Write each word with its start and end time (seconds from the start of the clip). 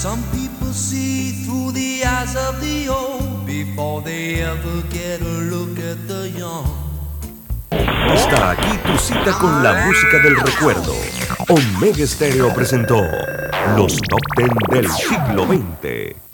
Some 0.00 0.22
people 0.32 0.72
see 0.72 1.44
through 1.44 1.72
the 1.72 2.02
eyes 2.06 2.34
of 2.34 2.58
the 2.62 2.88
old 2.88 3.44
before 3.44 4.00
they 4.00 4.40
ever 4.40 4.80
get 4.88 5.20
a 5.20 5.40
look 5.52 5.78
at 5.78 6.08
the 6.08 6.30
young. 6.30 6.64
Está 8.14 8.52
aquí 8.52 8.78
tu 8.78 8.96
cita 8.96 9.32
con 9.38 9.62
la 9.62 9.84
música 9.84 10.18
del 10.20 10.36
recuerdo. 10.36 10.94
Omega 11.50 12.06
Stereo 12.06 12.50
presentó 12.54 12.96
los 13.76 13.98
top 14.08 14.20
ten 14.36 14.48
del 14.70 14.90
siglo 14.90 15.44
XX. 15.44 16.29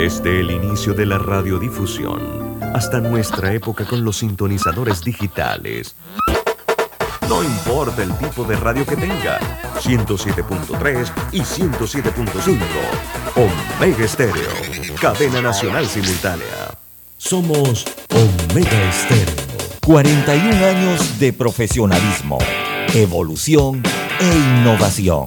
Desde 0.00 0.40
el 0.40 0.50
inicio 0.50 0.94
de 0.94 1.04
la 1.04 1.18
radiodifusión 1.18 2.58
hasta 2.74 3.00
nuestra 3.00 3.52
época 3.52 3.84
con 3.84 4.02
los 4.02 4.16
sintonizadores 4.16 5.04
digitales. 5.04 5.94
No 7.28 7.44
importa 7.44 8.02
el 8.02 8.16
tipo 8.16 8.44
de 8.44 8.56
radio 8.56 8.86
que 8.86 8.96
tenga, 8.96 9.38
107.3 9.78 11.12
y 11.32 11.40
107.5. 11.40 12.58
Omega 13.36 14.02
Estéreo, 14.06 14.50
cadena 14.98 15.42
nacional 15.42 15.86
simultánea. 15.86 16.78
Somos 17.18 17.84
Omega 18.14 18.88
Estéreo. 18.88 19.34
41 19.84 20.64
años 20.64 21.20
de 21.20 21.34
profesionalismo, 21.34 22.38
evolución 22.94 23.82
e 24.18 24.60
innovación. 24.60 25.26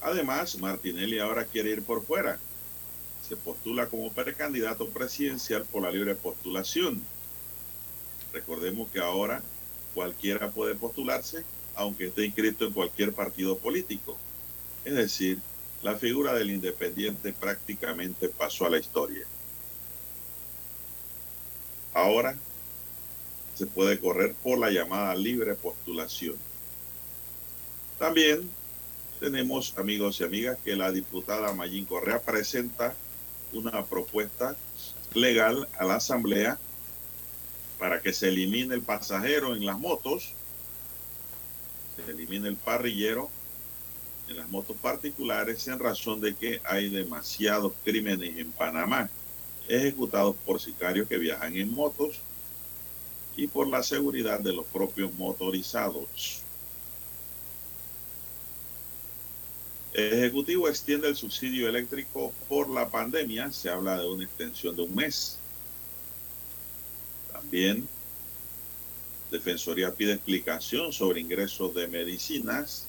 Además, 0.01 0.57
Martinelli 0.59 1.19
ahora 1.19 1.45
quiere 1.45 1.71
ir 1.71 1.83
por 1.83 2.03
fuera. 2.03 2.39
Se 3.27 3.35
postula 3.35 3.87
como 3.87 4.11
precandidato 4.11 4.89
presidencial 4.89 5.65
por 5.65 5.83
la 5.83 5.91
libre 5.91 6.15
postulación. 6.15 7.01
Recordemos 8.33 8.89
que 8.89 8.99
ahora 8.99 9.41
cualquiera 9.93 10.49
puede 10.49 10.75
postularse 10.75 11.43
aunque 11.79 12.07
esté 12.07 12.25
inscrito 12.25 12.65
en 12.65 12.73
cualquier 12.73 13.13
partido 13.13 13.57
político. 13.57 14.17
Es 14.83 14.95
decir, 14.95 15.39
la 15.81 15.95
figura 15.95 16.33
del 16.33 16.51
independiente 16.51 17.31
prácticamente 17.31 18.27
pasó 18.27 18.65
a 18.65 18.69
la 18.69 18.79
historia. 18.79 19.25
Ahora 21.93 22.35
se 23.55 23.65
puede 23.65 23.97
correr 23.97 24.35
por 24.43 24.59
la 24.59 24.71
llamada 24.71 25.15
libre 25.15 25.55
postulación. 25.55 26.35
También 27.97 28.49
tenemos, 29.19 29.77
amigos 29.77 30.19
y 30.19 30.23
amigas, 30.23 30.57
que 30.63 30.75
la 30.75 30.91
diputada 30.91 31.53
Mayín 31.53 31.85
Correa 31.85 32.21
presenta 32.21 32.93
una 33.53 33.85
propuesta 33.85 34.55
legal 35.13 35.67
a 35.77 35.85
la 35.85 35.95
Asamblea 35.95 36.59
para 37.77 38.01
que 38.01 38.13
se 38.13 38.29
elimine 38.29 38.75
el 38.75 38.81
pasajero 38.81 39.55
en 39.55 39.65
las 39.65 39.79
motos 39.79 40.33
se 42.05 42.11
elimine 42.11 42.47
el 42.47 42.55
parrillero 42.55 43.29
en 44.27 44.37
las 44.37 44.49
motos 44.49 44.77
particulares 44.77 45.67
en 45.67 45.79
razón 45.79 46.21
de 46.21 46.35
que 46.35 46.61
hay 46.63 46.89
demasiados 46.89 47.73
crímenes 47.83 48.37
en 48.37 48.51
Panamá 48.51 49.09
ejecutados 49.67 50.35
por 50.45 50.59
sicarios 50.59 51.07
que 51.07 51.17
viajan 51.17 51.55
en 51.55 51.73
motos 51.73 52.19
y 53.35 53.47
por 53.47 53.67
la 53.67 53.83
seguridad 53.83 54.39
de 54.39 54.53
los 54.53 54.65
propios 54.65 55.13
motorizados. 55.13 56.43
Ejecutivo 59.93 60.69
extiende 60.69 61.07
el 61.07 61.15
subsidio 61.15 61.67
eléctrico 61.67 62.33
por 62.47 62.69
la 62.69 62.89
pandemia, 62.89 63.51
se 63.51 63.69
habla 63.69 63.99
de 63.99 64.07
una 64.07 64.23
extensión 64.23 64.75
de 64.75 64.83
un 64.83 64.95
mes. 64.95 65.39
También 67.31 67.87
Defensoría 69.31 69.93
pide 69.93 70.13
explicación 70.13 70.91
sobre 70.91 71.21
ingresos 71.21 71.73
de 71.75 71.87
medicinas. 71.87 72.87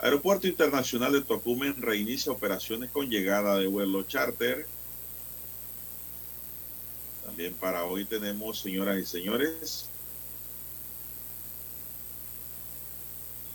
Aeropuerto 0.00 0.48
Internacional 0.48 1.12
de 1.12 1.22
Tocumen 1.22 1.80
reinicia 1.80 2.32
operaciones 2.32 2.90
con 2.90 3.08
llegada 3.08 3.58
de 3.58 3.68
vuelo 3.68 4.02
charter. 4.02 4.66
También 7.24 7.54
para 7.54 7.84
hoy 7.84 8.04
tenemos, 8.04 8.60
señoras 8.60 8.98
y 8.98 9.06
señores, 9.06 9.88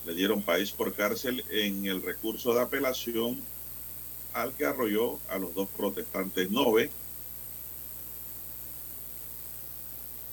le 0.06 0.14
dieron 0.14 0.42
país 0.42 0.72
por 0.72 0.94
cárcel 0.94 1.44
en 1.50 1.86
el 1.86 2.02
recurso 2.02 2.54
de 2.54 2.62
apelación 2.62 3.40
al 4.34 4.54
que 4.54 4.66
arrolló 4.66 5.20
a 5.30 5.38
los 5.38 5.54
dos 5.56 5.68
protestantes 5.76 6.52
Nove. 6.52 6.92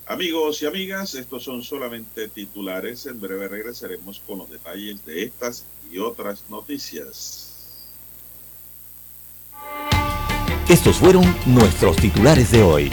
Amigos 0.06 0.60
y 0.62 0.66
amigas, 0.66 1.14
estos 1.14 1.44
son 1.44 1.62
solamente 1.62 2.28
titulares. 2.28 3.06
En 3.06 3.20
breve 3.20 3.48
regresaremos 3.48 4.20
con 4.26 4.38
los 4.38 4.50
detalles 4.50 5.04
de 5.06 5.22
estas 5.22 5.64
y 5.90 5.98
otras 5.98 6.44
noticias. 6.50 7.48
Estos 10.68 10.96
fueron 10.96 11.24
nuestros 11.46 11.96
titulares 11.96 12.50
de 12.50 12.62
hoy. 12.62 12.90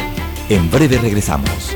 En 0.49 0.69
breve 0.69 0.97
regresamos. 0.97 1.75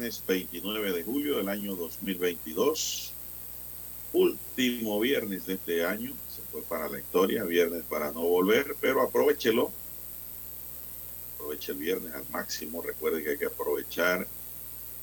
Viernes 0.00 0.22
29 0.26 0.92
de 0.92 1.02
julio 1.02 1.36
del 1.36 1.48
año 1.50 1.76
2022. 1.76 3.12
Último 4.14 4.98
viernes 4.98 5.44
de 5.44 5.54
este 5.54 5.84
año. 5.84 6.14
Se 6.34 6.40
fue 6.50 6.62
para 6.62 6.88
la 6.88 6.98
historia, 6.98 7.44
viernes 7.44 7.82
para 7.84 8.10
no 8.10 8.22
volver, 8.22 8.76
pero 8.80 9.02
aprovechelo. 9.02 9.70
Aproveche 11.34 11.72
el 11.72 11.78
viernes 11.78 12.14
al 12.14 12.24
máximo. 12.30 12.80
Recuerde 12.80 13.22
que 13.22 13.30
hay 13.30 13.36
que 13.36 13.44
aprovechar 13.44 14.26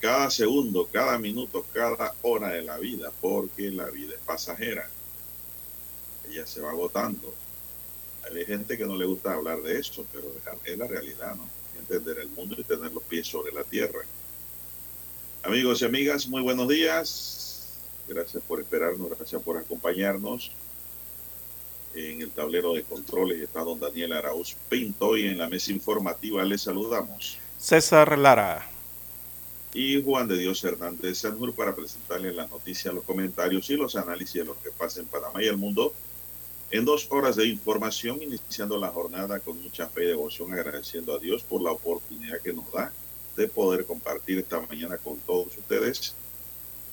cada 0.02 0.32
segundo, 0.32 0.90
cada 0.92 1.20
minuto, 1.20 1.64
cada 1.72 2.16
hora 2.24 2.50
de 2.50 2.64
la 2.64 2.80
vida, 2.80 3.12
porque 3.22 3.70
la 3.70 3.92
vida 3.92 4.16
es 4.16 4.22
pasajera. 4.22 4.90
Ella 6.28 6.48
se 6.48 6.60
va 6.60 6.72
agotando. 6.72 7.36
Hay 8.24 8.46
gente 8.46 8.76
que 8.76 8.86
no 8.88 8.96
le 8.96 9.06
gusta 9.06 9.34
hablar 9.34 9.62
de 9.62 9.80
esto, 9.80 10.08
pero 10.12 10.34
es 10.66 10.78
la 10.78 10.88
realidad, 10.88 11.36
¿no? 11.36 11.48
entender 11.78 12.18
el 12.18 12.30
mundo 12.30 12.56
y 12.58 12.64
tener 12.64 12.92
los 12.92 13.04
pies 13.04 13.28
sobre 13.28 13.52
la 13.52 13.64
tierra. 13.64 14.02
Amigos 15.44 15.82
y 15.82 15.86
amigas, 15.86 16.28
muy 16.28 16.42
buenos 16.42 16.68
días. 16.68 17.70
Gracias 18.08 18.44
por 18.44 18.60
esperarnos, 18.60 19.10
gracias 19.18 19.42
por 19.42 19.58
acompañarnos. 19.58 20.52
En 21.94 22.22
el 22.22 22.32
tablero 22.32 22.74
de 22.74 22.84
controles 22.84 23.42
está 23.42 23.62
don 23.62 23.80
Daniel 23.80 24.14
Arauz 24.14 24.56
Pinto 24.70 25.16
y 25.16 25.28
en 25.28 25.38
la 25.38 25.48
mesa 25.48 25.72
informativa 25.72 26.44
les 26.44 26.62
saludamos. 26.62 27.38
César 27.58 28.18
Lara. 28.18 28.68
Y 29.74 30.04
Juan 30.04 30.28
de 30.28 30.38
Dios 30.38 30.64
Hernández 30.64 31.20
Sanjur 31.20 31.54
para 31.54 31.76
presentarles 31.76 32.36
las 32.36 32.50
noticias, 32.50 32.94
los 32.94 33.04
comentarios 33.04 33.70
y 33.70 33.78
los 33.78 33.96
análisis 33.96 34.42
de 34.42 34.46
lo 34.46 34.62
que 34.62 34.72
pasa 34.72 35.00
en 35.00 35.06
Panamá 35.06 35.42
y 35.42 35.48
el 35.48 35.58
mundo 35.58 35.94
en 36.72 36.84
dos 36.84 37.08
horas 37.10 37.38
de 37.38 37.48
información, 37.48 38.22
iniciando 38.22 38.78
la 38.78 38.90
jornada 38.90 39.40
con 39.40 39.62
mucha 39.62 39.88
fe 39.88 40.04
y 40.04 40.08
devoción, 40.08 40.54
agradeciendo 40.54 41.16
a 41.16 41.20
Dios 41.20 41.44
por 41.44 41.62
la 41.62 41.72
oportunidad 41.72 42.42
que 42.42 42.52
nos 42.52 42.70
da 42.74 42.92
de 43.38 43.48
poder 43.48 43.86
compartir 43.86 44.40
esta 44.40 44.60
mañana 44.60 44.98
con 44.98 45.18
todos 45.20 45.56
ustedes 45.58 46.16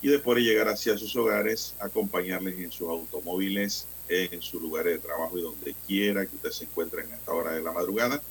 y 0.02 0.08
de 0.08 0.18
poder 0.18 0.44
llegar 0.44 0.68
hacia 0.68 0.96
sus 0.98 1.16
hogares, 1.16 1.74
acompañarles 1.80 2.58
en 2.58 2.70
sus 2.70 2.88
automóviles, 2.88 3.86
en 4.08 4.40
sus 4.42 4.60
lugares 4.60 4.92
de 4.92 5.08
trabajo 5.08 5.38
y 5.38 5.42
donde 5.42 5.74
quiera 5.86 6.26
que 6.26 6.36
usted 6.36 6.50
se 6.50 6.64
encuentre 6.64 7.02
en 7.02 7.12
esta 7.12 7.32
hora 7.32 7.52
de 7.52 7.62
la 7.62 7.72
madrugada. 7.72 8.22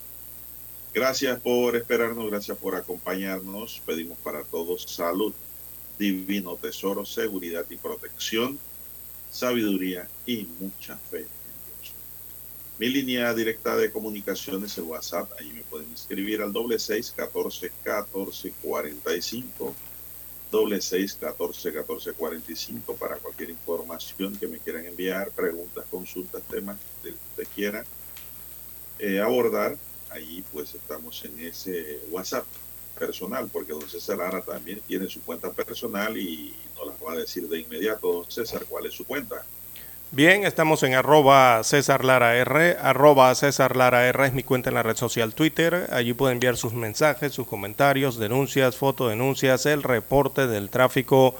Gracias 0.94 1.40
por 1.40 1.74
esperarnos, 1.74 2.30
gracias 2.30 2.56
por 2.56 2.76
acompañarnos. 2.76 3.82
Pedimos 3.84 4.16
para 4.18 4.44
todos 4.44 4.84
salud, 4.84 5.34
divino 5.98 6.56
tesoro, 6.56 7.04
seguridad 7.04 7.66
y 7.68 7.76
protección 7.76 8.58
sabiduría 9.34 10.06
y 10.26 10.46
mucha 10.60 10.96
fe. 10.96 11.26
Mi 12.76 12.88
línea 12.88 13.32
directa 13.32 13.76
de 13.76 13.92
comunicación 13.92 14.64
es 14.64 14.76
el 14.78 14.84
WhatsApp. 14.84 15.30
Ahí 15.38 15.52
me 15.52 15.62
pueden 15.62 15.92
escribir 15.92 16.42
al 16.42 16.52
doble 16.52 16.78
seis 16.80 17.12
catorce 17.16 17.70
catorce 17.84 18.52
cuarenta 18.60 19.14
y 19.14 19.22
cinco. 19.22 19.76
Doble 20.50 20.80
seis 20.80 21.14
catorce 21.14 21.72
catorce 21.72 22.12
cuarenta 22.14 22.50
y 22.50 22.56
cinco 22.56 22.96
para 22.96 23.16
cualquier 23.18 23.50
información 23.50 24.36
que 24.36 24.48
me 24.48 24.58
quieran 24.58 24.86
enviar, 24.86 25.30
preguntas, 25.30 25.84
consultas, 25.88 26.42
temas 26.50 26.76
que 27.00 27.10
usted 27.10 27.46
quiera 27.54 27.84
eh, 28.98 29.20
abordar. 29.20 29.76
Ahí 30.10 30.44
pues 30.52 30.74
estamos 30.74 31.24
en 31.24 31.38
ese 31.38 32.00
WhatsApp 32.10 32.44
personal, 32.98 33.48
porque 33.52 33.72
don 33.72 33.88
César 33.88 34.18
Lara 34.18 34.42
también 34.42 34.80
tiene 34.86 35.08
su 35.08 35.20
cuenta 35.22 35.52
personal 35.52 36.16
y 36.16 36.54
nos 36.76 36.88
las 36.88 36.96
va 37.04 37.12
a 37.12 37.16
decir 37.18 37.48
de 37.48 37.60
inmediato, 37.60 38.12
don 38.12 38.30
César, 38.30 38.64
cuál 38.68 38.86
es 38.86 38.94
su 38.94 39.04
cuenta. 39.04 39.44
Bien, 40.14 40.44
estamos 40.44 40.84
en 40.84 40.94
arroba 40.94 41.64
César 41.64 42.04
Lara 42.04 42.36
R, 42.36 42.76
arroba 42.80 43.34
César 43.34 43.74
Lara 43.74 44.06
R 44.06 44.26
es 44.26 44.32
mi 44.32 44.44
cuenta 44.44 44.68
en 44.68 44.76
la 44.76 44.84
red 44.84 44.94
social 44.94 45.34
Twitter, 45.34 45.88
allí 45.90 46.12
puede 46.12 46.34
enviar 46.34 46.56
sus 46.56 46.72
mensajes, 46.72 47.32
sus 47.32 47.48
comentarios, 47.48 48.16
denuncias, 48.16 48.76
fotodenuncias, 48.76 49.66
el 49.66 49.82
reporte 49.82 50.46
del 50.46 50.70
tráfico 50.70 51.34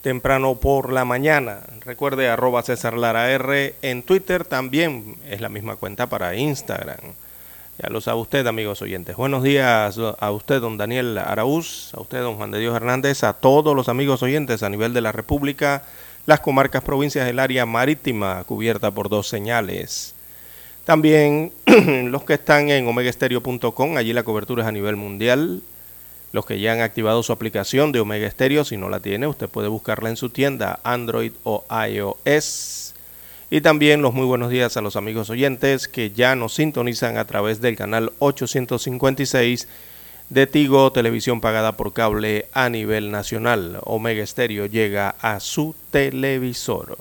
temprano 0.00 0.54
por 0.54 0.90
la 0.90 1.04
mañana. 1.04 1.60
Recuerde 1.84 2.30
arroba 2.30 2.62
César 2.62 2.96
Lara 2.96 3.30
R 3.30 3.74
en 3.82 4.02
Twitter 4.02 4.46
también 4.46 5.16
es 5.28 5.42
la 5.42 5.50
misma 5.50 5.76
cuenta 5.76 6.06
para 6.06 6.34
Instagram. 6.34 7.12
Ya 7.76 7.90
lo 7.90 8.00
sabe 8.00 8.20
usted, 8.22 8.46
amigos 8.46 8.80
oyentes. 8.80 9.16
Buenos 9.16 9.42
días 9.42 9.98
a 10.18 10.30
usted, 10.30 10.62
don 10.62 10.78
Daniel 10.78 11.18
Araúz, 11.18 11.92
a 11.92 12.00
usted, 12.00 12.22
don 12.22 12.36
Juan 12.36 12.52
de 12.52 12.60
Dios 12.60 12.74
Hernández, 12.74 13.22
a 13.22 13.34
todos 13.34 13.76
los 13.76 13.90
amigos 13.90 14.22
oyentes 14.22 14.62
a 14.62 14.70
nivel 14.70 14.94
de 14.94 15.02
la 15.02 15.12
República, 15.12 15.82
las 16.26 16.40
comarcas, 16.40 16.82
provincias 16.82 17.26
del 17.26 17.38
área 17.38 17.66
marítima 17.66 18.44
cubierta 18.44 18.90
por 18.90 19.08
dos 19.08 19.28
señales. 19.28 20.14
También 20.84 21.52
los 22.10 22.24
que 22.24 22.34
están 22.34 22.70
en 22.70 22.86
omegaestereo.com, 22.86 23.96
allí 23.96 24.12
la 24.12 24.22
cobertura 24.22 24.62
es 24.62 24.68
a 24.68 24.72
nivel 24.72 24.96
mundial. 24.96 25.62
Los 26.32 26.46
que 26.46 26.58
ya 26.58 26.72
han 26.72 26.80
activado 26.80 27.22
su 27.22 27.32
aplicación 27.32 27.92
de 27.92 28.00
Omega 28.00 28.28
Stereo, 28.28 28.64
si 28.64 28.76
no 28.76 28.88
la 28.88 29.00
tiene, 29.00 29.26
usted 29.26 29.48
puede 29.48 29.68
buscarla 29.68 30.10
en 30.10 30.16
su 30.16 30.30
tienda 30.30 30.80
Android 30.82 31.32
o 31.44 31.64
iOS. 31.88 32.94
Y 33.50 33.60
también 33.60 34.02
los 34.02 34.14
muy 34.14 34.26
buenos 34.26 34.50
días 34.50 34.76
a 34.76 34.80
los 34.80 34.96
amigos 34.96 35.30
oyentes 35.30 35.86
que 35.86 36.10
ya 36.10 36.34
nos 36.34 36.54
sintonizan 36.54 37.18
a 37.18 37.24
través 37.24 37.60
del 37.60 37.76
canal 37.76 38.12
856 38.18 39.68
de 40.30 40.46
Tigo, 40.46 40.90
televisión 40.92 41.40
pagada 41.40 41.76
por 41.76 41.92
cable 41.92 42.48
a 42.52 42.68
nivel 42.68 43.10
nacional. 43.10 43.78
Omega 43.84 44.26
Stereo 44.26 44.66
llega 44.66 45.10
a 45.20 45.40
su 45.40 45.74
televisor. 45.90 46.96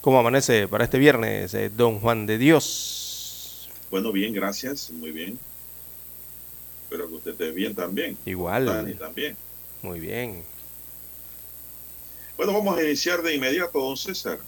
¿Cómo 0.00 0.18
amanece 0.18 0.66
para 0.68 0.84
este 0.84 0.98
viernes, 0.98 1.52
eh, 1.54 1.70
don 1.70 2.00
Juan 2.00 2.26
de 2.26 2.38
Dios? 2.38 3.68
Bueno, 3.90 4.12
bien, 4.12 4.32
gracias, 4.32 4.90
muy 4.90 5.10
bien. 5.10 5.38
Espero 6.84 7.08
que 7.08 7.14
usted 7.14 7.30
esté 7.32 7.50
bien 7.50 7.74
también. 7.74 8.16
Igual. 8.24 8.66
Dani 8.66 8.94
también. 8.94 9.36
Muy 9.82 10.00
bien. 10.00 10.42
Bueno, 12.36 12.52
vamos 12.54 12.78
a 12.78 12.82
iniciar 12.82 13.20
de 13.22 13.34
inmediato, 13.34 13.78
don 13.78 13.96
César. 13.96 14.38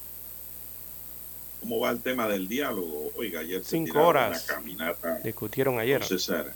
¿Cómo 1.61 1.79
va 1.81 1.91
el 1.91 2.00
tema 2.00 2.26
del 2.26 2.49
diálogo? 2.49 3.11
Oiga, 3.17 3.41
ayer 3.41 3.62
Cinco 3.64 3.87
se 3.87 3.93
tiraron 3.93 4.09
horas. 4.09 4.45
una 4.49 4.55
caminata. 4.55 5.19
Discutieron 5.23 5.79
ayer. 5.79 6.00
don 6.00 6.09
César, 6.09 6.55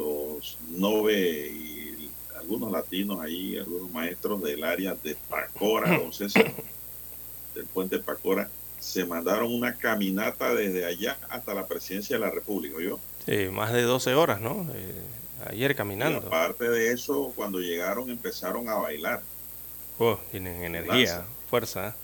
los 0.00 0.58
Nobel 0.70 1.46
y 1.54 2.10
algunos 2.36 2.72
latinos 2.72 3.20
ahí, 3.20 3.58
algunos 3.58 3.90
maestros 3.90 4.42
del 4.42 4.64
área 4.64 4.94
de 5.02 5.14
Pacora, 5.28 5.98
don 5.98 6.12
César, 6.12 6.52
del 7.54 7.66
puente 7.66 7.98
Pacora, 7.98 8.48
se 8.78 9.04
mandaron 9.04 9.52
una 9.52 9.76
caminata 9.76 10.54
desde 10.54 10.84
allá 10.86 11.18
hasta 11.28 11.52
la 11.54 11.66
presidencia 11.66 12.16
de 12.16 12.20
la 12.20 12.30
República, 12.30 12.76
¿yo? 12.80 12.98
Sí, 13.26 13.48
más 13.52 13.72
de 13.72 13.82
12 13.82 14.14
horas, 14.14 14.40
¿no? 14.40 14.66
Eh, 14.74 15.02
ayer 15.50 15.70
Y 15.72 15.74
caminando. 15.74 16.26
aparte 16.26 16.68
de 16.68 16.92
eso, 16.92 17.32
cuando 17.36 17.58
llegaron 17.60 18.08
empezaron 18.10 18.68
a 18.68 18.74
bailar. 18.76 19.22
Oh, 19.98 20.18
tienen 20.30 20.64
energía, 20.64 20.94
Lanza. 21.18 21.26
fuerza. 21.50 21.94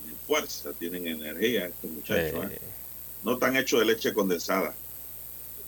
Tienen 0.00 0.16
fuerza, 0.26 0.70
tienen 0.78 1.06
energía 1.08 1.66
estos 1.66 1.90
muchachos. 1.90 2.44
Eh, 2.50 2.54
¿eh? 2.54 2.58
No 3.24 3.34
están 3.34 3.56
hechos 3.56 3.80
de 3.80 3.86
leche 3.86 4.12
condensada, 4.12 4.72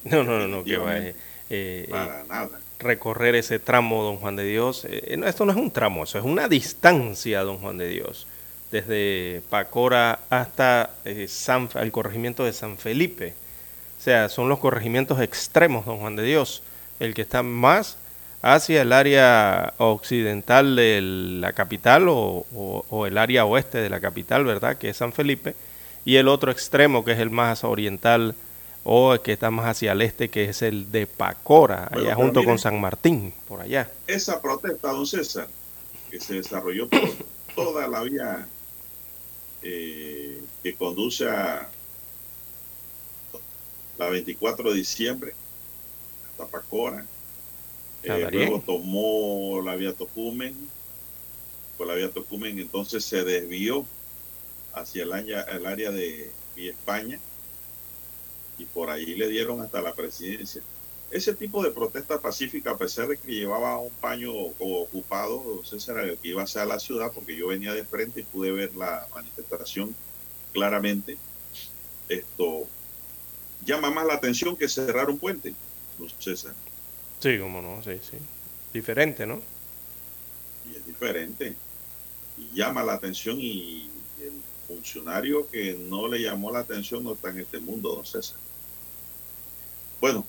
no, 0.11 0.23
no, 0.25 0.38
no, 0.38 0.49
no, 0.49 0.64
que 0.64 0.76
va. 0.76 0.99
eh, 0.99 1.14
eh, 1.50 1.87
nada. 1.90 2.49
recorrer 2.78 3.34
ese 3.34 3.58
tramo, 3.58 4.02
don 4.02 4.16
Juan 4.18 4.37
de 4.37 4.44
Dios. 4.44 4.87
Eh, 4.88 5.16
no, 5.18 5.26
esto 5.26 5.44
no 5.44 5.52
es 5.52 5.58
un 5.58 5.70
tramo, 5.70 6.04
eso 6.04 6.18
es 6.18 6.25
una 6.25 6.49
distancia, 6.49 7.40
don 7.42 7.58
Juan 7.58 7.78
de 7.78 7.88
Dios. 7.88 8.26
Desde 8.70 9.42
Pacora 9.50 10.20
hasta 10.30 10.90
San, 11.28 11.68
el 11.80 11.92
corregimiento 11.92 12.44
de 12.44 12.52
San 12.52 12.76
Felipe. 12.76 13.34
O 13.99 14.02
sea, 14.02 14.28
son 14.28 14.49
los 14.49 14.58
corregimientos 14.58 15.20
extremos, 15.20 15.87
don 15.87 15.99
Juan 15.99 16.16
de 16.16 16.25
Dios. 16.25 16.62
El 17.00 17.14
que 17.14 17.23
está 17.23 17.42
más 17.42 17.96
hacia 18.42 18.82
el 18.82 18.92
área 18.92 19.73
occidental 19.78 20.76
de 20.76 21.00
la 21.40 21.52
capital 21.52 22.08
o, 22.08 22.44
o- 22.54 22.84
o 22.90 23.06
el 23.06 23.16
área 23.16 23.44
oeste 23.46 23.78
de 23.78 23.88
la 23.90 24.00
capital, 24.00 24.44
¿verdad? 24.44 24.76
Que 24.76 24.90
es 24.90 24.96
San 24.99 25.12
Felipe. 25.12 25.54
Y 26.04 26.16
el 26.16 26.28
otro 26.28 26.50
extremo, 26.52 27.04
que 27.04 27.12
es 27.12 27.18
el 27.20 27.30
más 27.30 27.64
oriental 27.64 28.34
o 28.85 29.14
el 29.14 29.21
que 29.21 29.33
está 29.33 29.50
más 29.50 29.67
hacia 29.67 29.93
el 29.93 30.03
este, 30.03 30.29
que 30.29 30.45
es 30.45 30.61
el 30.61 30.93
de 30.93 31.07
Pacora, 31.07 31.88
Bueno, 31.91 32.07
allá 32.07 32.14
junto 32.14 32.45
con 32.45 32.59
San 32.59 32.79
Martín, 32.81 33.33
por 33.49 33.62
allá. 33.62 33.91
Esa 34.07 34.41
protesta, 34.41 34.93
don 34.93 35.07
César, 35.07 35.49
que 36.11 36.21
se 36.21 36.35
desarrolló 36.35 36.88
por 36.88 37.00
toda 37.57 37.88
la 37.88 38.03
vía 38.03 38.47
eh, 39.62 40.43
que 40.62 40.75
conduce 40.75 41.26
a 41.26 41.71
la 43.97 44.09
24 44.11 44.71
de 44.71 44.76
diciembre 44.76 45.35
hasta 46.31 46.47
Pacora. 46.47 47.07
Eh, 48.03 48.29
luego 48.31 48.61
tomó 48.61 49.62
la 49.62 49.76
vía 49.76 49.95
Tocumen. 49.95 50.55
Por 51.79 51.87
la 51.87 51.95
vía 51.95 52.11
Tocumen 52.11 52.59
entonces 52.59 53.03
se 53.03 53.25
desvió 53.25 53.87
hacia 54.75 55.05
el 55.05 55.12
área, 55.14 55.41
el 55.43 55.64
área 55.64 55.91
de 55.91 56.31
Villa 56.55 56.73
España 56.73 57.19
y 58.58 58.66
por 58.66 58.90
ahí 58.90 59.14
le 59.14 59.28
dieron 59.28 59.61
hasta 59.61 59.82
la 59.82 59.94
presidencia. 59.94 60.62
Ese 61.11 61.34
tipo 61.34 61.62
de 61.62 61.70
protesta 61.70 62.20
pacífica, 62.20 62.73
a 62.73 62.78
pesar 62.78 63.08
de 63.08 63.18
que 63.18 63.32
llevaba 63.34 63.78
un 63.78 63.90
paño 64.00 64.32
ocupado, 64.34 65.62
César, 65.64 65.99
el 66.00 66.18
que 66.18 66.28
iba 66.28 66.42
hacia 66.42 66.64
la 66.64 66.78
ciudad, 66.80 67.12
porque 67.12 67.37
yo 67.37 67.49
venía 67.49 67.73
de 67.75 67.84
frente 67.84 68.20
y 68.20 68.25
pude 68.25 68.50
ver 68.52 68.75
la 68.75 69.06
manifestación 69.14 69.94
claramente, 70.52 71.18
esto 72.08 72.68
llama 73.64 73.90
más 73.90 74.06
la 74.06 74.14
atención 74.14 74.56
que 74.56 74.68
cerrar 74.68 75.08
un 75.11 75.18
puente, 75.18 75.54
don 75.99 76.08
César, 76.18 76.54
Sí, 77.20 77.38
cómo 77.38 77.62
no, 77.62 77.82
sí, 77.82 77.99
sí. 78.02 78.18
Diferente, 78.73 79.26
¿no? 79.26 79.40
y 80.64 80.76
es 80.76 80.87
diferente. 80.87 81.56
Y 82.37 82.50
llama 82.56 82.82
la 82.82 82.94
atención 82.94 83.38
y 83.40 83.90
el 84.20 84.32
funcionario 84.66 85.49
que 85.50 85.75
no 85.75 86.08
le 86.08 86.20
llamó 86.20 86.50
la 86.52 86.61
atención 86.61 87.04
no 87.04 87.12
está 87.14 87.30
en 87.30 87.40
este 87.40 87.61
mundo, 87.61 87.94
don 87.94 88.04
César. 88.06 88.38
Bueno, 90.04 90.23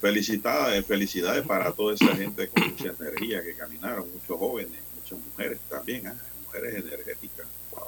felicidades, 0.00 0.86
felicidades 0.86 1.46
para 1.46 1.72
toda 1.72 1.92
esa 1.94 2.16
gente 2.16 2.48
con 2.48 2.68
mucha 2.68 2.94
energía 2.98 3.42
que 3.42 3.54
caminaron, 3.54 4.06
muchos 4.14 4.38
jóvenes, 4.38 4.78
muchas 4.96 5.18
mujeres 5.26 5.58
también, 5.68 6.06
ah, 6.06 6.14
mujeres 6.46 6.76
energéticas. 6.76 7.46
Wow. 7.70 7.82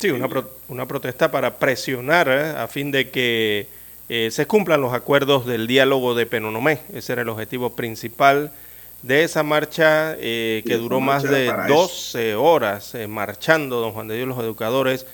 Sí, 0.00 0.10
una, 0.10 0.26
pro- 0.28 0.50
una 0.66 0.88
protesta 0.88 1.30
para 1.30 1.56
presionar 1.56 2.26
¿eh? 2.28 2.50
a 2.58 2.66
fin 2.66 2.90
de 2.90 3.10
que 3.10 3.68
eh, 4.08 4.30
se 4.32 4.46
cumplan 4.48 4.80
los 4.80 4.92
acuerdos 4.92 5.46
del 5.46 5.68
diálogo 5.68 6.16
de 6.16 6.26
Penonomé. 6.26 6.80
Ese 6.92 7.12
era 7.12 7.22
el 7.22 7.28
objetivo 7.28 7.76
principal 7.76 8.50
de 9.02 9.22
esa 9.22 9.44
marcha 9.44 10.16
eh, 10.18 10.64
que 10.66 10.78
duró 10.78 10.98
más 10.98 11.22
de 11.22 11.46
para 11.46 11.66
eso. 11.66 11.74
12 11.76 12.34
horas 12.34 12.96
eh, 12.96 13.06
marchando, 13.06 13.80
don 13.80 13.92
Juan 13.92 14.08
de 14.08 14.16
Dios, 14.16 14.26
los 14.26 14.38
educadores 14.40 15.06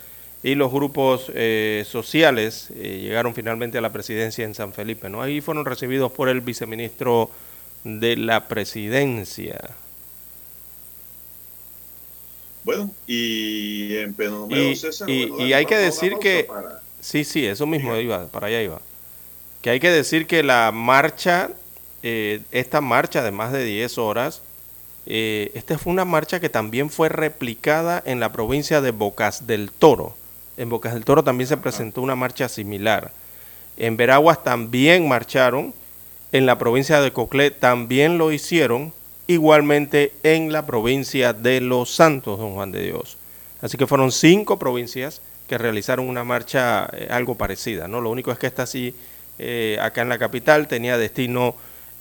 y 0.47 0.55
los 0.55 0.71
grupos 0.71 1.33
eh, 1.35 1.85
sociales 1.89 2.69
eh, 2.77 3.01
llegaron 3.03 3.35
finalmente 3.35 3.79
a 3.79 3.81
la 3.81 3.91
presidencia 3.93 4.45
en 4.45 4.55
San 4.55 4.73
Felipe. 4.73 5.09
¿no? 5.09 5.21
Ahí 5.21 5.41
fueron 5.41 5.65
recibidos 5.65 6.13
por 6.13 6.29
el 6.29 6.41
viceministro 6.41 7.31
de 7.83 8.17
la 8.17 8.47
presidencia. 8.47 9.59
Bueno, 12.63 12.93
y 13.09 13.97
en 13.97 14.15
don 14.17 14.77
César, 14.77 15.11
y- 15.11 15.27
bueno, 15.27 15.45
y 15.47 15.53
hay 15.53 15.67
que 15.67 15.77
decir 15.77 16.15
que- 16.21 16.45
para- 16.45 16.81
Sí, 17.01 17.25
sí, 17.25 17.45
eso 17.45 17.67
mismo 17.67 17.97
iba, 17.97 18.27
para 18.29 18.47
allá 18.47 18.63
iba. 18.63 18.81
Que 19.63 19.71
hay 19.71 19.81
que 19.81 19.91
decir 19.91 20.29
que 20.29 20.45
la 20.45 20.71
marcha, 20.73 21.51
eh, 22.05 22.41
esta 22.53 22.81
marcha 22.81 23.23
de 23.23 23.33
más 23.33 23.53
de 23.53 23.65
10 23.65 23.99
horas, 23.99 24.43
esta 25.07 25.77
fue 25.79 25.93
una 25.93 26.05
marcha 26.05 26.39
que 26.41 26.49
también 26.49 26.89
fue 26.91 27.09
replicada 27.09 28.01
en 28.07 28.21
la 28.21 28.33
provincia 28.33 28.81
de 28.81 28.91
Bocas 28.93 29.47
del 29.49 29.71
Toro. 29.73 30.15
En 30.57 30.69
Bocas 30.69 30.95
del 30.95 31.05
Toro 31.05 31.23
también 31.23 31.49
se 31.49 31.57
presentó 31.57 32.03
una 32.03 32.17
marcha 32.17 32.49
similar. 32.49 33.13
En 33.77 33.97
Veraguas 33.97 34.43
también 34.43 35.07
marcharon, 35.09 35.75
en 36.33 36.47
la 36.47 36.59
provincia 36.59 37.01
de 37.01 37.13
Coclé 37.13 37.51
también 37.51 38.19
lo 38.19 38.33
hicieron, 38.33 38.93
igualmente 39.27 40.13
en 40.23 40.53
la 40.53 40.67
provincia 40.67 41.33
de 41.33 41.61
Los 41.61 41.95
Santos, 41.95 42.39
don 42.39 42.55
Juan 42.55 42.73
de 42.73 42.83
Dios. 42.83 43.19
Así 43.61 43.77
que 43.77 43.87
fueron 43.87 44.13
cinco 44.13 44.59
provincias 44.59 45.21
que 45.49 45.59
realizaron 45.59 46.09
una 46.09 46.25
marcha 46.25 46.89
eh, 46.93 47.09
algo 47.11 47.37
parecida, 47.37 47.89
¿no? 47.89 48.01
Lo 48.01 48.11
único 48.11 48.33
es 48.33 48.39
que 48.39 48.47
esta 48.47 48.67
sí, 48.67 48.95
eh, 49.39 49.79
acá 49.81 50.03
en 50.03 50.09
la 50.09 50.19
capital, 50.19 50.69
tenía 50.69 50.99
destino 50.99 51.55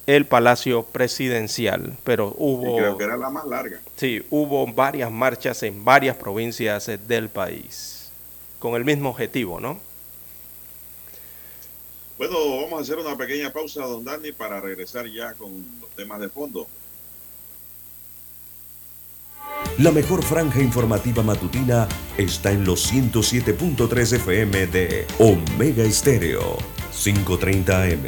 el 0.07 0.25
Palacio 0.25 0.83
Presidencial, 0.83 1.93
pero 2.03 2.29
y 2.29 2.35
hubo, 2.37 2.77
creo 2.77 2.97
que 2.97 3.03
era 3.03 3.17
la 3.17 3.29
más 3.29 3.45
larga. 3.45 3.79
sí, 3.95 4.23
hubo 4.29 4.67
varias 4.67 5.11
marchas 5.11 5.63
en 5.63 5.83
varias 5.83 6.15
provincias 6.15 6.87
eh, 6.89 6.97
del 6.97 7.29
país, 7.29 7.94
con 8.65 8.75
el 8.75 8.83
mismo 8.83 9.09
objetivo, 9.11 9.59
¿no? 9.59 9.79
Bueno, 12.17 12.33
vamos 12.63 12.79
a 12.79 12.81
hacer 12.81 12.97
una 12.97 13.15
pequeña 13.15 13.53
pausa, 13.53 13.85
don 13.85 14.03
Dani, 14.03 14.31
para 14.31 14.59
regresar 14.59 15.05
ya 15.05 15.35
con 15.35 15.51
los 15.79 15.89
temas 15.91 16.19
de 16.19 16.29
fondo. 16.29 16.65
La 19.77 19.91
mejor 19.91 20.23
franja 20.23 20.61
informativa 20.61 21.21
matutina 21.21 21.87
está 22.17 22.51
en 22.51 22.65
los 22.65 22.91
107.3 22.91 24.13
FM 24.15 24.65
de 24.67 25.05
Omega 25.19 25.83
Estéreo. 25.83 26.57
5.30 26.91 27.93
AM. 27.93 28.05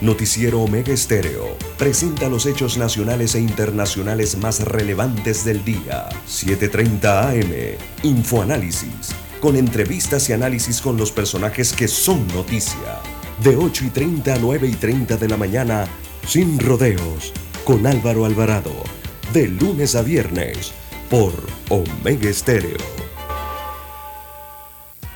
Noticiero 0.00 0.62
Omega 0.62 0.92
Estéreo. 0.92 1.56
Presenta 1.78 2.28
los 2.28 2.46
hechos 2.46 2.78
nacionales 2.78 3.36
e 3.36 3.40
internacionales 3.40 4.38
más 4.38 4.64
relevantes 4.64 5.44
del 5.44 5.64
día. 5.64 6.08
7.30 6.26 7.04
AM. 7.28 7.78
Infoanálisis. 8.02 9.14
Con 9.40 9.56
entrevistas 9.56 10.28
y 10.28 10.34
análisis 10.34 10.82
con 10.82 10.98
los 10.98 11.10
personajes 11.12 11.72
que 11.72 11.88
son 11.88 12.26
noticia. 12.28 13.00
De 13.42 13.56
8 13.56 13.86
y 13.86 13.88
30 13.88 14.34
a 14.34 14.38
9 14.38 14.68
y 14.68 14.74
30 14.74 15.16
de 15.16 15.28
la 15.28 15.38
mañana. 15.38 15.86
Sin 16.26 16.58
rodeos. 16.58 17.32
Con 17.64 17.86
Álvaro 17.86 18.26
Alvarado. 18.26 18.74
De 19.32 19.48
lunes 19.48 19.94
a 19.94 20.02
viernes 20.02 20.72
por 21.08 21.32
Omega 21.70 22.28
Estéreo. 22.28 22.76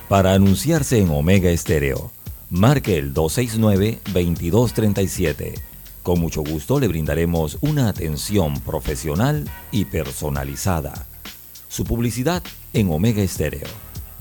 Para 0.08 0.32
anunciarse 0.32 1.00
en 1.00 1.10
Omega 1.10 1.50
Estéreo, 1.50 2.10
marque 2.48 2.96
el 2.96 3.12
269-2237. 3.12 5.52
Con 6.02 6.20
mucho 6.20 6.42
gusto 6.42 6.80
le 6.80 6.88
brindaremos 6.88 7.58
una 7.60 7.90
atención 7.90 8.58
profesional 8.60 9.46
y 9.70 9.84
personalizada. 9.84 11.04
Su 11.68 11.84
publicidad 11.84 12.42
en 12.72 12.90
Omega 12.90 13.22
Estéreo. 13.22 13.68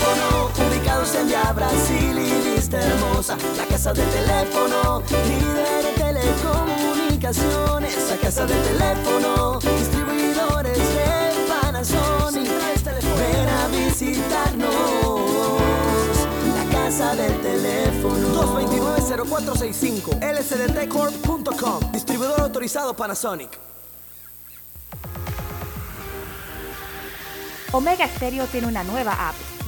La 0.00 0.06
casa 0.06 0.16
del 0.16 0.48
teléfono, 0.48 0.50
ubicados 0.70 1.14
en 1.14 1.28
Via 1.28 1.52
Brasil 1.52 2.18
y 2.18 2.50
Vista 2.54 2.80
Hermosa. 2.80 3.36
La 3.56 3.66
casa 3.66 3.92
del 3.92 4.08
teléfono, 4.08 5.02
líder 5.26 5.84
en 5.86 5.94
telecom 5.94 6.70
aplicaciones, 7.10 8.08
la 8.08 8.16
casa 8.16 8.46
del 8.46 8.62
teléfono, 8.62 9.58
distribuidores 9.58 10.78
de 10.78 11.46
Panasonic. 11.48 12.50
Ven 13.18 13.48
a 13.48 13.68
visitarnos, 13.68 14.70
la 16.56 16.64
casa 16.72 17.14
del 17.14 17.40
teléfono. 17.40 18.30
229-0465, 18.58 20.18
lsdtcorp.com, 20.22 21.92
distribuidor 21.92 22.40
autorizado 22.40 22.94
Panasonic. 22.94 23.58
Omega 27.72 28.08
Stereo 28.08 28.46
tiene 28.46 28.66
una 28.66 28.82
nueva 28.82 29.28
app. 29.28 29.59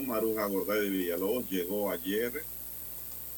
Maruja 0.00 0.46
Gorday 0.46 0.80
de 0.80 0.88
Villalobos, 0.88 1.50
llegó 1.50 1.90
ayer 1.90 2.44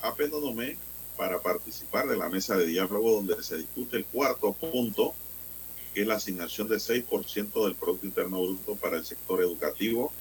a 0.00 0.14
Penonomé 0.14 0.76
para 1.16 1.40
participar 1.40 2.06
de 2.06 2.16
la 2.16 2.28
mesa 2.28 2.56
de 2.56 2.66
diálogo 2.66 3.12
donde 3.12 3.42
se 3.42 3.56
discute 3.56 3.96
el 3.96 4.04
cuarto 4.04 4.52
punto, 4.52 5.14
que 5.92 6.02
es 6.02 6.06
la 6.06 6.16
asignación 6.16 6.68
de 6.68 6.76
6% 6.76 7.64
del 7.64 7.74
Producto 7.74 8.06
Interno 8.06 8.42
Bruto 8.42 8.76
para 8.76 8.98
el 8.98 9.04
sector 9.04 9.40
educativo. 9.40 10.12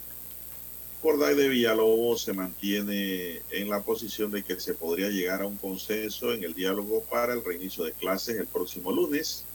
Gorday 1.03 1.35
de 1.35 1.49
Villalobos 1.49 2.21
se 2.21 2.33
mantiene 2.33 3.41
en 3.51 3.69
la 3.69 3.81
posición 3.81 4.31
de 4.31 4.43
que 4.43 4.59
se 4.59 4.73
podría 4.73 5.09
llegar 5.09 5.41
a 5.41 5.47
un 5.47 5.57
consenso 5.57 6.33
en 6.33 6.43
el 6.43 6.53
diálogo 6.53 7.03
para 7.03 7.33
el 7.33 7.43
reinicio 7.43 7.83
de 7.83 7.91
clases 7.91 8.39
el 8.39 8.47
próximo 8.47 8.91
lunes. 8.91 9.45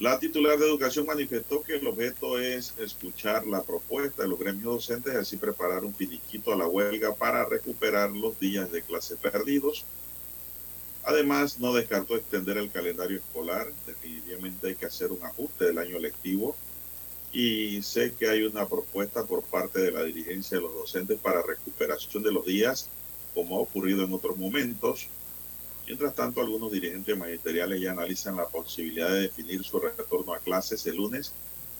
La 0.00 0.16
titular 0.20 0.56
de 0.56 0.64
Educación 0.64 1.06
manifestó 1.06 1.60
que 1.60 1.74
el 1.74 1.86
objeto 1.88 2.38
es 2.38 2.72
escuchar 2.78 3.44
la 3.48 3.64
propuesta 3.64 4.22
de 4.22 4.28
los 4.28 4.38
gremios 4.38 4.74
docentes 4.74 5.12
y 5.12 5.16
así 5.16 5.36
preparar 5.36 5.84
un 5.84 5.92
finiquito 5.92 6.52
a 6.52 6.56
la 6.56 6.68
huelga 6.68 7.16
para 7.16 7.44
recuperar 7.44 8.12
los 8.12 8.38
días 8.38 8.70
de 8.70 8.82
clase 8.82 9.16
perdidos. 9.16 9.84
Además, 11.02 11.58
no 11.58 11.72
descartó 11.72 12.14
extender 12.14 12.58
el 12.58 12.70
calendario 12.70 13.16
escolar. 13.16 13.72
Definitivamente 13.86 14.68
hay 14.68 14.76
que 14.76 14.86
hacer 14.86 15.10
un 15.10 15.24
ajuste 15.24 15.64
del 15.64 15.78
año 15.78 15.98
lectivo 15.98 16.54
y 17.32 17.82
sé 17.82 18.14
que 18.14 18.30
hay 18.30 18.44
una 18.44 18.68
propuesta 18.68 19.24
por 19.24 19.42
parte 19.42 19.80
de 19.80 19.90
la 19.90 20.04
dirigencia 20.04 20.58
de 20.58 20.62
los 20.62 20.74
docentes 20.74 21.18
para 21.18 21.42
recuperación 21.42 22.22
de 22.22 22.30
los 22.30 22.46
días, 22.46 22.88
como 23.34 23.56
ha 23.56 23.60
ocurrido 23.60 24.04
en 24.04 24.12
otros 24.12 24.36
momentos. 24.36 25.08
Mientras 25.88 26.14
tanto, 26.14 26.42
algunos 26.42 26.70
dirigentes 26.70 27.16
magisteriales 27.16 27.80
ya 27.80 27.92
analizan 27.92 28.36
la 28.36 28.46
posibilidad 28.46 29.08
de 29.08 29.22
definir 29.22 29.64
su 29.64 29.80
retorno 29.80 30.34
a 30.34 30.38
clases 30.38 30.86
el 30.86 30.96
lunes 30.96 31.32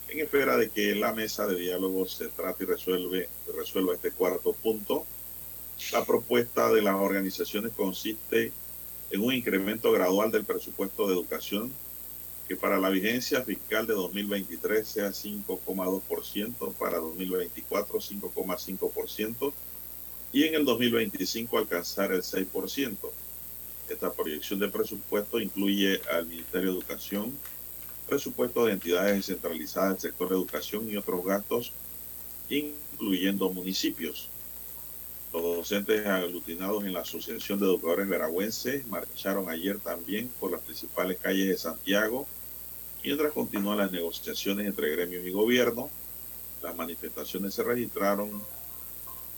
en 0.08 0.20
espera 0.20 0.56
de 0.56 0.70
que 0.70 0.94
la 0.94 1.12
mesa 1.12 1.46
de 1.46 1.56
diálogo 1.56 2.06
se 2.06 2.28
trate 2.28 2.64
y 2.64 2.66
resuelve, 2.66 3.28
resuelva 3.54 3.94
este 3.94 4.10
cuarto 4.10 4.54
punto. 4.54 5.04
La 5.92 6.06
propuesta 6.06 6.72
de 6.72 6.80
las 6.80 6.94
organizaciones 6.94 7.72
consiste 7.76 8.50
en 9.10 9.20
un 9.20 9.34
incremento 9.34 9.92
gradual 9.92 10.30
del 10.30 10.46
presupuesto 10.46 11.06
de 11.06 11.12
educación 11.12 11.70
que 12.48 12.56
para 12.56 12.78
la 12.78 12.88
vigencia 12.88 13.42
fiscal 13.42 13.86
de 13.86 13.92
2023 13.92 14.88
sea 14.88 15.10
5,2%, 15.10 16.72
para 16.72 16.96
2024 16.96 17.98
5,5% 17.98 19.52
y 20.32 20.44
en 20.44 20.54
el 20.54 20.64
2025 20.64 21.58
alcanzar 21.58 22.12
el 22.12 22.22
6%. 22.22 22.96
Esta 23.88 24.12
proyección 24.12 24.58
de 24.58 24.68
presupuesto 24.68 25.40
incluye 25.40 26.00
al 26.12 26.26
Ministerio 26.26 26.72
de 26.72 26.78
Educación, 26.78 27.32
presupuesto 28.06 28.66
de 28.66 28.72
entidades 28.72 29.16
descentralizadas 29.16 29.90
del 29.90 30.00
sector 30.10 30.28
de 30.28 30.34
educación 30.34 30.90
y 30.90 30.96
otros 30.96 31.24
gastos, 31.24 31.72
incluyendo 32.50 33.50
municipios. 33.50 34.28
Los 35.32 35.42
docentes 35.42 36.06
aglutinados 36.06 36.84
en 36.84 36.92
la 36.92 37.00
Asociación 37.00 37.60
de 37.60 37.66
Educadores 37.66 38.08
Veragüenses 38.08 38.86
marcharon 38.86 39.50
ayer 39.50 39.78
también 39.78 40.28
por 40.40 40.50
las 40.50 40.60
principales 40.62 41.18
calles 41.18 41.48
de 41.48 41.58
Santiago, 41.58 42.26
mientras 43.04 43.32
continúan 43.32 43.78
las 43.78 43.92
negociaciones 43.92 44.66
entre 44.66 44.90
gremios 44.90 45.26
y 45.26 45.30
gobierno. 45.30 45.90
Las 46.62 46.76
manifestaciones 46.76 47.54
se 47.54 47.62
registraron 47.62 48.42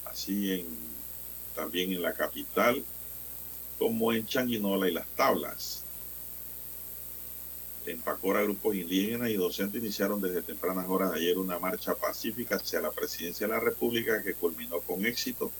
así 0.05 0.53
en, 0.53 0.67
también 1.55 1.93
en 1.93 2.03
la 2.03 2.15
capital, 2.15 2.85
como 3.81 4.13
en 4.13 4.27
Changuinola 4.27 4.91
y 4.91 4.93
Las 4.93 5.07
Tablas. 5.17 5.85
En 7.87 7.99
Pacora, 7.99 8.43
grupos 8.43 8.77
indígenas 8.77 9.31
y 9.31 9.35
docentes 9.35 9.83
iniciaron 9.83 10.21
desde 10.21 10.43
tempranas 10.43 10.87
horas 10.87 11.13
de 11.13 11.21
ayer 11.21 11.39
una 11.39 11.59
marcha 11.59 11.95
pacífica 11.95 12.57
hacia 12.57 12.83
la 12.83 12.91
presidencia 12.91 13.47
de 13.47 13.55
la 13.55 13.59
República 13.59 14.23
que 14.23 14.35
culminó 14.35 14.81
con 14.81 15.07
éxito, 15.07 15.51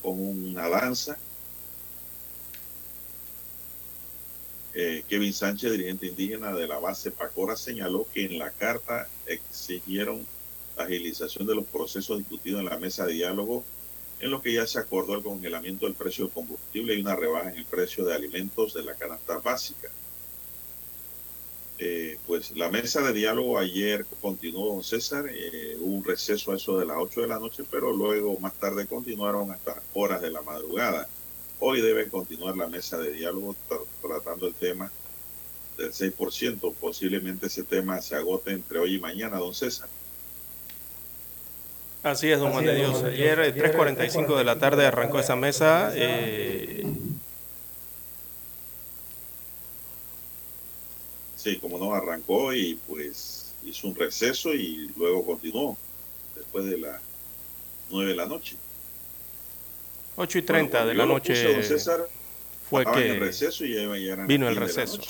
con 0.00 0.20
una 0.20 0.68
danza. 0.68 1.18
Eh, 4.74 5.02
Kevin 5.08 5.32
Sánchez, 5.32 5.72
dirigente 5.72 6.06
indígena 6.06 6.52
de 6.52 6.68
la 6.68 6.78
base 6.78 7.10
Pacora, 7.10 7.56
señaló 7.56 8.06
que 8.14 8.26
en 8.26 8.38
la 8.38 8.52
carta 8.52 9.08
exigieron 9.26 10.24
la 10.76 10.84
agilización 10.84 11.48
de 11.48 11.56
los 11.56 11.64
procesos 11.64 12.18
discutidos 12.18 12.60
en 12.60 12.66
la 12.66 12.78
mesa 12.78 13.06
de 13.06 13.14
diálogo 13.14 13.64
en 14.20 14.30
lo 14.30 14.42
que 14.42 14.52
ya 14.52 14.66
se 14.66 14.78
acordó 14.78 15.14
el 15.14 15.22
congelamiento 15.22 15.86
del 15.86 15.94
precio 15.94 16.24
del 16.24 16.34
combustible 16.34 16.94
y 16.94 17.00
una 17.00 17.16
rebaja 17.16 17.50
en 17.50 17.56
el 17.56 17.64
precio 17.64 18.04
de 18.04 18.14
alimentos 18.14 18.74
de 18.74 18.82
la 18.82 18.94
canasta 18.94 19.38
básica. 19.38 19.88
Eh, 21.80 22.18
pues 22.26 22.56
la 22.56 22.70
mesa 22.70 23.00
de 23.02 23.12
diálogo 23.12 23.56
ayer 23.56 24.04
continuó, 24.20 24.74
don 24.74 24.82
César, 24.82 25.26
eh, 25.30 25.76
hubo 25.78 25.94
un 25.94 26.04
receso 26.04 26.50
a 26.50 26.56
eso 26.56 26.76
de 26.76 26.84
las 26.84 26.96
8 26.98 27.20
de 27.20 27.28
la 27.28 27.38
noche, 27.38 27.62
pero 27.70 27.92
luego 27.92 28.36
más 28.40 28.54
tarde 28.54 28.86
continuaron 28.88 29.52
hasta 29.52 29.80
horas 29.94 30.20
de 30.20 30.30
la 30.32 30.42
madrugada. 30.42 31.08
Hoy 31.60 31.80
debe 31.80 32.08
continuar 32.08 32.56
la 32.56 32.66
mesa 32.66 32.98
de 32.98 33.12
diálogo 33.12 33.54
tra 33.68 33.78
tratando 34.02 34.48
el 34.48 34.54
tema 34.54 34.90
del 35.76 35.92
6%. 35.92 36.74
Posiblemente 36.74 37.46
ese 37.46 37.62
tema 37.62 38.02
se 38.02 38.16
agote 38.16 38.52
entre 38.52 38.80
hoy 38.80 38.96
y 38.96 39.00
mañana, 39.00 39.38
don 39.38 39.54
César. 39.54 39.88
Así 42.10 42.30
es, 42.30 42.38
don 42.38 42.52
Juan 42.52 42.64
de 42.64 42.74
Dios. 42.74 43.02
Ayer, 43.04 43.38
eh, 43.40 43.54
3.45 43.54 44.36
de 44.36 44.44
la 44.44 44.58
tarde, 44.58 44.86
arrancó 44.86 45.18
esa 45.18 45.36
mesa. 45.36 45.92
Eh, 45.94 46.86
Sí, 51.36 51.56
como 51.58 51.78
no, 51.78 51.94
arrancó 51.94 52.52
y 52.52 52.74
pues 52.88 53.54
hizo 53.64 53.86
un 53.86 53.94
receso 53.94 54.52
y 54.52 54.90
luego 54.96 55.24
continuó 55.24 55.78
después 56.34 56.64
de 56.66 56.78
las 56.78 57.00
9 57.90 58.10
de 58.10 58.16
la 58.16 58.26
noche. 58.26 58.56
8 60.16 60.38
y 60.38 60.42
30 60.42 60.78
Bueno, 60.78 60.88
de 60.88 60.94
la 60.94 61.06
noche 61.06 61.32
puse, 61.34 61.52
don 61.52 61.62
César, 61.62 62.08
fue 62.68 62.84
que 62.84 63.10
el 63.12 63.20
receso 63.20 63.64
y 63.64 63.68
vino 63.70 63.94
el 63.94 64.26
10 64.26 64.38
de 64.38 64.54
la 64.54 64.60
receso. 64.60 65.00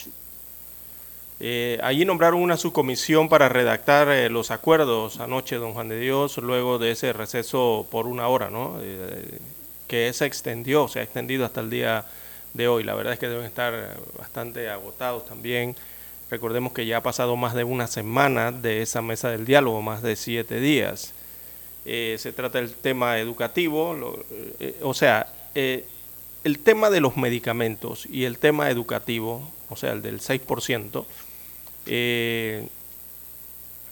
Eh, 1.41 1.79
allí 1.83 2.05
nombraron 2.05 2.43
una 2.43 2.57
subcomisión 2.57 3.29
para 3.29 3.49
redactar 3.49 4.09
eh, 4.09 4.29
los 4.29 4.51
acuerdos 4.51 5.21
anoche, 5.21 5.57
don 5.57 5.73
Juan 5.73 5.89
de 5.89 6.01
Dios, 6.01 6.39
luego 6.39 6.79
de 6.79 6.91
ese 6.91 7.13
receso 7.13 7.87
por 7.91 8.07
una 8.07 8.27
hora, 8.27 8.51
¿no? 8.51 8.79
Eh, 8.83 9.39
que 9.87 10.13
se 10.13 10.27
extendió, 10.27 10.89
se 10.89 10.99
ha 10.99 11.03
extendido 11.03 11.45
hasta 11.45 11.61
el 11.61 11.71
día 11.71 12.05
de 12.55 12.67
hoy. 12.67 12.83
La 12.83 12.95
verdad 12.95 13.13
es 13.13 13.19
que 13.21 13.29
deben 13.29 13.47
estar 13.47 13.97
bastante 14.19 14.69
agotados 14.69 15.27
también. 15.27 15.77
Recordemos 16.29 16.73
que 16.73 16.87
ya 16.87 16.99
ha 16.99 17.03
pasado 17.03 17.37
más 17.37 17.55
de 17.55 17.65
una 17.65 17.87
semana 17.87 18.51
de 18.53 18.83
esa 18.83 19.01
mesa 19.01 19.31
del 19.31 19.47
diálogo, 19.47 19.81
más 19.81 20.03
de 20.03 20.17
siete 20.17 20.61
días. 20.61 21.15
Se 21.85 22.33
trata 22.37 22.59
del 22.59 22.75
tema 22.75 23.19
educativo, 23.19 23.97
o 24.83 24.93
sea, 24.93 25.33
el 25.55 26.59
tema 26.59 26.91
de 26.91 27.01
los 27.01 27.17
medicamentos 27.17 28.05
y 28.05 28.25
el 28.25 28.37
tema 28.37 28.71
educativo, 28.71 29.51
o 29.71 29.77
sea, 29.77 29.93
el 29.93 30.03
del 30.03 30.21
6%, 30.21 31.07
eh, 31.89 32.69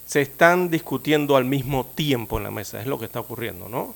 se 0.07 0.21
están 0.21 0.71
discutiendo 0.71 1.37
al 1.37 1.45
mismo 1.45 1.87
tiempo 1.87 2.37
en 2.37 2.45
la 2.45 2.51
mesa, 2.51 2.81
es 2.81 2.87
lo 2.87 2.99
que 2.99 3.07
está 3.07 3.21
ocurriendo, 3.21 3.69
¿no? 3.69 3.95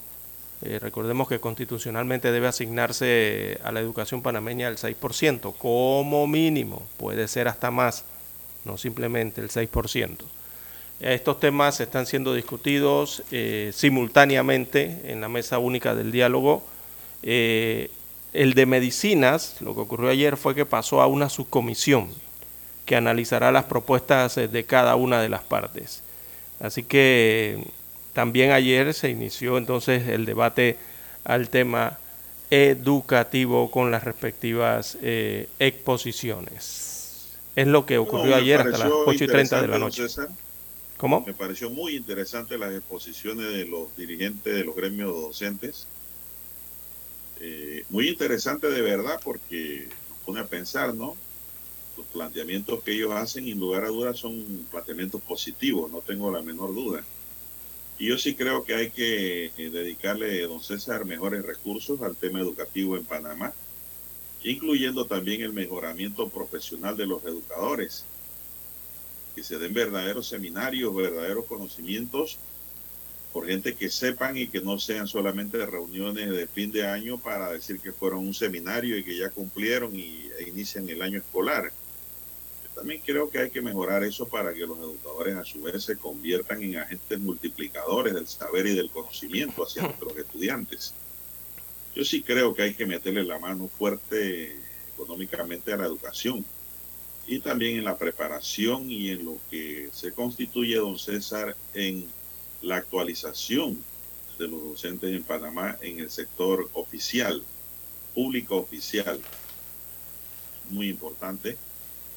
Eh, 0.63 0.79
recordemos 0.79 1.29
que 1.29 1.39
constitucionalmente 1.39 2.33
debe 2.33 2.49
asignarse 2.49 3.59
a 3.63 3.73
la 3.73 3.81
educación 3.81 4.21
panameña 4.21 4.69
el 4.69 4.77
6%, 4.77 5.55
como 5.57 6.27
mínimo, 6.27 6.83
puede 6.97 7.29
ser 7.29 7.47
hasta 7.47 7.71
más, 7.71 8.05
no 8.65 8.77
simplemente 8.77 9.41
el 9.41 9.51
6%. 9.51 10.17
Estos 11.01 11.41
temas 11.41 11.81
están 11.81 12.07
siendo 12.07 12.35
discutidos 12.35 13.23
eh, 13.31 13.71
simultáneamente 13.75 15.01
en 15.05 15.21
la 15.21 15.29
mesa 15.29 15.59
única 15.59 15.95
del 15.95 16.13
diálogo. 16.13 16.63
El 17.23 18.55
de 18.55 18.67
medicinas, 18.67 19.57
lo 19.61 19.75
que 19.75 19.81
ocurrió 19.81 20.11
ayer 20.11 20.37
fue 20.37 20.55
que 20.55 20.67
pasó 20.67 21.01
a 21.01 21.07
una 21.07 21.29
subcomisión 21.29 22.09
que 22.91 22.97
analizará 22.97 23.53
las 23.53 23.67
propuestas 23.67 24.35
de 24.35 24.65
cada 24.65 24.97
una 24.97 25.23
de 25.23 25.29
las 25.29 25.43
partes. 25.45 26.03
Así 26.59 26.83
que 26.83 27.65
también 28.15 28.51
ayer 28.51 28.93
se 28.95 29.11
inició 29.11 29.59
entonces 29.59 30.09
el 30.09 30.27
debate 30.27 30.77
al 31.23 31.51
tema 31.51 32.01
educativo 32.51 33.71
con 33.71 33.93
las 33.93 34.03
respectivas 34.03 34.99
eh, 35.03 35.49
exposiciones. 35.61 37.29
Es 37.55 37.69
lo 37.69 37.87
que 37.87 37.97
ocurrió 37.97 38.35
ayer 38.35 38.59
hasta 38.59 38.79
las 38.79 38.91
8 38.91 39.23
y 39.23 39.27
30 39.29 39.63
de 39.63 39.69
la 39.69 39.79
noche. 39.79 40.07
¿Cómo? 40.97 41.23
Me 41.25 41.33
pareció 41.33 41.71
muy 41.71 41.95
interesante 41.95 42.59
las 42.59 42.75
exposiciones 42.75 43.53
de 43.53 43.67
los 43.67 43.97
dirigentes 43.97 44.53
de 44.53 44.65
los 44.65 44.75
gremios 44.75 45.13
docentes. 45.13 45.87
Eh, 47.39 47.85
muy 47.89 48.09
interesante 48.09 48.69
de 48.69 48.83
verdad 48.83 49.21
porque 49.23 49.87
nos 50.09 50.19
pone 50.27 50.41
a 50.41 50.47
pensar, 50.49 50.93
¿no? 50.93 51.15
Los 52.01 52.09
planteamientos 52.09 52.83
que 52.83 52.93
ellos 52.93 53.13
hacen, 53.13 53.47
en 53.47 53.61
lugar 53.61 53.85
a 53.85 53.89
dudas, 53.89 54.19
son 54.19 54.67
planteamientos 54.71 55.21
positivos, 55.21 55.91
no 55.91 56.01
tengo 56.01 56.33
la 56.33 56.41
menor 56.41 56.75
duda. 56.75 57.05
Y 57.99 58.07
yo 58.07 58.17
sí 58.17 58.35
creo 58.35 58.65
que 58.65 58.75
hay 58.75 58.91
que 58.91 59.53
eh, 59.59 59.71
dedicarle, 59.71 60.41
don 60.47 60.63
César, 60.63 61.05
mejores 61.05 61.45
recursos 61.45 62.01
al 62.01 62.17
tema 62.17 62.41
educativo 62.41 62.97
en 62.97 63.05
Panamá, 63.05 63.53
incluyendo 64.43 65.05
también 65.05 65.43
el 65.43 65.53
mejoramiento 65.53 66.31
profesional 66.31 66.97
de 66.97 67.07
los 67.07 67.23
educadores 67.23 68.07
que 69.35 69.45
se 69.45 69.59
den 69.59 69.75
verdaderos 69.75 70.27
seminarios, 70.27 70.97
verdaderos 70.97 71.45
conocimientos 71.45 72.39
por 73.31 73.47
gente 73.47 73.75
que 73.75 73.91
sepan 73.91 74.39
y 74.39 74.49
que 74.49 74.63
no 74.63 74.79
sean 74.79 75.07
solamente 75.07 75.67
reuniones 75.67 76.31
de 76.31 76.47
fin 76.47 76.73
de 76.73 76.87
año 76.87 77.19
para 77.19 77.51
decir 77.51 77.79
que 77.79 77.93
fueron 77.93 78.21
un 78.21 78.33
seminario 78.33 78.97
y 78.97 79.05
que 79.05 79.19
ya 79.19 79.29
cumplieron 79.29 79.95
y 79.95 80.31
e 80.39 80.49
inician 80.49 80.89
el 80.89 81.03
año 81.03 81.19
escolar. 81.19 81.71
También 82.81 83.03
creo 83.05 83.29
que 83.29 83.39
hay 83.39 83.51
que 83.51 83.61
mejorar 83.61 84.03
eso 84.05 84.27
para 84.27 84.55
que 84.55 84.61
los 84.61 84.79
educadores 84.79 85.37
a 85.37 85.45
su 85.45 85.61
vez 85.61 85.85
se 85.85 85.99
conviertan 85.99 86.63
en 86.63 86.79
agentes 86.79 87.21
multiplicadores 87.21 88.15
del 88.15 88.27
saber 88.27 88.67
y 88.69 88.75
del 88.75 88.89
conocimiento 88.89 89.65
hacia 89.65 89.83
nuestros 89.83 90.17
estudiantes. 90.17 90.95
Yo 91.95 92.07
sí 92.07 92.23
creo 92.23 92.55
que 92.55 92.63
hay 92.63 92.73
que 92.73 92.87
meterle 92.87 93.23
la 93.23 93.39
mano 93.39 93.69
fuerte 93.69 94.57
económicamente 94.95 95.75
a 95.75 95.77
la 95.77 95.85
educación 95.85 96.43
y 97.27 97.41
también 97.41 97.77
en 97.77 97.85
la 97.85 97.99
preparación 97.99 98.91
y 98.91 99.11
en 99.11 99.27
lo 99.27 99.37
que 99.51 99.91
se 99.93 100.13
constituye, 100.13 100.77
don 100.77 100.99
César, 100.99 101.55
en 101.75 102.07
la 102.63 102.77
actualización 102.77 103.77
de 104.39 104.49
los 104.49 104.65
docentes 104.65 105.15
en 105.15 105.23
Panamá 105.23 105.77
en 105.83 106.01
el 106.01 106.11
sector 106.11 106.71
oficial, 106.73 107.43
público 108.15 108.57
oficial. 108.57 109.21
Muy 110.71 110.89
importante. 110.89 111.59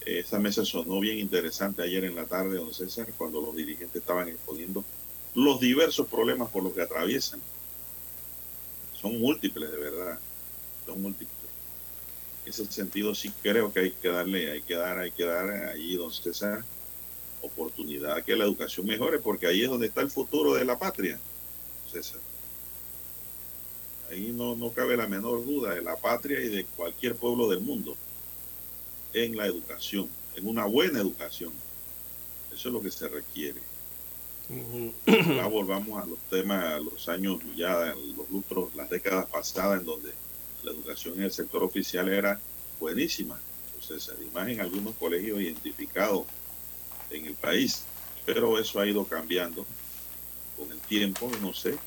Esa 0.06 0.40
mesa 0.40 0.66
sonó 0.66 1.00
bien 1.00 1.20
interesante 1.20 1.82
ayer 1.82 2.04
en 2.04 2.16
la 2.16 2.26
tarde, 2.26 2.58
don 2.58 2.74
César, 2.74 3.08
cuando 3.18 3.42
los 3.42 3.56
dirigentes 3.56 4.02
estaban 4.02 4.28
exponiendo 4.28 4.84
los 5.36 5.60
diversos 5.60 6.08
problemas 6.08 6.50
por 6.50 6.64
los 6.64 6.74
que 6.74 6.82
atraviesan. 6.82 7.42
Son 9.00 9.20
múltiples, 9.20 9.72
de 9.72 9.78
verdad. 9.78 10.20
Son 10.86 11.02
múltiples 11.02 11.44
ese 12.46 12.66
sentido 12.66 13.16
sí 13.16 13.32
creo 13.42 13.72
que 13.72 13.80
hay 13.80 13.92
que 13.92 14.10
darle, 14.10 14.52
hay 14.52 14.62
que 14.62 14.76
dar, 14.76 15.00
hay 15.00 15.12
que 15.12 15.24
dar 15.24 15.50
ahí, 15.70 15.96
don 15.96 16.12
César, 16.12 16.64
oportunidad 17.42 18.24
que 18.24 18.36
la 18.36 18.46
educación 18.46 18.86
mejore, 18.86 19.20
porque 19.20 19.48
ahí 19.48 19.64
es 19.64 19.70
donde 19.70 19.88
está 19.88 20.02
el 20.02 20.12
futuro 20.12 20.54
de 20.54 20.66
la 20.66 20.78
patria, 20.78 21.20
César. 21.92 22.20
Ahí 24.10 24.32
no, 24.34 24.56
no 24.56 24.72
cabe 24.72 24.98
la 24.98 25.08
menor 25.08 25.46
duda 25.46 25.74
de 25.74 25.82
la 25.82 25.96
patria 25.96 26.40
y 26.42 26.50
de 26.50 26.66
cualquier 26.66 27.16
pueblo 27.16 27.50
del 27.50 27.62
mundo 27.62 27.96
en 29.14 29.36
la 29.38 29.46
educación, 29.46 30.10
en 30.36 30.48
una 30.48 30.66
buena 30.66 31.00
educación. 31.00 31.52
Eso 32.54 32.70
es 32.70 32.74
lo 32.74 32.82
que 32.82 32.92
se 32.92 33.08
requiere. 33.08 33.62
Ahora 35.08 35.48
volvamos 35.48 36.04
a 36.04 36.06
los 36.06 36.20
temas, 36.30 36.64
a 36.66 36.80
los 36.80 37.08
años 37.08 37.40
ya, 37.56 37.96
los 38.16 38.30
lustros, 38.30 38.76
las 38.76 38.90
décadas 38.90 39.26
pasadas 39.28 39.80
en 39.80 39.86
donde 39.86 40.12
la 40.64 40.72
educación 40.72 41.16
en 41.16 41.24
el 41.24 41.32
sector 41.32 41.64
oficial 41.64 42.10
era 42.10 42.40
buenísima. 42.80 43.40
Entonces, 43.74 44.14
además 44.16 44.50
en 44.50 44.62
algunos 44.62 44.96
colegios 44.96 45.42
identificados 45.42 46.26
en 47.10 47.26
el 47.26 47.36
país, 47.36 47.84
pero 48.26 48.60
eso 48.60 48.80
ha 48.80 48.88
ido 48.88 49.06
cambiando 49.06 49.66
con 50.58 50.72
el 50.72 50.80
tiempo, 50.80 51.32
no 51.42 51.54
sé, 51.54 51.78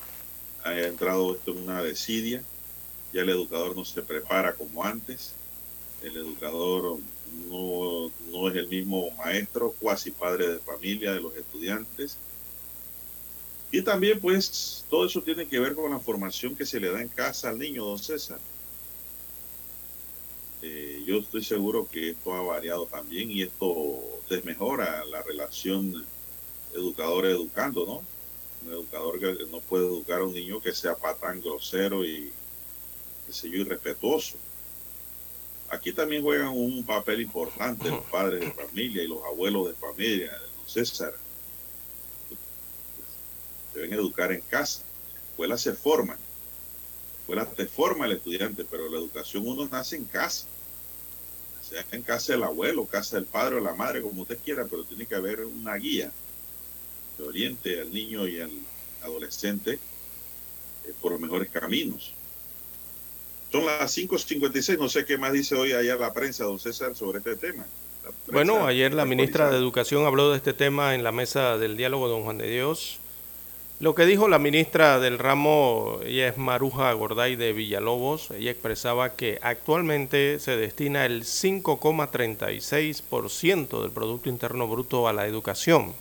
ha 0.65 0.79
entrado 0.81 1.35
esto 1.35 1.53
en 1.53 1.59
una 1.59 1.83
desidia, 1.83 2.43
ya 3.13 3.23
el 3.23 3.31
educador 3.31 3.77
no 3.77 3.85
se 3.85 4.03
prepara 4.03 4.55
como 4.55 4.85
antes, 4.85 5.33
el 6.03 6.17
educador 6.17 6.99
no, 7.49 8.11
no 8.31 8.49
es 8.49 8.57
el 8.57 8.69
mismo 8.69 9.11
maestro, 9.13 9.75
cuasi 9.81 10.11
padre 10.11 10.49
de 10.49 10.59
familia 10.59 11.13
de 11.13 11.21
los 11.21 11.37
estudiantes. 11.37 12.19
Y 13.71 13.83
también 13.83 14.21
pues 14.21 14.85
todo 14.89 15.07
eso 15.07 15.23
tiene 15.23 15.47
que 15.47 15.59
ver 15.59 15.75
con 15.75 15.91
la 15.91 15.99
formación 15.99 16.57
que 16.57 16.67
se 16.67 16.81
le 16.81 16.91
da 16.91 17.03
en 17.03 17.09
casa 17.09 17.51
al 17.51 17.59
niño, 17.59 17.85
don 17.85 17.99
César. 17.99 18.39
Eh, 20.63 21.05
yo 21.07 21.19
estoy 21.19 21.45
seguro 21.45 21.87
que 21.91 22.11
esto 22.11 22.33
ha 22.33 22.43
variado 22.43 22.87
también 22.87 23.31
y 23.31 23.43
esto 23.43 24.03
desmejora 24.29 25.05
la 25.05 25.23
relación 25.23 26.05
educador-educando, 26.75 27.87
¿no? 27.87 28.03
Un 28.65 28.73
educador 28.73 29.21
que 29.21 29.45
no 29.51 29.61
puede 29.61 29.87
educar 29.87 30.21
a 30.21 30.25
un 30.25 30.35
niño 30.35 30.61
que 30.61 30.73
sea 30.73 30.97
patán 30.97 31.41
grosero 31.41 32.05
y, 32.05 32.33
qué 33.27 33.33
sé 33.33 33.51
yo, 33.51 33.57
irrespetuoso. 33.59 34.37
Aquí 35.69 35.93
también 35.93 36.23
juegan 36.23 36.49
un 36.49 36.85
papel 36.85 37.21
importante 37.21 37.91
los 37.91 38.05
padres 38.05 38.41
de 38.41 38.53
familia 38.53 39.03
y 39.03 39.09
los 39.09 39.25
abuelos 39.25 39.69
de 39.69 39.75
familia, 39.75 40.33
don 40.33 40.69
César. 40.69 41.15
Deben 43.75 43.93
educar 43.93 44.33
en 44.33 44.41
casa. 44.43 44.83
La 45.13 45.31
escuela 45.31 45.59
se 45.59 45.73
forma. 45.75 46.15
La 46.15 47.21
escuela 47.21 47.45
te 47.47 47.67
forma 47.67 48.07
el 48.07 48.13
estudiante, 48.13 48.65
pero 48.65 48.89
la 48.89 48.99
educación 48.99 49.47
uno 49.47 49.69
nace 49.71 49.97
en 49.97 50.05
casa 50.05 50.47
sea 51.69 51.85
en 51.91 52.03
casa 52.03 52.33
del 52.33 52.45
abuelo, 52.45 52.87
casa 52.87 53.17
del 53.17 53.27
padre 53.27 53.57
o 53.57 53.61
la 53.61 53.75
madre, 53.75 54.01
como 54.01 54.23
usted 54.23 54.39
quiera, 54.45 54.65
pero 54.67 54.85
tiene 54.85 55.07
que 55.07 55.15
haber 55.15 55.45
una 55.45 55.75
guía 55.75 56.13
que 57.17 57.23
oriente 57.23 57.81
al 57.81 57.93
niño 57.93 58.27
y 58.29 58.41
al 58.41 58.53
adolescente 59.03 59.79
eh, 60.85 60.95
por 61.01 61.13
los 61.13 61.21
mejores 61.21 61.51
caminos. 61.51 62.13
Son 63.53 63.65
las 63.65 63.97
5.56, 63.97 64.79
no 64.79 64.89
sé 64.89 65.05
qué 65.05 65.19
más 65.19 65.33
dice 65.33 65.55
hoy 65.55 65.73
allá 65.73 65.97
la 65.97 66.13
prensa, 66.13 66.45
don 66.45 66.59
César, 66.59 66.95
sobre 66.95 67.19
este 67.19 67.37
tema. 67.37 67.65
Bueno, 68.31 68.67
ayer 68.67 68.95
la 68.95 69.05
ministra 69.05 69.51
de 69.51 69.57
Educación 69.57 70.07
habló 70.07 70.31
de 70.31 70.37
este 70.37 70.53
tema 70.53 70.95
en 70.95 71.03
la 71.03 71.13
mesa 71.13 71.59
del 71.59 71.77
diálogo, 71.77 72.09
don 72.09 72.23
Juan 72.23 72.39
de 72.39 72.51
Dios. 72.51 72.99
Lo 73.79 73.95
que 73.95 74.07
dijo 74.07 74.27
la 74.27 74.39
ministra 74.39 74.99
del 75.01 75.19
ramo, 75.19 76.01
ella 76.03 76.29
es 76.29 76.39
Maruja 76.39 76.91
Gorday 76.95 77.37
de 77.37 77.53
Villalobos, 77.53 78.31
ella 78.31 78.51
expresaba 78.51 79.17
que 79.17 79.39
actualmente 79.43 80.41
se 80.41 80.57
destina 80.57 81.05
el 81.05 81.25
5,36% 81.25 83.83
del 83.83 83.91
Producto 83.91 84.31
Interno 84.31 84.67
Bruto 84.67 85.09
a 85.09 85.13
la 85.13 85.27
educación, 85.27 85.93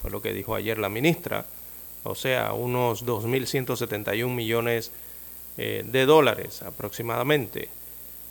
fue 0.00 0.10
lo 0.10 0.22
que 0.22 0.32
dijo 0.32 0.54
ayer 0.54 0.78
la 0.78 0.88
ministra, 0.88 1.44
o 2.02 2.14
sea, 2.14 2.54
unos 2.54 3.04
2.171 3.04 4.34
millones 4.34 4.90
eh, 5.58 5.82
de 5.84 6.06
dólares 6.06 6.62
aproximadamente. 6.62 7.68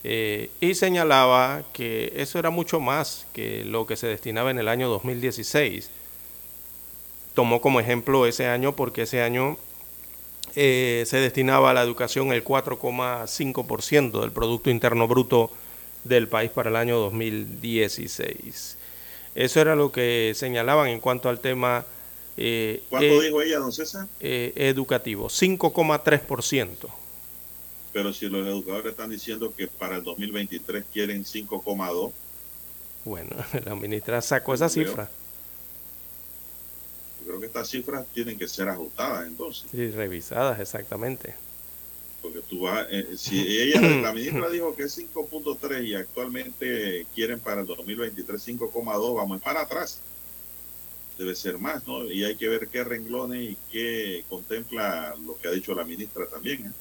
Eh, 0.09 0.49
y 0.61 0.75
señalaba 0.75 1.63
que 1.73 2.13
eso 2.15 2.39
era 2.39 2.49
mucho 2.49 2.79
más 2.79 3.27
que 3.33 3.65
lo 3.65 3.85
que 3.85 3.97
se 3.97 4.07
destinaba 4.07 4.51
en 4.51 4.57
el 4.57 4.69
año 4.69 4.87
2016 4.87 5.89
tomó 7.33 7.59
como 7.59 7.81
ejemplo 7.81 8.25
ese 8.25 8.47
año 8.47 8.73
porque 8.73 9.01
ese 9.01 9.21
año 9.21 9.57
eh, 10.55 11.03
se 11.05 11.17
destinaba 11.17 11.71
a 11.71 11.73
la 11.73 11.81
educación 11.83 12.31
el 12.31 12.43
4,5% 12.43 14.21
del 14.21 14.31
Producto 14.31 14.69
Interno 14.69 15.09
Bruto 15.09 15.51
del 16.05 16.29
país 16.29 16.51
para 16.51 16.69
el 16.69 16.77
año 16.77 16.97
2016. 16.99 18.77
Eso 19.35 19.61
era 19.61 19.75
lo 19.75 19.91
que 19.91 20.31
señalaban 20.35 20.87
en 20.87 21.01
cuanto 21.01 21.27
al 21.27 21.41
tema... 21.41 21.85
Eh, 22.37 22.81
¿Cuánto 22.89 23.19
dijo 23.19 23.41
ella, 23.41 23.59
don 23.59 23.73
César? 23.73 24.07
Educativo, 24.21 25.27
5,3%. 25.27 26.87
Pero 27.97 28.13
si 28.13 28.29
los 28.29 28.45
educadores 28.45 28.91
están 28.91 29.10
diciendo 29.10 29.51
que 29.57 29.65
para 29.65 29.95
el 29.95 30.03
2023 30.03 30.86
quieren 30.93 31.25
5,2%. 31.25 32.12
Bueno, 33.05 33.36
la 33.65 33.73
ministra 33.73 34.21
sacó 34.21 34.53
esa 34.53 34.69
cifra 34.69 35.10
creo 37.25 37.39
que 37.39 37.47
estas 37.47 37.67
cifras 37.67 38.05
tienen 38.13 38.38
que 38.38 38.47
ser 38.47 38.69
ajustadas 38.69 39.25
entonces. 39.25 39.65
Y 39.73 39.89
revisadas, 39.89 40.60
exactamente. 40.60 41.33
Porque 42.21 42.41
tú 42.47 42.62
vas, 42.62 42.86
eh, 42.91 43.17
si 43.17 43.39
ella, 43.39 43.81
la 44.01 44.13
ministra 44.13 44.47
dijo 44.47 44.75
que 44.75 44.83
es 44.83 44.95
5.3 44.95 45.83
y 45.83 45.95
actualmente 45.95 47.07
quieren 47.15 47.39
para 47.39 47.62
el 47.62 47.67
2023 47.67 48.47
5.2, 48.47 49.15
vamos 49.15 49.41
para 49.41 49.62
atrás. 49.62 50.01
Debe 51.17 51.33
ser 51.33 51.57
más, 51.57 51.88
¿no? 51.88 52.05
Y 52.05 52.23
hay 52.23 52.36
que 52.36 52.47
ver 52.47 52.67
qué 52.67 52.83
renglones 52.83 53.41
y 53.41 53.57
qué 53.71 54.23
contempla 54.29 55.15
lo 55.25 55.36
que 55.36 55.47
ha 55.47 55.51
dicho 55.51 55.73
la 55.73 55.83
ministra 55.83 56.27
también, 56.27 56.67
¿eh? 56.67 56.71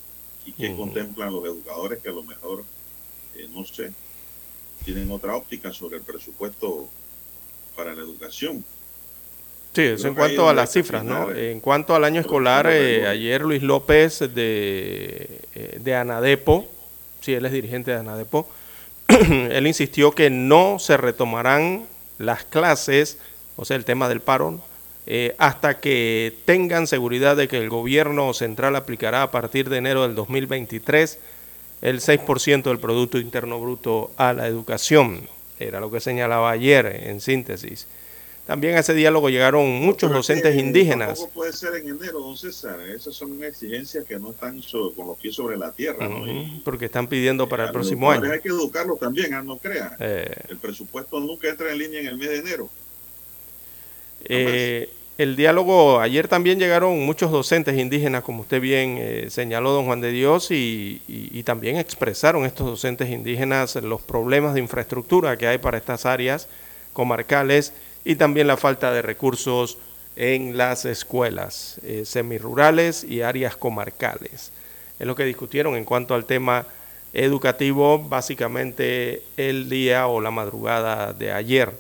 Y 0.47 0.53
qué 0.53 0.75
contemplan 0.75 1.33
los 1.33 1.45
educadores 1.45 1.99
que 2.01 2.09
a 2.09 2.13
lo 2.13 2.23
mejor, 2.23 2.65
eh, 3.35 3.49
no 3.53 3.65
sé, 3.65 3.93
tienen 4.85 5.11
otra 5.11 5.35
óptica 5.37 5.73
sobre 5.73 5.97
el 5.97 6.03
presupuesto 6.03 6.89
para 7.77 7.95
la 7.95 8.03
educación. 8.03 8.65
Sí, 9.75 9.83
eso 9.83 9.97
Creo 9.97 10.09
en 10.09 10.15
cuanto 10.15 10.49
a 10.49 10.55
las 10.55 10.73
cifras, 10.73 11.05
¿no? 11.05 11.25
afinar, 11.25 11.39
En 11.39 11.61
cuanto 11.61 11.95
al 11.95 12.05
año 12.05 12.21
escolar, 12.21 12.67
eh, 12.71 13.07
ayer 13.07 13.43
Luis 13.43 13.63
López 13.63 14.21
de, 14.21 15.43
eh, 15.55 15.79
de 15.83 15.95
Anadepo, 15.95 16.67
sí, 17.21 17.35
él 17.35 17.45
es 17.45 17.53
dirigente 17.53 17.91
de 17.91 17.99
Anadepo, 17.99 18.49
él 19.09 19.67
insistió 19.67 20.13
que 20.13 20.31
no 20.31 20.79
se 20.79 20.97
retomarán 20.97 21.87
las 22.19 22.45
clases, 22.45 23.19
o 23.57 23.65
sea, 23.65 23.77
el 23.77 23.85
tema 23.85 24.09
del 24.09 24.21
paro, 24.21 24.61
eh, 25.07 25.35
hasta 25.39 25.79
que 25.79 26.35
tengan 26.45 26.89
seguridad 26.89 27.37
de 27.37 27.47
que 27.47 27.59
el 27.59 27.69
gobierno 27.69 28.35
central 28.35 28.75
aplicará 28.75 29.23
a 29.23 29.31
partir 29.31 29.69
de 29.69 29.77
enero 29.77 30.03
del 30.03 30.17
2023 30.17 31.19
el 31.83 32.01
6% 32.01 32.63
del 32.65 32.79
Producto 32.79 33.19
Interno 33.19 33.61
Bruto 33.61 34.11
a 34.17 34.33
la 34.33 34.49
educación. 34.49 35.29
Era 35.61 35.81
lo 35.81 35.91
que 35.91 36.01
señalaba 36.01 36.51
ayer 36.51 36.87
en 37.05 37.21
síntesis. 37.21 37.87
También 38.47 38.77
a 38.77 38.81
ese 38.81 38.95
diálogo 38.95 39.29
llegaron 39.29 39.67
muchos 39.67 40.09
Pero 40.09 40.19
docentes 40.19 40.55
que 40.55 40.61
indígenas. 40.61 41.19
Tampoco 41.19 41.31
puede 41.33 41.53
ser 41.53 41.75
en 41.75 41.89
enero, 41.89 42.21
don 42.21 42.37
César. 42.37 42.81
Esas 42.81 43.15
son 43.15 43.43
exigencias 43.43 44.05
que 44.05 44.19
no 44.21 44.31
están 44.31 44.61
con 44.95 45.09
los 45.09 45.19
pies 45.19 45.35
sobre 45.35 45.57
la 45.57 45.73
tierra. 45.73 46.09
porque 46.65 46.85
están 46.85 47.09
pidiendo 47.09 47.49
para 47.49 47.65
a 47.65 47.67
el 47.67 47.73
próximo 47.73 48.11
año. 48.11 48.31
Hay 48.31 48.41
que 48.41 48.49
educarlos 48.49 49.01
también, 49.01 49.35
ah, 49.35 49.43
no 49.43 49.59
crean. 49.59 49.97
Eh, 49.99 50.33
El 50.49 50.59
presupuesto 50.59 51.19
nunca 51.19 51.49
entra 51.49 51.73
en 51.73 51.79
línea 51.79 52.01
en 52.01 52.07
el 52.07 52.19
mes 52.19 52.29
de 52.29 52.37
enero. 52.39 52.71
El 55.19 55.37
diálogo, 55.37 56.01
ayer 56.01 56.29
también 56.29 56.59
llegaron 56.59 57.05
muchos 57.05 57.31
docentes 57.31 57.79
indígenas, 57.79 58.23
como 58.23 58.43
usted 58.43 58.61
bien 58.61 58.97
eh, 58.99 59.27
señaló, 59.31 59.71
don 59.71 59.87
Juan 59.87 60.01
de 60.01 60.11
Dios, 60.11 60.49
y 60.51 61.43
también 61.45 61.77
expresaron 61.77 62.45
estos 62.45 62.67
docentes 62.67 63.09
indígenas 63.11 63.77
los 63.77 64.03
problemas 64.03 64.55
de 64.55 64.61
infraestructura 64.61 65.37
que 65.37 65.47
hay 65.47 65.59
para 65.59 65.79
estas 65.79 66.07
áreas 66.07 66.49
comarcales 66.93 67.73
y 68.05 68.17
también 68.17 68.47
la 68.47 68.57
falta 68.57 68.93
de 68.93 69.03
recursos 69.03 69.79
en 70.17 70.57
las 70.57 70.85
escuelas 70.85 71.79
eh, 71.83 72.05
semirurales 72.05 73.05
y 73.05 73.21
áreas 73.21 73.57
comarcales. 73.57 74.51
Es 74.99 75.07
lo 75.07 75.15
que 75.15 75.25
discutieron 75.25 75.77
en 75.77 75.85
cuanto 75.85 76.15
al 76.15 76.25
tema 76.25 76.67
educativo, 77.13 77.99
básicamente 77.99 79.23
el 79.37 79.69
día 79.69 80.07
o 80.07 80.21
la 80.21 80.31
madrugada 80.31 81.13
de 81.13 81.33
ayer 81.33 81.71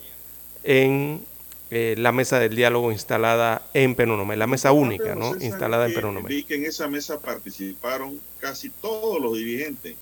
en 0.64 1.22
eh, 1.70 1.94
la 1.98 2.12
mesa 2.12 2.38
del 2.38 2.54
diálogo 2.54 2.92
instalada 2.92 3.68
en 3.74 3.94
Peronomé, 3.94 4.36
la 4.36 4.46
mesa 4.46 4.72
única, 4.72 5.14
¿no? 5.14 5.32
César, 5.34 5.42
Instalada 5.42 5.86
en 5.86 5.94
Peronomé. 5.94 6.28
Vi 6.28 6.44
que 6.44 6.54
en 6.54 6.64
esa 6.66 6.86
mesa 6.88 7.20
participaron 7.20 8.20
casi 8.38 8.70
todos 8.70 9.20
los 9.20 9.36
dirigentes. 9.36 9.96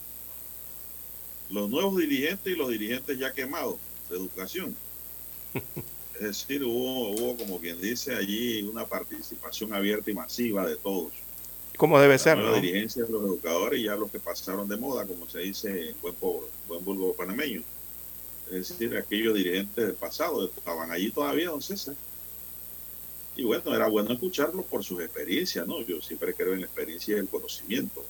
Los 1.50 1.68
nuevos 1.70 1.96
dirigentes 1.98 2.53
y 2.53 2.57
los 2.57 2.68
dirigentes 2.70 3.18
ya 3.18 3.33
quemados 3.33 3.77
de 4.11 4.16
educación. 4.16 4.74
Es 6.14 6.20
decir, 6.20 6.62
hubo, 6.62 7.11
hubo, 7.11 7.37
como 7.37 7.59
quien 7.59 7.81
dice 7.81 8.14
allí, 8.14 8.62
una 8.62 8.87
participación 8.87 9.74
abierta 9.74 10.12
y 10.12 10.14
masiva 10.14 10.64
de 10.64 10.77
todos. 10.77 11.12
Como 11.77 11.98
debe 11.98 12.14
La 12.14 12.18
ser, 12.18 12.38
¿no? 12.38 12.55
dirigencia 12.55 13.03
de 13.05 13.11
los 13.11 13.24
educadores 13.24 13.81
y 13.81 13.87
ya 13.87 13.96
los 13.96 14.12
que 14.12 14.20
pasaron 14.20 14.68
de 14.68 14.77
moda, 14.77 15.05
como 15.07 15.29
se 15.29 15.40
dice 15.40 15.90
en 15.90 15.96
buen, 16.00 16.14
po- 16.14 16.48
buen 16.68 16.85
vulgo 16.85 17.14
panameño. 17.14 17.62
Es 18.51 18.69
decir, 18.69 18.97
aquellos 18.97 19.35
dirigentes 19.35 19.85
del 19.87 19.95
pasado 19.95 20.45
estaban 20.45 20.91
allí 20.91 21.11
todavía, 21.11 21.49
don 21.49 21.63
César. 21.63 21.95
Y 23.37 23.45
bueno, 23.45 23.75
era 23.75 23.89
bueno 23.89 24.13
escucharlos 24.13 24.65
por 24.67 24.85
sus 24.85 25.01
experiencias, 25.03 25.67
¿no? 25.67 25.81
Yo 25.83 26.01
siempre 26.01 26.35
creo 26.35 26.53
en 26.53 26.61
la 26.61 26.67
experiencia 26.67 27.17
y 27.17 27.19
el 27.19 27.29
conocimiento. 27.29 28.05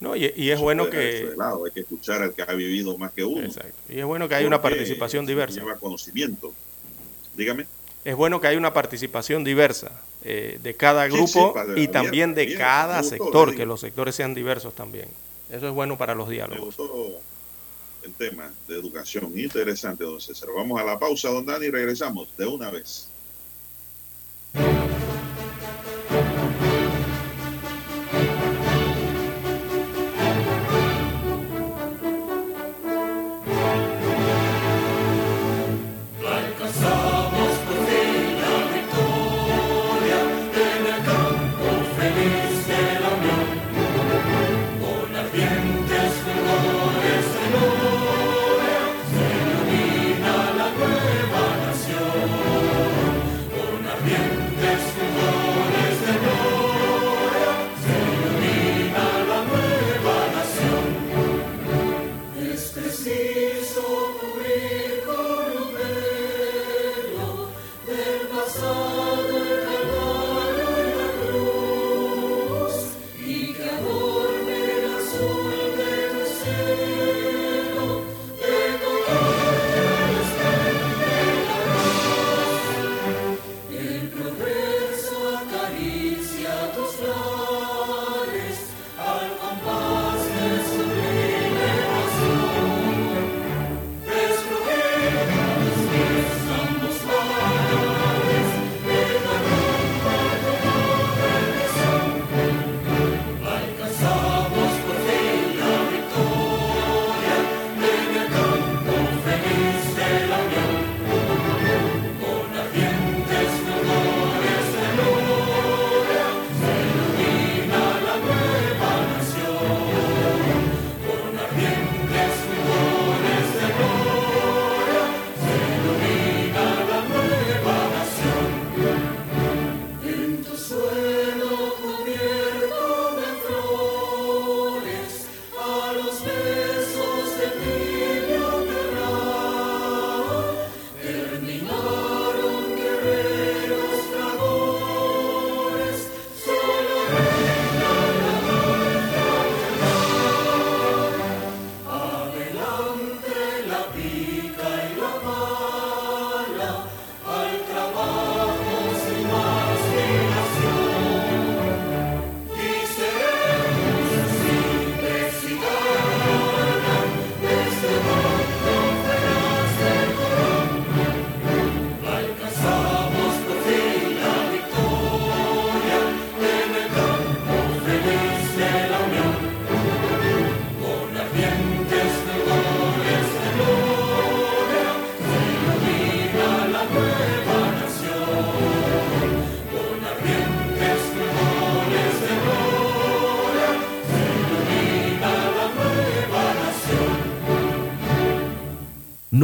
No, 0.00 0.14
y, 0.14 0.32
y 0.36 0.50
es 0.50 0.60
bueno 0.60 0.90
que... 0.90 0.96
de 0.98 1.36
lado, 1.36 1.64
Hay 1.64 1.72
que 1.72 1.80
escuchar 1.80 2.22
al 2.22 2.34
que 2.34 2.42
ha 2.42 2.52
vivido 2.52 2.96
más 2.98 3.12
que 3.12 3.24
uno. 3.24 3.44
Exacto. 3.44 3.74
Y 3.88 3.98
es 3.98 4.04
bueno 4.04 4.28
que 4.28 4.34
haya 4.34 4.46
una 4.46 4.60
participación 4.62 5.26
diversa. 5.26 5.60
Lleva 5.60 5.76
conocimiento. 5.76 6.52
Dígame. 7.36 7.66
Es 8.04 8.14
bueno 8.14 8.40
que 8.40 8.46
haya 8.46 8.58
una 8.58 8.72
participación 8.72 9.42
diversa 9.42 10.02
eh, 10.22 10.58
de 10.62 10.74
cada 10.74 11.10
Sí, 11.10 11.26
sí, 11.26 11.38
grupo 11.38 11.54
y 11.76 11.88
también 11.88 12.34
de 12.34 12.54
cada 12.56 13.02
me 13.02 13.08
sector, 13.08 13.54
que 13.56 13.66
los 13.66 13.80
sectores 13.80 14.14
sean 14.14 14.34
diversos 14.34 14.74
también. 14.74 15.08
Eso 15.50 15.66
es 15.68 15.74
bueno 15.74 15.98
para 15.98 16.14
los 16.14 16.28
Me 16.28 16.34
diálogos. 16.34 16.76
gustó 16.76 17.20
tema 18.12 18.50
de 18.66 18.74
educación. 18.74 19.38
Interesante, 19.38 20.04
don 20.04 20.20
César. 20.20 20.48
Vamos 20.54 20.80
a 20.80 20.84
la 20.84 20.98
pausa, 20.98 21.28
don 21.30 21.46
Dani, 21.46 21.66
y 21.66 21.70
regresamos 21.70 22.28
de 22.36 22.46
una 22.46 22.70
vez. 22.70 23.08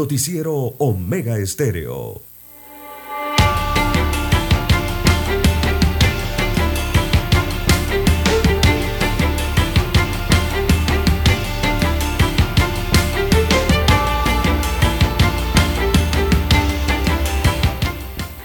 Noticiero 0.05 0.53
Omega 0.81 1.39
Estéreo. 1.39 2.21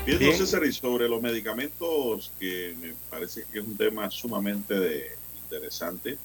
Bien, 0.05 0.35
César, 0.35 0.65
y 0.65 0.73
sobre 0.73 1.07
los 1.07 1.21
medicamentos, 1.21 2.31
que 2.39 2.75
me 2.81 2.93
parece 3.09 3.45
que 3.51 3.59
es 3.59 3.65
un 3.65 3.77
tema 3.77 4.09
sumamente 4.09 4.73
de- 4.77 5.07
interesante. 5.43 6.17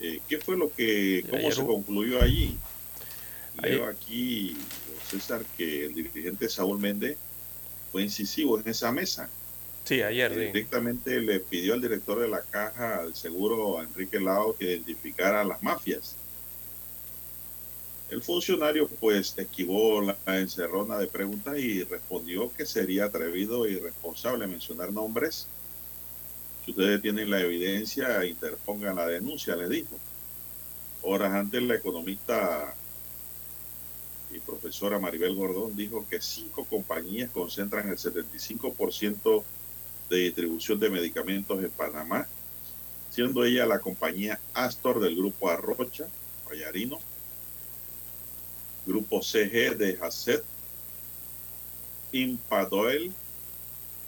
eh, 0.00 0.20
¿Qué 0.28 0.38
fue 0.38 0.56
lo 0.58 0.70
que, 0.72 1.22
cómo 1.26 1.38
ayer 1.38 1.54
se 1.54 1.64
concluyó 1.66 2.20
allí? 2.20 2.56
Leo 3.62 3.84
Ayer- 3.84 3.94
aquí, 3.94 4.68
César, 5.00 5.46
que 5.56 5.86
el 5.86 5.94
dirigente 5.94 6.48
Saúl 6.48 6.78
Méndez 6.78 7.18
fue 7.90 8.02
incisivo 8.02 8.58
en 8.58 8.68
esa 8.68 8.92
mesa. 8.92 9.30
Sí, 9.84 10.02
ayer, 10.02 10.32
Eh, 10.32 10.34
sí. 10.34 10.40
Directamente 10.52 11.20
le 11.20 11.40
pidió 11.40 11.74
al 11.74 11.80
director 11.80 12.20
de 12.20 12.28
la 12.28 12.42
caja 12.44 13.04
del 13.04 13.14
seguro, 13.14 13.78
a 13.78 13.84
Enrique 13.84 14.20
Lao, 14.20 14.56
que 14.56 14.64
identificara 14.66 15.40
a 15.40 15.44
las 15.44 15.62
mafias. 15.62 16.18
El 18.08 18.22
funcionario 18.22 18.88
pues 19.00 19.34
esquivó 19.36 20.00
la 20.00 20.20
encerrona 20.26 20.98
de 20.98 21.08
preguntas 21.08 21.58
y 21.58 21.82
respondió 21.84 22.52
que 22.52 22.64
sería 22.66 23.06
atrevido 23.06 23.66
e 23.66 23.72
irresponsable 23.72 24.46
mencionar 24.46 24.92
nombres. 24.92 25.48
Si 26.64 26.70
ustedes 26.72 27.00
tienen 27.02 27.30
la 27.30 27.40
evidencia, 27.40 28.24
interpongan 28.24 28.96
la 28.96 29.06
denuncia, 29.08 29.56
le 29.56 29.68
dijo. 29.68 30.04
Horas 31.00 31.32
antes 31.32 31.62
la 31.62 31.76
economista 31.76 32.76
y 34.36 34.40
profesora 34.40 34.98
Maribel 34.98 35.34
Gordón 35.34 35.74
dijo 35.74 36.06
que 36.08 36.20
cinco 36.20 36.64
compañías 36.64 37.30
concentran 37.30 37.88
el 37.88 37.96
75% 37.96 39.42
de 40.10 40.16
distribución 40.16 40.78
de 40.78 40.90
medicamentos 40.90 41.62
en 41.62 41.70
Panamá, 41.70 42.28
siendo 43.10 43.44
ella 43.44 43.66
la 43.66 43.80
compañía 43.80 44.38
Astor 44.54 45.00
del 45.00 45.16
grupo 45.16 45.48
Arrocha, 45.48 46.06
Vallarino, 46.48 46.98
grupo 48.86 49.22
CG 49.22 49.76
de 49.76 49.98
Hasset, 50.00 50.44
Impadoel, 52.12 53.12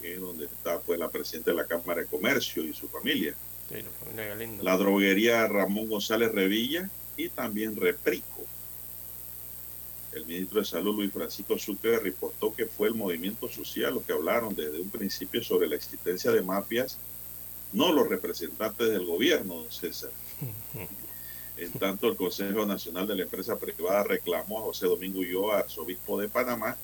que 0.01 0.15
es 0.15 0.21
donde 0.21 0.45
está 0.45 0.79
pues 0.81 0.99
la 0.99 1.09
presidenta 1.09 1.51
de 1.51 1.57
la 1.57 1.67
Cámara 1.67 2.03
de 2.03 2.07
Comercio 2.07 2.63
y 2.63 2.73
su 2.73 2.89
familia, 2.89 3.35
Sí, 3.69 3.83
la 3.83 3.91
familia 3.91 4.63
la 4.63 4.77
droguería 4.79 5.47
Ramón 5.47 5.89
González 5.89 6.33
Revilla 6.33 6.89
y 7.19 7.29
también 7.29 7.77
Reprico. 7.77 8.48
El 10.19 10.27
ministro 10.27 10.59
de 10.59 10.67
Salud, 10.67 10.97
Luis 10.97 11.13
Francisco 11.13 11.57
Sucre, 11.59 12.01
reportó 12.01 12.53
que 12.53 12.67
fue 12.67 12.89
el 12.89 12.95
movimiento 12.95 13.49
social 13.49 13.95
los 13.95 14.03
que 14.03 14.13
hablaron 14.13 14.53
desde 14.55 14.81
un 14.81 14.91
principio 14.91 15.43
sobre 15.45 15.69
la 15.69 15.77
existencia 15.77 16.33
de 16.33 16.43
mafias, 16.43 16.99
no 17.73 17.93
los 17.93 18.09
representantes 18.09 18.89
del 18.89 19.07
gobierno, 19.07 19.63
don 19.63 19.71
César. 19.71 20.11
En 21.57 21.73
tanto, 21.73 22.07
el 22.07 22.15
Consejo 22.15 22.65
Nacional 22.67 23.09
de 23.09 23.17
la 23.17 23.23
Empresa 23.25 23.59
Privada 23.59 24.05
reclamó 24.05 24.61
a 24.61 24.63
José 24.63 24.87
Domingo 24.87 25.19
Ulloa, 25.19 25.59
arzobispo 25.59 26.21
de 26.21 26.29
Panamá, 26.29 26.77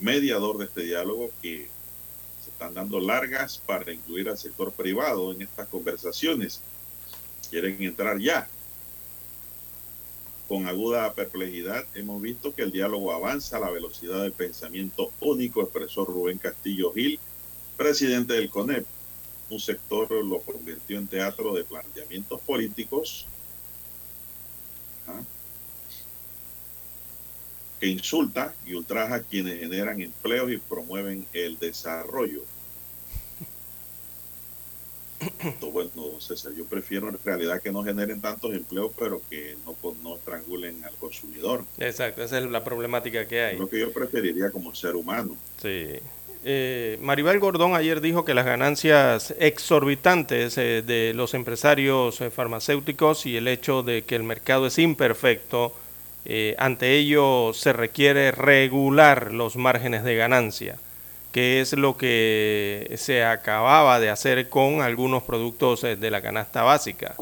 mediador 0.00 0.58
de 0.58 0.66
este 0.66 0.82
diálogo, 0.82 1.30
que 1.40 1.70
se 2.44 2.50
están 2.50 2.74
dando 2.74 3.00
largas 3.00 3.62
para 3.64 3.90
incluir 3.90 4.28
al 4.28 4.36
sector 4.36 4.70
privado 4.70 5.32
en 5.32 5.40
estas 5.40 5.66
conversaciones. 5.68 6.60
Quieren 7.48 7.82
entrar 7.82 8.18
ya. 8.18 8.46
Con 10.52 10.68
aguda 10.68 11.14
perplejidad 11.14 11.86
hemos 11.94 12.20
visto 12.20 12.54
que 12.54 12.60
el 12.60 12.72
diálogo 12.72 13.10
avanza 13.10 13.56
a 13.56 13.60
la 13.60 13.70
velocidad 13.70 14.20
del 14.20 14.32
pensamiento 14.32 15.10
único, 15.20 15.62
expresó 15.62 16.04
Rubén 16.04 16.36
Castillo 16.36 16.92
Gil, 16.92 17.18
presidente 17.78 18.34
del 18.34 18.50
CONEP. 18.50 18.84
Un 19.48 19.58
sector 19.58 20.10
lo 20.10 20.40
convirtió 20.42 20.98
en 20.98 21.06
teatro 21.06 21.54
de 21.54 21.64
planteamientos 21.64 22.38
políticos 22.42 23.24
¿ah? 25.08 25.22
que 27.80 27.86
insulta 27.86 28.54
y 28.66 28.74
ultraja 28.74 29.14
a 29.14 29.22
quienes 29.22 29.58
generan 29.58 30.02
empleos 30.02 30.52
y 30.52 30.58
promueven 30.58 31.26
el 31.32 31.58
desarrollo. 31.58 32.42
Bueno, 35.72 36.20
César, 36.20 36.52
yo 36.54 36.64
prefiero 36.66 37.08
en 37.08 37.18
realidad 37.24 37.60
que 37.62 37.72
no 37.72 37.82
generen 37.82 38.20
tantos 38.20 38.52
empleos, 38.54 38.92
pero 38.98 39.22
que 39.30 39.56
no, 39.64 39.74
no 40.02 40.16
estrangulen 40.16 40.84
al 40.84 40.94
consumidor. 40.96 41.64
Exacto, 41.78 42.22
esa 42.22 42.38
es 42.38 42.50
la 42.50 42.62
problemática 42.62 43.26
que 43.26 43.42
hay. 43.42 43.58
Lo 43.58 43.68
que 43.68 43.80
yo 43.80 43.92
preferiría 43.92 44.50
como 44.50 44.74
ser 44.74 44.94
humano. 44.94 45.36
Sí. 45.60 45.86
Eh, 46.44 46.98
Maribel 47.00 47.38
Gordón 47.38 47.74
ayer 47.74 48.00
dijo 48.00 48.24
que 48.24 48.34
las 48.34 48.44
ganancias 48.44 49.32
exorbitantes 49.38 50.58
eh, 50.58 50.82
de 50.82 51.14
los 51.14 51.34
empresarios 51.34 52.20
eh, 52.20 52.30
farmacéuticos 52.30 53.26
y 53.26 53.36
el 53.36 53.46
hecho 53.46 53.82
de 53.82 54.02
que 54.02 54.16
el 54.16 54.24
mercado 54.24 54.66
es 54.66 54.78
imperfecto, 54.78 55.72
eh, 56.24 56.54
ante 56.58 56.96
ello 56.96 57.52
se 57.52 57.72
requiere 57.72 58.30
regular 58.30 59.32
los 59.32 59.56
márgenes 59.56 60.04
de 60.04 60.14
ganancia, 60.14 60.76
que 61.32 61.62
es 61.62 61.72
lo 61.72 61.96
que 61.96 62.94
se 62.98 63.24
acababa 63.24 63.98
de 63.98 64.10
hacer 64.10 64.50
con 64.50 64.82
algunos 64.82 65.22
productos 65.22 65.82
eh, 65.82 65.96
de 65.96 66.10
la 66.10 66.20
canasta 66.20 66.62
básica. 66.62 67.14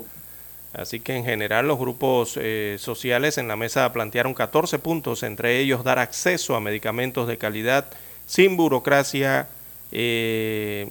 Así 0.73 1.01
que 1.01 1.17
en 1.17 1.25
general 1.25 1.69
los 1.69 1.79
grupos 1.79 2.37
eh, 2.37 2.77
sociales 2.79 3.39
en 3.39 3.49
la 3.49 3.57
mesa 3.57 3.93
plantearon 3.93 4.35
14 4.35 4.81
puntos, 4.81 5.23
entre 5.23 5.59
ellos 5.61 5.85
dar 5.85 5.99
acceso 5.99 6.57
a 6.57 6.61
medicamentos 6.61 7.29
de 7.29 7.39
calidad 7.39 7.87
sin 8.27 8.57
burocracia 8.57 9.49
eh, 9.93 10.91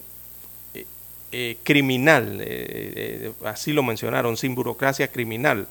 criminal, 1.64 2.44
así 3.46 3.72
lo 3.72 3.84
mencionaron, 3.84 4.36
sin 4.36 4.56
burocracia 4.56 5.10
criminal, 5.10 5.68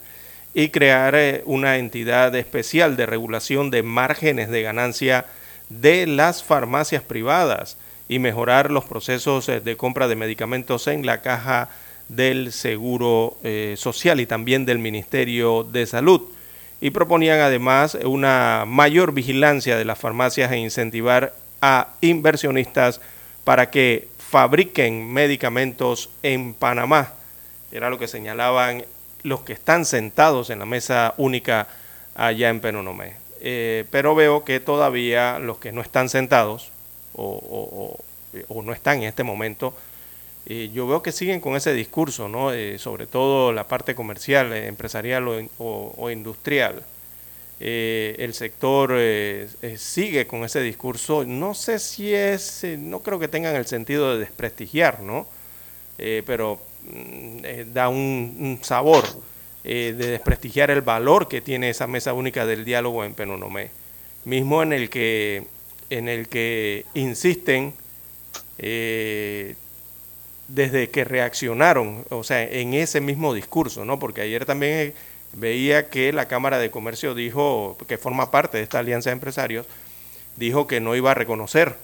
y 0.54 0.68
crear 0.68 1.42
una 1.44 1.76
entidad 1.76 2.34
especial 2.36 2.96
de 2.96 3.06
regulación 3.06 3.70
de 3.70 3.82
márgenes 3.82 4.48
de 4.48 4.62
ganancia 4.62 5.26
de 5.68 6.06
las 6.06 6.42
farmacias 6.42 7.02
privadas 7.02 7.76
y 8.08 8.18
mejorar 8.18 8.70
los 8.70 8.84
procesos 8.84 9.48
eh, 9.48 9.60
de 9.60 9.76
compra 9.76 10.08
de 10.08 10.16
medicamentos 10.16 10.86
en 10.86 11.04
la 11.04 11.20
caja 11.20 11.68
del 12.08 12.52
Seguro 12.52 13.36
eh, 13.42 13.74
Social 13.76 14.20
y 14.20 14.26
también 14.26 14.64
del 14.64 14.78
Ministerio 14.78 15.64
de 15.64 15.86
Salud. 15.86 16.22
Y 16.80 16.90
proponían 16.90 17.40
además 17.40 17.98
una 18.04 18.64
mayor 18.66 19.12
vigilancia 19.12 19.76
de 19.76 19.84
las 19.84 19.98
farmacias 19.98 20.50
e 20.52 20.58
incentivar 20.58 21.34
a 21.60 21.88
inversionistas 22.00 23.00
para 23.44 23.70
que 23.70 24.08
fabriquen 24.18 25.12
medicamentos 25.12 26.10
en 26.22 26.54
Panamá. 26.54 27.14
Era 27.72 27.90
lo 27.90 27.98
que 27.98 28.08
señalaban 28.08 28.84
los 29.22 29.40
que 29.40 29.52
están 29.52 29.84
sentados 29.84 30.50
en 30.50 30.60
la 30.60 30.66
mesa 30.66 31.14
única 31.16 31.66
allá 32.14 32.48
en 32.48 32.60
Penonomé. 32.60 33.17
Eh, 33.40 33.84
pero 33.90 34.14
veo 34.14 34.44
que 34.44 34.60
todavía 34.60 35.38
los 35.38 35.58
que 35.58 35.72
no 35.72 35.80
están 35.80 36.08
sentados 36.08 36.70
o, 37.14 37.96
no 38.64 38.72
están 38.72 38.98
en 38.98 39.04
este 39.04 39.24
momento, 39.24 39.74
eh, 40.46 40.70
yo 40.72 40.86
veo 40.86 41.02
que 41.02 41.12
siguen 41.12 41.40
con 41.40 41.56
ese 41.56 41.72
discurso, 41.72 42.28
¿no? 42.28 42.52
Eh, 42.52 42.78
sobre 42.78 43.06
todo 43.06 43.52
la 43.52 43.66
parte 43.66 43.94
comercial, 43.94 44.52
empresarial 44.52 45.48
o, 45.58 46.10
industrial. 46.10 46.82
El 47.60 48.34
sector 48.34 48.96
sigue 49.76 50.28
con 50.28 50.44
ese 50.44 50.60
discurso. 50.60 51.24
No 51.24 51.54
sé 51.54 51.80
si 51.80 52.14
es, 52.14 52.64
no 52.78 53.00
creo 53.00 53.18
que 53.18 53.26
tengan 53.26 53.56
el 53.56 53.66
sentido 53.66 54.12
de 54.12 54.20
desprestigiar, 54.20 55.00
¿no? 55.00 55.26
Pero 55.96 56.60
mm, 56.84 57.72
da 57.72 57.88
un 57.88 58.60
sabor 58.62 59.04
eh, 59.64 59.94
de 59.96 60.08
desprestigiar 60.08 60.70
el 60.70 60.82
valor 60.82 61.28
que 61.28 61.40
tiene 61.40 61.70
esa 61.70 61.86
mesa 61.86 62.12
única 62.12 62.46
del 62.46 62.64
diálogo 62.64 63.04
en 63.04 63.14
Penonomé, 63.14 63.70
mismo 64.24 64.62
en 64.62 64.72
el 64.72 64.88
que, 64.90 65.44
en 65.90 66.08
el 66.08 66.28
que 66.28 66.84
insisten 66.94 67.74
eh, 68.58 69.54
desde 70.48 70.88
que 70.90 71.04
reaccionaron, 71.04 72.04
o 72.10 72.24
sea, 72.24 72.42
en 72.42 72.72
ese 72.74 73.00
mismo 73.00 73.34
discurso, 73.34 73.84
¿no? 73.84 73.98
Porque 73.98 74.22
ayer 74.22 74.46
también 74.46 74.72
eh, 74.72 74.92
veía 75.34 75.90
que 75.90 76.12
la 76.12 76.26
Cámara 76.26 76.58
de 76.58 76.70
Comercio 76.70 77.14
dijo, 77.14 77.76
que 77.86 77.98
forma 77.98 78.30
parte 78.30 78.56
de 78.58 78.62
esta 78.64 78.78
alianza 78.78 79.10
de 79.10 79.14
empresarios, 79.14 79.66
dijo 80.36 80.66
que 80.66 80.80
no 80.80 80.96
iba 80.96 81.10
a 81.10 81.14
reconocer 81.14 81.74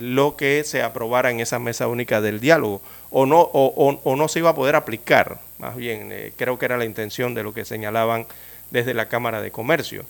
lo 0.00 0.34
que 0.34 0.64
se 0.64 0.82
aprobara 0.82 1.30
en 1.30 1.38
esa 1.38 1.58
mesa 1.60 1.86
única 1.86 2.20
del 2.20 2.40
diálogo, 2.40 2.80
o 3.10 3.26
no, 3.26 3.40
o, 3.40 3.66
o- 3.76 4.00
o 4.02 4.16
no 4.16 4.26
se 4.26 4.38
iba 4.40 4.50
a 4.50 4.54
poder 4.54 4.74
aplicar, 4.74 5.40
más 5.62 5.76
bien, 5.76 6.10
eh, 6.10 6.32
creo 6.36 6.58
que 6.58 6.64
era 6.64 6.76
la 6.76 6.84
intención 6.84 7.34
de 7.34 7.44
lo 7.44 7.54
que 7.54 7.64
señalaban 7.64 8.26
desde 8.72 8.94
la 8.94 9.06
Cámara 9.06 9.40
de 9.40 9.52
Comercio. 9.52 10.04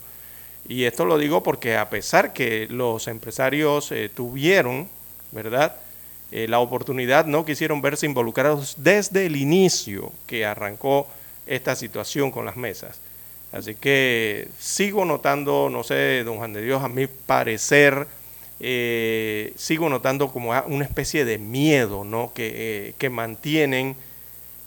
Y 0.67 0.85
esto 0.85 1.05
lo 1.05 1.19
digo 1.19 1.43
porque 1.43 1.77
a 1.77 1.91
pesar 1.91 2.33
que 2.33 2.65
los 2.71 3.07
empresarios 3.07 3.91
eh, 3.91 4.09
tuvieron, 4.09 4.89
¿verdad? 5.31 5.75
Eh, 6.31 6.47
la 6.47 6.57
oportunidad, 6.57 7.27
no 7.27 7.45
quisieron 7.45 7.83
verse 7.83 8.07
involucrados 8.07 8.77
desde 8.79 9.27
el 9.27 9.35
inicio 9.35 10.11
que 10.25 10.43
arrancó 10.43 11.07
esta 11.45 11.75
situación 11.75 12.31
con 12.31 12.45
las 12.45 12.57
mesas. 12.57 12.99
Así 13.51 13.75
que 13.75 14.47
sigo 14.57 15.05
notando, 15.05 15.69
no 15.69 15.83
sé, 15.83 16.23
don 16.23 16.37
Juan 16.37 16.53
de 16.53 16.63
Dios, 16.63 16.81
a 16.81 16.87
mi 16.87 17.05
parecer, 17.05 18.07
sigo 18.59 19.89
notando 19.89 20.29
como 20.29 20.59
una 20.65 20.85
especie 20.85 21.25
de 21.25 21.37
miedo 21.37 22.03
¿no? 22.03 22.31
que, 22.33 22.95
que 22.97 23.09
mantienen 23.11 23.95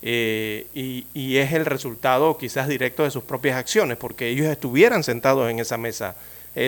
eh, 0.09 0.67
y, 0.75 1.07
y, 1.15 1.39
es 1.39 1.53
el 1.53 1.67
resultado 1.67 2.39
quizás 2.39 2.69
directo 2.69 3.03
de 3.03 3.11
sus 3.11 3.25
propias 3.25 3.57
acciones, 3.57 3.97
porque 3.97 4.29
ellos 4.29 4.47
estuvieran 4.47 5.03
sentados 5.03 5.51
en 5.51 5.59
esa 5.59 5.77
mesa, 5.77 6.15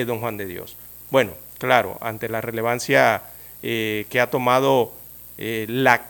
don 0.05 0.19
Juan 0.19 0.37
de 0.37 0.45
Dios. 0.45 0.75
Bueno, 1.09 1.31
claro, 1.57 1.97
ante 2.01 2.29
la 2.29 2.41
relevancia 2.41 3.23
que 3.61 4.19
ha 4.21 4.29
tomado 4.29 4.93
la 5.37 6.05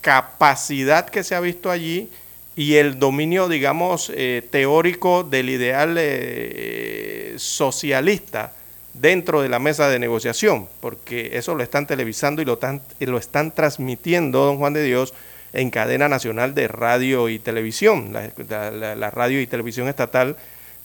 capacidad 0.00 1.08
que 1.08 1.24
se 1.24 1.34
ha 1.34 1.40
visto 1.40 1.70
allí, 1.70 2.10
y 2.56 2.76
el 2.76 2.98
dominio, 2.98 3.48
digamos, 3.48 4.12
eh, 4.14 4.46
teórico 4.50 5.24
del 5.24 5.50
ideal 5.50 5.96
eh, 5.98 7.34
socialista 7.36 8.52
dentro 8.92 9.42
de 9.42 9.48
la 9.48 9.58
mesa 9.58 9.88
de 9.88 9.98
negociación, 9.98 10.68
porque 10.80 11.36
eso 11.36 11.54
lo 11.56 11.64
están 11.64 11.86
televisando 11.86 12.42
y 12.42 12.44
lo, 12.44 12.58
lo 13.00 13.18
están 13.18 13.52
transmitiendo, 13.52 14.44
don 14.44 14.58
Juan 14.58 14.72
de 14.72 14.84
Dios, 14.84 15.14
en 15.54 15.70
cadena 15.70 16.08
nacional 16.08 16.54
de 16.54 16.68
radio 16.68 17.28
y 17.28 17.38
televisión. 17.38 18.12
La, 18.12 19.10
radio 19.10 19.40
y 19.40 19.46
televisión 19.46 19.88
estatal 19.88 20.36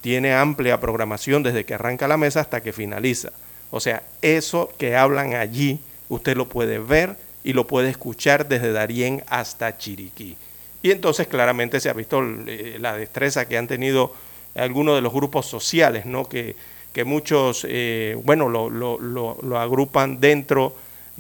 tiene 0.02 0.34
amplia 0.34 0.80
programación 0.80 1.44
desde 1.44 1.66
que 1.66 1.74
arranca 1.74 2.08
la 2.08 2.18
mesa 2.18 2.42
hasta 2.42 2.62
que 2.62 2.72
finaliza. 2.72 3.32
O 3.72 3.80
sea, 3.80 4.04
eso 4.22 4.72
que 4.78 4.96
hablan 4.96 5.34
allí, 5.34 5.80
usted 6.08 6.38
lo 6.38 6.48
puede 6.48 6.78
ver 6.78 7.16
y 7.44 7.54
lo 7.54 7.66
puede 7.66 7.90
escuchar 7.90 8.48
desde 8.48 8.72
Darién 8.72 9.24
hasta 9.28 9.76
Chiriquí. 9.76 10.38
Y 10.84 10.92
entonces 10.92 11.28
claramente 11.28 11.80
se 11.80 11.90
ha 11.90 11.94
visto 11.94 12.24
eh, 12.48 12.78
la 12.80 12.96
destreza 12.96 13.48
que 13.48 13.58
han 13.58 13.68
tenido 13.68 14.14
algunos 14.56 14.96
de 14.96 15.02
los 15.02 15.12
grupos 15.12 15.48
sociales, 15.48 16.06
¿no? 16.06 16.26
que, 16.30 16.56
que 16.94 17.04
muchos, 17.06 17.66
eh, 17.68 18.16
bueno, 18.24 18.50
lo, 18.50 18.70
lo, 18.70 19.00
lo, 19.00 19.60
agrupan 19.60 20.20
dentro 20.20 20.76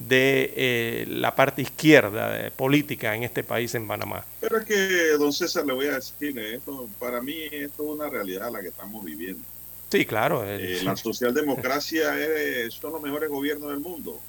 de 0.08 0.54
eh, 0.56 1.06
la 1.08 1.36
parte 1.36 1.62
izquierda 1.62 2.52
política 2.56 3.16
en 3.16 3.24
este 3.24 3.44
país, 3.44 3.74
en 3.76 3.88
Panamá. 3.88 4.26
Pero 4.40 4.58
es 4.58 4.66
que, 4.66 4.78
don 5.18 5.34
César, 5.34 5.66
le 5.66 5.74
voy 5.74 5.88
a 5.88 5.96
decir, 5.96 6.38
esto, 6.40 6.88
para 7.00 7.22
mí 7.22 7.36
esto 7.52 7.84
es 7.84 7.90
una 7.90 8.10
realidad 8.10 8.52
la 8.52 8.62
que 8.62 8.70
estamos 8.70 9.04
viviendo. 9.04 9.44
Sí, 9.92 10.06
claro. 10.06 10.46
la 10.84 10.96
socialdemocracia 10.98 12.18
es, 12.20 12.74
son 12.74 12.94
los 12.94 13.02
mejores 13.02 13.30
gobiernos 13.30 13.70
del 13.72 13.80
mundo. 13.80 14.20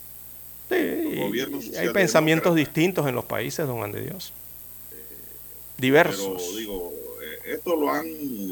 Sí, 0.68 0.76
hay 1.76 1.88
pensamientos 1.92 2.54
distintos 2.54 3.06
en 3.08 3.14
los 3.14 3.24
países, 3.24 3.66
don 3.66 3.78
Juan 3.78 3.92
de 3.92 4.02
Dios 4.02 4.32
diversos. 5.80 6.42
Pero 6.46 6.56
digo, 6.56 6.92
eh, 7.22 7.54
esto 7.54 7.74
lo 7.74 7.90
han 7.90 8.06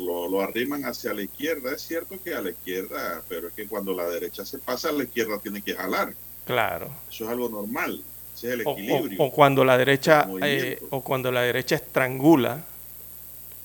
lo, 0.05 0.41
arriman 0.41 0.85
hacia 0.85 1.13
la 1.13 1.23
izquierda. 1.23 1.73
Es 1.73 1.83
cierto 1.83 2.17
que 2.23 2.35
a 2.35 2.41
la 2.41 2.51
izquierda, 2.51 3.23
pero 3.29 3.49
es 3.49 3.55
que 3.55 3.67
cuando 3.67 3.93
la 3.93 4.09
derecha 4.09 4.45
se 4.45 4.59
pasa, 4.59 4.89
a 4.89 4.93
la 4.93 5.05
izquierda 5.05 5.39
tiene 5.39 5.63
que 5.63 5.75
jalar. 5.75 6.15
Claro. 6.49 6.89
Eso 7.11 7.25
es 7.25 7.31
algo 7.31 7.51
normal. 7.51 8.03
Ese 8.35 8.49
es 8.49 8.53
el 8.55 8.61
equilibrio. 8.63 9.23
O, 9.23 9.31
cuando 9.31 9.67
la 9.67 9.77
derecha 9.77 10.27
eh, 10.41 10.83
o 10.89 11.03
cuando 11.03 11.31
la 11.31 11.43
derecha 11.43 11.75
estrangula 11.75 12.65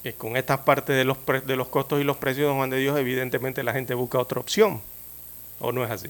que 0.03 0.13
con 0.15 0.36
estas 0.36 0.59
partes 0.59 0.93
de 0.93 1.05
los 1.05 1.17
de 1.45 1.55
los 1.55 1.69
costos 1.69 2.01
y 2.01 2.03
los 2.03 2.17
precios 2.17 2.49
de 2.49 2.57
Juan 2.57 2.69
de 2.69 2.79
Dios, 2.79 2.99
evidentemente 2.99 3.63
la 3.63 3.71
gente 3.71 3.93
busca 3.93 4.19
otra 4.19 4.41
opción. 4.41 4.81
¿O 5.61 5.71
no 5.71 5.86
es 5.86 5.91
así? 5.91 6.09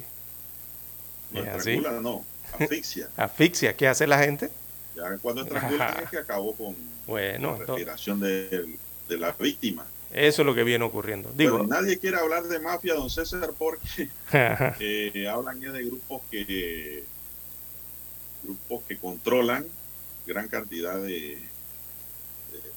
No, 1.32 1.42
¿Es 1.42 1.58
estrangula, 1.58 1.90
así? 1.92 2.00
no, 2.02 2.26
asfixia. 2.60 3.10
asfixia, 3.18 3.78
¿qué 3.78 3.88
hace 3.88 4.08
la 4.08 4.18
gente? 4.18 4.50
Ya 4.96 5.16
cuando 5.22 5.44
estrangula 5.44 5.90
es 6.04 6.10
que 6.10 6.18
acabó 6.18 6.56
con 6.56 6.76
bueno, 7.06 7.60
la 7.60 7.66
respiración 7.66 8.20
de, 8.20 8.80
la 9.10 9.32
víctima. 9.34 9.86
Eso 10.14 10.44
es 10.44 10.46
lo 10.46 10.54
que 10.54 10.64
viene 10.64 10.86
ocurriendo. 10.86 11.32
Digo, 11.36 11.64
nadie 11.64 11.98
quiere 11.98 12.18
hablar 12.18 12.44
de 12.44 12.60
mafia, 12.60 12.94
don 12.94 13.10
César, 13.10 13.52
porque 13.58 14.10
eh, 14.80 15.28
hablan 15.28 15.60
ya 15.60 15.72
de 15.72 15.84
grupos 15.84 16.22
que 16.30 17.04
grupos 18.44 18.84
que 18.88 18.98
controlan 18.98 19.66
gran 20.28 20.48
cantidad 20.48 21.02
de, 21.02 21.38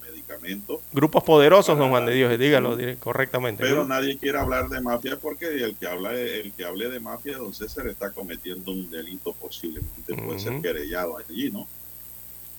medicamentos. 0.02 0.80
Grupos 0.92 1.22
poderosos, 1.24 1.78
don 1.78 1.90
Juan 1.90 2.06
de 2.06 2.14
Dios, 2.14 2.38
dígalo 2.38 2.78
correctamente. 3.00 3.62
Pero 3.62 3.84
nadie 3.84 4.16
quiere 4.16 4.38
hablar 4.38 4.68
de 4.68 4.80
mafia 4.80 5.18
porque 5.18 5.46
el 5.46 5.76
que 5.76 5.86
habla 5.86 6.14
el 6.14 6.52
que 6.52 6.64
hable 6.64 6.88
de 6.88 7.00
mafia, 7.00 7.38
don 7.38 7.52
César, 7.52 7.86
está 7.88 8.12
cometiendo 8.12 8.72
un 8.72 8.90
delito 8.90 9.32
posiblemente 9.34 10.14
puede 10.14 10.38
ser 10.40 10.60
querellado 10.62 11.18
allí, 11.18 11.50
¿no? 11.50 11.68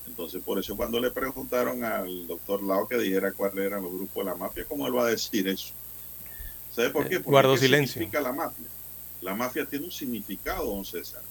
Entonces, 0.08 0.42
por 0.44 0.58
eso 0.58 0.76
cuando 0.76 1.00
le 1.00 1.12
preguntaron 1.12 1.84
al 1.84 2.28
doctor 2.28 2.64
Lao 2.64 2.88
que 2.88 2.98
dijera 2.98 3.32
cuáles 3.34 3.66
eran 3.66 3.84
los 3.84 3.92
grupos 3.92 4.26
de 4.26 4.32
la 4.32 4.36
mafia, 4.36 4.66
¿cómo 4.66 4.88
él 4.88 4.96
va 4.96 5.06
a 5.06 5.10
decir 5.10 5.48
eso? 5.48 5.74
¿Sabe 6.72 6.90
por 6.90 7.08
qué? 7.08 7.20
Porque 7.20 7.30
Guardo 7.32 7.54
¿qué 7.54 7.60
silencio. 7.60 7.94
significa 7.94 8.22
la 8.22 8.32
mafia? 8.32 8.66
La 9.22 9.36
mafia 9.36 9.66
tiene 9.66 9.86
un 9.86 9.92
significado, 9.92 10.66
don 10.66 10.86
César. 10.86 11.22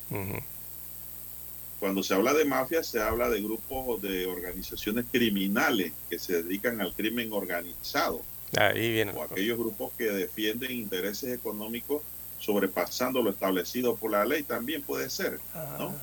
Cuando 1.78 2.02
se 2.02 2.14
habla 2.14 2.32
de 2.32 2.44
mafia, 2.44 2.82
se 2.82 3.00
habla 3.00 3.28
de 3.28 3.40
grupos 3.42 4.02
de 4.02 4.26
organizaciones 4.26 5.04
criminales 5.10 5.92
que 6.08 6.18
se 6.18 6.42
dedican 6.42 6.80
al 6.80 6.92
crimen 6.94 7.32
organizado. 7.32 8.22
Ahí 8.56 8.92
viene. 8.92 9.12
O 9.12 9.22
aquellos 9.22 9.58
grupos 9.58 9.92
que 9.96 10.04
defienden 10.04 10.72
intereses 10.72 11.32
económicos 11.32 12.02
sobrepasando 12.38 13.22
lo 13.22 13.30
establecido 13.30 13.96
por 13.96 14.10
la 14.10 14.24
ley, 14.24 14.42
también 14.42 14.82
puede 14.82 15.10
ser. 15.10 15.38
¿no? 15.78 15.94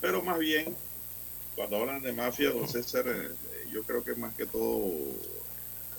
Pero 0.00 0.22
más 0.22 0.38
bien 0.38 0.74
cuando 1.58 1.78
hablan 1.78 2.00
de 2.00 2.12
mafia, 2.12 2.50
don 2.50 2.68
César, 2.68 3.04
eh, 3.08 3.30
yo 3.72 3.82
creo 3.82 4.04
que 4.04 4.14
más 4.14 4.32
que 4.36 4.46
todo 4.46 4.92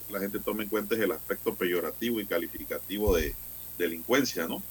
la 0.09 0.21
gente 0.21 0.39
toma 0.39 0.63
en 0.63 0.69
cuenta 0.69 0.95
el 0.95 1.11
aspecto 1.11 1.53
peyorativo 1.53 2.21
y 2.21 2.25
calificativo 2.25 3.17
de 3.17 3.35
delincuencia, 3.77 4.47
¿no? 4.47 4.63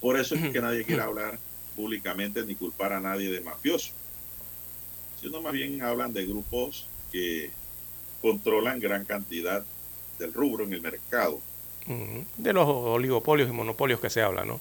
Por 0.00 0.18
eso 0.18 0.36
es 0.36 0.50
que 0.52 0.60
nadie 0.62 0.84
quiere 0.84 1.02
hablar 1.02 1.38
públicamente 1.76 2.42
ni 2.46 2.54
culpar 2.54 2.94
a 2.94 3.00
nadie 3.00 3.30
de 3.30 3.42
mafioso, 3.42 3.92
sino 5.20 5.42
más 5.42 5.52
bien 5.52 5.82
hablan 5.82 6.14
de 6.14 6.24
grupos 6.24 6.86
que 7.12 7.50
controlan 8.22 8.80
gran 8.80 9.04
cantidad 9.04 9.62
del 10.18 10.32
rubro 10.32 10.64
en 10.64 10.72
el 10.72 10.80
mercado. 10.80 11.42
De 12.38 12.52
los 12.54 12.66
oligopolios 12.66 13.50
y 13.50 13.52
monopolios 13.52 14.00
que 14.00 14.08
se 14.08 14.22
habla, 14.22 14.46
¿no? 14.46 14.60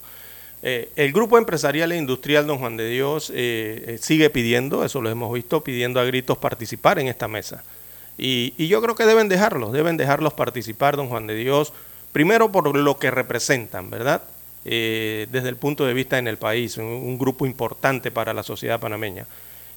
Eh, 0.64 0.90
el 0.96 1.12
grupo 1.12 1.38
empresarial 1.40 1.92
e 1.92 1.98
industrial 1.98 2.46
Don 2.46 2.60
Juan 2.60 2.78
de 2.78 2.88
Dios 2.88 3.32
eh, 3.34 3.84
eh, 3.88 3.98
sigue 4.00 4.30
pidiendo, 4.30 4.86
eso 4.86 5.02
lo 5.02 5.10
hemos 5.10 5.34
visto, 5.34 5.64
pidiendo 5.64 6.00
a 6.00 6.04
gritos 6.04 6.38
participar 6.38 7.00
en 7.00 7.08
esta 7.08 7.28
mesa. 7.28 7.64
Y, 8.18 8.68
yo 8.68 8.82
creo 8.82 8.94
que 8.94 9.06
deben 9.06 9.30
dejarlos, 9.30 9.74
deben 9.74 9.98
dejarlos 9.98 10.34
participar, 10.34 10.96
Don 10.96 11.08
Juan 11.10 11.26
de 11.26 11.34
Dios, 11.36 11.74
primero 12.12 12.52
por 12.52 12.76
lo 12.76 13.00
que 13.00 13.10
representan, 13.10 13.90
¿verdad? 13.90 14.24
desde 14.64 15.50
el 15.50 15.56
punto 15.56 15.88
de 15.88 15.96
vista 15.96 16.20
en 16.20 16.28
el 16.28 16.38
país, 16.38 16.78
un, 16.78 17.18
grupo 17.18 17.48
importante 17.48 18.12
para 18.12 18.32
la 18.32 18.44
sociedad 18.44 18.80
panameña. 18.80 19.26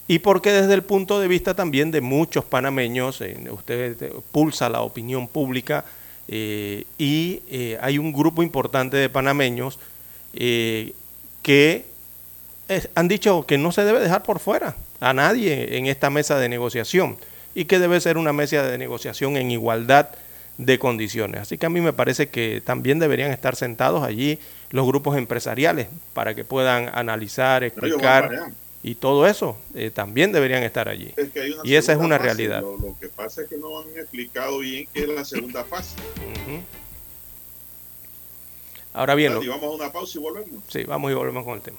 Y 0.09 0.19
porque 0.19 0.53
desde 0.53 0.75
el 0.75 0.83
punto 0.83 1.19
de 1.21 1.27
vista 1.27 1.55
también 1.55 1.91
de 1.91 2.03
muchos 2.03 2.45
panameños, 2.45 3.23
usted 3.51 4.13
pulsa 4.31 4.69
la 4.69 4.83
opinión 4.83 5.27
pública 5.27 5.87
y 6.29 7.41
hay 7.81 7.97
un 7.97 8.13
grupo 8.13 8.43
importante 8.43 8.99
de 8.99 9.09
panameños 9.09 9.79
eh, 10.35 10.93
que 11.43 11.85
han 12.95 13.09
dicho 13.09 13.45
que 13.47 13.59
no 13.59 13.73
se 13.73 13.85
debe 13.85 14.01
dejar 14.01 14.23
por 14.23 14.39
fuera 14.39 14.77
a 15.01 15.13
nadie 15.13 15.77
en 15.77 15.87
esta 15.87 16.11
mesa 16.11 16.39
de 16.39 16.49
negociación 16.49 17.19
y 17.55 17.67
que 17.67 17.79
debe 17.79 18.01
ser 18.01 18.17
una 18.17 18.33
mesa 18.33 18.63
de 18.63 18.79
negociación 18.79 19.37
en 19.37 19.51
igualdad 19.51 20.09
de 20.59 20.79
condiciones. 20.79 21.43
Así 21.43 21.59
que 21.59 21.67
a 21.67 21.71
mí 21.71 21.81
me 21.81 21.93
parece 21.93 22.29
que 22.29 22.63
también 22.65 22.99
deberían 22.99 23.31
estar 23.31 23.57
sentados 23.57 24.03
allí 24.03 24.39
los 24.71 24.87
grupos 24.87 25.17
empresariales 25.17 25.89
para 26.13 26.35
que 26.35 26.45
puedan 26.45 26.91
analizar, 26.95 27.65
explicar 27.65 28.53
y 28.83 28.97
todo 28.97 29.27
eso 29.27 29.57
eh, 29.75 29.91
también 29.91 30.33
deberían 30.33 30.63
estar 30.63 30.89
allí. 30.89 31.13
y 31.65 31.75
esa 31.75 31.93
es 31.93 31.99
una 31.99 32.19
realidad. 32.19 32.61
Lo, 32.61 32.97
que 33.01 33.09
pasa 33.09 33.43
es 33.43 33.49
que 33.49 33.57
no 33.57 33.81
han 33.81 33.89
explicado 33.97 34.59
bien 34.59 34.87
qué 34.93 35.03
es 35.03 35.09
la 35.09 35.25
segunda 35.25 35.65
fase. 35.65 35.97
Ahora 38.95 39.15
bien. 39.15 39.43
Y 39.43 39.49
vamos 39.49 39.65
a 39.65 39.71
una 39.71 39.93
pausa 39.93 40.19
y 40.19 40.23
volvemos. 40.23 40.63
Sí, 40.69 40.85
vamos 40.85 41.11
y 41.11 41.15
volvemos 41.15 41.45
con 41.45 41.55
el 41.55 41.63
tema. 41.63 41.79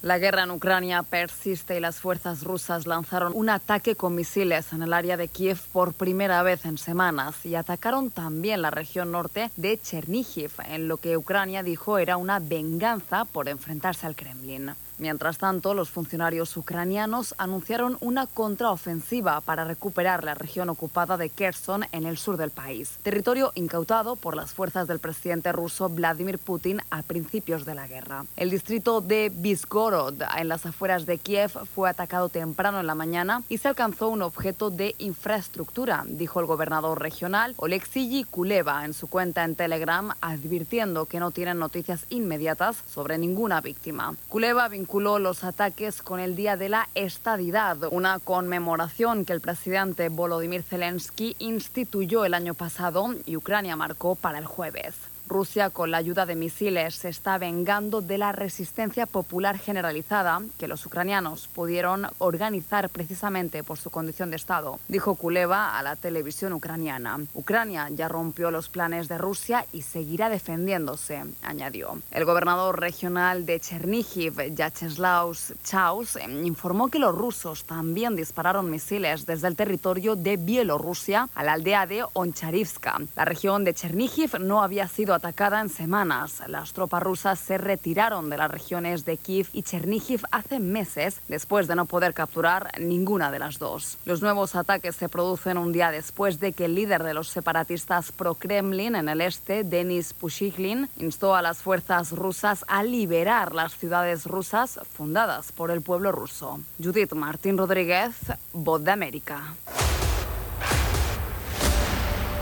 La 0.00 0.18
guerra 0.18 0.44
en 0.44 0.52
Ucrania 0.52 1.02
persiste 1.02 1.76
y 1.76 1.80
las 1.80 1.96
fuerzas 1.96 2.44
rusas 2.44 2.86
lanzaron 2.86 3.32
un 3.34 3.48
ataque 3.48 3.96
con 3.96 4.14
misiles 4.14 4.72
en 4.72 4.84
el 4.84 4.92
área 4.92 5.16
de 5.16 5.26
Kiev 5.26 5.58
por 5.72 5.92
primera 5.92 6.40
vez 6.44 6.64
en 6.66 6.78
semanas 6.78 7.44
y 7.44 7.56
atacaron 7.56 8.12
también 8.12 8.62
la 8.62 8.70
región 8.70 9.10
norte 9.10 9.50
de 9.56 9.76
Chernihiv, 9.76 10.52
en 10.68 10.86
lo 10.86 10.98
que 10.98 11.16
Ucrania 11.16 11.64
dijo 11.64 11.98
era 11.98 12.16
una 12.16 12.38
venganza 12.38 13.24
por 13.24 13.48
enfrentarse 13.48 14.06
al 14.06 14.14
Kremlin. 14.14 14.70
Mientras 14.98 15.38
tanto, 15.38 15.74
los 15.74 15.90
funcionarios 15.90 16.56
ucranianos 16.56 17.34
anunciaron 17.38 17.96
una 18.00 18.26
contraofensiva 18.26 19.40
para 19.40 19.64
recuperar 19.64 20.24
la 20.24 20.34
región 20.34 20.68
ocupada 20.68 21.16
de 21.16 21.30
Kherson 21.30 21.84
en 21.92 22.04
el 22.04 22.18
sur 22.18 22.36
del 22.36 22.50
país, 22.50 22.98
territorio 23.02 23.52
incautado 23.54 24.16
por 24.16 24.34
las 24.34 24.52
fuerzas 24.52 24.88
del 24.88 24.98
presidente 24.98 25.52
ruso 25.52 25.88
Vladimir 25.88 26.38
Putin 26.38 26.80
a 26.90 27.02
principios 27.02 27.64
de 27.64 27.74
la 27.74 27.86
guerra. 27.86 28.24
El 28.36 28.50
distrito 28.50 29.00
de 29.00 29.30
Vizgorod, 29.32 30.20
en 30.36 30.48
las 30.48 30.66
afueras 30.66 31.06
de 31.06 31.18
Kiev, 31.18 31.52
fue 31.74 31.88
atacado 31.88 32.28
temprano 32.28 32.80
en 32.80 32.86
la 32.86 32.94
mañana 32.94 33.42
y 33.48 33.58
se 33.58 33.68
alcanzó 33.68 34.08
un 34.08 34.22
objeto 34.22 34.70
de 34.70 34.96
infraestructura, 34.98 36.04
dijo 36.08 36.40
el 36.40 36.46
gobernador 36.46 37.00
regional 37.00 37.54
Oleksiy 37.56 38.24
Kuleva 38.24 38.84
en 38.84 38.94
su 38.94 39.06
cuenta 39.06 39.44
en 39.44 39.54
Telegram, 39.54 40.12
advirtiendo 40.20 41.06
que 41.06 41.20
no 41.20 41.30
tienen 41.30 41.58
noticias 41.58 42.04
inmediatas 42.10 42.82
sobre 42.92 43.18
ninguna 43.18 43.60
víctima. 43.60 44.16
Kuleva 44.28 44.68
vinculó 44.88 45.18
los 45.18 45.44
ataques 45.44 46.00
con 46.00 46.18
el 46.18 46.34
Día 46.34 46.56
de 46.56 46.70
la 46.70 46.88
Estadidad, 46.94 47.76
una 47.90 48.18
conmemoración 48.20 49.26
que 49.26 49.34
el 49.34 49.42
presidente 49.42 50.08
Volodymyr 50.08 50.62
Zelensky 50.62 51.36
instituyó 51.40 52.24
el 52.24 52.32
año 52.32 52.54
pasado 52.54 53.14
y 53.26 53.36
Ucrania 53.36 53.76
marcó 53.76 54.14
para 54.14 54.38
el 54.38 54.46
jueves. 54.46 54.94
Rusia, 55.28 55.70
con 55.70 55.90
la 55.90 55.98
ayuda 55.98 56.26
de 56.26 56.34
misiles, 56.34 56.94
se 56.94 57.08
está 57.08 57.38
vengando 57.38 58.00
de 58.00 58.18
la 58.18 58.32
resistencia 58.32 59.06
popular 59.06 59.58
generalizada 59.58 60.40
que 60.58 60.68
los 60.68 60.84
ucranianos 60.86 61.48
pudieron 61.48 62.06
organizar 62.18 62.88
precisamente 62.90 63.62
por 63.62 63.78
su 63.78 63.90
condición 63.90 64.30
de 64.30 64.36
Estado, 64.36 64.80
dijo 64.88 65.14
Kuleva 65.14 65.78
a 65.78 65.82
la 65.82 65.96
televisión 65.96 66.52
ucraniana. 66.52 67.18
Ucrania 67.34 67.88
ya 67.90 68.08
rompió 68.08 68.50
los 68.50 68.68
planes 68.68 69.08
de 69.08 69.18
Rusia 69.18 69.66
y 69.72 69.82
seguirá 69.82 70.28
defendiéndose, 70.28 71.24
añadió. 71.42 72.00
El 72.10 72.24
gobernador 72.24 72.80
regional 72.80 73.44
de 73.46 73.60
Chernihiv, 73.60 74.54
Yacheslaus 74.54 75.54
Chaus, 75.62 76.18
informó 76.44 76.88
que 76.88 76.98
los 76.98 77.14
rusos 77.14 77.64
también 77.64 78.16
dispararon 78.16 78.70
misiles 78.70 79.26
desde 79.26 79.48
el 79.48 79.56
territorio 79.56 80.16
de 80.16 80.36
Bielorrusia 80.36 81.28
a 81.34 81.44
la 81.44 81.52
aldea 81.52 81.86
de 81.86 82.04
Oncharivska. 82.12 82.98
La 83.16 83.24
región 83.24 83.64
de 83.64 83.74
Chernihiv 83.74 84.38
no 84.40 84.62
había 84.62 84.88
sido 84.88 85.17
atacada 85.18 85.60
en 85.60 85.68
semanas. 85.68 86.42
Las 86.46 86.72
tropas 86.72 87.02
rusas 87.02 87.38
se 87.38 87.58
retiraron 87.58 88.30
de 88.30 88.36
las 88.36 88.50
regiones 88.50 89.04
de 89.04 89.16
Kiev 89.16 89.48
y 89.52 89.62
Chernihiv 89.62 90.22
hace 90.30 90.60
meses 90.60 91.20
después 91.28 91.66
de 91.66 91.74
no 91.74 91.86
poder 91.86 92.14
capturar 92.14 92.70
ninguna 92.80 93.30
de 93.30 93.38
las 93.38 93.58
dos. 93.58 93.98
Los 94.04 94.22
nuevos 94.22 94.54
ataques 94.54 94.96
se 94.96 95.08
producen 95.08 95.58
un 95.58 95.72
día 95.72 95.90
después 95.90 96.40
de 96.40 96.52
que 96.52 96.64
el 96.66 96.74
líder 96.74 97.02
de 97.02 97.14
los 97.14 97.28
separatistas 97.28 98.12
pro-Kremlin 98.12 98.94
en 98.94 99.08
el 99.08 99.20
este, 99.20 99.64
Denis 99.64 100.14
Pushiklin, 100.14 100.88
instó 100.96 101.34
a 101.34 101.42
las 101.42 101.58
fuerzas 101.58 102.12
rusas 102.12 102.64
a 102.68 102.82
liberar 102.82 103.54
las 103.54 103.76
ciudades 103.76 104.24
rusas 104.24 104.78
fundadas 104.96 105.52
por 105.52 105.70
el 105.70 105.82
pueblo 105.82 106.12
ruso. 106.12 106.60
Judith 106.82 107.12
Martín 107.12 107.58
Rodríguez, 107.58 108.14
Voz 108.52 108.82
de 108.82 108.92
América. 108.92 109.54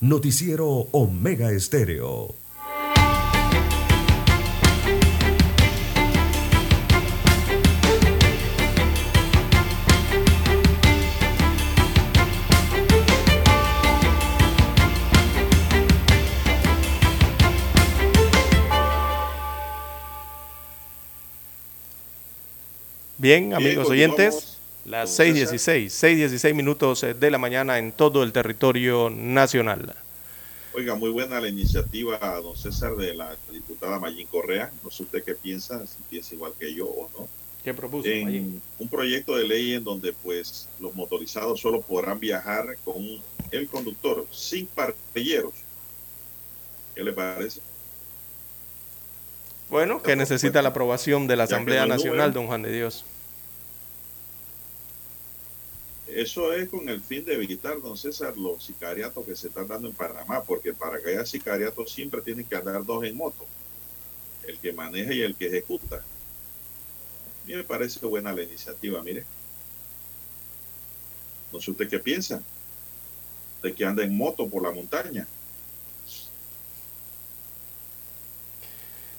Noticiero 0.00 0.88
Omega 0.92 1.52
Estéreo. 1.52 2.34
Bien, 23.18 23.52
amigos 23.52 23.90
oyentes, 23.90 24.49
las 24.90 25.16
Don 25.16 25.26
6.16, 25.26 25.86
6.16 25.86 26.54
minutos 26.54 27.02
eh, 27.04 27.14
de 27.14 27.30
la 27.30 27.38
mañana 27.38 27.78
en 27.78 27.92
todo 27.92 28.22
el 28.22 28.32
territorio 28.32 29.08
nacional. 29.08 29.94
Oiga, 30.72 30.94
muy 30.94 31.10
buena 31.10 31.40
la 31.40 31.48
iniciativa, 31.48 32.18
don 32.40 32.56
César, 32.56 32.96
de 32.96 33.14
la 33.14 33.36
diputada 33.52 33.98
Mayín 33.98 34.26
Correa. 34.26 34.70
No 34.82 34.90
sé 34.90 35.04
usted 35.04 35.24
qué 35.24 35.34
piensa, 35.34 35.84
si 35.86 36.02
piensa 36.08 36.34
igual 36.34 36.52
que 36.58 36.74
yo 36.74 36.86
o 36.86 37.08
no. 37.18 37.28
¿Qué 37.64 37.74
propuso? 37.74 38.08
En 38.08 38.24
Mayín? 38.24 38.62
un 38.78 38.88
proyecto 38.88 39.36
de 39.36 39.46
ley 39.46 39.74
en 39.74 39.84
donde 39.84 40.12
pues 40.12 40.68
los 40.80 40.94
motorizados 40.94 41.60
solo 41.60 41.80
podrán 41.80 42.18
viajar 42.18 42.76
con 42.84 43.04
el 43.50 43.68
conductor, 43.68 44.26
sin 44.30 44.66
parrilleros. 44.66 45.54
¿Qué 46.94 47.02
le 47.04 47.12
parece? 47.12 47.60
Bueno, 49.68 50.02
que 50.02 50.16
necesita 50.16 50.62
la 50.62 50.70
aprobación 50.70 51.28
de 51.28 51.36
la 51.36 51.44
Asamblea 51.44 51.86
Nacional, 51.86 52.16
número. 52.16 52.32
don 52.32 52.46
Juan 52.48 52.62
de 52.62 52.72
Dios. 52.72 53.04
Eso 56.14 56.52
es 56.52 56.68
con 56.68 56.88
el 56.88 57.00
fin 57.00 57.24
de 57.24 57.34
evitar, 57.34 57.80
don 57.80 57.96
César, 57.96 58.36
los 58.36 58.64
sicariatos 58.64 59.24
que 59.24 59.36
se 59.36 59.48
están 59.48 59.68
dando 59.68 59.88
en 59.88 59.94
Panamá, 59.94 60.42
porque 60.42 60.74
para 60.74 60.98
que 61.00 61.10
haya 61.10 61.24
sicariatos 61.24 61.92
siempre 61.92 62.20
tienen 62.20 62.44
que 62.44 62.56
andar 62.56 62.84
dos 62.84 63.04
en 63.04 63.16
moto, 63.16 63.46
el 64.46 64.58
que 64.58 64.72
maneja 64.72 65.12
y 65.12 65.22
el 65.22 65.36
que 65.36 65.46
ejecuta. 65.46 65.96
A 65.96 67.46
mí 67.46 67.54
me 67.54 67.64
parece 67.64 68.04
buena 68.06 68.32
la 68.32 68.42
iniciativa, 68.42 69.02
mire. 69.02 69.24
No 71.52 71.60
sé 71.60 71.70
usted 71.70 71.88
qué 71.88 71.98
piensa 71.98 72.42
de 73.62 73.74
que 73.74 73.84
anda 73.84 74.02
en 74.02 74.16
moto 74.16 74.48
por 74.48 74.62
la 74.62 74.70
montaña. 74.70 75.26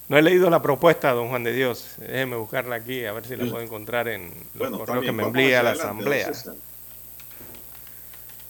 No 0.08 0.18
he 0.18 0.22
leído 0.22 0.50
la 0.50 0.62
propuesta, 0.62 1.12
don 1.12 1.30
Juan 1.30 1.46
de 1.46 1.54
Dios. 1.54 1.96
Déjeme 1.98 2.36
buscarla 2.36 2.76
aquí, 2.76 3.06
a 3.06 3.14
ver 3.14 3.26
si 3.26 3.38
la 3.38 3.46
puedo 3.50 3.64
encontrar 3.64 4.10
en 4.10 4.30
los 4.56 4.70
Bueno, 4.70 4.80
correos 4.80 5.06
que 5.06 5.12
me 5.14 5.24
envía 5.24 5.64
la 5.64 5.70
adelante, 5.70 5.84
Asamblea. 5.84 6.32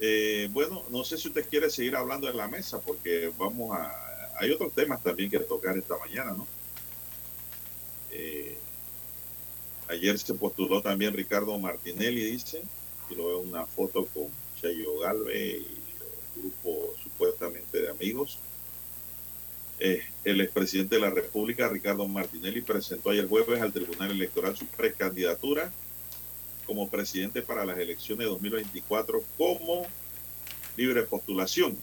Eh, 0.03 0.49
bueno, 0.51 0.83
no 0.89 1.03
sé 1.03 1.15
si 1.15 1.27
usted 1.27 1.47
quiere 1.47 1.69
seguir 1.69 1.95
hablando 1.95 2.27
en 2.27 2.35
la 2.35 2.47
mesa, 2.47 2.81
porque 2.81 3.31
vamos 3.37 3.77
a... 3.77 3.93
Hay 4.39 4.49
otros 4.49 4.73
temas 4.73 5.03
también 5.03 5.29
que 5.29 5.37
tocar 5.39 5.77
esta 5.77 5.95
mañana, 5.99 6.31
¿no? 6.31 6.47
Eh, 8.09 8.57
ayer 9.87 10.17
se 10.17 10.33
postuló 10.33 10.81
también 10.81 11.13
Ricardo 11.13 11.57
Martinelli, 11.59 12.23
dice, 12.31 12.63
y 13.11 13.15
lo 13.15 13.27
veo 13.27 13.39
una 13.41 13.67
foto 13.67 14.07
con 14.07 14.27
Chayo 14.59 14.97
Galve 15.01 15.37
y 15.37 15.67
el 16.35 16.41
grupo 16.41 16.95
supuestamente 17.03 17.83
de 17.83 17.89
amigos. 17.91 18.39
Eh, 19.79 20.01
el 20.23 20.41
expresidente 20.41 20.95
de 20.95 21.01
la 21.01 21.11
República, 21.11 21.69
Ricardo 21.69 22.07
Martinelli, 22.07 22.61
presentó 22.61 23.11
ayer 23.11 23.27
jueves 23.27 23.61
al 23.61 23.71
Tribunal 23.71 24.09
Electoral 24.09 24.57
su 24.57 24.65
precandidatura 24.65 25.71
como 26.72 26.89
presidente 26.89 27.41
para 27.41 27.65
las 27.65 27.78
elecciones 27.78 28.19
de 28.19 28.32
2024 28.32 29.22
como 29.38 29.86
libre 30.78 31.03
postulación. 31.03 31.78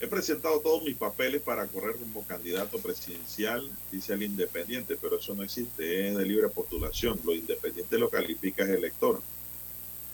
He 0.00 0.06
presentado 0.06 0.58
todos 0.60 0.82
mis 0.82 0.96
papeles 0.96 1.42
para 1.42 1.66
correr 1.66 1.96
como 1.96 2.26
candidato 2.26 2.78
presidencial, 2.78 3.70
dice 3.90 4.14
el 4.14 4.22
independiente, 4.22 4.96
pero 4.98 5.18
eso 5.18 5.34
no 5.34 5.42
existe, 5.42 6.08
es 6.08 6.16
de 6.16 6.24
libre 6.24 6.48
postulación. 6.48 7.20
Lo 7.26 7.34
independiente 7.34 7.98
lo 7.98 8.08
califica 8.08 8.64
el 8.64 8.70
elector 8.70 9.20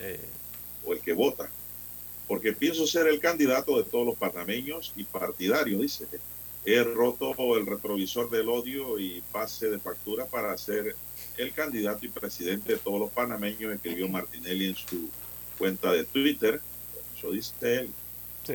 Eh, 0.00 0.18
o 0.84 0.92
el 0.92 1.00
que 1.00 1.12
vota. 1.12 1.48
Porque 2.26 2.52
pienso 2.52 2.88
ser 2.88 3.06
el 3.06 3.20
candidato 3.20 3.78
de 3.78 3.84
todos 3.84 4.04
los 4.04 4.16
panameños 4.16 4.92
y 4.96 5.04
partidarios, 5.04 5.80
dice. 5.80 6.06
He 6.64 6.82
roto 6.82 7.34
el 7.56 7.66
retrovisor 7.66 8.30
del 8.30 8.48
odio 8.48 8.98
y 8.98 9.22
pase 9.30 9.70
de 9.70 9.78
factura 9.78 10.26
para 10.26 10.58
ser 10.58 10.96
el 11.38 11.52
candidato 11.52 12.04
y 12.04 12.08
presidente 12.08 12.74
de 12.74 12.78
todos 12.78 13.00
los 13.00 13.10
panameños, 13.10 13.72
escribió 13.72 14.08
Martinelli 14.08 14.66
en 14.66 14.74
su 14.74 15.08
cuenta 15.56 15.92
de 15.92 16.04
Twitter. 16.04 16.60
Eso 17.16 17.30
dice 17.30 17.54
él. 17.60 17.90
sí. 18.44 18.54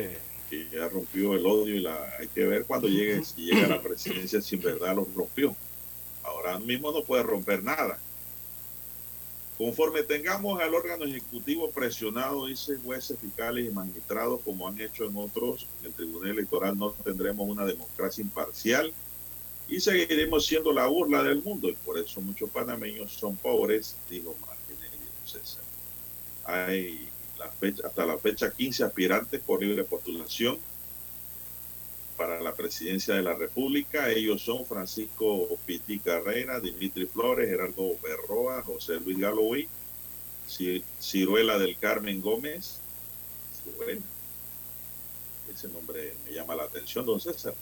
que 0.50 0.70
ya 0.70 0.88
rompió 0.88 1.34
el 1.34 1.46
odio 1.46 1.76
y 1.76 1.80
la 1.80 1.98
hay 2.20 2.28
que 2.28 2.46
ver 2.46 2.66
cuando 2.66 2.88
llegue 2.88 3.24
si 3.26 3.46
llega 3.46 3.66
a 3.66 3.70
la 3.70 3.82
presidencia 3.82 4.40
si 4.42 4.56
en 4.56 4.62
verdad 4.62 4.96
lo 4.96 5.08
rompió 5.16 5.56
ahora 6.22 6.60
mismo 6.60 6.92
no 6.92 7.02
puede 7.04 7.24
romper 7.24 7.64
nada 7.64 7.98
conforme 9.58 10.04
tengamos 10.04 10.62
al 10.62 10.76
órgano 10.76 11.06
ejecutivo 11.06 11.72
presionado 11.72 12.46
dice 12.46 12.78
jueces 12.84 13.18
fiscales 13.20 13.66
y 13.66 13.72
magistrados 13.72 14.42
como 14.42 14.68
han 14.68 14.80
hecho 14.80 15.06
en 15.06 15.18
otros 15.18 15.68
en 15.80 15.88
el 15.88 15.94
tribunal 15.94 16.32
electoral 16.32 16.78
no 16.78 16.92
tendremos 16.92 17.48
una 17.50 17.66
democracia 17.66 18.22
imparcial 18.22 18.94
y 19.68 19.80
seguiremos 19.80 20.46
siendo 20.46 20.74
la 20.74 20.88
burla 20.88 21.24
del 21.24 21.42
mundo 21.44 21.70
y 21.70 21.78
por 21.78 21.98
eso 22.00 22.22
muchos 22.22 22.52
panameños 22.52 23.14
son 23.14 23.40
pobres 23.40 24.04
dijo 24.10 24.38
Martinelli 24.40 25.14
César 25.24 25.66
hay 26.44 27.14
hasta 27.84 28.06
la 28.06 28.20
fecha 28.20 28.54
15 28.54 28.84
aspirantes 28.86 29.42
por 29.44 29.62
libre 29.64 29.86
postulación 29.86 30.66
para 32.16 32.42
la 32.42 32.56
presidencia 32.56 33.16
de 33.16 33.24
la 33.24 33.36
República. 33.36 34.12
Ellos 34.12 34.44
son 34.44 34.66
Francisco 34.66 35.60
Piti 35.66 36.02
Carrera, 36.02 36.60
Dimitri 36.62 37.08
Flores, 37.08 37.50
Gerardo 37.50 38.00
Berroa, 38.00 38.64
José 38.64 39.00
Luis 39.00 39.18
Galloway, 39.20 39.74
Ci- 40.48 40.88
Ciruela 41.00 41.58
del 41.58 41.78
Carmen 41.80 42.22
Gómez. 42.22 42.86
Ciruela. 43.50 44.12
Ese 45.46 45.70
nombre 45.70 46.20
me 46.24 46.32
llama 46.34 46.56
la 46.56 46.64
atención, 46.66 47.06
don 47.06 47.20
César. 47.20 47.58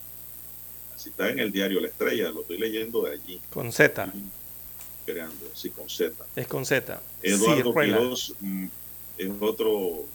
Así 1.01 1.09
está 1.09 1.29
en 1.29 1.39
el 1.39 1.51
diario 1.51 1.81
La 1.81 1.87
Estrella, 1.87 2.29
lo 2.29 2.41
estoy 2.41 2.59
leyendo 2.59 3.01
de 3.01 3.13
allí, 3.13 3.41
Con 3.51 3.71
Z. 3.71 4.13
creando, 5.03 5.47
sí, 5.55 5.71
con 5.71 5.89
Z. 5.89 6.13
Es 6.35 6.45
con 6.45 6.63
Z. 6.63 7.01
Eduardo. 7.23 7.73
Quiroz 7.73 8.35
mm, 8.39 8.65
es 9.17 9.31
otro 9.39 10.05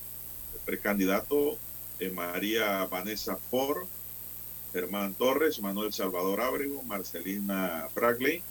precandidato. 0.65 1.59
eh, 1.99 2.11
María 2.11 2.87
Vanessa 2.87 3.35
Ford, 3.35 3.89
Germán 4.73 5.15
Torres, 5.15 5.61
Manuel 5.61 5.93
Salvador 5.93 6.41
Ábrego, 6.41 6.81
Marcelina 6.85 7.89
Bragley, 7.93 8.45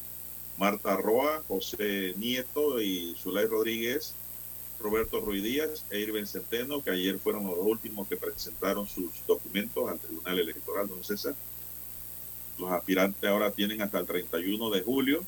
Marta 0.57 0.97
Roa, 0.97 1.41
José 1.47 2.15
Nieto 2.17 2.81
y 2.81 3.15
Zulay 3.17 3.45
Rodríguez, 3.45 4.13
Roberto 4.81 5.21
Ruiz 5.21 5.41
Díaz 5.41 5.85
e 5.89 5.99
Irben 6.01 6.27
Centeno, 6.27 6.83
que 6.83 6.89
ayer 6.89 7.17
fueron 7.17 7.45
los 7.47 7.59
últimos 7.59 8.09
que 8.09 8.17
presentaron 8.17 8.89
sus 8.89 9.25
documentos 9.25 9.89
al 9.89 9.99
Tribunal 9.99 10.37
Electoral, 10.39 10.89
don 10.89 11.01
César. 11.01 11.33
Los 12.57 12.71
aspirantes 12.71 13.29
ahora 13.29 13.51
tienen 13.51 13.81
hasta 13.81 13.99
el 13.99 14.05
31 14.05 14.69
de 14.69 14.81
julio 14.81 15.23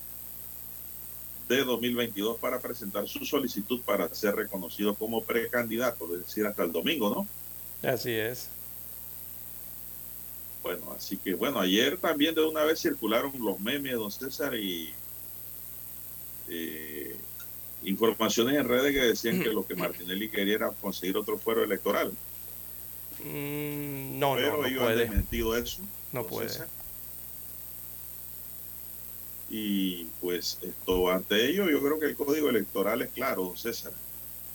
de 1.47 1.63
2022 1.63 2.37
para 2.37 2.59
presentar 2.59 3.07
su 3.07 3.25
solicitud 3.25 3.81
para 3.81 4.13
ser 4.13 4.35
reconocido 4.35 4.95
como 4.95 5.23
precandidato, 5.23 6.13
es 6.13 6.25
decir, 6.25 6.45
hasta 6.45 6.63
el 6.63 6.71
domingo, 6.71 7.09
¿no? 7.09 7.89
Así 7.89 8.11
es. 8.11 8.49
Bueno, 10.61 10.93
así 10.97 11.15
que 11.15 11.33
bueno, 11.33 11.59
ayer 11.59 11.97
también 11.97 12.35
de 12.35 12.45
una 12.45 12.63
vez 12.63 12.81
circularon 12.81 13.31
los 13.39 13.59
memes, 13.59 13.93
don 13.93 14.11
César, 14.11 14.55
y 14.55 14.91
eh, 16.49 17.15
informaciones 17.83 18.57
en 18.57 18.67
redes 18.67 18.93
que 18.93 19.01
decían 19.01 19.41
que 19.41 19.49
lo 19.49 19.65
que 19.65 19.75
Martinelli 19.77 20.29
quería 20.29 20.55
era 20.55 20.71
conseguir 20.71 21.15
otro 21.15 21.37
fuero 21.37 21.63
electoral. 21.63 22.11
Mm, 23.23 24.19
no, 24.19 24.35
Pero 24.35 24.57
no, 24.57 24.61
no 24.63 24.67
ellos 24.67 24.83
han 24.83 24.97
desmentido 24.97 25.55
eso. 25.55 25.81
No 26.11 26.25
puede. 26.25 26.49
César. 26.49 26.67
Y 29.49 30.05
pues 30.19 30.59
esto 30.61 31.09
ante 31.09 31.45
ello, 31.47 31.69
yo 31.69 31.81
creo 31.81 31.99
que 31.99 32.07
el 32.07 32.17
código 32.17 32.49
electoral 32.49 33.01
es 33.01 33.11
claro, 33.11 33.43
don 33.43 33.57
César. 33.57 33.93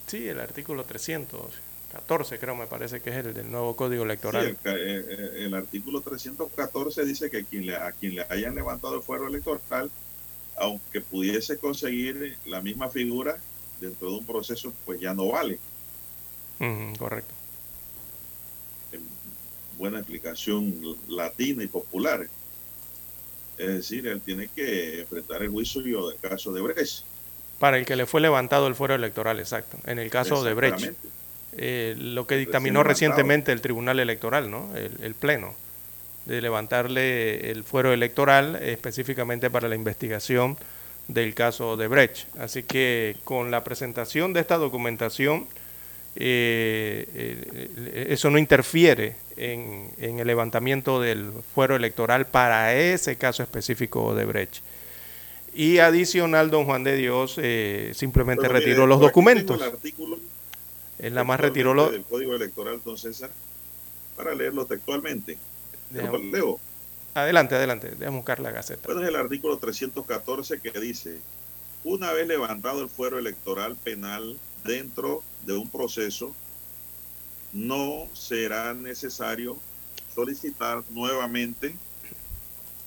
Sí, 0.06 0.28
el 0.28 0.40
artículo 0.40 0.84
314, 0.84 2.38
creo, 2.38 2.54
me 2.56 2.66
parece 2.66 3.00
que 3.02 3.10
es 3.10 3.16
el 3.16 3.32
del 3.34 3.50
nuevo 3.50 3.74
código 3.76 4.04
Sí, 4.04 4.04
electoral. 4.04 4.46
el, 4.46 4.58
ca- 4.60 4.74
eh, 4.76 5.04
eh, 5.08 5.30
el 5.46 5.54
artículo 5.54 6.02
314 6.02 7.04
dice 7.04 7.30
que 7.30 7.46
quien 7.46 7.66
le, 7.66 7.76
a 7.76 7.92
quien 7.92 8.14
le 8.16 8.26
hayan 8.28 8.54
levantado 8.54 8.96
el 8.96 9.02
fuero 9.02 9.28
electoral, 9.28 9.90
aunque 10.56 11.00
pudiese 11.00 11.58
conseguir 11.58 12.38
la 12.44 12.60
misma 12.62 12.90
figura 12.90 13.36
dentro 13.80 14.10
de 14.10 14.18
un 14.18 14.26
proceso, 14.26 14.72
pues 14.84 15.00
ya 15.00 15.14
no 15.14 15.28
vale. 15.28 15.58
Correcto. 16.98 17.34
Buena 19.76 19.98
explicación 19.98 20.80
latina 21.08 21.64
y 21.64 21.68
popular. 21.68 22.28
Es 23.58 23.68
decir, 23.68 24.06
él 24.06 24.20
tiene 24.20 24.48
que 24.48 25.00
enfrentar 25.00 25.42
el 25.42 25.50
juicio 25.50 26.08
del 26.08 26.18
caso 26.18 26.52
de 26.52 26.60
Brecht. 26.60 27.04
Para 27.58 27.78
el 27.78 27.84
que 27.84 27.96
le 27.96 28.06
fue 28.06 28.20
levantado 28.20 28.66
el 28.66 28.74
fuero 28.74 28.94
electoral, 28.94 29.38
exacto. 29.38 29.78
En 29.86 29.98
el 29.98 30.10
caso 30.10 30.42
de 30.42 30.54
Brecht. 30.54 30.92
Eh, 31.54 31.94
lo 31.98 32.26
que 32.26 32.36
dictaminó 32.36 32.82
recientemente 32.82 33.52
el 33.52 33.60
Tribunal 33.60 34.00
Electoral, 34.00 34.50
¿no? 34.50 34.74
El, 34.74 34.92
el 35.02 35.14
Pleno, 35.14 35.54
de 36.24 36.40
levantarle 36.40 37.50
el 37.50 37.62
fuero 37.62 37.92
electoral 37.92 38.56
específicamente 38.56 39.50
para 39.50 39.68
la 39.68 39.74
investigación 39.74 40.56
del 41.08 41.34
caso 41.34 41.76
de 41.76 41.88
Brecht. 41.88 42.26
Así 42.38 42.62
que 42.62 43.16
con 43.24 43.50
la 43.50 43.64
presentación 43.64 44.32
de 44.32 44.40
esta 44.40 44.56
documentación, 44.56 45.46
eh, 46.14 47.06
eh, 47.14 48.06
eso 48.10 48.30
no 48.30 48.38
interfiere 48.38 49.16
en, 49.36 49.90
en 49.98 50.18
el 50.18 50.26
levantamiento 50.26 51.00
del 51.00 51.32
fuero 51.54 51.74
electoral 51.74 52.26
para 52.26 52.74
ese 52.74 53.16
caso 53.16 53.42
específico 53.42 54.14
de 54.14 54.24
Brecht. 54.24 54.56
Y 55.54 55.78
adicional, 55.78 56.50
don 56.50 56.64
Juan 56.64 56.84
de 56.84 56.96
Dios 56.96 57.36
eh, 57.38 57.92
simplemente 57.94 58.42
Pero, 58.42 58.54
retiró 58.54 58.76
mire, 58.76 58.86
los 58.86 58.96
aquí 58.96 59.00
tengo 59.00 59.08
documentos. 59.08 59.60
El 59.60 59.68
artículo 59.68 60.18
Él 60.98 61.14
nada 61.14 61.24
más 61.24 61.40
retiró 61.40 61.74
los... 61.74 61.92
del 61.92 62.04
Código 62.04 62.34
Electoral, 62.34 62.80
don 62.84 62.96
César, 62.96 63.30
para 64.16 64.34
leerlo 64.34 64.66
textualmente. 64.66 65.38
Leo. 65.92 66.58
Adelante, 67.14 67.54
adelante, 67.54 67.90
déjame 67.98 68.16
buscar 68.16 68.40
la 68.40 68.50
gaceta. 68.50 68.82
Bueno, 68.86 69.02
es 69.02 69.08
el 69.08 69.16
artículo 69.16 69.58
314 69.58 70.60
que 70.60 70.70
dice, 70.80 71.18
una 71.84 72.12
vez 72.12 72.26
levantado 72.26 72.82
el 72.82 72.88
fuero 72.88 73.18
electoral 73.18 73.76
penal 73.76 74.38
dentro 74.64 75.22
de 75.46 75.54
un 75.54 75.68
proceso, 75.68 76.34
no 77.52 78.08
será 78.14 78.74
necesario 78.74 79.58
solicitar 80.14 80.82
nuevamente 80.90 81.74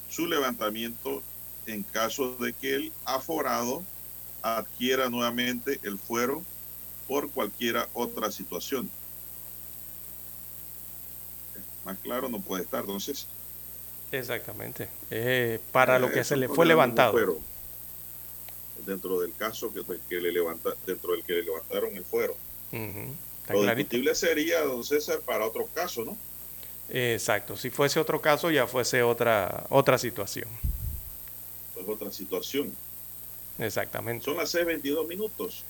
su 0.10 0.28
levantamiento 0.28 1.22
en 1.66 1.84
caso 1.84 2.36
de 2.38 2.54
que 2.54 2.76
el 2.76 2.94
aforado 3.06 3.84
adquiera 4.42 5.10
nuevamente 5.10 5.80
el 5.84 5.98
fuero 5.98 6.44
por 7.08 7.30
cualquiera 7.32 7.90
otra 7.94 8.32
situación. 8.32 8.90
Más 11.84 11.98
claro 12.00 12.30
no 12.30 12.40
puede 12.40 12.64
estar, 12.64 12.82
entonces. 12.82 13.28
Exactamente. 14.12 14.90
Eh, 15.12 15.60
para 15.72 16.00
lo 16.00 16.12
que 16.12 16.24
se 16.24 16.36
le 16.36 16.48
fue 16.48 16.66
levantado. 16.66 17.12
fuero. 17.12 17.40
Dentro 18.86 19.20
del 19.20 19.34
caso 19.34 19.74
que, 19.74 19.84
que 20.08 20.22
le 20.22 20.32
levanta, 20.32 20.72
dentro 20.86 21.12
del 21.14 21.24
que 21.24 21.34
le 21.34 21.44
levantaron 21.44 21.96
el 21.96 22.04
fuero. 22.04 22.36
Está 22.76 23.54
Lo 23.54 23.62
clarito. 23.62 23.90
discutible 23.90 24.16
sería, 24.16 24.62
don 24.62 24.84
César, 24.84 25.20
para 25.20 25.46
otro 25.46 25.68
caso, 25.74 26.04
¿no? 26.04 26.18
Exacto. 26.90 27.58
Si 27.58 27.70
fuese 27.70 28.00
otro 28.00 28.22
caso, 28.22 28.52
ya 28.52 28.68
fuese 28.68 29.02
otra, 29.04 29.66
otra 29.70 29.98
situación. 29.98 30.48
Es 31.80 31.88
otra 31.88 32.12
situación. 32.12 32.76
Exactamente. 33.58 34.26
Son 34.26 34.38
las 34.38 34.54
6.22 34.54 35.08
minutos. 35.08 35.64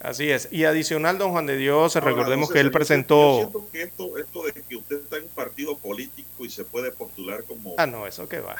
Así 0.00 0.30
es. 0.30 0.48
Y 0.50 0.64
adicional, 0.64 1.18
don 1.18 1.30
Juan 1.32 1.46
de 1.46 1.56
Dios, 1.56 1.96
Ahora, 1.96 2.10
recordemos 2.10 2.50
que 2.50 2.60
él 2.60 2.66
César, 2.66 2.72
yo 2.72 2.78
presentó... 2.78 3.36
siento 3.38 3.66
que 3.72 3.82
esto, 3.82 4.18
esto 4.18 4.42
de 4.44 4.52
que 4.52 4.76
usted 4.76 4.96
está 5.02 5.16
en 5.16 5.24
un 5.24 5.28
partido 5.30 5.76
político 5.78 6.44
y 6.44 6.50
se 6.50 6.64
puede 6.64 6.92
postular 6.92 7.44
como... 7.44 7.74
Ah, 7.78 7.86
no, 7.86 8.06
eso 8.06 8.28
que 8.28 8.40
va. 8.40 8.56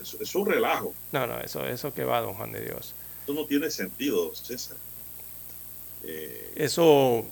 Es, 0.00 0.14
es 0.14 0.34
un 0.34 0.46
relajo. 0.46 0.94
No, 1.10 1.26
no, 1.26 1.40
eso, 1.40 1.66
eso 1.66 1.92
que 1.92 2.04
va, 2.04 2.20
don 2.20 2.34
Juan 2.34 2.52
de 2.52 2.60
Dios. 2.62 2.94
Esto 3.20 3.32
no 3.34 3.46
tiene 3.46 3.70
sentido, 3.70 4.26
don 4.26 4.36
César. 4.36 4.76
Eh, 6.08 6.52
Eso, 6.56 7.24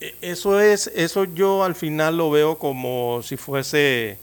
e- 0.00 0.14
eso 0.20 0.60
es, 0.60 0.88
eso 0.94 1.24
yo 1.24 1.64
al 1.64 1.74
final 1.74 2.16
lo 2.18 2.30
veo 2.30 2.58
como 2.58 3.22
si 3.22 3.36
fuese 3.36 4.18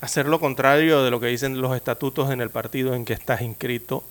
hacer 0.00 0.26
lo 0.26 0.40
contrario 0.40 1.02
de 1.04 1.10
lo 1.10 1.20
que 1.20 1.28
dicen 1.28 1.60
los 1.60 1.76
estatutos 1.76 2.30
en 2.30 2.40
el 2.40 2.50
partido 2.50 2.94
en 2.94 3.04
que 3.04 3.12
estás 3.14 3.42
inscrito. 3.42 4.04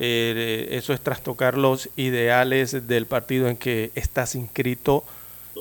Eh, 0.00 0.68
eso 0.72 0.92
es 0.94 1.00
trastocar 1.00 1.58
los 1.58 1.90
ideales 1.96 2.86
del 2.88 3.06
partido 3.06 3.48
en 3.48 3.56
que 3.56 3.90
estás 3.94 4.34
inscrito. 4.34 5.04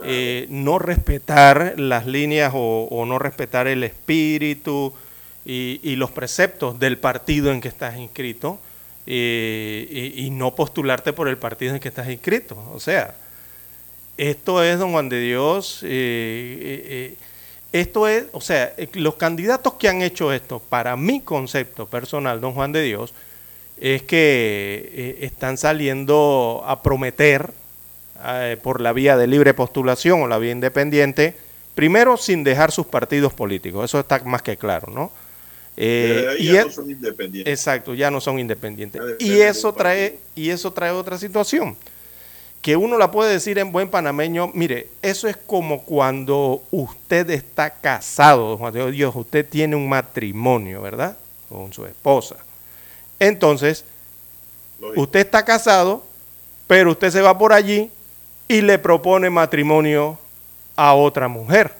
Eh, 0.05 0.47
no 0.49 0.80
respetar 0.80 1.75
las 1.77 2.05
líneas 2.07 2.53
o, 2.55 2.88
o 2.89 3.05
no 3.05 3.19
respetar 3.19 3.67
el 3.67 3.84
espíritu 3.84 4.93
y, 5.45 5.80
y 5.84 5.95
los 5.97 6.11
preceptos 6.11 6.80
del 6.80 6.97
partido 6.97 7.51
en 7.51 7.61
que 7.61 7.67
estás 7.69 7.97
inscrito 7.97 8.59
eh, 9.12 10.14
y, 10.16 10.28
y 10.28 10.30
no 10.30 10.53
postularte 10.53 11.14
por 11.14 11.28
el 11.28 11.39
partido 11.39 11.74
en 11.74 11.80
que 11.80 11.88
estás 11.88 12.07
inscrito. 12.10 12.55
O 12.72 12.80
sea, 12.80 13.16
esto 14.18 14.64
es, 14.64 14.78
don 14.78 14.91
Juan 14.91 15.10
de 15.10 15.20
Dios, 15.20 15.80
eh, 15.82 15.88
eh, 15.89 17.16
esto 17.74 18.07
es, 18.07 18.26
o 18.34 18.39
sea, 18.39 18.72
los 18.93 19.16
candidatos 19.16 19.74
que 19.74 19.89
han 19.89 20.03
hecho 20.03 20.32
esto, 20.32 20.60
para 20.60 20.95
mi 20.95 21.22
concepto 21.22 21.88
personal, 21.88 22.39
don 22.39 22.53
Juan 22.53 22.72
de 22.72 22.84
Dios, 22.84 23.16
es 23.82 24.03
que 24.03 25.18
están 25.22 25.57
saliendo 25.57 26.64
a 26.68 26.84
prometer 26.84 27.51
por 28.62 28.82
la 28.82 28.93
vía 28.93 29.18
de 29.18 29.26
libre 29.26 29.55
postulación 29.55 30.22
o 30.22 30.28
la 30.28 30.38
vía 30.38 30.51
independiente, 30.51 31.36
primero 31.74 32.18
sin 32.18 32.43
dejar 32.43 32.72
sus 32.72 32.86
partidos 32.86 33.34
políticos, 33.34 33.86
eso 33.86 34.01
está 34.01 34.20
más 34.26 34.41
que 34.41 34.57
claro, 34.57 34.91
¿no? 34.91 35.12
Eh, 35.82 36.36
y 36.39 36.51
ya 36.51 36.65
no 36.65 36.71
son 36.71 36.91
independientes. 36.91 37.53
Exacto, 37.53 37.93
ya 37.93 38.11
no 38.11 38.19
son 38.19 38.38
independientes. 38.38 39.01
Y 39.17 39.39
eso 39.39 39.71
trae, 39.71 40.19
y 40.36 40.49
eso 40.49 40.73
trae 40.73 40.91
otra 40.91 41.17
situación. 41.17 41.77
Que 42.61 42.75
uno 42.75 42.97
la 42.97 43.09
puede 43.11 43.32
decir 43.32 43.57
en 43.59 43.71
buen 43.71 43.89
panameño, 43.89 44.51
mire, 44.53 44.89
eso 45.01 45.30
es 45.30 45.38
como 45.38 45.84
cuando 45.84 46.61
usted 46.69 47.30
está 47.30 47.69
casado, 47.69 48.49
don 48.49 48.57
Juan 48.57 48.73
de 48.73 48.91
Dios, 48.91 49.15
usted 49.15 49.47
tiene 49.47 49.77
un 49.77 49.88
matrimonio, 49.88 50.82
¿verdad? 50.82 51.17
Con 51.47 51.71
su 51.71 51.86
esposa. 51.86 52.36
Entonces, 53.17 53.86
usted 54.97 55.21
está 55.21 55.45
casado, 55.45 56.03
pero 56.67 56.91
usted 56.91 57.09
se 57.09 57.21
va 57.21 57.38
por 57.38 57.53
allí 57.53 57.89
y 58.49 58.59
le 58.59 58.80
propone 58.80 59.30
matrimonio 59.30 60.19
a 60.75 60.93
otra 60.93 61.30
mujer, 61.30 61.71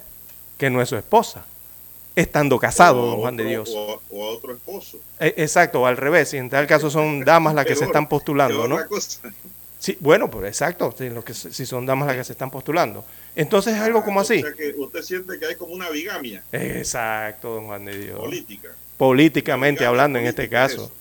que 0.58 0.70
no 0.70 0.82
es 0.82 0.88
su 0.88 0.96
esposa, 0.96 1.44
estando 2.16 2.60
casado, 2.60 3.06
don 3.06 3.20
Juan 3.20 3.38
de 3.38 3.46
Dios. 3.46 3.70
O 3.74 3.94
a, 3.94 4.00
o 4.10 4.24
a 4.24 4.32
otro 4.32 4.54
esposo. 4.54 5.00
Eh, 5.20 5.34
Exacto, 5.38 5.86
al 5.86 5.98
revés. 5.98 6.34
Y 6.34 6.38
en 6.38 6.50
tal 6.50 6.68
caso 6.68 6.90
son 6.90 7.20
damas 7.26 7.54
las 7.56 7.66
que 7.66 7.76
se 7.76 7.86
están 7.86 8.08
postulando, 8.08 8.68
¿no? 8.68 8.86
cosa. 8.88 9.22
Sí, 9.80 9.98
bueno, 10.02 10.30
pues 10.30 10.46
exacto, 10.46 10.94
sí, 10.98 11.10
lo 11.10 11.24
que, 11.24 11.34
si 11.34 11.66
son 11.66 11.86
damas 11.86 12.08
las 12.08 12.18
que 12.18 12.24
se 12.26 12.34
están 12.34 12.52
postulando. 12.52 13.06
Entonces 13.34 13.76
es 13.76 13.80
algo 13.80 14.04
como 14.04 14.20
así. 14.20 14.40
O 14.40 14.42
sea 14.42 14.54
que 14.54 14.74
usted 14.78 15.02
siente 15.02 15.40
que 15.40 15.46
hay 15.46 15.56
como 15.56 15.74
una 15.74 15.90
bigamia 15.90 16.44
Exacto, 16.52 17.54
don 17.56 17.68
Juan 17.68 17.86
de 17.86 17.98
Dios. 17.98 18.20
política. 18.20 18.70
Políticamente 18.98 19.80
Bigamia 19.80 19.90
hablando 19.90 20.20
en 20.20 20.26
este 20.26 20.44
es 20.44 20.50
caso. 20.50 20.92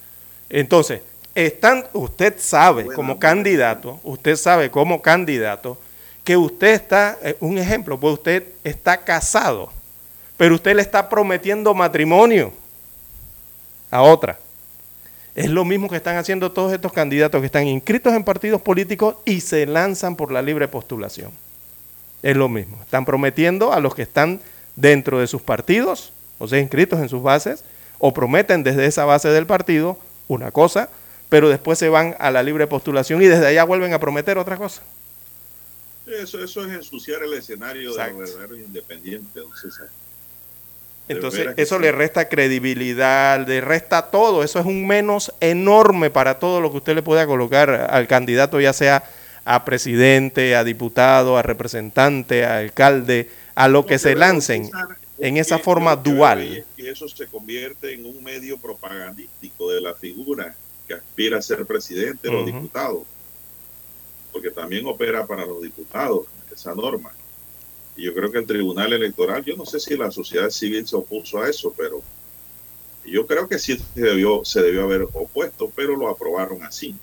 Entonces, 0.48 1.00
están, 1.34 1.86
usted 1.92 2.36
sabe 2.38 2.84
Buena, 2.84 2.96
como 2.96 3.18
candidato, 3.18 3.98
usted 4.04 4.36
sabe 4.36 4.70
como 4.70 5.02
candidato 5.02 5.76
que 6.22 6.36
usted 6.36 6.74
está, 6.74 7.18
eh, 7.22 7.36
un 7.40 7.58
ejemplo, 7.58 7.98
pues 7.98 8.14
usted 8.14 8.46
está 8.62 8.98
casado, 8.98 9.72
pero 10.38 10.54
usted 10.54 10.74
le 10.74 10.82
está 10.82 11.10
prometiendo 11.10 11.74
matrimonio 11.74 12.52
a 13.90 14.00
otra. 14.00 14.38
Es 15.34 15.50
lo 15.50 15.64
mismo 15.64 15.88
que 15.88 15.96
están 15.96 16.16
haciendo 16.16 16.52
todos 16.52 16.72
estos 16.72 16.92
candidatos 16.92 17.40
que 17.40 17.46
están 17.46 17.66
inscritos 17.66 18.14
en 18.14 18.24
partidos 18.24 18.62
políticos 18.62 19.16
y 19.24 19.40
se 19.40 19.66
lanzan 19.66 20.16
por 20.16 20.32
la 20.32 20.40
libre 20.40 20.66
postulación. 20.68 21.32
Es 22.22 22.36
lo 22.36 22.48
mismo. 22.48 22.78
Están 22.82 23.04
prometiendo 23.04 23.72
a 23.72 23.80
los 23.80 23.94
que 23.94 24.02
están 24.02 24.40
dentro 24.76 25.18
de 25.20 25.26
sus 25.26 25.42
partidos, 25.42 26.12
o 26.38 26.48
sea, 26.48 26.58
inscritos 26.60 27.00
en 27.00 27.08
sus 27.08 27.22
bases, 27.22 27.64
o 27.98 28.14
prometen 28.14 28.62
desde 28.62 28.86
esa 28.86 29.04
base 29.04 29.28
del 29.28 29.46
partido 29.46 29.98
una 30.28 30.52
cosa, 30.52 30.88
pero 31.28 31.48
después 31.48 31.78
se 31.78 31.88
van 31.88 32.16
a 32.20 32.30
la 32.30 32.44
libre 32.44 32.66
postulación 32.68 33.22
y 33.22 33.26
desde 33.26 33.46
allá 33.46 33.64
vuelven 33.64 33.92
a 33.92 33.98
prometer 33.98 34.38
otra 34.38 34.56
cosa. 34.56 34.82
Eso, 36.06 36.42
eso 36.42 36.64
es 36.64 36.72
ensuciar 36.72 37.22
el 37.22 37.34
escenario 37.34 37.90
Exacto. 37.90 38.14
de 38.14 38.20
los 38.20 38.30
verdaderos 38.30 38.66
independientes, 38.66 39.34
don 39.34 39.54
César. 39.56 39.88
De 41.08 41.14
Entonces, 41.14 41.48
eso 41.56 41.76
sí. 41.76 41.82
le 41.82 41.92
resta 41.92 42.28
credibilidad, 42.28 43.46
le 43.46 43.60
resta 43.62 44.10
todo. 44.10 44.44
Eso 44.44 44.60
es 44.60 44.66
un 44.66 44.86
menos 44.86 45.32
enorme 45.40 46.10
para 46.10 46.38
todo 46.38 46.60
lo 46.60 46.70
que 46.70 46.76
usted 46.78 46.94
le 46.94 47.02
pueda 47.02 47.26
colocar 47.26 47.70
al 47.70 48.06
candidato, 48.06 48.60
ya 48.60 48.74
sea 48.74 49.04
a 49.46 49.64
presidente, 49.64 50.54
a 50.54 50.64
diputado, 50.64 51.38
a 51.38 51.42
representante, 51.42 52.44
a 52.44 52.58
alcalde, 52.58 53.30
a 53.54 53.68
lo 53.68 53.86
que 53.86 53.98
se 53.98 54.14
lancen 54.14 54.70
en 55.18 55.36
esa 55.38 55.58
forma 55.58 55.96
dual. 55.96 56.58
es 56.58 56.64
que 56.76 56.90
eso 56.90 57.08
se 57.08 57.26
convierte 57.26 57.94
en 57.94 58.04
un 58.04 58.22
medio 58.22 58.58
propagandístico 58.58 59.70
de 59.72 59.80
la 59.80 59.94
figura 59.94 60.54
que 60.86 60.94
aspira 60.94 61.38
a 61.38 61.42
ser 61.42 61.64
presidente 61.64 62.28
o 62.28 62.36
Ujú. 62.42 62.46
diputado. 62.46 63.04
Porque 64.30 64.50
también 64.50 64.86
opera 64.86 65.26
para 65.26 65.46
los 65.46 65.62
diputados 65.62 66.26
esa 66.52 66.74
norma. 66.74 67.10
Y 67.98 68.04
yo 68.04 68.14
creo 68.14 68.30
que 68.30 68.38
el 68.38 68.46
Tribunal 68.46 68.92
Electoral, 68.92 69.44
yo 69.44 69.56
no 69.56 69.66
sé 69.66 69.80
si 69.80 69.96
la 69.96 70.12
sociedad 70.12 70.50
civil 70.50 70.86
se 70.86 70.94
opuso 70.94 71.42
a 71.42 71.50
eso, 71.50 71.74
pero 71.76 72.00
yo 73.04 73.26
creo 73.26 73.48
que 73.48 73.58
sí 73.58 73.76
se 73.76 74.00
debió, 74.00 74.44
se 74.44 74.62
debió 74.62 74.84
haber 74.84 75.02
opuesto, 75.02 75.72
pero 75.74 75.96
lo 75.96 76.08
aprobaron 76.08 76.62
así. 76.62 76.94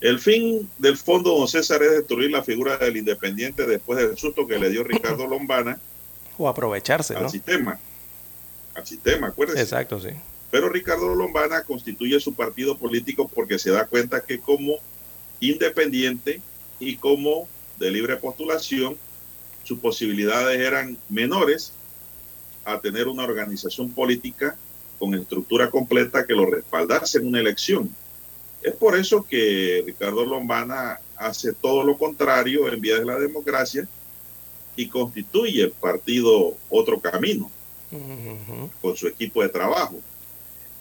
El 0.00 0.18
fin 0.18 0.68
del 0.78 0.96
fondo, 0.96 1.38
don 1.38 1.46
César, 1.46 1.84
es 1.84 1.92
destruir 1.92 2.32
la 2.32 2.42
figura 2.42 2.76
del 2.78 2.96
independiente 2.96 3.64
después 3.64 4.00
del 4.00 4.18
susto 4.18 4.44
que 4.44 4.58
le 4.58 4.70
dio 4.70 4.82
Ricardo 4.82 5.24
Lombana 5.28 5.78
O 6.36 6.48
aprovecharse, 6.48 7.14
al 7.14 7.22
¿no? 7.22 7.28
sistema. 7.30 7.78
Al 8.74 8.84
sistema, 8.84 9.28
acuérdense. 9.28 9.62
Exacto, 9.62 10.00
sí. 10.00 10.08
Pero 10.50 10.68
Ricardo 10.68 11.14
Lombana 11.14 11.62
constituye 11.62 12.18
su 12.18 12.34
partido 12.34 12.76
político 12.76 13.28
porque 13.28 13.56
se 13.60 13.70
da 13.70 13.86
cuenta 13.86 14.20
que 14.20 14.40
como 14.40 14.78
independiente 15.38 16.40
y 16.80 16.96
como 16.96 17.48
de 17.78 17.92
libre 17.92 18.16
postulación, 18.16 18.98
sus 19.66 19.80
posibilidades 19.80 20.60
eran 20.60 20.96
menores 21.08 21.72
a 22.64 22.80
tener 22.80 23.08
una 23.08 23.24
organización 23.24 23.90
política 23.90 24.56
con 24.98 25.14
estructura 25.14 25.70
completa 25.70 26.24
que 26.24 26.34
lo 26.34 26.46
respaldase 26.46 27.18
en 27.18 27.26
una 27.26 27.40
elección. 27.40 27.90
Es 28.62 28.74
por 28.74 28.96
eso 28.96 29.26
que 29.28 29.82
Ricardo 29.84 30.24
Lombana 30.24 31.00
hace 31.16 31.52
todo 31.52 31.82
lo 31.82 31.98
contrario 31.98 32.72
en 32.72 32.80
vía 32.80 32.98
de 32.98 33.04
la 33.04 33.18
democracia 33.18 33.88
y 34.76 34.88
constituye 34.88 35.62
el 35.62 35.72
partido 35.72 36.54
Otro 36.70 37.00
Camino 37.00 37.50
con 38.80 38.96
su 38.96 39.08
equipo 39.08 39.42
de 39.42 39.48
trabajo. 39.48 40.00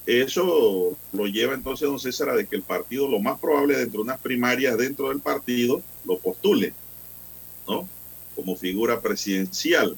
Eso 0.05 0.95
lo 1.11 1.25
lleva 1.25 1.55
entonces, 1.55 1.87
don 1.87 1.99
César, 1.99 2.29
a 2.29 2.35
de 2.35 2.45
que 2.45 2.55
el 2.55 2.61
partido, 2.61 3.07
lo 3.07 3.19
más 3.19 3.39
probable 3.39 3.77
dentro 3.77 3.99
de 3.99 4.03
unas 4.03 4.19
primarias 4.19 4.77
dentro 4.77 5.09
del 5.09 5.19
partido, 5.19 5.81
lo 6.05 6.19
postule, 6.19 6.73
¿no? 7.67 7.89
Como 8.35 8.55
figura 8.55 8.99
presidencial. 9.01 9.97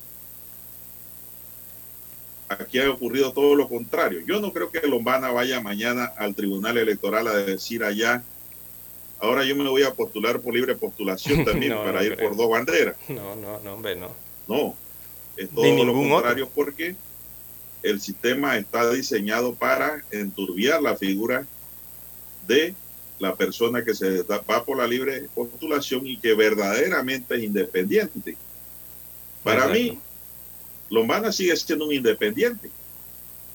Aquí 2.49 2.79
ha 2.79 2.89
ocurrido 2.89 3.33
todo 3.33 3.55
lo 3.55 3.67
contrario. 3.67 4.21
Yo 4.25 4.39
no 4.39 4.53
creo 4.53 4.71
que 4.71 4.87
Lombana 4.87 5.31
vaya 5.31 5.59
mañana 5.59 6.05
al 6.17 6.33
Tribunal 6.33 6.77
Electoral 6.77 7.27
a 7.27 7.33
decir 7.35 7.83
allá, 7.83 8.23
ahora 9.19 9.43
yo 9.43 9.55
me 9.55 9.67
voy 9.67 9.83
a 9.83 9.93
postular 9.93 10.39
por 10.39 10.53
libre 10.53 10.75
postulación 10.75 11.43
también 11.45 11.73
No, 11.73 11.83
para 11.83 11.99
no 11.99 12.05
ir 12.05 12.15
creo. 12.15 12.29
por 12.29 12.37
dos 12.37 12.49
banderas. 12.49 12.95
No, 13.09 13.35
no, 13.35 13.59
no, 13.59 13.73
hombre, 13.73 13.95
no. 13.97 14.11
No, 14.47 14.75
es 15.35 15.51
Ni 15.51 15.55
todo 15.55 15.83
lo 15.85 15.93
contrario 15.93 16.49
porque 16.53 16.95
el 17.83 17.99
sistema 17.99 18.57
está 18.57 18.89
diseñado 18.91 19.53
para 19.53 20.03
enturbiar 20.11 20.81
la 20.81 20.95
figura 20.95 21.45
de 22.47 22.73
la 23.19 23.35
persona 23.35 23.83
que 23.83 23.95
se 23.95 24.21
va 24.23 24.63
por 24.63 24.77
la 24.77 24.87
libre 24.87 25.27
postulación 25.33 26.05
y 26.05 26.17
que 26.17 26.33
verdaderamente 26.33 27.35
es 27.35 27.43
independiente. 27.43 28.37
Para 29.43 29.65
Exacto. 29.65 29.79
mí, 29.79 29.99
Lombana 30.89 31.31
sigue 31.31 31.55
siendo 31.55 31.85
un 31.85 31.93
independiente, 31.93 32.69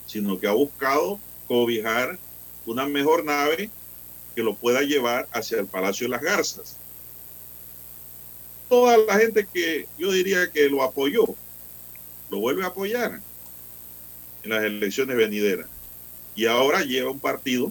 sino 0.07 0.39
que 0.39 0.49
ha 0.49 0.53
buscado 0.53 1.21
cobijar 1.47 2.19
una 2.67 2.87
mejor 2.87 3.25
nave 3.25 3.71
que 4.35 4.43
lo 4.43 4.55
pueda 4.55 4.83
llevar 4.83 5.29
hacia 5.33 5.61
el 5.61 5.67
Palacio 5.67 6.07
de 6.07 6.11
las 6.11 6.23
Garzas. 6.23 6.77
Toda 8.69 8.97
la 8.97 9.19
gente 9.19 9.47
que 9.53 9.87
yo 9.99 10.11
diría 10.11 10.51
que 10.51 10.69
lo 10.69 10.83
apoyó, 10.83 11.25
lo 12.31 12.39
vuelve 12.39 12.65
a 12.65 12.69
apoyar 12.69 13.21
en 14.43 14.51
las 14.51 14.65
elecciones 14.65 15.17
venideras. 15.17 15.67
Y 16.35 16.47
ahora 16.47 16.83
lleva 16.83 17.11
un 17.11 17.21
partido 17.21 17.71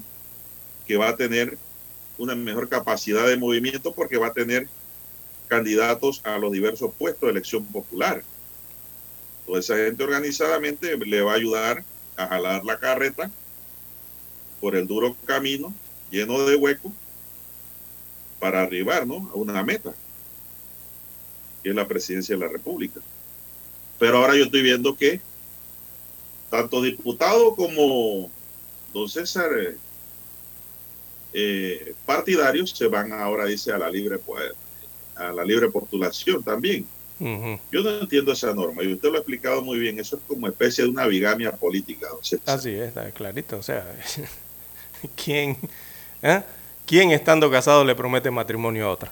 que 0.86 0.98
va 0.98 1.10
a 1.10 1.16
tener 1.16 1.58
una 2.22 2.36
mejor 2.36 2.70
capacidad 2.70 3.26
de 3.28 3.36
movimiento 3.36 3.94
porque 3.94 4.18
va 4.18 4.28
a 4.28 4.34
tener 4.34 4.68
candidatos 5.48 6.22
a 6.24 6.38
los 6.38 6.52
diversos 6.52 6.94
puestos 6.94 7.22
de 7.22 7.32
elección 7.32 7.66
popular. 7.66 8.24
Toda 9.48 9.60
esa 9.60 9.76
gente 9.76 10.04
organizadamente 10.04 10.96
le 10.98 11.22
va 11.22 11.32
a 11.32 11.36
ayudar 11.36 11.84
a 12.16 12.28
jalar 12.28 12.64
la 12.64 12.78
carreta 12.78 13.32
por 14.60 14.76
el 14.76 14.86
duro 14.86 15.16
camino 15.26 15.74
lleno 16.12 16.46
de 16.46 16.56
huecos 16.56 16.92
para 18.40 18.62
arribar 18.62 19.02
a 19.02 19.36
una 19.36 19.64
meta, 19.64 19.96
que 21.64 21.70
es 21.70 21.76
la 21.76 21.88
presidencia 21.88 22.36
de 22.36 22.46
la 22.46 22.52
República. 22.52 23.00
Pero 23.98 24.20
ahora 24.20 24.36
yo 24.36 24.44
estoy 24.44 24.62
viendo 24.62 24.96
que 24.96 25.22
tanto 26.52 26.84
diputado 26.84 27.56
como 27.56 28.30
don 28.94 29.10
César 29.10 29.50
eh, 31.34 31.94
partidarios 32.06 32.72
se 32.72 32.88
van 32.88 33.14
ahora, 33.14 33.46
dice, 33.46 33.72
a 33.72 33.78
la 33.78 33.90
libre 33.90 34.18
poder, 34.18 34.54
a 35.16 35.32
la 35.32 35.44
libre 35.46 35.70
postulación 35.70 36.44
también. 36.44 36.86
Yo 37.72 37.84
no 37.84 38.00
entiendo 38.00 38.32
esa 38.32 38.52
norma 38.52 38.82
y 38.82 38.94
usted 38.94 39.10
lo 39.10 39.16
ha 39.16 39.18
explicado 39.20 39.62
muy 39.62 39.78
bien. 39.78 40.00
Eso 40.00 40.16
es 40.16 40.24
como 40.28 40.48
especie 40.48 40.84
de 40.84 40.90
una 40.90 41.06
bigamia 41.06 41.52
política. 41.52 42.08
César. 42.24 42.56
Así 42.56 42.72
es, 42.72 42.88
está 42.88 43.12
clarito. 43.12 43.58
O 43.58 43.62
sea, 43.62 43.86
¿quién, 45.24 45.56
eh? 46.24 46.42
¿quién 46.88 47.12
estando 47.12 47.52
casado 47.52 47.86
le 47.86 47.94
promete 47.94 48.32
matrimonio 48.32 48.88
a 48.88 48.92
otra? 48.92 49.12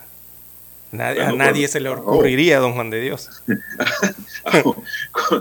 Nadie, 0.91 1.22
a 1.22 1.32
nadie 1.34 1.67
se 1.67 1.80
le 1.80 1.89
oh. 1.89 1.99
ocurriría, 1.99 2.57
don 2.57 2.74
Juan 2.74 2.89
de 2.89 2.99
Dios. 2.99 3.30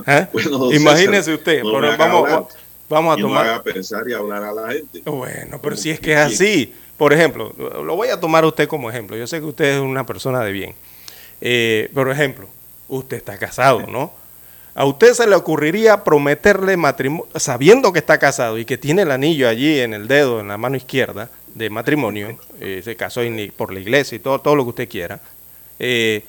¿Eh? 0.05 0.27
Bueno, 0.31 0.71
Imagínese 0.71 1.33
usted, 1.33 1.63
no 1.63 1.73
pero 1.73 1.97
vamos, 1.97 2.53
vamos 2.89 3.15
a 3.15 3.19
y 3.19 3.21
no 3.21 3.29
tomar... 3.29 3.47
haga 3.47 3.63
pensar 3.63 4.03
y 4.09 4.13
hablar 4.13 4.43
a 4.43 4.51
la 4.51 4.71
gente. 4.71 5.01
Bueno, 5.05 5.61
pero 5.61 5.77
si 5.77 5.91
es 5.91 5.99
que 5.99 6.13
es 6.13 6.19
así. 6.19 6.73
Por 6.97 7.13
ejemplo, 7.13 7.53
lo 7.57 7.95
voy 7.95 8.09
a 8.09 8.19
tomar 8.19 8.43
a 8.43 8.47
usted 8.47 8.67
como 8.67 8.89
ejemplo. 8.89 9.15
Yo 9.15 9.25
sé 9.25 9.39
que 9.39 9.45
usted 9.45 9.75
es 9.75 9.79
una 9.79 10.05
persona 10.05 10.41
de 10.41 10.51
bien. 10.51 10.75
Eh, 11.39 11.89
por 11.93 12.11
ejemplo, 12.11 12.45
usted 12.89 13.15
está 13.15 13.37
casado, 13.37 13.87
¿no? 13.87 14.11
A 14.75 14.85
usted 14.85 15.13
se 15.13 15.25
le 15.25 15.35
ocurriría 15.35 16.03
prometerle 16.03 16.75
matrimonio, 16.75 17.27
sabiendo 17.35 17.93
que 17.93 17.99
está 17.99 18.17
casado 18.17 18.57
y 18.57 18.65
que 18.65 18.77
tiene 18.77 19.03
el 19.03 19.11
anillo 19.11 19.47
allí 19.47 19.79
en 19.79 19.93
el 19.93 20.07
dedo, 20.07 20.41
en 20.41 20.49
la 20.49 20.57
mano 20.57 20.75
izquierda, 20.75 21.29
de 21.53 21.69
matrimonio, 21.69 22.37
eh, 22.59 22.81
se 22.83 22.95
casó 22.95 23.21
por 23.55 23.73
la 23.73 23.79
iglesia 23.79 24.15
y 24.15 24.19
todo, 24.19 24.39
todo 24.39 24.55
lo 24.55 24.63
que 24.63 24.69
usted 24.69 24.89
quiera. 24.89 25.19
Eh, 25.79 26.23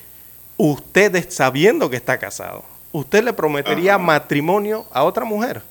usted 0.57 1.29
sabiendo 1.29 1.89
que 1.89 1.97
está 1.97 2.17
casado, 2.17 2.63
¿usted 2.91 3.23
le 3.23 3.33
prometería 3.33 3.97
matrimonio 3.97 4.85
a 4.91 5.03
otra 5.03 5.25
mujer? 5.25 5.61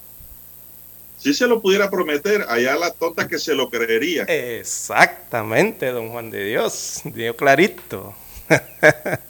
Si 1.20 1.34
se 1.34 1.46
lo 1.46 1.60
pudiera 1.60 1.90
prometer, 1.90 2.46
allá 2.48 2.76
la 2.76 2.90
tonta 2.92 3.28
que 3.28 3.38
se 3.38 3.54
lo 3.54 3.68
creería. 3.68 4.22
Exactamente, 4.24 5.92
don 5.92 6.08
Juan 6.08 6.30
de 6.30 6.44
Dios, 6.44 7.02
dio 7.04 7.36
clarito. 7.36 8.14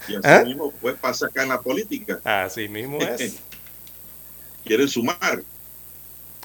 Y 0.08 0.14
así 0.14 0.20
¿Eh? 0.22 0.44
mismo 0.46 0.72
pues, 0.80 0.94
pasa 1.00 1.26
acá 1.26 1.42
en 1.42 1.48
la 1.48 1.60
política. 1.60 2.20
Así 2.22 2.68
mismo 2.68 3.00
es. 3.00 3.38
Quieren 4.64 4.88
sumar. 4.88 5.42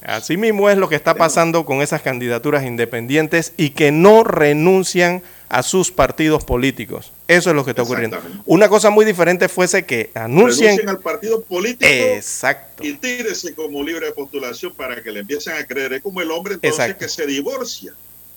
Así 0.05 0.37
mismo 0.37 0.69
es 0.69 0.77
lo 0.77 0.87
que 0.87 0.95
está 0.95 1.15
pasando 1.15 1.65
con 1.65 1.81
esas 1.81 2.03
candidaturas 2.03 2.63
independientes 2.63 3.53
y 3.57 3.71
que 3.71 3.91
no 3.91 4.23
renuncian 4.23 5.23
a 5.49 5.63
sus 5.63 5.91
partidos 5.91 6.43
políticos. 6.43 7.11
Eso 7.27 7.49
es 7.49 7.55
lo 7.55 7.65
que 7.65 7.71
está 7.71 7.81
ocurriendo. 7.81 8.21
Una 8.45 8.69
cosa 8.69 8.91
muy 8.91 9.03
diferente 9.03 9.49
fuese 9.49 9.85
que 9.85 10.11
anuncien... 10.13 10.77
Renuncien 10.77 10.89
al 10.89 10.99
partido 10.99 11.41
político 11.43 11.91
Exacto. 11.91 12.85
y 12.85 12.93
tírese 12.93 13.55
como 13.55 13.81
libre 13.81 14.07
de 14.07 14.11
postulación 14.11 14.73
para 14.73 15.01
que 15.01 15.11
le 15.11 15.21
empiecen 15.21 15.55
a 15.55 15.65
creer. 15.65 15.93
Es 15.93 16.03
como 16.03 16.21
el 16.21 16.29
hombre 16.29 16.55
entonces 16.55 16.79
Exacto. 16.79 16.99
que 16.99 17.09
se 17.09 17.25
divorcia 17.25 17.93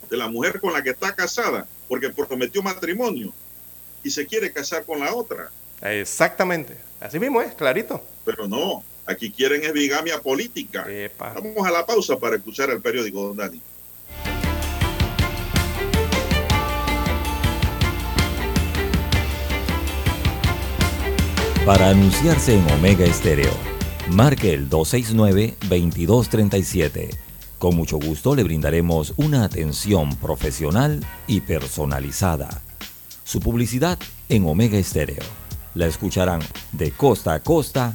de 0.08 0.16
la 0.16 0.28
mujer 0.28 0.60
con 0.60 0.72
la 0.72 0.82
que 0.82 0.90
está 0.90 1.14
casada 1.14 1.66
porque 1.86 2.08
prometió 2.08 2.62
matrimonio 2.62 3.32
y 4.02 4.10
se 4.10 4.26
quiere 4.26 4.50
casar 4.52 4.84
con 4.84 5.00
la 5.00 5.14
otra. 5.14 5.50
Exactamente. 5.82 6.76
Así 6.98 7.18
mismo 7.18 7.42
es, 7.42 7.52
clarito. 7.54 8.02
Pero 8.24 8.48
no, 8.48 8.82
aquí 9.08 9.30
quieren 9.30 9.64
es 9.64 9.72
bigamia 9.72 10.20
política. 10.20 10.86
Vamos 11.18 11.66
a 11.66 11.70
la 11.70 11.86
pausa 11.86 12.18
para 12.18 12.36
escuchar 12.36 12.68
el 12.70 12.80
periódico, 12.80 13.22
don 13.22 13.36
Dani. 13.36 13.60
Para 21.64 21.90
anunciarse 21.90 22.54
en 22.54 22.68
Omega 22.70 23.04
Estéreo, 23.04 23.52
marque 24.10 24.54
el 24.54 24.70
269-2237. 24.70 27.10
Con 27.58 27.76
mucho 27.76 27.98
gusto 27.98 28.34
le 28.34 28.42
brindaremos 28.42 29.12
una 29.16 29.44
atención 29.44 30.16
profesional 30.16 31.04
y 31.26 31.40
personalizada. 31.40 32.62
Su 33.24 33.40
publicidad 33.40 33.98
en 34.30 34.46
Omega 34.46 34.78
Estéreo. 34.78 35.22
La 35.74 35.86
escucharán 35.86 36.40
de 36.72 36.92
costa 36.92 37.34
a 37.34 37.42
costa 37.42 37.94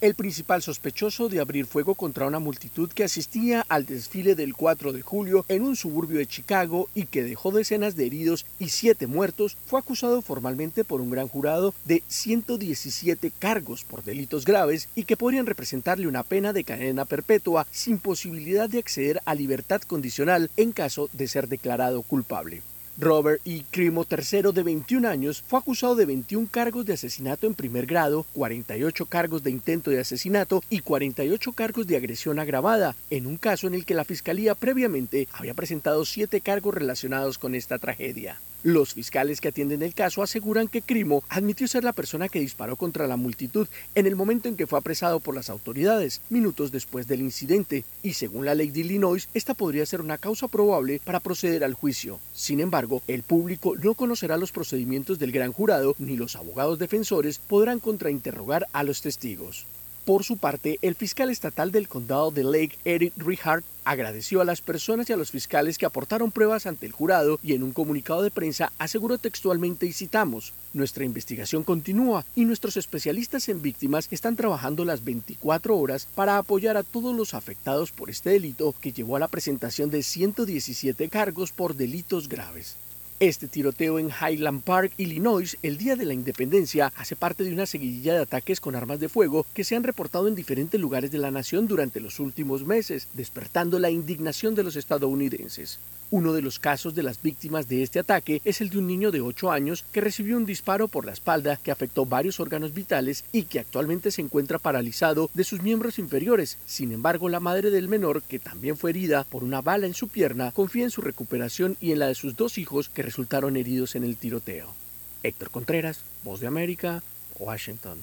El 0.00 0.14
principal 0.14 0.62
sospechoso 0.62 1.28
de 1.28 1.40
abrir 1.40 1.66
fuego 1.66 1.96
contra 1.96 2.28
una 2.28 2.38
multitud 2.38 2.88
que 2.88 3.02
asistía 3.02 3.66
al 3.68 3.84
desfile 3.84 4.36
del 4.36 4.54
4 4.54 4.92
de 4.92 5.02
julio 5.02 5.44
en 5.48 5.62
un 5.62 5.74
suburbio 5.74 6.18
de 6.18 6.26
Chicago 6.28 6.88
y 6.94 7.06
que 7.06 7.24
dejó 7.24 7.50
decenas 7.50 7.96
de 7.96 8.06
heridos 8.06 8.46
y 8.60 8.68
siete 8.68 9.08
muertos 9.08 9.56
fue 9.66 9.80
acusado 9.80 10.22
formalmente 10.22 10.84
por 10.84 11.00
un 11.00 11.10
gran 11.10 11.26
jurado 11.26 11.74
de 11.84 12.04
117 12.06 13.32
cargos 13.40 13.82
por 13.82 14.04
delitos 14.04 14.44
graves 14.44 14.88
y 14.94 15.02
que 15.02 15.16
podrían 15.16 15.46
representarle 15.46 16.06
una 16.06 16.22
pena 16.22 16.52
de 16.52 16.62
cadena 16.62 17.04
perpetua 17.04 17.66
sin 17.72 17.98
posibilidad 17.98 18.70
de 18.70 18.78
acceder 18.78 19.20
a 19.24 19.34
libertad 19.34 19.82
condicional 19.82 20.48
en 20.56 20.70
caso 20.70 21.10
de 21.12 21.26
ser 21.26 21.48
declarado 21.48 22.02
culpable. 22.02 22.62
Robert 23.00 23.40
E. 23.44 23.62
Crimo 23.70 24.04
III, 24.10 24.50
de 24.52 24.62
21 24.64 25.08
años, 25.08 25.44
fue 25.46 25.60
acusado 25.60 25.94
de 25.94 26.04
21 26.04 26.48
cargos 26.50 26.84
de 26.84 26.94
asesinato 26.94 27.46
en 27.46 27.54
primer 27.54 27.86
grado, 27.86 28.26
48 28.34 29.06
cargos 29.06 29.44
de 29.44 29.52
intento 29.52 29.92
de 29.92 30.00
asesinato 30.00 30.64
y 30.68 30.80
48 30.80 31.52
cargos 31.52 31.86
de 31.86 31.96
agresión 31.96 32.40
agravada, 32.40 32.96
en 33.10 33.28
un 33.28 33.36
caso 33.36 33.68
en 33.68 33.74
el 33.74 33.84
que 33.84 33.94
la 33.94 34.04
Fiscalía 34.04 34.56
previamente 34.56 35.28
había 35.32 35.54
presentado 35.54 36.04
siete 36.04 36.40
cargos 36.40 36.74
relacionados 36.74 37.38
con 37.38 37.54
esta 37.54 37.78
tragedia. 37.78 38.40
Los 38.64 38.94
fiscales 38.94 39.40
que 39.40 39.48
atienden 39.48 39.82
el 39.82 39.94
caso 39.94 40.20
aseguran 40.20 40.66
que 40.66 40.82
Crimo 40.82 41.22
admitió 41.28 41.68
ser 41.68 41.84
la 41.84 41.92
persona 41.92 42.28
que 42.28 42.40
disparó 42.40 42.74
contra 42.74 43.06
la 43.06 43.16
multitud 43.16 43.68
en 43.94 44.06
el 44.08 44.16
momento 44.16 44.48
en 44.48 44.56
que 44.56 44.66
fue 44.66 44.80
apresado 44.80 45.20
por 45.20 45.36
las 45.36 45.48
autoridades, 45.48 46.22
minutos 46.28 46.72
después 46.72 47.06
del 47.06 47.20
incidente, 47.20 47.84
y 48.02 48.14
según 48.14 48.46
la 48.46 48.56
ley 48.56 48.70
de 48.70 48.80
Illinois, 48.80 49.28
esta 49.32 49.54
podría 49.54 49.86
ser 49.86 50.00
una 50.00 50.18
causa 50.18 50.48
probable 50.48 51.00
para 51.04 51.20
proceder 51.20 51.62
al 51.62 51.74
juicio. 51.74 52.18
Sin 52.34 52.58
embargo, 52.58 53.00
el 53.06 53.22
público 53.22 53.76
no 53.76 53.94
conocerá 53.94 54.36
los 54.36 54.50
procedimientos 54.50 55.20
del 55.20 55.30
gran 55.30 55.52
jurado 55.52 55.94
ni 56.00 56.16
los 56.16 56.34
abogados 56.34 56.80
defensores 56.80 57.38
podrán 57.38 57.78
contrainterrogar 57.78 58.66
a 58.72 58.82
los 58.82 59.02
testigos. 59.02 59.66
Por 60.08 60.24
su 60.24 60.38
parte, 60.38 60.78
el 60.80 60.94
fiscal 60.94 61.28
estatal 61.28 61.70
del 61.70 61.86
condado 61.86 62.30
de 62.30 62.42
Lake, 62.42 62.78
Eric 62.86 63.12
Richard, 63.18 63.62
agradeció 63.84 64.40
a 64.40 64.46
las 64.46 64.62
personas 64.62 65.10
y 65.10 65.12
a 65.12 65.18
los 65.18 65.30
fiscales 65.30 65.76
que 65.76 65.84
aportaron 65.84 66.32
pruebas 66.32 66.64
ante 66.64 66.86
el 66.86 66.92
jurado 66.92 67.38
y 67.42 67.52
en 67.52 67.62
un 67.62 67.72
comunicado 67.72 68.22
de 68.22 68.30
prensa 68.30 68.72
aseguró 68.78 69.18
textualmente 69.18 69.84
y 69.84 69.92
citamos, 69.92 70.54
nuestra 70.72 71.04
investigación 71.04 71.62
continúa 71.62 72.24
y 72.34 72.46
nuestros 72.46 72.78
especialistas 72.78 73.50
en 73.50 73.60
víctimas 73.60 74.08
están 74.10 74.34
trabajando 74.34 74.86
las 74.86 75.04
24 75.04 75.76
horas 75.76 76.08
para 76.14 76.38
apoyar 76.38 76.78
a 76.78 76.84
todos 76.84 77.14
los 77.14 77.34
afectados 77.34 77.92
por 77.92 78.08
este 78.08 78.30
delito 78.30 78.74
que 78.80 78.92
llevó 78.92 79.16
a 79.16 79.20
la 79.20 79.28
presentación 79.28 79.90
de 79.90 80.02
117 80.02 81.10
cargos 81.10 81.52
por 81.52 81.76
delitos 81.76 82.30
graves. 82.30 82.76
Este 83.20 83.48
tiroteo 83.48 83.98
en 83.98 84.10
Highland 84.10 84.62
Park, 84.62 84.92
Illinois, 84.96 85.58
el 85.64 85.76
día 85.76 85.96
de 85.96 86.04
la 86.04 86.14
independencia, 86.14 86.92
hace 86.94 87.16
parte 87.16 87.42
de 87.42 87.52
una 87.52 87.66
seguidilla 87.66 88.14
de 88.14 88.22
ataques 88.22 88.60
con 88.60 88.76
armas 88.76 89.00
de 89.00 89.08
fuego 89.08 89.44
que 89.54 89.64
se 89.64 89.74
han 89.74 89.82
reportado 89.82 90.28
en 90.28 90.36
diferentes 90.36 90.80
lugares 90.80 91.10
de 91.10 91.18
la 91.18 91.32
nación 91.32 91.66
durante 91.66 91.98
los 91.98 92.20
últimos 92.20 92.64
meses, 92.64 93.08
despertando 93.14 93.80
la 93.80 93.90
indignación 93.90 94.54
de 94.54 94.62
los 94.62 94.76
estadounidenses. 94.76 95.80
Uno 96.10 96.32
de 96.32 96.40
los 96.40 96.58
casos 96.58 96.94
de 96.94 97.02
las 97.02 97.20
víctimas 97.20 97.68
de 97.68 97.82
este 97.82 97.98
ataque 97.98 98.40
es 98.46 98.62
el 98.62 98.70
de 98.70 98.78
un 98.78 98.86
niño 98.86 99.10
de 99.10 99.20
8 99.20 99.52
años 99.52 99.84
que 99.92 100.00
recibió 100.00 100.38
un 100.38 100.46
disparo 100.46 100.88
por 100.88 101.04
la 101.04 101.12
espalda 101.12 101.56
que 101.62 101.70
afectó 101.70 102.06
varios 102.06 102.40
órganos 102.40 102.72
vitales 102.72 103.24
y 103.30 103.42
que 103.42 103.60
actualmente 103.60 104.10
se 104.10 104.22
encuentra 104.22 104.58
paralizado 104.58 105.28
de 105.34 105.44
sus 105.44 105.60
miembros 105.60 105.98
inferiores. 105.98 106.56
Sin 106.64 106.92
embargo, 106.92 107.28
la 107.28 107.40
madre 107.40 107.70
del 107.70 107.88
menor, 107.88 108.22
que 108.22 108.38
también 108.38 108.78
fue 108.78 108.90
herida 108.90 109.24
por 109.24 109.44
una 109.44 109.60
bala 109.60 109.86
en 109.86 109.92
su 109.92 110.08
pierna, 110.08 110.50
confía 110.52 110.84
en 110.84 110.90
su 110.90 111.02
recuperación 111.02 111.76
y 111.78 111.92
en 111.92 111.98
la 111.98 112.06
de 112.06 112.14
sus 112.14 112.36
dos 112.36 112.56
hijos 112.56 112.88
que 112.88 113.02
resultaron 113.02 113.58
heridos 113.58 113.94
en 113.94 114.04
el 114.04 114.16
tiroteo. 114.16 114.74
Héctor 115.22 115.50
Contreras, 115.50 116.00
Voz 116.24 116.40
de 116.40 116.46
América, 116.46 117.02
Washington. 117.38 117.98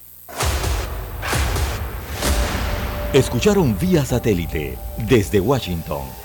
Escucharon 3.14 3.76
vía 3.80 4.06
satélite 4.06 4.78
desde 5.08 5.40
Washington 5.40 6.25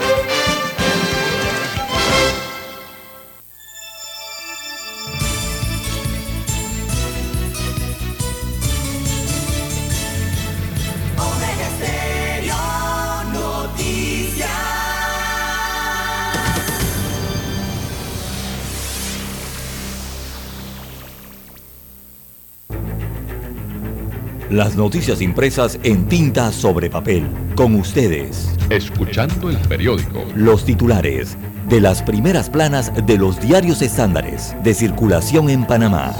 Las 24.51 24.75
noticias 24.75 25.21
impresas 25.21 25.79
en 25.81 26.09
tinta 26.09 26.51
sobre 26.51 26.89
papel. 26.89 27.25
Con 27.55 27.73
ustedes. 27.75 28.53
Escuchando 28.69 29.49
el 29.49 29.57
periódico. 29.59 30.25
Los 30.35 30.65
titulares 30.65 31.37
de 31.69 31.79
las 31.79 32.03
primeras 32.03 32.49
planas 32.49 32.91
de 33.05 33.17
los 33.17 33.39
diarios 33.39 33.81
estándares 33.81 34.53
de 34.61 34.73
circulación 34.73 35.49
en 35.49 35.65
Panamá. 35.65 36.13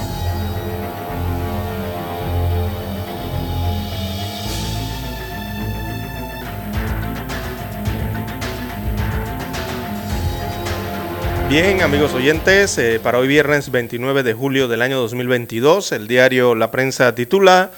Bien, 11.50 11.82
amigos 11.82 12.14
oyentes, 12.14 12.78
eh, 12.78 12.98
para 12.98 13.18
hoy 13.18 13.28
viernes 13.28 13.70
29 13.70 14.22
de 14.22 14.32
julio 14.32 14.68
del 14.68 14.80
año 14.80 14.98
2022, 15.00 15.92
el 15.92 16.08
diario 16.08 16.54
La 16.54 16.70
Prensa 16.70 17.14
titula 17.14 17.72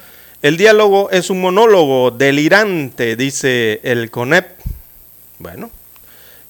El 0.44 0.58
diálogo 0.58 1.10
es 1.10 1.30
un 1.30 1.40
monólogo 1.40 2.10
delirante, 2.10 3.16
dice 3.16 3.80
el 3.82 4.10
CONEP. 4.10 4.46
Bueno, 5.38 5.70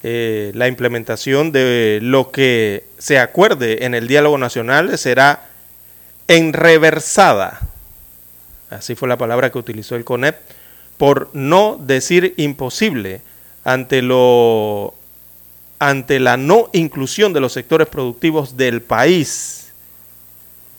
eh, 0.03 0.51
la 0.53 0.67
implementación 0.67 1.53
de 1.53 1.99
lo 2.01 2.29
que 2.29 2.83
se 2.97 3.19
acuerde 3.19 3.85
en 3.85 3.95
el 3.95 4.09
diálogo 4.09 4.37
nacional 4.37 4.97
será 4.97 5.47
enreversada, 6.27 7.61
así 8.69 8.95
fue 8.95 9.07
la 9.07 9.17
palabra 9.17 9.49
que 9.49 9.59
utilizó 9.59 9.95
el 9.95 10.03
CONEP, 10.03 10.41
por 10.97 11.29
no 11.31 11.79
decir 11.81 12.33
imposible 12.35 13.21
ante 13.63 14.01
lo 14.01 14.93
ante 15.79 16.19
la 16.19 16.35
no 16.35 16.69
inclusión 16.73 17.31
de 17.31 17.39
los 17.39 17.53
sectores 17.53 17.87
productivos 17.87 18.57
del 18.57 18.81
país. 18.81 19.71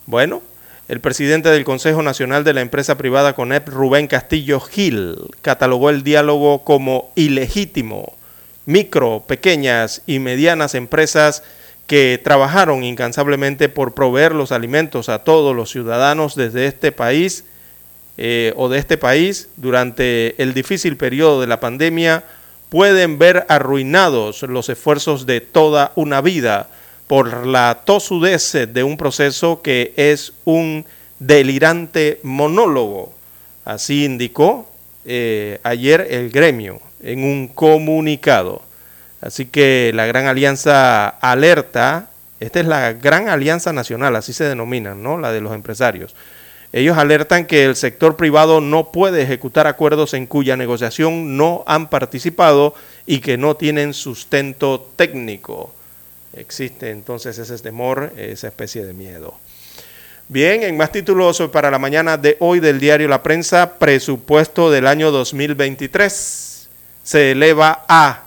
Bueno, 0.04 0.42
el 0.88 1.00
presidente 1.00 1.48
del 1.48 1.64
Consejo 1.64 2.02
Nacional 2.02 2.44
de 2.44 2.54
la 2.54 2.60
Empresa 2.60 2.96
Privada 2.96 3.34
CONEP, 3.34 3.68
Rubén 3.68 4.06
Castillo 4.06 4.60
Gil, 4.60 5.16
catalogó 5.42 5.90
el 5.90 6.04
diálogo 6.04 6.62
como 6.62 7.10
ilegítimo. 7.16 8.14
Micro, 8.66 9.24
pequeñas 9.26 10.02
y 10.06 10.20
medianas 10.20 10.74
empresas 10.74 11.42
que 11.88 12.20
trabajaron 12.22 12.84
incansablemente 12.84 13.68
por 13.68 13.94
proveer 13.94 14.32
los 14.32 14.52
alimentos 14.52 15.08
a 15.08 15.20
todos 15.20 15.54
los 15.54 15.70
ciudadanos 15.70 16.34
desde 16.34 16.66
este 16.66 16.92
país 16.92 17.44
eh, 18.16 18.52
o 18.56 18.68
de 18.68 18.78
este 18.78 18.96
país 18.96 19.48
durante 19.56 20.40
el 20.40 20.54
difícil 20.54 20.96
periodo 20.96 21.40
de 21.40 21.46
la 21.46 21.60
pandemia 21.60 22.24
pueden 22.68 23.18
ver 23.18 23.44
arruinados 23.48 24.42
los 24.42 24.68
esfuerzos 24.68 25.26
de 25.26 25.40
toda 25.40 25.92
una 25.94 26.20
vida 26.20 26.68
por 27.06 27.46
la 27.46 27.82
tosudez 27.84 28.52
de 28.68 28.82
un 28.82 28.96
proceso 28.96 29.62
que 29.62 29.92
es 29.96 30.32
un 30.44 30.84
delirante 31.18 32.20
monólogo. 32.22 33.12
Así 33.64 34.04
indicó 34.04 34.68
eh, 35.04 35.60
ayer 35.62 36.06
el 36.10 36.30
gremio 36.30 36.80
en 37.02 37.24
un 37.24 37.48
comunicado. 37.48 38.62
Así 39.20 39.46
que 39.46 39.92
la 39.94 40.06
Gran 40.06 40.26
Alianza 40.26 41.08
alerta, 41.08 42.10
esta 42.40 42.60
es 42.60 42.66
la 42.66 42.92
Gran 42.92 43.28
Alianza 43.28 43.72
Nacional, 43.72 44.16
así 44.16 44.32
se 44.32 44.44
denomina, 44.44 44.94
¿no? 44.94 45.18
La 45.18 45.32
de 45.32 45.40
los 45.40 45.54
empresarios. 45.54 46.14
Ellos 46.72 46.98
alertan 46.98 47.46
que 47.46 47.64
el 47.64 47.76
sector 47.76 48.16
privado 48.16 48.60
no 48.60 48.90
puede 48.92 49.22
ejecutar 49.22 49.66
acuerdos 49.66 50.12
en 50.14 50.26
cuya 50.26 50.56
negociación 50.56 51.36
no 51.36 51.64
han 51.66 51.88
participado 51.88 52.74
y 53.06 53.20
que 53.20 53.38
no 53.38 53.56
tienen 53.56 53.94
sustento 53.94 54.90
técnico. 54.96 55.72
Existe 56.36 56.90
entonces 56.90 57.38
ese 57.38 57.56
temor, 57.58 58.12
esa 58.16 58.48
especie 58.48 58.84
de 58.84 58.92
miedo. 58.92 59.38
Bien, 60.28 60.64
en 60.64 60.76
más 60.76 60.92
títulos 60.92 61.40
para 61.52 61.70
la 61.70 61.78
mañana 61.78 62.18
de 62.18 62.36
hoy 62.40 62.60
del 62.60 62.80
diario 62.80 63.08
La 63.08 63.22
Prensa, 63.22 63.78
presupuesto 63.78 64.70
del 64.70 64.86
año 64.86 65.10
2023 65.10 66.56
se 67.06 67.30
eleva 67.30 67.86
a 67.88 68.24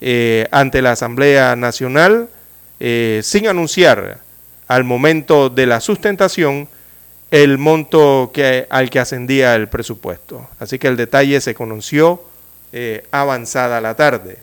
eh, 0.00 0.46
ante 0.50 0.82
la 0.82 0.92
Asamblea 0.92 1.56
Nacional 1.56 2.28
eh, 2.78 3.20
sin 3.24 3.48
anunciar 3.48 4.18
al 4.68 4.84
momento 4.84 5.48
de 5.48 5.66
la 5.66 5.80
sustentación 5.80 6.68
el 7.30 7.58
monto 7.58 8.30
que, 8.32 8.66
al 8.70 8.88
que 8.90 9.00
ascendía 9.00 9.56
el 9.56 9.68
presupuesto. 9.68 10.48
Así 10.60 10.78
que 10.78 10.86
el 10.86 10.96
detalle 10.96 11.40
se 11.40 11.54
conoció 11.54 12.22
eh, 12.72 13.06
avanzada 13.10 13.80
la 13.80 13.94
tarde. 13.94 14.38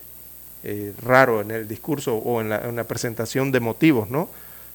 Raro 1.02 1.42
en 1.42 1.50
el 1.50 1.68
discurso 1.68 2.16
o 2.16 2.40
en 2.40 2.48
la, 2.48 2.62
en 2.62 2.74
la, 2.74 2.84
presentación 2.84 3.52
de 3.52 3.60
motivos, 3.60 4.08
¿no? 4.08 4.30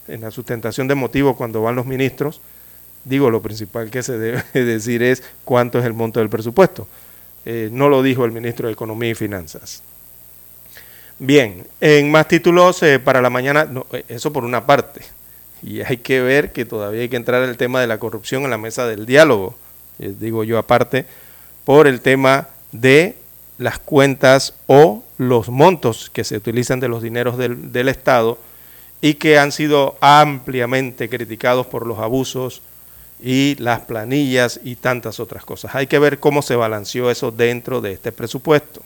En 0.08 0.22
la 0.22 0.30
sustentación 0.30 0.88
de 0.88 0.94
motivos 0.94 1.36
cuando 1.36 1.64
van 1.64 1.76
los 1.76 1.88
ministros, 1.88 2.42
digo, 3.10 3.30
lo 3.30 3.42
principal 3.42 3.90
que 3.90 4.04
se 4.04 4.18
debe 4.18 4.44
decir 4.54 5.04
es 5.04 5.24
cuánto 5.44 5.80
es 5.80 5.86
el 5.86 5.94
monto 5.94 6.20
del 6.20 6.30
presupuesto. 6.30 6.88
Eh, 7.46 7.70
no 7.72 7.90
lo 7.90 8.04
dijo 8.04 8.26
el 8.26 8.32
ministro 8.32 8.68
de 8.68 8.74
Economía 8.74 9.10
y 9.10 9.16
Finanzas. 9.16 9.82
Bien, 11.18 11.68
en 11.82 12.12
más 12.12 12.28
títulos 12.28 12.82
eh, 12.84 13.00
para 13.00 13.22
la 13.22 13.30
mañana, 13.30 13.66
no, 13.66 13.86
eso 14.08 14.32
por 14.32 14.46
una 14.46 14.66
parte, 14.66 15.02
y 15.62 15.82
hay 15.82 15.98
que 15.98 16.22
ver 16.22 16.54
que 16.54 16.64
todavía 16.64 17.02
hay 17.02 17.10
que 17.10 17.18
entrar 17.18 17.44
el 17.44 17.58
tema 17.58 17.82
de 17.82 17.88
la 17.88 17.98
corrupción 17.98 18.44
en 18.44 18.52
la 18.52 18.58
mesa 18.58 18.88
del 18.88 19.06
diálogo, 19.06 19.58
digo 19.98 20.46
yo 20.46 20.58
aparte, 20.58 21.06
por 21.66 21.88
el 21.88 22.00
tema 22.00 22.48
de 22.72 23.16
las 23.58 23.78
cuentas 23.78 24.54
o 24.68 25.04
los 25.18 25.50
montos 25.50 26.10
que 26.10 26.24
se 26.24 26.38
utilizan 26.38 26.80
de 26.80 26.88
los 26.88 27.04
dineros 27.04 27.38
del, 27.38 27.90
Estado 27.90 28.40
y 29.02 29.16
que 29.16 29.38
han 29.38 29.52
sido 29.52 29.98
ampliamente 30.00 31.10
criticados 31.10 31.68
por 31.68 31.86
los 31.86 32.00
abusos 32.00 32.62
y 33.22 33.56
las 33.60 33.82
planillas 33.82 34.60
y 34.64 34.76
tantas 34.76 35.20
otras 35.20 35.44
cosas. 35.44 35.76
Hay 35.76 35.88
que 35.88 36.00
ver 36.00 36.20
cómo 36.20 36.42
se 36.42 36.56
balanceó 36.56 37.12
eso 37.12 37.32
dentro 37.32 37.82
de 37.82 37.94
este 37.94 38.12
presupuesto. 38.12 38.82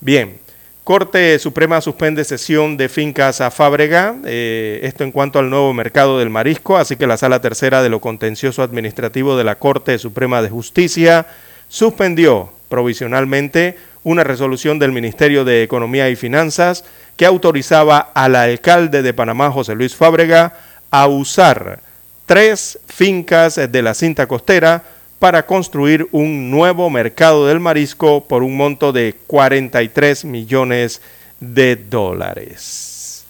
Bien, 0.00 0.38
Corte 0.84 1.38
Suprema 1.40 1.80
suspende 1.80 2.22
sesión 2.22 2.76
de 2.76 2.88
fincas 2.88 3.40
a 3.40 3.50
Fábrega, 3.50 4.14
eh, 4.24 4.78
esto 4.84 5.02
en 5.02 5.10
cuanto 5.10 5.40
al 5.40 5.50
nuevo 5.50 5.74
mercado 5.74 6.20
del 6.20 6.30
marisco, 6.30 6.76
así 6.76 6.94
que 6.94 7.08
la 7.08 7.16
Sala 7.16 7.40
Tercera 7.40 7.82
de 7.82 7.88
lo 7.88 8.00
Contencioso 8.00 8.62
Administrativo 8.62 9.36
de 9.36 9.42
la 9.42 9.58
Corte 9.58 9.98
Suprema 9.98 10.42
de 10.42 10.50
Justicia 10.50 11.26
suspendió 11.66 12.52
provisionalmente 12.68 13.76
una 14.04 14.22
resolución 14.22 14.78
del 14.78 14.92
Ministerio 14.92 15.44
de 15.44 15.64
Economía 15.64 16.08
y 16.08 16.14
Finanzas 16.14 16.84
que 17.16 17.26
autorizaba 17.26 17.98
al 17.98 18.36
alcalde 18.36 19.02
de 19.02 19.12
Panamá, 19.12 19.50
José 19.50 19.74
Luis 19.74 19.96
Fábrega, 19.96 20.54
a 20.92 21.08
usar 21.08 21.80
tres 22.26 22.78
fincas 22.86 23.54
de 23.56 23.82
la 23.82 23.94
cinta 23.94 24.26
costera 24.26 24.82
para 25.18 25.46
construir 25.46 26.06
un 26.12 26.50
nuevo 26.50 26.90
mercado 26.90 27.46
del 27.46 27.60
marisco 27.60 28.24
por 28.24 28.42
un 28.42 28.56
monto 28.56 28.92
de 28.92 29.14
43 29.26 30.24
millones 30.24 31.00
de 31.40 31.76
dólares. 31.76 33.24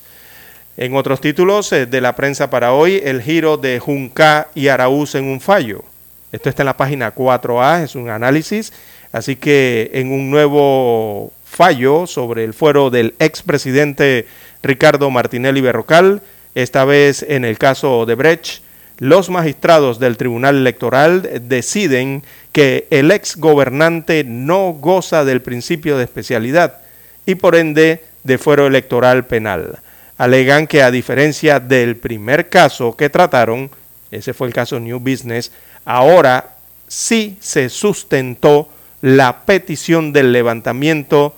En 0.76 0.96
otros 0.96 1.20
títulos 1.20 1.72
eh, 1.72 1.86
de 1.86 2.00
la 2.00 2.16
prensa 2.16 2.50
para 2.50 2.72
hoy, 2.72 3.00
el 3.04 3.22
giro 3.22 3.56
de 3.56 3.78
Junca 3.78 4.48
y 4.54 4.68
Araúz 4.68 5.14
en 5.14 5.24
un 5.24 5.40
fallo. 5.40 5.84
Esto 6.32 6.50
está 6.50 6.62
en 6.62 6.66
la 6.66 6.76
página 6.76 7.14
4A, 7.14 7.84
es 7.84 7.94
un 7.94 8.10
análisis. 8.10 8.72
Así 9.12 9.36
que 9.36 9.90
en 9.94 10.12
un 10.12 10.30
nuevo 10.30 11.32
fallo 11.44 12.06
sobre 12.06 12.44
el 12.44 12.52
fuero 12.52 12.90
del 12.90 13.14
expresidente 13.18 14.26
Ricardo 14.62 15.10
Martinelli 15.10 15.60
Berrocal, 15.60 16.20
esta 16.54 16.84
vez 16.84 17.24
en 17.26 17.44
el 17.44 17.56
caso 17.56 18.04
de 18.04 18.14
Brecht, 18.14 18.65
los 18.98 19.28
magistrados 19.28 19.98
del 19.98 20.16
Tribunal 20.16 20.56
Electoral 20.56 21.42
deciden 21.42 22.22
que 22.52 22.86
el 22.90 23.10
ex 23.10 23.36
gobernante 23.36 24.24
no 24.24 24.72
goza 24.72 25.24
del 25.24 25.42
principio 25.42 25.98
de 25.98 26.04
especialidad 26.04 26.78
y 27.26 27.34
por 27.34 27.56
ende 27.56 28.04
de 28.24 28.38
fuero 28.38 28.66
electoral 28.66 29.26
penal. 29.26 29.80
Alegan 30.18 30.66
que 30.66 30.82
a 30.82 30.90
diferencia 30.90 31.60
del 31.60 31.96
primer 31.96 32.48
caso 32.48 32.96
que 32.96 33.10
trataron, 33.10 33.70
ese 34.10 34.32
fue 34.32 34.48
el 34.48 34.54
caso 34.54 34.80
New 34.80 34.98
Business, 34.98 35.52
ahora 35.84 36.56
sí 36.88 37.36
se 37.40 37.68
sustentó 37.68 38.68
la 39.02 39.44
petición 39.44 40.12
del 40.12 40.32
levantamiento 40.32 41.34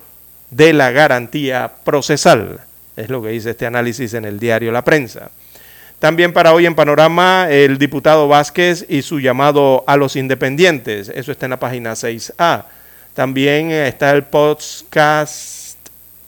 de 0.51 0.73
la 0.73 0.93
garantía 0.93 1.73
procesal. 1.85 2.61
Es 2.97 3.09
lo 3.09 3.21
que 3.21 3.31
dice 3.31 3.51
este 3.51 3.67
análisis 3.67 4.15
en 4.15 4.25
el 4.25 4.39
diario 4.39 4.71
La 4.71 4.85
Prensa. 4.85 5.31
También 5.99 6.33
para 6.33 6.55
hoy 6.55 6.65
en 6.65 6.77
Panorama, 6.77 7.49
el 7.51 7.77
diputado 7.77 8.29
Vázquez 8.29 8.87
y 8.89 9.03
su 9.03 9.19
llamado 9.19 9.83
a 9.89 9.97
los 9.97 10.15
independientes. 10.15 11.09
Eso 11.09 11.33
está 11.33 11.47
en 11.47 11.51
la 11.51 11.59
página 11.59 11.95
6A. 11.95 12.67
También 13.15 13.73
está 13.73 14.13
el 14.13 14.23
podcast 14.23 15.77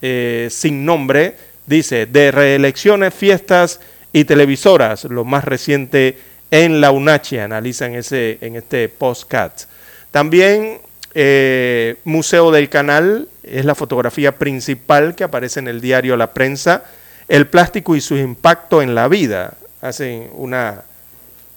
eh, 0.01 0.49
sin 0.51 0.83
nombre, 0.83 1.37
dice, 1.65 2.05
de 2.05 2.31
reelecciones, 2.31 3.13
fiestas 3.13 3.79
y 4.11 4.25
televisoras, 4.25 5.05
lo 5.05 5.23
más 5.23 5.45
reciente 5.45 6.19
en 6.51 6.81
la 6.81 6.91
UNACHI, 6.91 7.37
analizan 7.37 7.95
ese, 7.95 8.39
en 8.41 8.57
este 8.57 8.89
podcast. 8.89 9.69
También 10.11 10.79
eh, 11.13 11.95
Museo 12.03 12.51
del 12.51 12.67
Canal 12.67 13.29
es 13.41 13.63
la 13.63 13.75
fotografía 13.75 14.37
principal 14.37 15.15
que 15.15 15.23
aparece 15.23 15.61
en 15.61 15.69
el 15.69 15.79
diario 15.79 16.17
La 16.17 16.33
Prensa. 16.33 16.83
El 17.29 17.47
plástico 17.47 17.95
y 17.95 18.01
su 18.01 18.17
impacto 18.17 18.81
en 18.81 18.93
la 18.95 19.07
vida 19.07 19.53
hacen 19.81 20.29
una, 20.33 20.83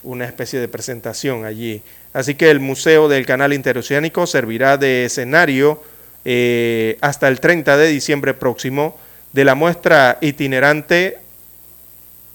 una 0.02 0.24
especie 0.24 0.58
de 0.58 0.68
presentación 0.68 1.44
allí. 1.44 1.82
Así 2.12 2.34
que 2.34 2.50
el 2.50 2.60
Museo 2.60 3.08
del 3.08 3.26
Canal 3.26 3.52
Interoceánico 3.52 4.26
servirá 4.26 4.76
de 4.76 5.04
escenario 5.04 5.82
eh, 6.24 6.96
hasta 7.00 7.28
el 7.28 7.40
30 7.40 7.76
de 7.76 7.88
diciembre 7.88 8.34
próximo 8.34 8.96
de 9.32 9.44
la 9.44 9.54
muestra 9.54 10.18
itinerante 10.20 11.18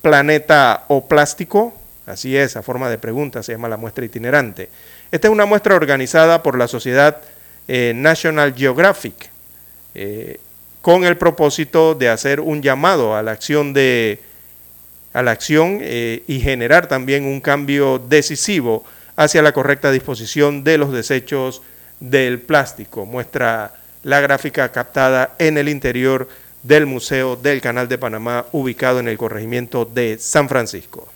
Planeta 0.02 0.86
o 0.88 1.08
Plástico, 1.08 1.74
así 2.06 2.38
es, 2.38 2.56
a 2.56 2.62
forma 2.62 2.90
de 2.90 2.98
pregunta 2.98 3.44
se 3.44 3.52
llama 3.52 3.68
la 3.68 3.78
muestra 3.78 4.06
itinerante. 4.06 4.70
Esta 5.12 5.28
es 5.28 5.32
una 5.32 5.46
muestra 5.46 5.76
organizada 5.76 6.44
por 6.44 6.58
la 6.58 6.68
Sociedad 6.68 7.18
eh, 7.68 7.94
National 7.96 8.54
Geographic 8.56 9.30
eh, 9.96 10.40
con 10.82 11.04
el 11.04 11.18
propósito 11.18 11.96
de 11.96 12.10
hacer 12.10 12.40
un 12.40 12.62
llamado 12.62 13.16
a 13.16 13.24
la 13.24 13.32
acción 13.32 13.74
de 13.74 14.20
a 15.14 15.22
la 15.22 15.32
acción 15.32 15.80
eh, 15.82 16.24
y 16.28 16.40
generar 16.40 16.88
también 16.88 17.26
un 17.26 17.42
cambio 17.42 18.00
decisivo 18.00 18.84
hacia 19.16 19.42
la 19.42 19.52
correcta 19.52 19.92
disposición 19.92 20.64
de 20.64 20.78
los 20.78 20.92
desechos 20.92 21.62
del 22.00 22.40
plástico. 22.40 23.06
Muestra 23.06 23.74
la 24.04 24.22
gráfica 24.22 24.72
captada 24.72 25.36
en 25.40 25.58
el 25.58 25.68
interior 25.68 26.30
del 26.64 26.86
Museo 26.86 27.36
del 27.36 27.62
Canal 27.62 27.88
de 27.88 27.98
Panamá, 27.98 28.46
ubicado 28.52 29.00
en 29.00 29.08
el 29.08 29.18
corregimiento 29.18 29.86
de 29.86 30.18
San 30.20 30.50
Francisco. 30.50 31.08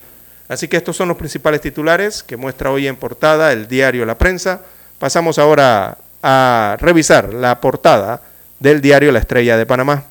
Así 0.48 0.68
que 0.68 0.76
estos 0.76 0.96
son 0.96 1.08
los 1.08 1.16
principales 1.16 1.60
titulares 1.60 2.22
que 2.22 2.36
muestra 2.36 2.70
hoy 2.70 2.86
en 2.86 2.96
portada 2.96 3.52
el 3.52 3.66
diario 3.66 4.04
La 4.04 4.18
Prensa. 4.18 4.60
Pasamos 4.98 5.38
ahora 5.38 5.98
a 6.22 6.76
revisar 6.80 7.32
la 7.32 7.60
portada 7.60 8.22
del 8.60 8.80
diario 8.80 9.12
La 9.12 9.18
Estrella 9.18 9.56
de 9.56 9.66
Panamá. 9.66 10.04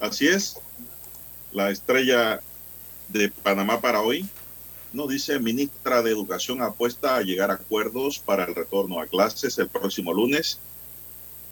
Así 0.00 0.28
es, 0.28 0.56
la 1.52 1.70
estrella 1.70 2.40
de 3.08 3.28
Panamá 3.28 3.80
para 3.80 4.02
hoy, 4.02 4.28
nos 4.92 5.08
dice 5.08 5.38
ministra 5.38 6.02
de 6.02 6.10
Educación 6.10 6.62
apuesta 6.62 7.16
a 7.16 7.22
llegar 7.22 7.50
a 7.50 7.54
acuerdos 7.54 8.18
para 8.18 8.44
el 8.44 8.54
retorno 8.54 9.00
a 9.00 9.06
clases 9.06 9.58
el 9.58 9.68
próximo 9.68 10.12
lunes. 10.12 10.58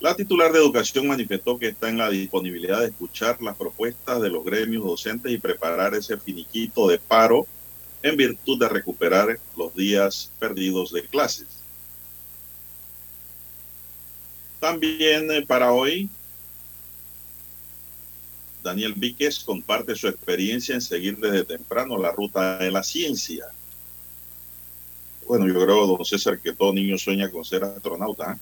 La 0.01 0.15
titular 0.15 0.53
de 0.53 0.59
Educación 0.59 1.07
manifestó 1.07 1.59
que 1.59 1.69
está 1.69 1.89
en 1.89 1.99
la 1.99 2.11
disponibilidad 2.11 2.81
de 2.81 2.87
escuchar 2.87 3.41
las 3.43 3.57
propuestas 3.57 4.21
de 4.21 4.31
los 4.31 4.45
gremios 4.45 4.85
docentes 4.85 5.33
y 5.33 5.39
preparar 5.39 5.95
ese 5.95 6.17
finiquito 6.19 6.89
de 6.89 6.99
paro 6.99 7.47
en 8.03 8.17
virtud 8.17 8.59
de 8.59 8.69
recuperar 8.69 9.39
los 9.57 9.75
días 9.75 10.31
perdidos 10.39 10.93
de 10.93 11.03
clases. 11.03 11.47
También 14.61 15.31
eh, 15.31 15.45
para 15.47 15.73
hoy, 15.73 16.09
Daniel 18.63 18.95
Víquez 18.95 19.41
comparte 19.41 19.95
su 19.95 20.09
experiencia 20.09 20.75
en 20.75 20.81
seguir 20.81 21.19
desde 21.19 21.45
temprano 21.45 21.99
la 21.99 22.13
ruta 22.13 22.59
de 22.59 22.71
la 22.71 22.83
ciencia. 22.83 23.47
Bueno, 25.27 25.47
yo 25.47 25.55
creo, 25.55 25.87
don 25.87 26.05
César, 26.05 26.41
que 26.41 26.53
todo 26.53 26.73
niño 26.73 26.99
sueña 26.99 27.31
con 27.31 27.45
ser 27.45 27.63
astronauta. 27.63 28.33
¿eh? 28.33 28.37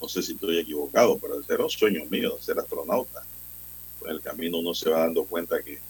No 0.00 0.08
sé 0.08 0.22
si 0.22 0.32
estoy 0.32 0.58
equivocado, 0.58 1.18
pero 1.18 1.40
ese 1.40 1.56
un 1.56 1.70
sueño 1.70 2.04
mío, 2.06 2.38
ser 2.40 2.58
astronauta. 2.58 3.24
En 4.04 4.10
el 4.10 4.20
camino 4.20 4.58
uno 4.58 4.72
se 4.72 4.88
va 4.88 5.00
dando 5.00 5.24
cuenta 5.24 5.62
que 5.62 5.80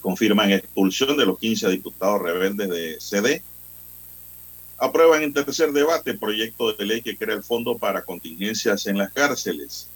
confirman 0.00 0.50
expulsión 0.50 1.16
de 1.16 1.26
los 1.26 1.38
15 1.38 1.68
diputados 1.68 2.22
rebeldes 2.22 2.68
de 2.68 3.00
CD. 3.00 3.42
Aprueban 4.78 5.22
en 5.22 5.32
tercer 5.32 5.72
debate 5.72 6.14
proyecto 6.14 6.72
de 6.72 6.84
ley 6.86 7.02
que 7.02 7.16
crea 7.16 7.36
el 7.36 7.42
fondo 7.42 7.76
para 7.76 8.02
contingencias 8.02 8.86
en 8.86 8.98
las 8.98 9.12
cárceles. 9.12 9.88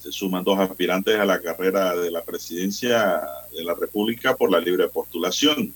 Se 0.00 0.12
suman 0.12 0.44
dos 0.44 0.58
aspirantes 0.58 1.18
a 1.18 1.24
la 1.24 1.40
carrera 1.40 1.94
de 1.96 2.10
la 2.10 2.22
presidencia 2.22 3.20
de 3.52 3.64
la 3.64 3.74
República 3.74 4.36
por 4.36 4.50
la 4.50 4.60
libre 4.60 4.88
postulación. 4.88 5.72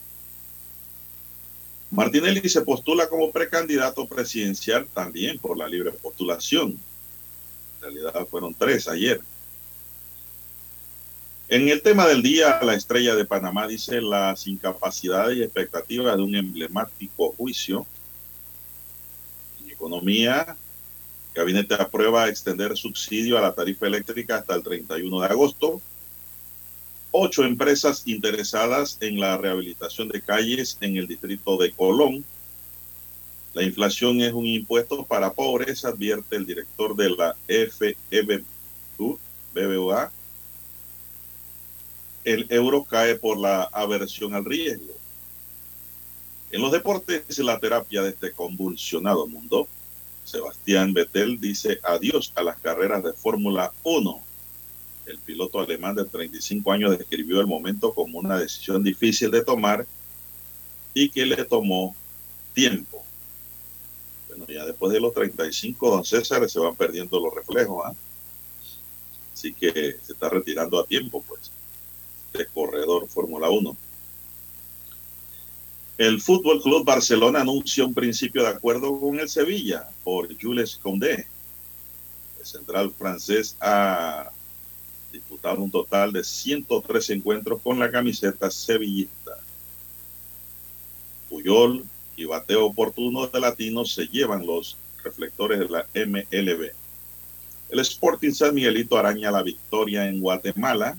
Martinelli 1.90 2.48
se 2.48 2.62
postula 2.62 3.08
como 3.08 3.30
precandidato 3.30 4.06
presidencial 4.06 4.86
también 4.92 5.38
por 5.38 5.56
la 5.56 5.68
libre 5.68 5.92
postulación. 5.92 6.70
En 6.70 7.80
realidad 7.80 8.26
fueron 8.26 8.54
tres 8.54 8.88
ayer. 8.88 9.20
En 11.48 11.68
el 11.68 11.80
tema 11.80 12.08
del 12.08 12.22
día, 12.22 12.58
la 12.62 12.74
estrella 12.74 13.14
de 13.14 13.24
Panamá 13.24 13.68
dice 13.68 14.00
las 14.00 14.48
incapacidades 14.48 15.36
y 15.36 15.44
expectativas 15.44 16.16
de 16.16 16.22
un 16.24 16.34
emblemático 16.34 17.32
juicio. 17.38 17.86
En 19.62 19.70
economía, 19.70 20.44
el 20.48 20.56
gabinete 21.34 21.74
aprueba 21.74 22.28
extender 22.28 22.76
subsidio 22.76 23.38
a 23.38 23.42
la 23.42 23.54
tarifa 23.54 23.86
eléctrica 23.86 24.38
hasta 24.38 24.56
el 24.56 24.64
31 24.64 25.20
de 25.20 25.26
agosto. 25.28 25.80
Ocho 27.12 27.44
empresas 27.44 28.02
interesadas 28.06 28.98
en 29.00 29.20
la 29.20 29.38
rehabilitación 29.38 30.08
de 30.08 30.22
calles 30.22 30.76
en 30.80 30.96
el 30.96 31.06
distrito 31.06 31.56
de 31.58 31.70
Colón. 31.70 32.24
La 33.54 33.62
inflación 33.62 34.20
es 34.20 34.32
un 34.32 34.46
impuesto 34.46 35.06
para 35.06 35.32
pobres, 35.32 35.84
advierte 35.84 36.34
el 36.34 36.44
director 36.44 36.96
de 36.96 37.10
la 37.10 37.36
FEBU, 37.46 39.20
BBVA 39.54 40.10
el 42.26 42.46
euro 42.50 42.82
cae 42.82 43.14
por 43.14 43.38
la 43.38 43.62
aversión 43.62 44.34
al 44.34 44.44
riesgo. 44.44 44.92
En 46.50 46.60
los 46.60 46.72
deportes, 46.72 47.38
la 47.38 47.60
terapia 47.60 48.02
de 48.02 48.10
este 48.10 48.32
convulsionado 48.32 49.28
mundo, 49.28 49.68
Sebastián 50.24 50.92
Vettel 50.92 51.38
dice 51.40 51.78
adiós 51.84 52.32
a 52.34 52.42
las 52.42 52.58
carreras 52.58 53.04
de 53.04 53.12
Fórmula 53.12 53.72
1. 53.84 54.20
El 55.06 55.18
piloto 55.18 55.60
alemán 55.60 55.94
de 55.94 56.04
35 56.04 56.72
años 56.72 56.98
describió 56.98 57.40
el 57.40 57.46
momento 57.46 57.94
como 57.94 58.18
una 58.18 58.36
decisión 58.36 58.82
difícil 58.82 59.30
de 59.30 59.44
tomar 59.44 59.86
y 60.94 61.10
que 61.10 61.26
le 61.26 61.44
tomó 61.44 61.94
tiempo. 62.54 63.04
Bueno, 64.26 64.46
ya 64.48 64.66
después 64.66 64.92
de 64.92 64.98
los 64.98 65.14
35, 65.14 65.90
don 65.90 66.04
César, 66.04 66.50
se 66.50 66.58
van 66.58 66.74
perdiendo 66.74 67.20
los 67.20 67.32
reflejos. 67.32 67.86
¿ah? 67.86 67.94
Así 69.32 69.54
que 69.54 69.96
se 70.02 70.12
está 70.12 70.28
retirando 70.28 70.80
a 70.80 70.86
tiempo, 70.86 71.22
pues, 71.28 71.52
de 72.36 72.46
corredor 72.46 73.08
Fórmula 73.08 73.50
1. 73.50 73.76
El 75.98 76.20
Fútbol 76.20 76.60
Club 76.60 76.84
Barcelona 76.84 77.40
anuncia 77.40 77.84
un 77.84 77.94
principio 77.94 78.42
de 78.42 78.48
acuerdo 78.48 79.00
con 79.00 79.18
el 79.18 79.28
Sevilla 79.28 79.88
por 80.04 80.28
Jules 80.40 80.76
Condé. 80.76 81.26
El 82.38 82.46
central 82.46 82.92
francés 82.92 83.56
ha 83.60 84.30
disputado 85.10 85.62
un 85.62 85.70
total 85.70 86.12
de 86.12 86.22
103 86.22 87.10
encuentros 87.10 87.62
con 87.62 87.78
la 87.78 87.90
camiseta 87.90 88.50
sevillista. 88.50 89.32
Puyol 91.30 91.84
y 92.16 92.24
bateo 92.24 92.66
oportuno 92.66 93.26
de 93.26 93.40
Latino 93.40 93.84
se 93.84 94.06
llevan 94.06 94.46
los 94.46 94.76
reflectores 95.02 95.58
de 95.60 95.68
la 95.68 95.86
MLB. 95.94 96.72
El 97.68 97.80
Sporting 97.80 98.32
San 98.32 98.54
Miguelito 98.54 98.96
araña 98.96 99.30
la 99.30 99.42
victoria 99.42 100.08
en 100.08 100.20
Guatemala. 100.20 100.96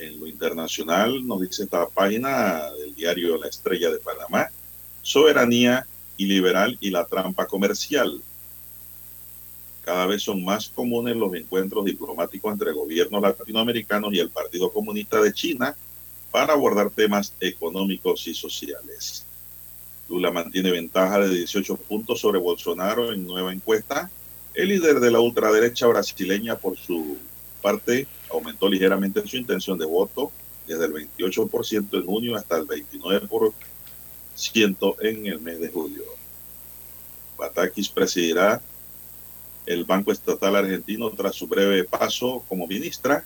En 0.00 0.20
lo 0.20 0.26
internacional, 0.26 1.26
nos 1.26 1.40
dice 1.40 1.64
esta 1.64 1.88
página 1.88 2.70
del 2.72 2.94
diario 2.94 3.36
La 3.36 3.48
Estrella 3.48 3.90
de 3.90 3.98
Panamá, 3.98 4.48
soberanía 5.02 5.86
iliberal 6.16 6.78
y 6.80 6.90
la 6.90 7.04
trampa 7.04 7.46
comercial. 7.46 8.22
Cada 9.84 10.06
vez 10.06 10.22
son 10.22 10.44
más 10.44 10.68
comunes 10.68 11.16
los 11.16 11.34
encuentros 11.34 11.84
diplomáticos 11.84 12.52
entre 12.52 12.72
gobiernos 12.72 13.22
latinoamericanos 13.22 14.12
y 14.12 14.20
el 14.20 14.30
Partido 14.30 14.70
Comunista 14.70 15.20
de 15.20 15.32
China 15.32 15.74
para 16.30 16.52
abordar 16.52 16.90
temas 16.90 17.32
económicos 17.40 18.26
y 18.28 18.34
sociales. 18.34 19.24
Lula 20.08 20.30
mantiene 20.30 20.70
ventaja 20.70 21.20
de 21.20 21.34
18 21.34 21.76
puntos 21.76 22.20
sobre 22.20 22.38
Bolsonaro 22.38 23.12
en 23.12 23.26
nueva 23.26 23.52
encuesta. 23.52 24.10
El 24.54 24.68
líder 24.68 25.00
de 25.00 25.10
la 25.10 25.20
ultraderecha 25.20 25.86
brasileña, 25.86 26.56
por 26.56 26.76
su 26.76 27.16
parte, 27.60 28.06
aumentó 28.30 28.68
ligeramente 28.68 29.26
su 29.26 29.36
intención 29.36 29.78
de 29.78 29.86
voto 29.86 30.30
desde 30.66 30.84
el 30.84 30.92
28% 30.92 31.88
en 31.92 32.06
junio 32.06 32.36
hasta 32.36 32.56
el 32.56 32.66
29% 32.66 33.52
en 35.00 35.26
el 35.26 35.40
mes 35.40 35.60
de 35.60 35.68
julio. 35.68 36.04
Batakis 37.38 37.88
presidirá 37.88 38.60
el 39.66 39.84
Banco 39.84 40.12
Estatal 40.12 40.56
Argentino 40.56 41.10
tras 41.10 41.34
su 41.36 41.46
breve 41.46 41.84
paso 41.84 42.42
como 42.48 42.66
ministra 42.66 43.24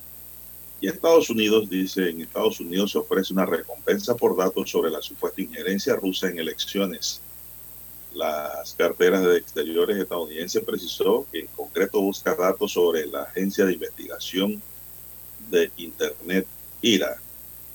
y 0.81 0.89
Estados 0.89 1.31
Unidos 1.31 1.71
dice, 1.71 2.11
en 2.11 2.21
Estados 2.23 2.59
Unidos 2.59 2.91
se 2.91 2.99
ofrece 2.99 3.33
una 3.33 3.47
recompensa 3.47 4.17
por 4.17 4.37
datos 4.37 4.69
sobre 4.69 4.91
la 4.91 5.01
supuesta 5.01 5.41
injerencia 5.41 5.95
rusa 5.95 6.29
en 6.29 6.41
elecciones. 6.41 7.21
Las 8.15 8.75
carteras 8.75 9.25
de 9.25 9.37
exteriores 9.37 9.97
estadounidenses 9.97 10.65
precisó 10.65 11.25
que 11.31 11.41
en 11.41 11.47
concreto 11.47 12.01
busca 12.01 12.35
datos 12.35 12.73
sobre 12.73 13.07
la 13.07 13.23
agencia 13.23 13.65
de 13.65 13.75
investigación 13.75 14.61
de 15.51 15.71
Internet 15.77 16.47
IRA. 16.81 17.17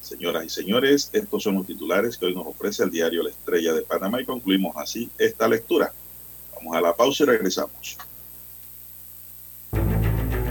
Señoras 0.01 0.45
y 0.45 0.49
señores, 0.49 1.09
estos 1.11 1.43
son 1.43 1.55
los 1.55 1.67
titulares 1.67 2.17
que 2.17 2.27
hoy 2.27 2.35
nos 2.35 2.47
ofrece 2.47 2.83
el 2.83 2.91
diario 2.91 3.23
La 3.23 3.29
Estrella 3.29 3.73
de 3.73 3.81
Panamá 3.81 4.21
y 4.21 4.25
concluimos 4.25 4.75
así 4.77 5.09
esta 5.17 5.47
lectura. 5.47 5.91
Vamos 6.55 6.75
a 6.75 6.81
la 6.81 6.95
pausa 6.95 7.23
y 7.23 7.27
regresamos. 7.27 7.97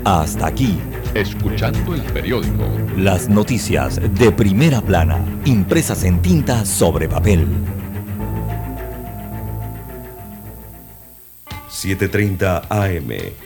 Hasta 0.05 0.47
aquí. 0.47 0.79
Escuchando 1.15 1.95
el 1.95 2.03
periódico. 2.13 2.65
Las 2.97 3.29
noticias 3.29 3.99
de 4.19 4.31
primera 4.31 4.81
plana, 4.81 5.25
impresas 5.45 6.05
en 6.05 6.23
tinta 6.23 6.65
sobre 6.65 7.09
papel. 7.09 7.47
7:30 11.69 12.67
AM. 12.69 13.46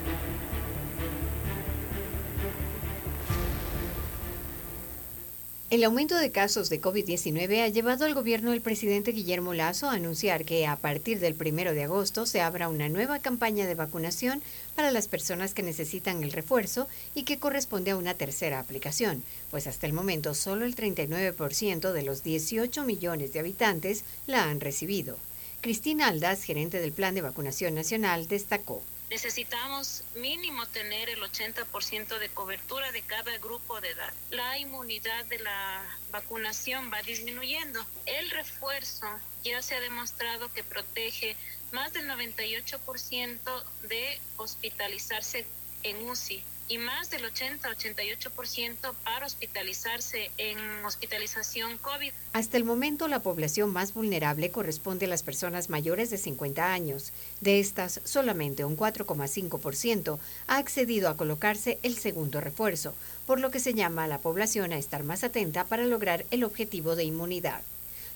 El 5.71 5.85
aumento 5.85 6.17
de 6.17 6.31
casos 6.31 6.69
de 6.69 6.81
COVID-19 6.81 7.63
ha 7.63 7.69
llevado 7.69 8.03
al 8.03 8.13
gobierno 8.13 8.51
del 8.51 8.59
presidente 8.59 9.13
Guillermo 9.13 9.53
Lazo 9.53 9.87
a 9.89 9.93
anunciar 9.93 10.43
que 10.43 10.67
a 10.67 10.75
partir 10.75 11.21
del 11.21 11.33
primero 11.33 11.73
de 11.73 11.83
agosto 11.83 12.25
se 12.25 12.41
abra 12.41 12.67
una 12.67 12.89
nueva 12.89 13.19
campaña 13.19 13.65
de 13.65 13.75
vacunación 13.75 14.43
para 14.75 14.91
las 14.91 15.07
personas 15.07 15.53
que 15.53 15.63
necesitan 15.63 16.23
el 16.23 16.33
refuerzo 16.33 16.89
y 17.15 17.23
que 17.23 17.39
corresponde 17.39 17.91
a 17.91 17.95
una 17.95 18.15
tercera 18.15 18.59
aplicación, 18.59 19.23
pues 19.49 19.65
hasta 19.65 19.87
el 19.87 19.93
momento 19.93 20.33
solo 20.33 20.65
el 20.65 20.75
39% 20.75 21.93
de 21.93 22.03
los 22.03 22.21
18 22.21 22.83
millones 22.83 23.31
de 23.31 23.39
habitantes 23.39 24.03
la 24.27 24.49
han 24.49 24.59
recibido. 24.59 25.17
Cristina 25.61 26.09
Aldas, 26.09 26.43
gerente 26.43 26.81
del 26.81 26.91
Plan 26.91 27.15
de 27.15 27.21
Vacunación 27.21 27.75
Nacional, 27.75 28.27
destacó 28.27 28.81
necesitamos 29.11 30.05
mínimo 30.15 30.65
tener 30.67 31.09
el 31.09 31.21
80% 31.21 32.17
de 32.17 32.29
cobertura 32.29 32.93
de 32.93 33.01
cada 33.01 33.37
grupo 33.39 33.81
de 33.81 33.89
edad. 33.89 34.13
La 34.29 34.57
inmunidad 34.57 35.25
de 35.25 35.37
la 35.39 35.83
vacunación 36.11 36.89
va 36.91 37.03
disminuyendo. 37.03 37.85
El 38.05 38.31
refuerzo 38.31 39.05
ya 39.43 39.61
se 39.61 39.75
ha 39.75 39.81
demostrado 39.81 40.51
que 40.53 40.63
protege 40.63 41.35
más 41.73 41.91
del 41.91 42.07
98% 42.07 43.63
de 43.89 44.21
hospitalizarse 44.37 45.45
en 45.83 46.09
UCI 46.09 46.41
y 46.71 46.77
más 46.77 47.09
del 47.09 47.25
80-88% 47.25 48.93
para 49.03 49.25
hospitalizarse 49.25 50.31
en 50.37 50.57
hospitalización 50.85 51.77
COVID. 51.77 52.13
Hasta 52.31 52.55
el 52.55 52.63
momento, 52.63 53.09
la 53.09 53.19
población 53.19 53.73
más 53.73 53.93
vulnerable 53.93 54.51
corresponde 54.51 55.05
a 55.05 55.09
las 55.09 55.21
personas 55.21 55.69
mayores 55.69 56.09
de 56.09 56.17
50 56.17 56.71
años. 56.71 57.11
De 57.41 57.59
estas, 57.59 57.99
solamente 58.05 58.63
un 58.63 58.77
4,5% 58.77 60.17
ha 60.47 60.57
accedido 60.57 61.09
a 61.09 61.17
colocarse 61.17 61.77
el 61.83 61.97
segundo 61.97 62.39
refuerzo, 62.39 62.95
por 63.27 63.41
lo 63.41 63.51
que 63.51 63.59
se 63.59 63.73
llama 63.73 64.05
a 64.05 64.07
la 64.07 64.19
población 64.19 64.71
a 64.71 64.77
estar 64.77 65.03
más 65.03 65.25
atenta 65.25 65.65
para 65.65 65.83
lograr 65.83 66.25
el 66.31 66.45
objetivo 66.45 66.95
de 66.95 67.03
inmunidad. 67.03 67.63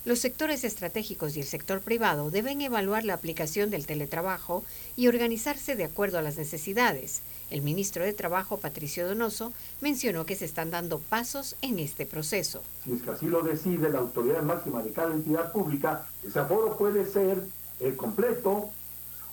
Los 0.06 0.19
sectores 0.19 0.64
estratégicos 0.64 1.36
y 1.36 1.40
el 1.40 1.48
sector 1.48 1.82
privado 1.82 2.30
deben 2.30 2.61
evaluar 2.61 3.03
la 3.03 3.15
aplicación 3.15 3.72
del 3.72 3.88
teletrabajo 3.88 4.64
y 4.95 5.07
organizarse 5.07 5.76
de 5.76 5.84
acuerdo 5.84 6.19
a 6.19 6.22
las 6.22 6.38
necesidades. 6.38 7.22
El 7.49 7.64
ministro 7.64 8.03
de 8.03 8.14
Trabajo, 8.14 8.57
Patricio 8.57 9.07
Donoso, 9.07 9.52
mencionó 9.82 10.27
que 10.27 10.36
se 10.36 10.45
están 10.45 10.69
dando 10.69 10.99
pasos 10.99 11.56
en 11.64 11.80
este 11.80 12.06
proceso. 12.06 12.61
Si 12.84 12.94
es 12.94 13.02
que 13.02 13.10
así 13.10 13.26
lo 13.26 13.41
decide 13.41 13.90
la 13.90 13.98
autoridad 13.98 14.44
máxima 14.44 14.84
de 14.84 14.91
cada 14.91 15.11
entidad 15.11 15.52
pública, 15.52 16.07
ese 16.23 16.38
aforo 16.38 16.77
puede 16.77 17.06
ser 17.07 17.44
el 17.80 17.94
eh, 17.94 17.95
completo 17.95 18.69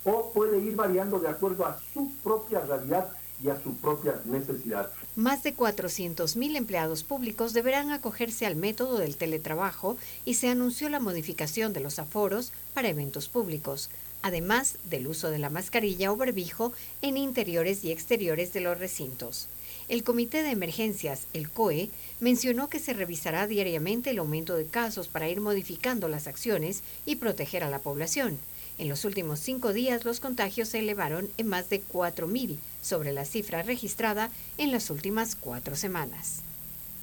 o 0.03 0.31
puede 0.33 0.57
ir 0.57 0.75
variando 0.75 1.19
de 1.19 1.27
acuerdo 1.27 1.67
a 1.67 1.79
su 1.93 2.11
propia 2.23 2.61
realidad 2.61 3.09
y 3.43 3.49
a 3.49 3.61
su 3.61 3.75
propia 3.75 4.19
necesidad. 4.25 4.89
Más 5.15 5.43
de 5.43 5.55
400.000 5.55 6.55
empleados 6.55 7.03
públicos 7.03 7.53
deberán 7.53 7.91
acogerse 7.91 8.47
al 8.47 8.55
método 8.55 8.97
del 8.97 9.15
teletrabajo 9.15 9.95
y 10.25 10.33
se 10.33 10.49
anunció 10.49 10.89
la 10.89 10.99
modificación 10.99 11.71
de 11.71 11.81
los 11.81 11.99
aforos 11.99 12.51
para 12.73 12.89
eventos 12.89 13.29
públicos, 13.29 13.91
además 14.23 14.79
del 14.85 15.05
uso 15.05 15.29
de 15.29 15.37
la 15.37 15.51
mascarilla 15.51 16.11
o 16.11 16.15
barbijo 16.15 16.73
en 17.03 17.17
interiores 17.17 17.83
y 17.83 17.91
exteriores 17.91 18.53
de 18.53 18.61
los 18.61 18.79
recintos. 18.79 19.49
El 19.87 20.03
Comité 20.03 20.41
de 20.41 20.49
Emergencias, 20.49 21.27
el 21.33 21.47
COE, 21.47 21.91
mencionó 22.19 22.67
que 22.67 22.79
se 22.79 22.93
revisará 22.93 23.45
diariamente 23.45 24.09
el 24.09 24.17
aumento 24.17 24.55
de 24.55 24.65
casos 24.65 25.09
para 25.09 25.29
ir 25.29 25.41
modificando 25.41 26.07
las 26.07 26.25
acciones 26.25 26.81
y 27.05 27.17
proteger 27.17 27.63
a 27.63 27.69
la 27.69 27.79
población. 27.79 28.39
En 28.79 28.89
los 28.89 29.05
últimos 29.05 29.39
cinco 29.39 29.71
días 29.71 30.03
los 30.03 30.19
contagios 30.19 30.69
se 30.69 30.79
elevaron 30.79 31.29
en 31.37 31.47
más 31.47 31.69
de 31.69 31.81
4.000 31.81 32.57
sobre 32.81 33.13
la 33.13 33.25
cifra 33.25 33.61
registrada 33.61 34.31
en 34.57 34.71
las 34.71 34.89
últimas 34.89 35.35
cuatro 35.35 35.75
semanas. 35.75 36.39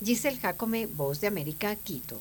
Giselle 0.04 0.38
Jacome, 0.38 0.86
Voz 0.86 1.20
de 1.20 1.28
América, 1.28 1.76
Quito. 1.76 2.20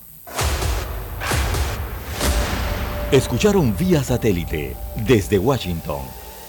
Escucharon 3.11 3.75
vía 3.75 4.03
satélite 4.03 4.75
desde 5.07 5.39
Washington 5.39 6.01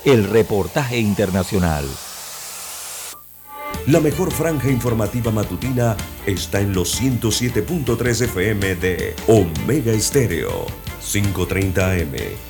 el 0.05 0.25
reportaje 0.25 0.99
internacional. 0.99 1.87
La 3.87 4.01
mejor 4.01 4.31
franja 4.31 4.71
informativa 4.71 5.31
matutina 5.31 5.97
está 6.27 6.61
en 6.61 6.75
los 6.75 7.01
107.3 7.01 8.25
FM 8.25 8.75
de 8.77 9.15
Omega 9.27 9.93
Estéreo, 9.93 10.67
530 11.01 11.93
AM 11.93 12.50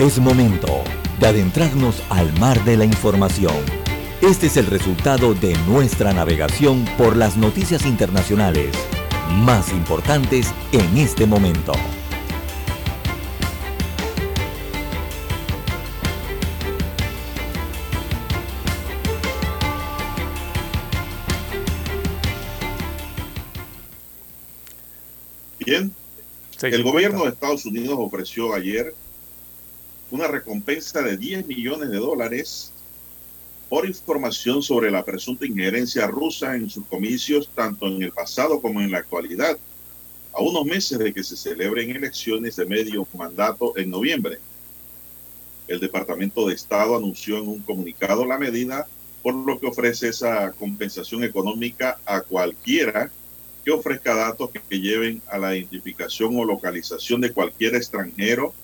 Es 0.00 0.18
momento 0.18 0.82
de 1.20 1.28
adentrarnos 1.28 2.02
al 2.10 2.32
mar 2.40 2.62
de 2.64 2.76
la 2.76 2.84
información. 2.84 3.54
Este 4.20 4.48
es 4.48 4.56
el 4.56 4.66
resultado 4.66 5.34
de 5.34 5.56
nuestra 5.68 6.12
navegación 6.12 6.84
por 6.98 7.14
las 7.14 7.36
noticias 7.36 7.86
internacionales 7.86 8.74
más 9.44 9.70
importantes 9.70 10.52
en 10.72 10.96
este 10.96 11.26
momento. 11.26 11.72
Bien, 25.64 25.94
el 26.62 26.82
gobierno 26.82 27.22
de 27.22 27.30
Estados 27.30 27.64
Unidos 27.64 27.94
ofreció 27.96 28.54
ayer 28.54 28.92
una 30.14 30.28
recompensa 30.28 31.02
de 31.02 31.16
10 31.16 31.48
millones 31.48 31.90
de 31.90 31.96
dólares 31.96 32.70
por 33.68 33.84
información 33.84 34.62
sobre 34.62 34.88
la 34.92 35.04
presunta 35.04 35.44
injerencia 35.44 36.06
rusa 36.06 36.54
en 36.54 36.70
sus 36.70 36.86
comicios, 36.86 37.50
tanto 37.52 37.88
en 37.88 38.00
el 38.00 38.12
pasado 38.12 38.60
como 38.60 38.80
en 38.80 38.92
la 38.92 38.98
actualidad, 38.98 39.58
a 40.32 40.40
unos 40.40 40.66
meses 40.66 41.00
de 41.00 41.12
que 41.12 41.24
se 41.24 41.36
celebren 41.36 41.90
elecciones 41.90 42.54
de 42.54 42.64
medio 42.64 43.08
mandato 43.12 43.76
en 43.76 43.90
noviembre. 43.90 44.38
El 45.66 45.80
Departamento 45.80 46.46
de 46.46 46.54
Estado 46.54 46.96
anunció 46.96 47.38
en 47.38 47.48
un 47.48 47.58
comunicado 47.62 48.24
la 48.24 48.38
medida, 48.38 48.86
por 49.20 49.34
lo 49.34 49.58
que 49.58 49.66
ofrece 49.66 50.10
esa 50.10 50.52
compensación 50.52 51.24
económica 51.24 51.98
a 52.06 52.20
cualquiera 52.20 53.10
que 53.64 53.72
ofrezca 53.72 54.14
datos 54.14 54.50
que 54.52 54.78
lleven 54.78 55.20
a 55.26 55.38
la 55.38 55.56
identificación 55.56 56.38
o 56.38 56.44
localización 56.44 57.20
de 57.20 57.32
cualquier 57.32 57.74
extranjero 57.74 58.54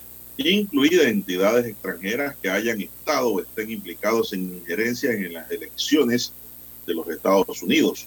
incluidas 0.49 1.07
entidades 1.07 1.67
extranjeras 1.67 2.37
que 2.37 2.51
hayan 2.51 2.81
estado 2.81 3.29
o 3.29 3.41
estén 3.41 3.71
implicados 3.71 4.33
en 4.33 4.55
injerencia 4.55 5.13
en 5.13 5.33
las 5.33 5.51
elecciones 5.51 6.33
de 6.87 6.95
los 6.95 7.09
Estados 7.09 7.63
Unidos. 7.63 8.07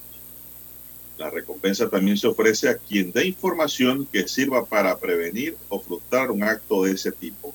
La 1.18 1.30
recompensa 1.30 1.90
también 1.90 2.18
se 2.18 2.28
ofrece 2.28 2.70
a 2.70 2.78
quien 2.78 3.12
dé 3.12 3.26
información 3.26 4.08
que 4.12 4.28
sirva 4.28 4.66
para 4.66 4.98
prevenir 4.98 5.56
o 5.70 5.80
frustrar 5.80 6.32
un 6.32 6.44
acto 6.44 6.84
de 6.84 6.94
ese 6.94 7.12
tipo. 7.12 7.54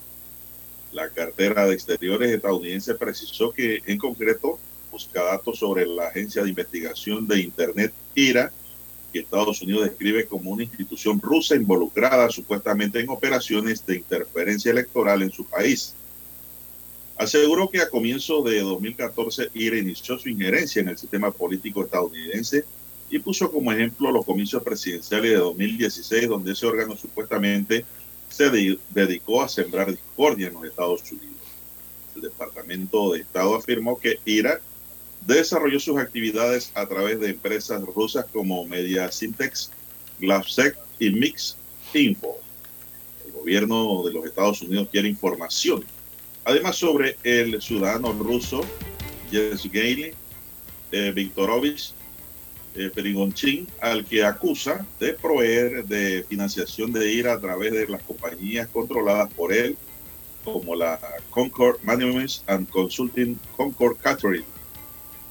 La 0.92 1.10
cartera 1.10 1.66
de 1.66 1.74
exteriores 1.74 2.30
estadounidense 2.30 2.94
precisó 2.94 3.52
que 3.52 3.82
en 3.84 3.98
concreto 3.98 4.59
busca 4.90 5.22
datos 5.22 5.59
sobre 5.59 5.86
la 5.86 6.09
agencia 6.09 6.42
de 6.42 6.48
investigación 6.48 7.26
de 7.26 7.40
Internet 7.40 7.92
IRA 8.14 8.52
que 9.12 9.20
Estados 9.20 9.62
Unidos 9.62 9.85
describe 9.85 10.26
como 10.26 10.51
una 10.51 10.64
institución 10.64 11.20
rusa 11.20 11.56
involucrada 11.56 12.30
supuestamente 12.30 13.01
en 13.01 13.09
operaciones 13.09 13.85
de 13.86 13.97
interferencia 13.97 14.70
electoral 14.70 15.22
en 15.22 15.30
su 15.30 15.44
país. 15.44 15.94
Aseguró 17.16 17.68
que 17.68 17.80
a 17.80 17.89
comienzo 17.89 18.43
de 18.43 18.60
2014 18.60 19.51
IRA 19.55 19.78
inició 19.78 20.18
su 20.18 20.28
injerencia 20.28 20.80
en 20.80 20.89
el 20.89 20.98
sistema 20.98 21.30
político 21.30 21.85
estadounidense 21.85 22.64
y 23.10 23.18
puso 23.18 23.51
como 23.51 23.72
ejemplo 23.72 24.12
los 24.12 24.24
comicios 24.24 24.62
presidenciales 24.62 25.30
de 25.32 25.39
2016, 25.39 26.28
donde 26.28 26.52
ese 26.52 26.66
órgano 26.66 26.97
supuestamente 26.97 27.85
se 28.28 28.51
dedicó 28.90 29.43
a 29.43 29.48
sembrar 29.48 29.90
discordia 29.90 30.48
en 30.48 30.55
los 30.55 30.64
Estados 30.64 31.10
Unidos. 31.10 31.39
El 32.14 32.22
Departamento 32.22 33.12
de 33.12 33.20
Estado 33.20 33.56
afirmó 33.56 33.98
que 33.98 34.20
IRA 34.24 34.60
desarrolló 35.27 35.81
sus 35.81 35.99
actividades 35.99 36.70
a 36.74 36.86
través 36.86 37.20
de 37.20 37.31
empresas 37.31 37.82
rusas 37.82 38.27
como 38.32 38.65
Media 38.66 39.11
Syntex, 39.11 39.70
Glavsec 40.19 40.77
y 40.99 41.11
Mix 41.11 41.57
Info. 41.95 42.36
El 43.27 43.32
gobierno 43.32 44.03
de 44.05 44.12
los 44.12 44.24
Estados 44.24 44.62
Unidos 44.62 44.89
quiere 44.90 45.09
información, 45.09 45.85
además 46.45 46.77
sobre 46.77 47.16
el 47.23 47.61
ciudadano 47.61 48.12
ruso 48.12 48.62
Jens 49.31 49.70
Gailey 49.70 50.15
eh, 50.93 51.12
Viktorovich 51.15 51.93
eh, 52.74 52.90
Perigonchin, 52.95 53.66
al 53.81 54.05
que 54.05 54.24
acusa 54.24 54.86
de 55.01 55.12
proveer 55.12 55.85
de 55.85 56.24
financiación 56.28 56.93
de 56.93 57.12
IRA 57.12 57.35
a 57.35 57.40
través 57.40 57.73
de 57.73 57.89
las 57.89 58.03
compañías 58.03 58.69
controladas 58.69 59.32
por 59.35 59.53
él, 59.53 59.77
como 60.45 60.74
la 60.74 60.99
Concord 61.31 61.78
Management 61.82 62.31
and 62.47 62.69
Consulting 62.70 63.39
Concord 63.57 63.99
Catering 63.99 64.45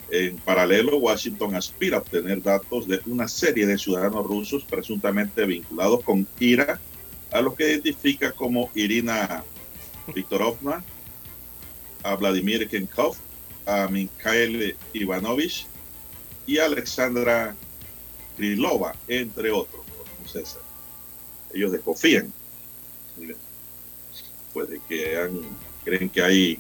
en 0.10 0.38
paralelo, 0.38 0.98
Washington 0.98 1.56
aspira 1.56 1.98
a 1.98 2.00
obtener 2.00 2.42
datos 2.42 2.88
de 2.88 3.02
una 3.06 3.28
serie 3.28 3.66
de 3.66 3.78
ciudadanos 3.78 4.26
rusos 4.26 4.64
presuntamente 4.64 5.46
vinculados 5.46 6.04
con 6.04 6.28
IRA, 6.40 6.80
a 7.32 7.42
los 7.42 7.56
que 7.56 7.70
identifica 7.72 8.32
como 8.32 8.70
Irina 8.74 9.44
Viktorovna, 10.14 10.84
a 12.04 12.16
Vladimir 12.16 12.68
Kenkov, 12.70 13.18
a 13.66 13.88
Mikhail 13.88 14.76
Ivanovich 14.94 15.68
y 16.46 16.60
a 16.60 16.66
Alexandra 16.66 17.56
Krilova, 18.38 18.96
entre 19.08 19.52
otros. 19.52 19.82
ellos 21.54 21.72
desconfían 21.72 22.32
pues 24.54 24.70
de 24.70 24.80
que 24.88 25.30
creen 25.84 26.10
que 26.10 26.22
hay 26.22 26.60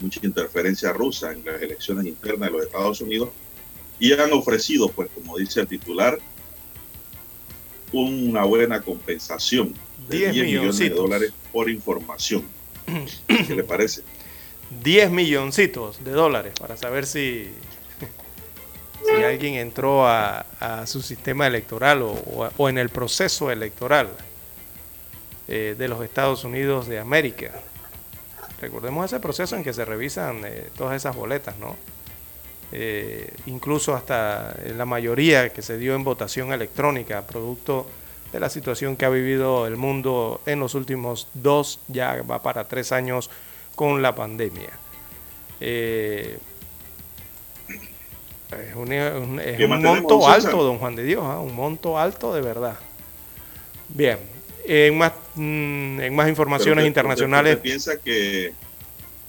mucha 0.00 0.20
interferencia 0.22 0.92
rusa 0.92 1.32
en 1.32 1.44
las 1.44 1.60
elecciones 1.60 2.06
internas 2.06 2.50
de 2.50 2.56
los 2.56 2.66
Estados 2.66 3.00
Unidos 3.00 3.30
y 3.98 4.12
han 4.12 4.32
ofrecido, 4.32 4.88
pues 4.90 5.08
como 5.14 5.38
dice 5.38 5.60
el 5.60 5.68
titular, 5.68 6.18
una 7.92 8.44
buena 8.44 8.80
compensación 8.82 9.74
de 10.08 10.30
10, 10.30 10.44
millones 10.44 10.78
de 10.78 10.90
dólares 10.90 11.32
por 11.52 11.70
información. 11.70 12.44
¿Qué 13.26 13.54
le 13.54 13.64
parece? 13.64 14.02
10 14.82 15.10
milloncitos 15.10 16.02
de 16.04 16.10
dólares 16.10 16.52
para 16.58 16.76
saber 16.76 17.06
si, 17.06 17.48
si 19.06 19.22
alguien 19.22 19.54
entró 19.54 20.06
a, 20.06 20.44
su 20.86 21.00
sistema 21.02 21.46
electoral 21.46 22.02
o, 22.02 22.68
en 22.68 22.78
el 22.78 22.88
proceso 22.88 23.50
electoral 23.50 24.08
eh, 25.48 25.74
de 25.78 25.88
los 25.88 26.02
Estados 26.04 26.44
Unidos 26.44 26.86
de 26.88 26.98
América. 26.98 27.52
Recordemos 28.60 29.04
ese 29.04 29.20
proceso 29.20 29.56
en 29.56 29.64
que 29.64 29.72
se 29.72 29.84
revisan 29.84 30.42
eh, 30.44 30.70
todas 30.76 30.96
esas 30.96 31.14
boletas, 31.14 31.58
¿no? 31.58 31.76
Eh, 32.72 33.32
incluso 33.46 33.94
hasta 33.94 34.56
la 34.76 34.84
mayoría 34.84 35.50
que 35.50 35.62
se 35.62 35.78
dio 35.78 35.94
en 35.94 36.02
votación 36.02 36.52
electrónica, 36.52 37.22
producto 37.22 37.86
de 38.32 38.40
la 38.40 38.48
situación 38.48 38.96
que 38.96 39.04
ha 39.04 39.08
vivido 39.08 39.66
el 39.66 39.76
mundo 39.76 40.40
en 40.46 40.58
los 40.58 40.74
últimos 40.74 41.28
dos, 41.34 41.80
ya 41.88 42.22
va 42.22 42.42
para 42.42 42.64
tres 42.64 42.92
años 42.92 43.30
con 43.74 44.02
la 44.02 44.14
pandemia. 44.14 44.70
Eh, 45.60 46.38
es 48.50 48.76
un, 48.76 49.82
monto 49.82 50.28
alto, 50.28 50.62
don 50.62 50.78
Juan 50.78 50.96
de 50.96 51.02
Dios, 51.02 51.22
¿ah? 51.24 51.40
un 51.40 51.54
monto 51.54 51.98
alto 51.98 52.32
de 52.34 52.40
verdad. 52.40 52.76
Bien, 53.88 54.18
en 54.66 54.98
más, 54.98 55.12
mm, 55.34 56.00
en 56.00 56.14
más 56.14 56.28
informaciones 56.28 56.86
internacionales. 56.86 57.58
piensa 57.58 57.96
que, 57.98 58.52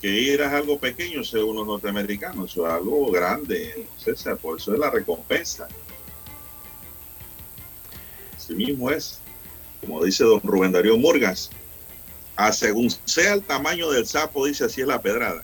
que 0.02 0.08
ir 0.08 0.42
es 0.42 0.48
algo 0.48 0.80
pequeño 0.80 1.24
según 1.24 1.56
los 1.58 1.68
norteamericanos? 1.68 2.52
Eso 2.52 2.68
es 2.68 2.74
algo 2.74 3.12
grande, 3.12 3.88
César, 3.98 4.38
por 4.38 4.58
eso 4.58 4.74
es 4.74 4.80
la 4.80 4.90
recompensa. 4.90 5.68
Así 8.36 8.56
mismo 8.56 8.90
es, 8.90 9.20
como 9.82 10.04
dice 10.04 10.24
don 10.24 10.42
Rubén 10.42 10.72
Darío 10.72 10.98
Murgas, 10.98 11.50
a 12.36 12.52
según 12.52 12.90
sea 13.06 13.34
el 13.34 13.42
tamaño 13.44 13.90
del 13.92 14.06
sapo, 14.06 14.46
dice 14.46 14.66
así 14.66 14.82
es 14.82 14.88
la 14.88 15.02
pedrada. 15.02 15.44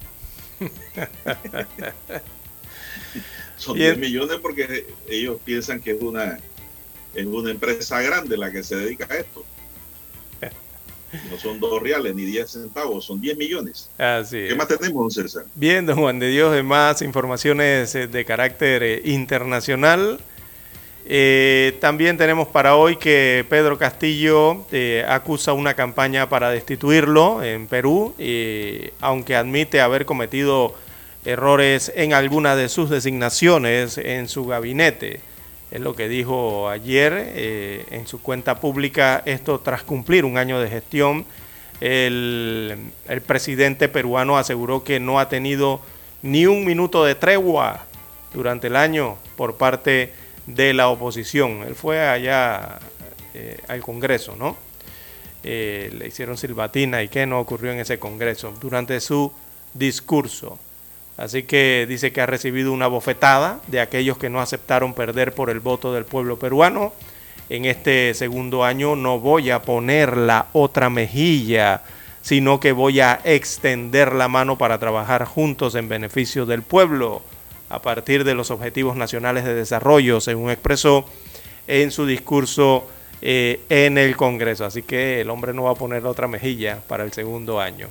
Son 3.57 3.75
10 3.77 3.97
millones 3.97 4.37
porque 4.41 4.87
ellos 5.07 5.39
piensan 5.43 5.81
que 5.81 5.91
es 5.91 6.01
una, 6.01 6.39
es 7.13 7.25
una 7.25 7.51
empresa 7.51 8.01
grande 8.01 8.37
la 8.37 8.51
que 8.51 8.63
se 8.63 8.75
dedica 8.75 9.07
a 9.09 9.17
esto. 9.17 9.45
No 11.29 11.37
son 11.37 11.59
dos 11.59 11.81
reales 11.81 12.15
ni 12.15 12.23
10 12.23 12.49
centavos, 12.49 13.05
son 13.05 13.21
10 13.21 13.37
millones. 13.37 13.89
¿Qué 13.97 14.55
más 14.57 14.67
tenemos, 14.67 15.03
don 15.03 15.11
César? 15.11 15.45
Bien, 15.55 15.85
don 15.85 15.97
Juan 15.97 16.19
de 16.19 16.29
Dios, 16.29 16.53
de 16.53 16.63
más 16.63 17.01
informaciones 17.01 17.93
eh, 17.95 18.07
de 18.07 18.25
carácter 18.25 18.81
eh, 18.81 19.01
internacional. 19.05 20.19
Eh, 21.05 21.77
también 21.81 22.17
tenemos 22.17 22.47
para 22.47 22.75
hoy 22.75 22.95
que 22.95 23.45
Pedro 23.49 23.77
Castillo 23.77 24.65
acusa 25.07 25.51
una 25.53 25.73
campaña 25.73 26.29
para 26.29 26.49
destituirlo 26.49 27.43
en 27.43 27.67
Perú, 27.67 28.15
aunque 29.01 29.35
admite 29.35 29.81
haber 29.81 30.05
cometido 30.05 30.75
errores 31.25 31.91
en 31.95 32.13
alguna 32.13 32.55
de 32.55 32.69
sus 32.69 32.89
designaciones 32.89 33.97
en 33.97 34.29
su 34.29 34.45
gabinete. 34.45 35.19
Es 35.73 35.81
lo 35.81 35.95
que 35.95 36.07
dijo 36.07 36.69
ayer 36.69 37.13
eh, 37.33 37.83
en 37.89 38.05
su 38.05 38.21
cuenta 38.21 38.59
pública, 38.59 39.23
esto 39.25 39.59
tras 39.59 39.81
cumplir 39.81 40.23
un 40.23 40.37
año 40.37 40.59
de 40.59 40.69
gestión. 40.69 41.25
El, 41.81 42.91
presidente 43.25 43.89
peruano 43.89 44.37
aseguró 44.37 44.83
que 44.83 44.99
no 44.99 45.19
ha 45.19 45.29
tenido 45.29 45.81
ni 46.21 46.45
un 46.45 46.63
minuto 46.63 47.03
de 47.03 47.15
tregua 47.15 47.87
durante 48.35 48.67
el 48.67 48.75
año 48.75 49.17
por 49.35 49.57
parte 49.57 50.13
de 50.45 50.75
la 50.75 50.89
oposición. 50.89 51.63
Él 51.63 51.73
fue 51.73 52.07
allá 52.07 52.77
eh, 53.33 53.57
al 53.67 53.81
Congreso, 53.81 54.35
¿no? 54.37 54.55
Eh, 55.43 55.91
le 55.97 56.05
hicieron 56.05 56.37
silbatina 56.37 57.01
y 57.01 57.07
qué 57.07 57.25
no 57.25 57.39
ocurrió 57.39 57.71
en 57.71 57.79
ese 57.79 57.97
Congreso 57.97 58.53
durante 58.61 58.99
su 58.99 59.33
discurso. 59.73 60.59
Así 61.17 61.43
que 61.43 61.85
dice 61.87 62.11
que 62.11 62.21
ha 62.21 62.25
recibido 62.25 62.71
una 62.71 62.87
bofetada 62.87 63.59
de 63.67 63.79
aquellos 63.79 64.17
que 64.17 64.29
no 64.29 64.41
aceptaron 64.41 64.93
perder 64.93 65.33
por 65.33 65.49
el 65.49 65.59
voto 65.59 65.93
del 65.93 66.05
pueblo 66.05 66.39
peruano. 66.39 66.93
En 67.49 67.65
este 67.65 68.13
segundo 68.13 68.63
año 68.63 68.95
no 68.95 69.19
voy 69.19 69.51
a 69.51 69.61
poner 69.61 70.17
la 70.17 70.47
otra 70.53 70.89
mejilla, 70.89 71.83
sino 72.21 72.59
que 72.59 72.71
voy 72.71 72.99
a 72.99 73.19
extender 73.25 74.13
la 74.13 74.27
mano 74.27 74.57
para 74.57 74.79
trabajar 74.79 75.25
juntos 75.25 75.75
en 75.75 75.89
beneficio 75.89 76.45
del 76.45 76.63
pueblo 76.63 77.21
a 77.69 77.81
partir 77.81 78.23
de 78.23 78.33
los 78.33 78.49
objetivos 78.49 78.95
nacionales 78.95 79.43
de 79.43 79.53
desarrollo, 79.53 80.21
según 80.21 80.49
expresó 80.49 81.05
en 81.67 81.91
su 81.91 82.05
discurso 82.05 82.87
eh, 83.21 83.61
en 83.69 83.97
el 83.97 84.15
Congreso. 84.15 84.65
Así 84.65 84.83
que 84.83 85.21
el 85.21 85.29
hombre 85.29 85.53
no 85.53 85.63
va 85.63 85.71
a 85.71 85.75
poner 85.75 86.03
la 86.03 86.09
otra 86.09 86.27
mejilla 86.27 86.79
para 86.87 87.03
el 87.03 87.13
segundo 87.13 87.59
año. 87.59 87.89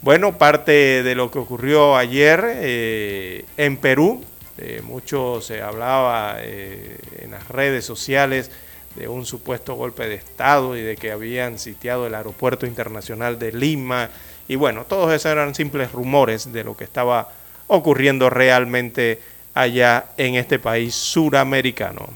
Bueno, 0.00 0.38
parte 0.38 1.02
de 1.02 1.14
lo 1.16 1.30
que 1.30 1.40
ocurrió 1.40 1.96
ayer 1.96 2.44
eh, 2.46 3.44
en 3.56 3.76
Perú, 3.76 4.24
eh, 4.56 4.80
mucho 4.84 5.40
se 5.40 5.60
hablaba 5.60 6.36
eh, 6.38 6.98
en 7.18 7.32
las 7.32 7.48
redes 7.48 7.84
sociales 7.84 8.52
de 8.94 9.08
un 9.08 9.26
supuesto 9.26 9.74
golpe 9.74 10.08
de 10.08 10.14
Estado 10.14 10.76
y 10.76 10.82
de 10.82 10.96
que 10.96 11.10
habían 11.10 11.58
sitiado 11.58 12.06
el 12.06 12.14
aeropuerto 12.14 12.64
internacional 12.64 13.40
de 13.40 13.50
Lima. 13.50 14.10
Y 14.46 14.54
bueno, 14.54 14.84
todos 14.84 15.12
esos 15.12 15.32
eran 15.32 15.56
simples 15.56 15.90
rumores 15.90 16.52
de 16.52 16.62
lo 16.62 16.76
que 16.76 16.84
estaba 16.84 17.32
ocurriendo 17.66 18.30
realmente 18.30 19.20
allá 19.52 20.12
en 20.16 20.36
este 20.36 20.60
país 20.60 20.94
suramericano. 20.94 22.08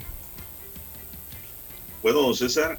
Bueno, 2.01 2.33
César, 2.33 2.79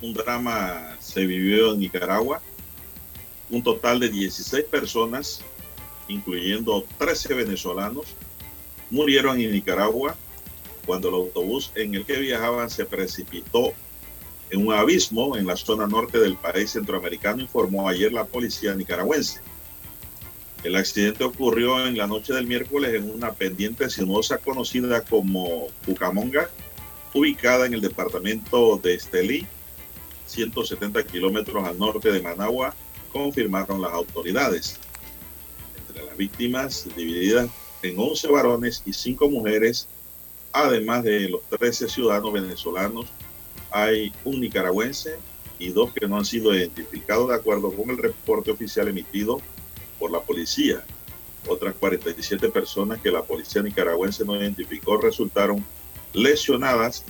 un 0.00 0.14
drama 0.14 0.96
se 0.98 1.26
vivió 1.26 1.74
en 1.74 1.80
Nicaragua 1.80 2.40
un 3.50 3.62
total 3.62 4.00
de 4.00 4.08
16 4.08 4.64
personas, 4.64 5.40
incluyendo 6.08 6.84
13 6.98 7.34
venezolanos, 7.34 8.06
murieron 8.90 9.40
en 9.40 9.52
Nicaragua 9.52 10.16
cuando 10.86 11.08
el 11.08 11.14
autobús 11.14 11.70
en 11.74 11.94
el 11.94 12.04
que 12.04 12.18
viajaban 12.18 12.70
se 12.70 12.84
precipitó 12.84 13.72
en 14.50 14.66
un 14.66 14.74
abismo 14.74 15.36
en 15.36 15.46
la 15.46 15.56
zona 15.56 15.86
norte 15.86 16.18
del 16.18 16.36
país 16.36 16.70
centroamericano, 16.70 17.42
informó 17.42 17.88
ayer 17.88 18.12
la 18.12 18.24
policía 18.24 18.74
nicaragüense. 18.74 19.40
El 20.64 20.76
accidente 20.76 21.24
ocurrió 21.24 21.86
en 21.86 21.96
la 21.96 22.06
noche 22.06 22.34
del 22.34 22.46
miércoles 22.46 22.94
en 22.94 23.10
una 23.10 23.32
pendiente 23.32 23.88
sinuosa 23.88 24.38
conocida 24.38 25.02
como 25.02 25.68
Cucamonga, 25.86 26.50
ubicada 27.14 27.66
en 27.66 27.74
el 27.74 27.80
departamento 27.80 28.78
de 28.82 28.94
Estelí, 28.94 29.46
170 30.26 31.04
kilómetros 31.04 31.64
al 31.64 31.78
norte 31.78 32.12
de 32.12 32.20
Managua, 32.20 32.74
confirmaron 33.12 33.80
las 33.80 33.92
autoridades. 33.92 34.78
Entre 35.88 36.04
las 36.04 36.16
víctimas, 36.16 36.88
divididas 36.96 37.48
en 37.82 37.98
11 37.98 38.28
varones 38.28 38.82
y 38.86 38.92
5 38.92 39.28
mujeres, 39.28 39.88
además 40.52 41.04
de 41.04 41.28
los 41.28 41.42
13 41.58 41.88
ciudadanos 41.88 42.32
venezolanos, 42.32 43.06
hay 43.70 44.12
un 44.24 44.40
nicaragüense 44.40 45.16
y 45.58 45.70
dos 45.70 45.92
que 45.92 46.08
no 46.08 46.16
han 46.16 46.24
sido 46.24 46.54
identificados 46.54 47.28
de 47.28 47.34
acuerdo 47.34 47.70
con 47.72 47.90
el 47.90 47.98
reporte 47.98 48.50
oficial 48.50 48.88
emitido 48.88 49.40
por 49.98 50.10
la 50.10 50.20
policía. 50.20 50.82
Otras 51.46 51.74
47 51.74 52.48
personas 52.48 53.00
que 53.00 53.10
la 53.10 53.22
policía 53.22 53.62
nicaragüense 53.62 54.24
no 54.24 54.36
identificó 54.36 54.96
resultaron 54.96 55.64
lesionadas 56.12 57.04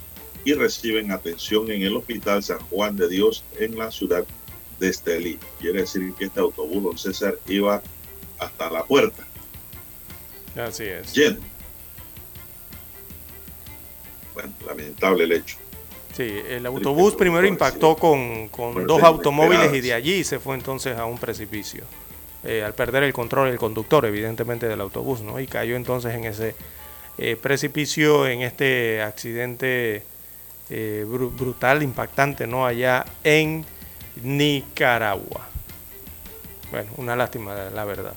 y 0.45 0.55
reciben 0.55 1.13
atención 1.13 1.71
en 1.71 1.83
el 1.83 1.97
Hospital 1.97 2.43
San 2.43 2.61
Juan 2.71 2.97
de 2.97 3.09
Dios 3.09 3.45
en 3.59 3.79
la 3.79 3.91
ciudad 3.91 4.25
de 4.81 4.89
Estelí. 4.89 5.39
Quiere 5.61 5.83
decir 5.83 6.13
que 6.15 6.25
este 6.25 6.41
autobús, 6.41 6.83
don 6.83 6.99
César, 6.99 7.35
iba 7.47 7.83
hasta 8.39 8.71
la 8.71 8.83
puerta. 8.83 9.25
Así 10.57 10.85
es. 10.85 11.15
Lleno. 11.15 11.39
Bueno, 14.35 14.53
lamentable 14.67 15.25
el 15.25 15.33
hecho. 15.33 15.57
Sí, 16.17 16.41
el 16.49 16.67
autobús 16.67 17.15
primero 17.15 17.47
impactó 17.47 17.95
con, 17.95 18.49
con 18.49 18.85
dos 18.87 19.03
automóviles 19.03 19.73
y 19.75 19.81
de 19.81 19.95
allí 19.95 20.25
se 20.25 20.41
fue 20.41 20.57
entonces 20.57 20.99
a 20.99 21.05
un 21.05 21.19
precipicio. 21.19 21.85
Eh, 22.43 22.65
al 22.65 22.75
perder 22.75 23.03
el 23.03 23.13
control 23.13 23.49
el 23.49 23.59
conductor, 23.59 24.05
evidentemente, 24.07 24.67
del 24.67 24.81
autobús, 24.81 25.21
¿no? 25.21 25.39
Y 25.39 25.47
cayó 25.47 25.77
entonces 25.77 26.15
en 26.15 26.25
ese 26.25 26.55
eh, 27.19 27.37
precipicio, 27.37 28.27
en 28.27 28.41
este 28.41 29.03
accidente 29.03 30.03
eh, 30.71 31.05
brutal, 31.07 31.83
impactante, 31.83 32.47
¿no? 32.47 32.65
Allá 32.67 33.05
en 33.25 33.65
Nicaragua. 34.23 35.49
Bueno, 36.71 36.91
una 36.97 37.17
lástima, 37.17 37.55
la 37.75 37.85
verdad. 37.85 38.15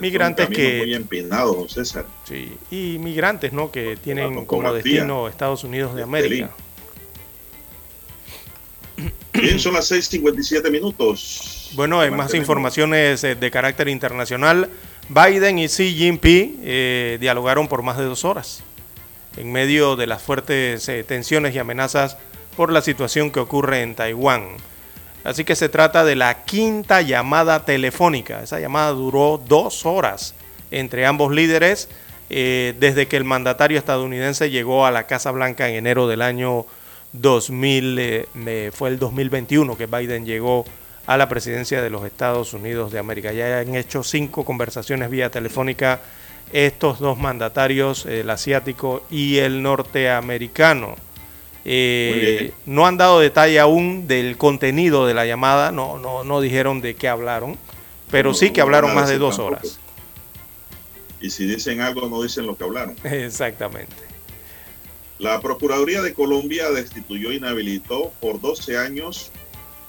Migrantes 0.00 0.48
que. 0.48 0.78
Muy 0.78 0.94
empinado, 0.94 1.68
César. 1.68 2.06
Sí, 2.24 2.56
y 2.70 2.98
migrantes, 2.98 3.52
¿no? 3.52 3.70
Que 3.70 3.96
tienen 3.96 4.46
como 4.46 4.72
destino 4.72 5.28
Estados 5.28 5.64
Unidos 5.64 5.94
de 5.94 6.02
América. 6.02 6.50
Bien, 9.32 9.58
son 9.58 9.74
las 9.74 9.90
6:57 9.90 10.70
minutos. 10.70 11.70
Bueno, 11.74 12.02
en 12.04 12.14
más 12.14 12.34
informaciones 12.34 13.24
eh, 13.24 13.34
de 13.34 13.50
carácter 13.50 13.88
internacional, 13.88 14.68
Biden 15.08 15.58
y 15.58 15.68
Xi 15.68 15.94
Jinping 15.94 16.60
eh, 16.62 17.18
dialogaron 17.20 17.68
por 17.68 17.82
más 17.82 17.96
de 17.96 18.04
dos 18.04 18.24
horas 18.24 18.62
en 19.36 19.50
medio 19.50 19.96
de 19.96 20.06
las 20.06 20.22
fuertes 20.22 20.88
eh, 20.88 21.04
tensiones 21.04 21.54
y 21.54 21.58
amenazas 21.58 22.18
por 22.56 22.72
la 22.72 22.82
situación 22.82 23.30
que 23.30 23.40
ocurre 23.40 23.82
en 23.82 23.94
Taiwán. 23.94 24.48
Así 25.24 25.44
que 25.44 25.56
se 25.56 25.68
trata 25.68 26.04
de 26.04 26.16
la 26.16 26.44
quinta 26.44 27.00
llamada 27.00 27.64
telefónica. 27.64 28.42
Esa 28.42 28.60
llamada 28.60 28.90
duró 28.90 29.40
dos 29.46 29.86
horas 29.86 30.34
entre 30.70 31.06
ambos 31.06 31.32
líderes 31.32 31.88
eh, 32.34 32.74
desde 32.80 33.08
que 33.08 33.18
el 33.18 33.24
mandatario 33.24 33.78
estadounidense 33.78 34.48
llegó 34.48 34.86
a 34.86 34.90
la 34.90 35.06
Casa 35.06 35.30
Blanca 35.30 35.68
en 35.68 35.74
enero 35.74 36.08
del 36.08 36.22
año 36.22 36.64
2000, 37.12 37.98
eh, 37.98 38.70
fue 38.72 38.88
el 38.88 38.98
2021 38.98 39.76
que 39.76 39.84
Biden 39.84 40.24
llegó 40.24 40.64
a 41.06 41.18
la 41.18 41.28
presidencia 41.28 41.82
de 41.82 41.90
los 41.90 42.06
Estados 42.06 42.54
Unidos 42.54 42.90
de 42.90 42.98
América. 42.98 43.32
Ya 43.32 43.58
han 43.58 43.74
hecho 43.74 44.02
cinco 44.02 44.46
conversaciones 44.46 45.10
vía 45.10 45.30
telefónica 45.30 46.00
estos 46.52 47.00
dos 47.00 47.18
mandatarios, 47.18 48.06
el 48.06 48.30
asiático 48.30 49.04
y 49.10 49.36
el 49.36 49.62
norteamericano. 49.62 50.96
Eh, 51.64 52.52
no 52.66 52.86
han 52.86 52.96
dado 52.96 53.20
detalle 53.20 53.60
aún 53.60 54.08
del 54.08 54.36
contenido 54.36 55.06
de 55.06 55.14
la 55.14 55.26
llamada, 55.26 55.70
no, 55.70 55.98
no, 55.98 56.24
no 56.24 56.40
dijeron 56.40 56.80
de 56.80 56.94
qué 56.94 57.08
hablaron, 57.08 57.56
pero 58.10 58.34
sí 58.34 58.50
que 58.50 58.60
hablaron 58.60 58.94
más 58.94 59.08
de 59.08 59.18
dos 59.18 59.38
horas. 59.38 59.78
Y 61.20 61.30
si 61.30 61.46
dicen 61.46 61.80
algo, 61.80 62.08
no 62.08 62.22
dicen 62.22 62.46
lo 62.46 62.56
que 62.56 62.64
hablaron. 62.64 62.96
Exactamente. 63.04 63.94
La 65.18 65.40
Procuraduría 65.40 66.02
de 66.02 66.14
Colombia 66.14 66.70
destituyó 66.70 67.30
e 67.30 67.36
inhabilitó 67.36 68.12
por 68.20 68.40
12 68.40 68.76
años 68.76 69.30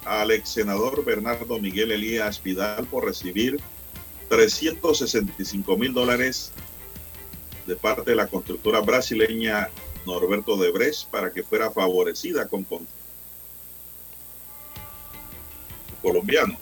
al 0.05 0.29
ex 0.29 0.49
senador 0.49 1.03
Bernardo 1.03 1.57
Miguel 1.59 1.91
Elías 1.91 2.41
Vidal 2.43 2.85
por 2.85 3.05
recibir 3.05 3.59
365 4.29 5.75
mil 5.77 5.93
dólares 5.93 6.51
de 7.65 7.75
parte 7.75 8.11
de 8.11 8.15
la 8.15 8.27
constructora 8.27 8.81
brasileña 8.81 9.69
Norberto 10.05 10.57
de 10.57 10.71
Brecht 10.71 11.09
para 11.09 11.31
que 11.31 11.43
fuera 11.43 11.71
favorecida 11.71 12.47
con 12.47 12.65
colombiano. 16.01 16.57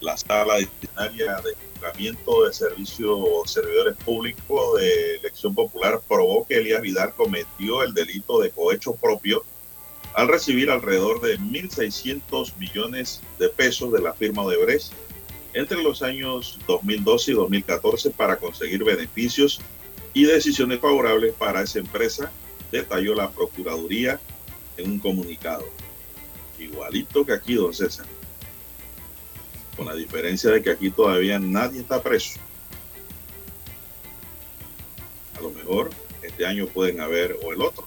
La 0.00 0.16
sala 0.16 0.56
disciplinaria 0.56 1.40
de 1.40 1.54
juzgamiento 1.54 2.44
de 2.44 2.52
servicio 2.52 3.18
o 3.18 3.46
servidores 3.46 3.96
públicos 4.04 4.80
de 4.80 5.16
elección 5.16 5.54
popular 5.54 6.00
probó 6.06 6.46
que 6.46 6.56
Elías 6.56 6.82
Vidal 6.82 7.14
cometió 7.14 7.82
el 7.82 7.94
delito 7.94 8.40
de 8.40 8.50
cohecho 8.50 8.94
propio 8.96 9.44
al 10.14 10.28
recibir 10.28 10.70
alrededor 10.70 11.20
de 11.20 11.38
1.600 11.38 12.56
millones 12.56 13.20
de 13.38 13.48
pesos 13.48 13.92
de 13.92 14.00
la 14.00 14.12
firma 14.12 14.46
de 14.46 14.56
Brecht 14.58 14.92
entre 15.54 15.82
los 15.82 16.02
años 16.02 16.58
2012 16.66 17.30
y 17.30 17.34
2014 17.34 18.10
para 18.10 18.36
conseguir 18.36 18.84
beneficios 18.84 19.60
y 20.14 20.24
decisiones 20.24 20.80
favorables 20.80 21.34
para 21.34 21.62
esa 21.62 21.80
empresa, 21.80 22.30
detalló 22.70 23.14
la 23.14 23.30
Procuraduría 23.30 24.20
en 24.76 24.92
un 24.92 24.98
comunicado. 25.00 25.64
Igualito 26.58 27.26
que 27.26 27.32
aquí, 27.32 27.54
don 27.54 27.74
César. 27.74 28.06
Con 29.76 29.86
la 29.86 29.94
diferencia 29.94 30.50
de 30.50 30.62
que 30.62 30.70
aquí 30.70 30.90
todavía 30.90 31.38
nadie 31.38 31.80
está 31.80 32.00
preso. 32.00 32.38
A 35.36 35.40
lo 35.40 35.50
mejor 35.50 35.90
este 36.22 36.46
año 36.46 36.66
pueden 36.68 37.00
haber, 37.00 37.36
o 37.44 37.52
el 37.52 37.60
otro, 37.60 37.84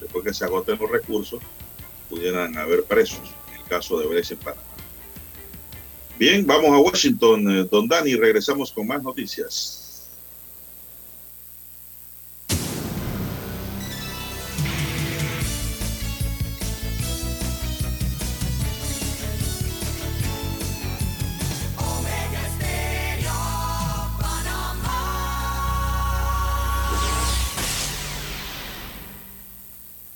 después 0.00 0.24
que 0.24 0.34
se 0.34 0.44
agoten 0.44 0.78
los 0.78 0.90
recursos, 0.90 1.40
pudieran 2.08 2.58
haber 2.58 2.82
presos, 2.82 3.20
en 3.52 3.60
el 3.60 3.66
caso 3.66 3.98
de 4.00 4.06
Brescia 4.06 4.34
en 4.34 4.40
Panamá. 4.40 4.62
Bien, 6.18 6.46
vamos 6.46 6.70
a 6.70 6.78
Washington, 6.78 7.50
eh, 7.50 7.68
don 7.70 7.88
Dani, 7.88 8.16
regresamos 8.16 8.72
con 8.72 8.86
más 8.86 9.02
noticias. 9.02 9.79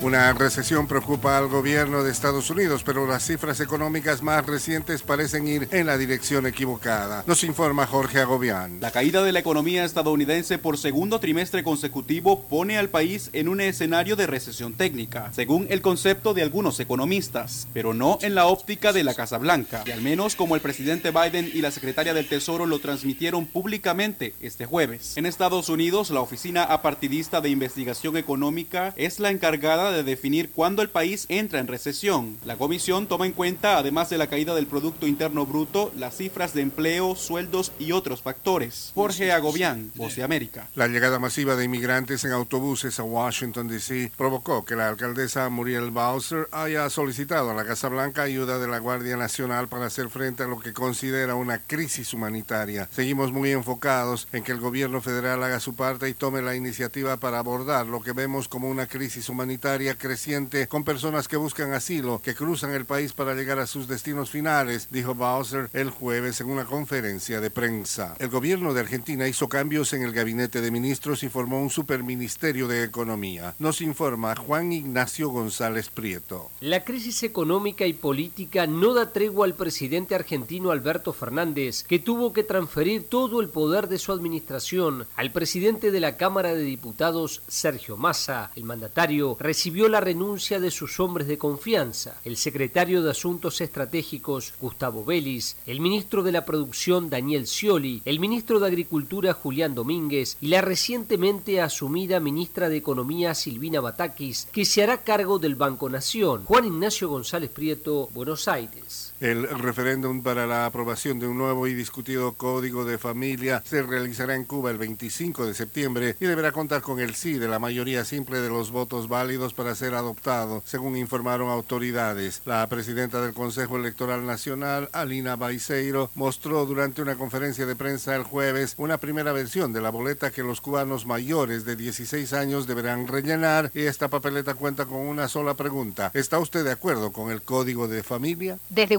Una 0.00 0.32
recesión 0.32 0.86
preocupa 0.86 1.36
al 1.36 1.48
gobierno 1.48 2.04
de 2.04 2.12
Estados 2.12 2.50
Unidos, 2.50 2.82
pero 2.86 3.04
las 3.08 3.26
cifras 3.26 3.58
económicas 3.58 4.22
más 4.22 4.46
recientes 4.46 5.02
parecen 5.02 5.48
ir 5.48 5.66
en 5.72 5.86
la 5.86 5.98
dirección 5.98 6.46
equivocada. 6.46 7.24
Nos 7.26 7.42
informa 7.42 7.84
Jorge 7.84 8.20
Agobián. 8.20 8.78
La 8.80 8.92
caída 8.92 9.24
de 9.24 9.32
la 9.32 9.40
economía 9.40 9.84
estadounidense 9.84 10.56
por 10.56 10.78
segundo 10.78 11.18
trimestre 11.18 11.64
consecutivo 11.64 12.42
pone 12.42 12.78
al 12.78 12.90
país 12.90 13.30
en 13.32 13.48
un 13.48 13.60
escenario 13.60 14.14
de 14.14 14.28
recesión 14.28 14.74
técnica, 14.74 15.32
según 15.32 15.66
el 15.68 15.82
concepto 15.82 16.32
de 16.32 16.42
algunos 16.42 16.78
economistas, 16.78 17.66
pero 17.72 17.92
no 17.92 18.20
en 18.22 18.36
la 18.36 18.46
óptica 18.46 18.92
de 18.92 19.02
la 19.02 19.14
Casa 19.14 19.38
Blanca, 19.38 19.82
y 19.84 19.90
al 19.90 20.00
menos 20.00 20.36
como 20.36 20.54
el 20.54 20.60
presidente 20.60 21.10
Biden 21.10 21.50
y 21.52 21.60
la 21.60 21.72
secretaria 21.72 22.14
del 22.14 22.28
Tesoro 22.28 22.66
lo 22.66 22.78
transmitieron 22.78 23.46
públicamente 23.46 24.32
este 24.40 24.64
jueves. 24.64 25.16
En 25.16 25.26
Estados 25.26 25.68
Unidos, 25.68 26.10
la 26.10 26.20
Oficina 26.20 26.62
Apartidista 26.62 27.40
de 27.40 27.50
Investigación 27.50 28.16
Económica 28.16 28.94
es 28.96 29.18
la 29.18 29.30
encargada 29.30 29.87
de 29.90 30.02
definir 30.02 30.50
cuándo 30.50 30.82
el 30.82 30.90
país 30.90 31.26
entra 31.28 31.60
en 31.60 31.66
recesión. 31.66 32.36
La 32.44 32.56
comisión 32.56 33.06
toma 33.06 33.26
en 33.26 33.32
cuenta, 33.32 33.78
además 33.78 34.10
de 34.10 34.18
la 34.18 34.28
caída 34.28 34.54
del 34.54 34.66
Producto 34.66 35.06
Interno 35.06 35.46
Bruto, 35.46 35.92
las 35.96 36.16
cifras 36.16 36.54
de 36.54 36.62
empleo, 36.62 37.16
sueldos 37.16 37.72
y 37.78 37.92
otros 37.92 38.22
factores. 38.22 38.92
Jorge 38.94 39.32
Agobián, 39.32 39.90
Voz 39.94 40.16
de 40.16 40.22
América. 40.22 40.68
La 40.74 40.88
llegada 40.88 41.18
masiva 41.18 41.56
de 41.56 41.64
inmigrantes 41.64 42.24
en 42.24 42.32
autobuses 42.32 42.98
a 42.98 43.02
Washington, 43.02 43.68
D.C. 43.68 44.12
provocó 44.16 44.64
que 44.64 44.76
la 44.76 44.88
alcaldesa 44.88 45.48
Muriel 45.48 45.90
Bowser 45.90 46.48
haya 46.52 46.88
solicitado 46.90 47.50
a 47.50 47.54
la 47.54 47.64
Casa 47.64 47.88
Blanca 47.88 48.22
ayuda 48.22 48.58
de 48.58 48.68
la 48.68 48.78
Guardia 48.78 49.16
Nacional 49.16 49.68
para 49.68 49.86
hacer 49.86 50.08
frente 50.08 50.42
a 50.42 50.46
lo 50.46 50.58
que 50.58 50.72
considera 50.72 51.34
una 51.34 51.58
crisis 51.58 52.12
humanitaria. 52.12 52.88
Seguimos 52.92 53.32
muy 53.32 53.50
enfocados 53.50 54.28
en 54.32 54.42
que 54.42 54.52
el 54.52 54.60
gobierno 54.60 55.00
federal 55.00 55.42
haga 55.42 55.60
su 55.60 55.74
parte 55.74 56.08
y 56.08 56.14
tome 56.14 56.42
la 56.42 56.54
iniciativa 56.54 57.16
para 57.18 57.38
abordar 57.38 57.86
lo 57.86 58.00
que 58.00 58.12
vemos 58.12 58.48
como 58.48 58.68
una 58.68 58.86
crisis 58.86 59.28
humanitaria 59.28 59.77
creciente 59.96 60.66
con 60.66 60.82
personas 60.84 61.28
que 61.28 61.36
buscan 61.36 61.72
asilo, 61.72 62.20
que 62.22 62.34
cruzan 62.34 62.72
el 62.72 62.84
país 62.84 63.12
para 63.12 63.34
llegar 63.34 63.58
a 63.58 63.66
sus 63.66 63.86
destinos 63.86 64.30
finales, 64.30 64.88
dijo 64.90 65.14
Bowser 65.14 65.70
el 65.72 65.90
jueves 65.90 66.40
en 66.40 66.50
una 66.50 66.64
conferencia 66.64 67.40
de 67.40 67.50
prensa. 67.50 68.16
El 68.18 68.28
gobierno 68.28 68.74
de 68.74 68.80
Argentina 68.80 69.28
hizo 69.28 69.48
cambios 69.48 69.92
en 69.92 70.02
el 70.02 70.12
gabinete 70.12 70.60
de 70.60 70.70
ministros 70.70 71.22
y 71.22 71.28
formó 71.28 71.62
un 71.62 71.70
superministerio 71.70 72.66
de 72.66 72.82
economía. 72.82 73.54
Nos 73.58 73.80
informa 73.80 74.34
Juan 74.34 74.72
Ignacio 74.72 75.28
González 75.30 75.90
Prieto. 75.90 76.50
La 76.60 76.84
crisis 76.84 77.22
económica 77.22 77.86
y 77.86 77.92
política 77.92 78.66
no 78.66 78.94
da 78.94 79.12
tregua 79.12 79.46
al 79.46 79.54
presidente 79.54 80.14
argentino 80.14 80.72
Alberto 80.72 81.12
Fernández, 81.12 81.84
que 81.84 82.00
tuvo 82.00 82.32
que 82.32 82.42
transferir 82.42 83.08
todo 83.08 83.40
el 83.40 83.48
poder 83.48 83.88
de 83.88 83.98
su 83.98 84.10
administración 84.10 85.06
al 85.14 85.30
presidente 85.30 85.92
de 85.92 86.00
la 86.00 86.16
Cámara 86.16 86.54
de 86.54 86.64
Diputados, 86.64 87.42
Sergio 87.46 87.96
Massa. 87.96 88.50
El 88.56 88.64
mandatario 88.64 89.36
recibió 89.38 89.67
la 89.68 90.00
renuncia 90.00 90.60
de 90.60 90.70
sus 90.70 90.98
hombres 90.98 91.28
de 91.28 91.36
confianza, 91.36 92.18
el 92.24 92.36
secretario 92.36 93.02
de 93.02 93.10
Asuntos 93.10 93.60
Estratégicos 93.60 94.54
Gustavo 94.60 95.04
Vélez, 95.04 95.56
el 95.66 95.80
ministro 95.80 96.22
de 96.22 96.32
la 96.32 96.46
Producción 96.46 97.10
Daniel 97.10 97.46
Scioli, 97.46 98.00
el 98.06 98.18
ministro 98.18 98.60
de 98.60 98.66
Agricultura 98.66 99.34
Julián 99.34 99.74
Domínguez 99.74 100.38
y 100.40 100.48
la 100.48 100.62
recientemente 100.62 101.60
asumida 101.60 102.18
ministra 102.18 102.70
de 102.70 102.78
Economía 102.78 103.34
Silvina 103.34 103.80
Batakis, 103.80 104.48
que 104.52 104.64
se 104.64 104.82
hará 104.82 105.02
cargo 105.02 105.38
del 105.38 105.54
Banco 105.54 105.90
Nación. 105.90 106.44
Juan 106.46 106.64
Ignacio 106.64 107.08
González 107.08 107.50
Prieto, 107.50 108.08
Buenos 108.14 108.48
Aires. 108.48 109.12
El 109.20 109.48
referéndum 109.48 110.22
para 110.22 110.46
la 110.46 110.64
aprobación 110.64 111.18
de 111.18 111.26
un 111.26 111.38
nuevo 111.38 111.66
y 111.66 111.74
discutido 111.74 112.34
código 112.34 112.84
de 112.84 112.98
familia 112.98 113.60
se 113.66 113.82
realizará 113.82 114.36
en 114.36 114.44
Cuba 114.44 114.70
el 114.70 114.78
25 114.78 115.44
de 115.44 115.54
septiembre 115.54 116.16
y 116.20 116.26
deberá 116.26 116.52
contar 116.52 116.82
con 116.82 117.00
el 117.00 117.16
sí 117.16 117.32
de 117.34 117.48
la 117.48 117.58
mayoría 117.58 118.04
simple 118.04 118.40
de 118.40 118.48
los 118.48 118.70
votos 118.70 119.08
válidos 119.08 119.54
para 119.54 119.74
ser 119.74 119.94
adoptado, 119.94 120.62
según 120.64 120.96
informaron 120.96 121.48
autoridades. 121.48 122.42
La 122.44 122.64
presidenta 122.68 123.20
del 123.20 123.34
Consejo 123.34 123.76
Electoral 123.76 124.24
Nacional, 124.24 124.88
Alina 124.92 125.34
Baiceiro, 125.34 126.12
mostró 126.14 126.64
durante 126.64 127.02
una 127.02 127.16
conferencia 127.16 127.66
de 127.66 127.74
prensa 127.74 128.14
el 128.14 128.22
jueves 128.22 128.74
una 128.78 128.98
primera 128.98 129.32
versión 129.32 129.72
de 129.72 129.80
la 129.80 129.90
boleta 129.90 130.30
que 130.30 130.44
los 130.44 130.60
cubanos 130.60 131.06
mayores 131.06 131.64
de 131.64 131.74
16 131.74 132.32
años 132.34 132.68
deberán 132.68 133.08
rellenar 133.08 133.72
y 133.74 133.80
esta 133.80 134.06
papeleta 134.06 134.54
cuenta 134.54 134.86
con 134.86 134.98
una 134.98 135.26
sola 135.26 135.54
pregunta. 135.54 136.12
¿Está 136.14 136.38
usted 136.38 136.62
de 136.62 136.70
acuerdo 136.70 137.10
con 137.10 137.32
el 137.32 137.42
código 137.42 137.88
de 137.88 138.04
familia? 138.04 138.60
Desde 138.68 138.96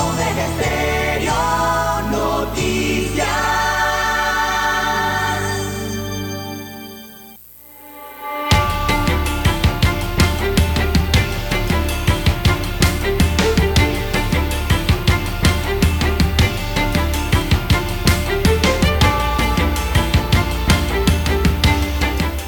Estéreo 0.00 1.32
Noticias. 2.10 3.26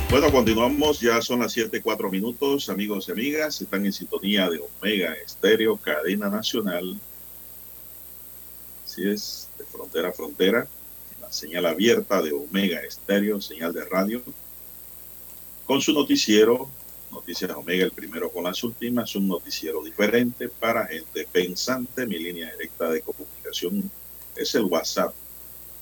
Bueno, 0.09 0.31
continuamos, 0.31 1.01
ya 1.01 1.21
son 1.21 1.41
las 1.41 1.53
7, 1.53 1.81
4 1.83 2.11
minutos, 2.11 2.69
amigos 2.69 3.09
y 3.09 3.13
amigas, 3.13 3.61
están 3.61 3.85
en 3.87 3.93
sintonía 3.93 4.49
de 4.49 4.61
Omega 4.61 5.15
Estéreo, 5.15 5.77
cadena 5.77 6.29
nacional. 6.29 7.01
Así 8.91 9.09
es, 9.09 9.49
de 9.57 9.65
frontera 9.67 10.09
a 10.09 10.13
frontera, 10.13 10.67
la 11.21 11.31
señal 11.31 11.65
abierta 11.67 12.21
de 12.23 12.33
Omega 12.33 12.81
Estéreo, 12.81 13.41
señal 13.41 13.73
de 13.73 13.85
radio, 13.85 14.21
con 15.65 15.81
su 15.81 15.93
noticiero, 15.93 16.69
Noticias 17.13 17.53
Omega, 17.53 17.85
el 17.85 17.93
primero 17.93 18.33
con 18.33 18.43
las 18.43 18.65
últimas, 18.65 19.15
un 19.15 19.29
noticiero 19.29 19.85
diferente 19.85 20.49
para 20.49 20.87
gente 20.87 21.25
pensante. 21.31 22.05
Mi 22.05 22.19
línea 22.19 22.51
directa 22.53 22.91
de 22.91 23.01
comunicación 23.03 23.89
es 24.35 24.57
el 24.57 24.65
WhatsApp. 24.65 25.15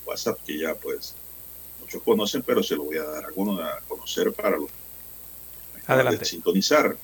WhatsApp 0.05 0.39
que 0.45 0.59
ya 0.59 0.75
pues 0.75 1.15
muchos 1.81 2.03
conocen, 2.03 2.43
pero 2.43 2.63
se 2.63 2.77
lo 2.77 2.85
voy 2.85 2.99
a 2.99 3.05
dar 3.05 3.25
a 3.25 3.81
conocer 3.89 4.35
para 4.35 4.59
los 4.59 4.69
Adelante. 5.87 6.19
de 6.19 6.25
sintonizar. 6.27 6.95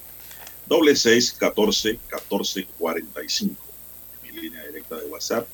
Doble 0.66 0.96
seis 0.96 1.32
catorce 1.32 1.98
catorce 2.08 2.66
cuarenta 2.78 3.24
y 3.24 3.28
cinco. 3.30 3.64
Mi 4.22 4.32
línea 4.32 4.66
directa 4.66 4.96
de 4.96 5.06
WhatsApp. 5.06 5.46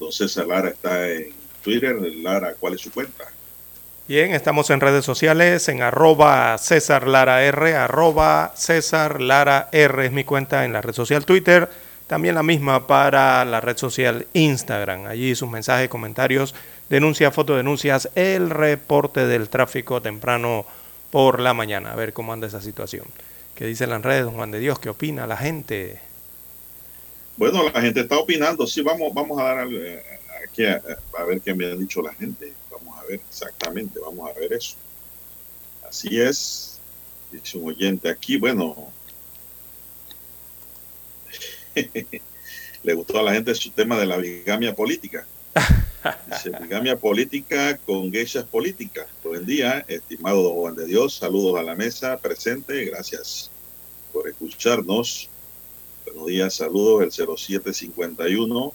Don 0.00 0.10
César 0.10 0.46
Lara 0.46 0.70
está 0.70 1.08
en 1.10 1.28
Twitter. 1.62 1.94
Lara, 2.22 2.54
¿cuál 2.58 2.72
es 2.72 2.80
su 2.80 2.90
cuenta? 2.90 3.24
Bien, 4.08 4.32
estamos 4.32 4.70
en 4.70 4.80
redes 4.80 5.04
sociales, 5.04 5.68
en 5.68 5.82
arroba 5.82 6.56
César 6.56 7.06
Lara 7.06 7.44
R, 7.44 7.76
arroba 7.76 8.52
César 8.56 9.20
Lara 9.20 9.68
R 9.72 10.06
es 10.06 10.10
mi 10.10 10.24
cuenta 10.24 10.64
en 10.64 10.72
la 10.72 10.80
red 10.80 10.94
social 10.94 11.26
Twitter, 11.26 11.68
también 12.06 12.34
la 12.34 12.42
misma 12.42 12.86
para 12.86 13.44
la 13.44 13.60
red 13.60 13.76
social 13.76 14.26
Instagram. 14.32 15.06
Allí 15.06 15.34
sus 15.34 15.50
mensajes, 15.50 15.90
comentarios, 15.90 16.54
denuncias, 16.88 17.34
fotodenuncias, 17.34 18.08
el 18.14 18.48
reporte 18.48 19.26
del 19.26 19.50
tráfico 19.50 20.00
temprano 20.00 20.64
por 21.10 21.40
la 21.40 21.52
mañana. 21.52 21.92
A 21.92 21.96
ver 21.96 22.14
cómo 22.14 22.32
anda 22.32 22.46
esa 22.46 22.62
situación. 22.62 23.04
¿Qué 23.54 23.66
dicen 23.66 23.90
las 23.90 24.02
redes, 24.02 24.24
don 24.24 24.34
Juan 24.34 24.50
de 24.50 24.60
Dios? 24.60 24.78
¿Qué 24.78 24.88
opina 24.88 25.26
la 25.26 25.36
gente? 25.36 26.00
Bueno, 27.40 27.70
la 27.70 27.80
gente 27.80 28.00
está 28.00 28.18
opinando. 28.18 28.66
Sí, 28.66 28.82
vamos, 28.82 29.14
vamos 29.14 29.40
a 29.40 29.44
dar 29.44 29.68
eh, 29.72 30.02
aquí 30.44 30.66
a, 30.66 30.78
a 31.16 31.24
ver 31.24 31.40
qué 31.40 31.54
me 31.54 31.64
ha 31.64 31.74
dicho 31.74 32.02
la 32.02 32.12
gente. 32.12 32.52
Vamos 32.70 32.98
a 32.98 33.02
ver 33.06 33.18
exactamente, 33.26 33.98
vamos 33.98 34.28
a 34.28 34.38
ver 34.38 34.52
eso. 34.52 34.76
Así 35.88 36.20
es, 36.20 36.78
dice 37.32 37.56
un 37.56 37.70
oyente 37.70 38.10
aquí. 38.10 38.36
Bueno, 38.36 38.92
le 42.82 42.92
gustó 42.92 43.20
a 43.20 43.22
la 43.22 43.32
gente 43.32 43.54
su 43.54 43.70
tema 43.70 43.98
de 43.98 44.04
la 44.04 44.18
bigamia 44.18 44.74
política. 44.74 45.26
Dice, 46.26 46.50
bigamia 46.60 46.98
política 46.98 47.78
con 47.86 48.12
geishas 48.12 48.44
políticas. 48.44 49.06
Buen 49.24 49.46
día, 49.46 49.82
estimado 49.88 50.42
don 50.42 50.56
Juan 50.56 50.74
de 50.74 50.84
Dios. 50.84 51.14
Saludos 51.14 51.58
a 51.58 51.62
la 51.62 51.74
mesa 51.74 52.18
presente. 52.18 52.84
Gracias 52.84 53.50
por 54.12 54.28
escucharnos. 54.28 55.30
Buenos 56.12 56.26
días, 56.26 56.54
saludos, 56.54 57.02
el 57.02 57.12
0751. 57.36 58.72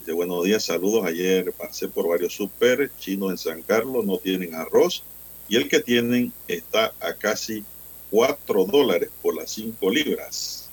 Dice, 0.00 0.12
buenos 0.12 0.44
días, 0.44 0.62
saludos. 0.64 1.06
Ayer 1.06 1.52
pasé 1.52 1.88
por 1.88 2.06
varios 2.08 2.34
super 2.34 2.90
chinos 2.98 3.30
en 3.30 3.38
San 3.38 3.62
Carlos, 3.62 4.04
no 4.04 4.18
tienen 4.18 4.54
arroz. 4.54 5.02
Y 5.48 5.56
el 5.56 5.68
que 5.68 5.80
tienen 5.80 6.32
está 6.48 6.92
a 7.00 7.14
casi 7.14 7.64
4 8.10 8.64
dólares 8.66 9.08
por 9.22 9.34
las 9.36 9.50
5 9.52 9.90
libras. 9.90 10.68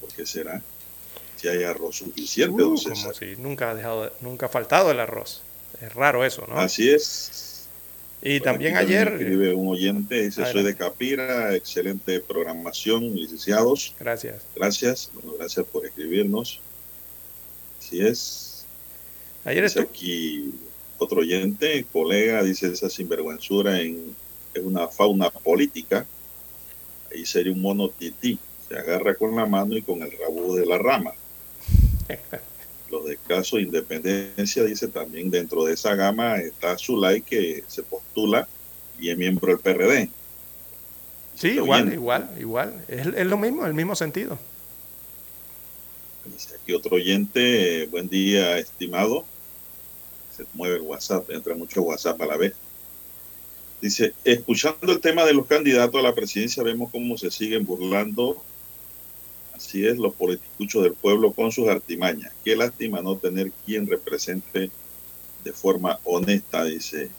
¿Por 0.00 0.10
qué 0.12 0.24
será? 0.24 0.62
Si 1.36 1.48
hay 1.48 1.64
arroz 1.64 1.96
suficiente, 1.96 2.62
Uh, 2.62 2.68
don 2.68 2.78
César. 2.78 3.14
si 3.16 3.34
nunca 3.36 3.70
ha 3.70 3.74
dejado, 3.74 4.04
de- 4.04 4.12
nunca 4.20 4.46
ha 4.46 4.48
faltado 4.48 4.90
el 4.92 5.00
arroz. 5.00 5.42
Es 5.80 5.92
raro 5.94 6.24
eso, 6.24 6.46
¿no? 6.48 6.56
Así 6.58 6.88
es. 6.88 7.51
Y 8.22 8.38
Por 8.38 8.44
también 8.44 8.76
ayer, 8.76 9.08
escribe 9.08 9.52
un 9.52 9.66
oyente, 9.66 10.22
dice, 10.22 10.46
soy 10.46 10.62
de 10.62 10.76
Capira, 10.76 11.56
excelente 11.56 12.20
programación, 12.20 13.12
licenciados. 13.14 13.94
gracias. 13.98 14.42
Gracias, 14.54 15.10
bueno, 15.12 15.32
gracias 15.36 15.66
por 15.66 15.84
escribirnos. 15.84 16.60
Así 17.80 18.00
es. 18.00 18.64
Ayer 19.44 19.64
Dice 19.64 19.80
aquí 19.80 20.54
otro 20.98 21.22
oyente, 21.22 21.84
colega, 21.92 22.44
dice 22.44 22.68
esa 22.68 22.88
sinvergüenzura 22.88 23.80
en, 23.80 24.14
en 24.54 24.66
una 24.66 24.86
fauna 24.86 25.28
política. 25.30 26.06
Ahí 27.12 27.26
sería 27.26 27.52
un 27.52 27.60
mono 27.60 27.88
tití. 27.88 28.38
Se 28.68 28.78
agarra 28.78 29.16
con 29.16 29.34
la 29.34 29.46
mano 29.46 29.76
y 29.76 29.82
con 29.82 30.00
el 30.00 30.12
rabo 30.12 30.54
de 30.54 30.64
la 30.64 30.78
rama. 30.78 31.12
Los 32.92 33.06
de 33.06 33.16
caso 33.16 33.56
de 33.56 33.62
independencia, 33.62 34.64
dice 34.64 34.86
también 34.86 35.30
dentro 35.30 35.64
de 35.64 35.72
esa 35.72 35.94
gama 35.94 36.36
está 36.36 36.76
Zulay 36.76 37.22
que 37.22 37.64
se 37.66 37.82
postula 37.82 38.46
y 39.00 39.08
es 39.08 39.16
miembro 39.16 39.48
del 39.48 39.60
PRD. 39.60 40.10
Sí, 41.34 41.52
igual, 41.52 41.90
igual, 41.90 42.30
igual. 42.38 42.84
Es, 42.88 43.06
es 43.06 43.26
lo 43.26 43.38
mismo, 43.38 43.64
el 43.64 43.72
mismo 43.72 43.96
sentido. 43.96 44.38
Dice 46.26 46.56
aquí 46.62 46.74
otro 46.74 46.96
oyente, 46.96 47.86
buen 47.86 48.10
día 48.10 48.58
estimado. 48.58 49.24
Se 50.36 50.44
mueve 50.52 50.76
el 50.76 50.82
WhatsApp, 50.82 51.30
entra 51.30 51.54
mucho 51.54 51.80
WhatsApp 51.80 52.20
a 52.20 52.26
la 52.26 52.36
vez. 52.36 52.52
Dice, 53.80 54.12
escuchando 54.22 54.92
el 54.92 55.00
tema 55.00 55.24
de 55.24 55.32
los 55.32 55.46
candidatos 55.46 55.98
a 55.98 56.02
la 56.02 56.14
presidencia, 56.14 56.62
vemos 56.62 56.90
cómo 56.92 57.16
se 57.16 57.30
siguen 57.30 57.64
burlando. 57.64 58.44
Así 59.64 59.86
es, 59.86 59.96
los 59.96 60.12
politicuchos 60.14 60.82
del 60.82 60.94
pueblo 60.94 61.32
con 61.32 61.52
sus 61.52 61.68
artimañas. 61.68 62.32
Qué 62.44 62.56
lástima 62.56 63.00
no 63.00 63.16
tener 63.16 63.52
quien 63.64 63.86
represente 63.86 64.70
de 65.44 65.52
forma 65.52 66.00
honesta, 66.02 66.64
dice 66.64 67.10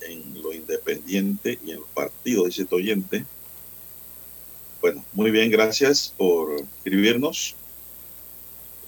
en 0.00 0.42
lo 0.42 0.54
independiente 0.54 1.58
y 1.62 1.72
en 1.72 1.80
los 1.80 1.88
partidos, 1.90 2.46
dice 2.46 2.62
este 2.62 2.74
oyente. 2.74 3.26
Bueno, 4.80 5.04
muy 5.12 5.30
bien, 5.30 5.50
gracias 5.50 6.14
por 6.16 6.62
escribirnos. 6.78 7.54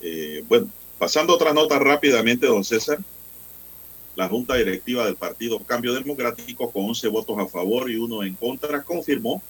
Eh, 0.01 0.43
bueno, 0.49 0.71
pasando 0.99 1.35
a 1.35 1.37
otra 1.37 1.53
nota 1.53 1.79
rápidamente, 1.79 2.47
don 2.47 2.65
César. 2.65 2.99
La 4.17 4.29
Junta 4.29 4.55
Directiva 4.55 5.05
del 5.05 5.17
Partido 5.17 5.63
Cambio 5.63 5.93
Democrático, 5.93 6.71
con 6.71 6.87
11 6.87 7.09
votos 7.09 7.39
a 7.39 7.47
favor 7.47 7.91
y 7.91 7.97
uno 7.97 8.23
en 8.23 8.35
contra, 8.35 8.83
confirmó 8.83 9.43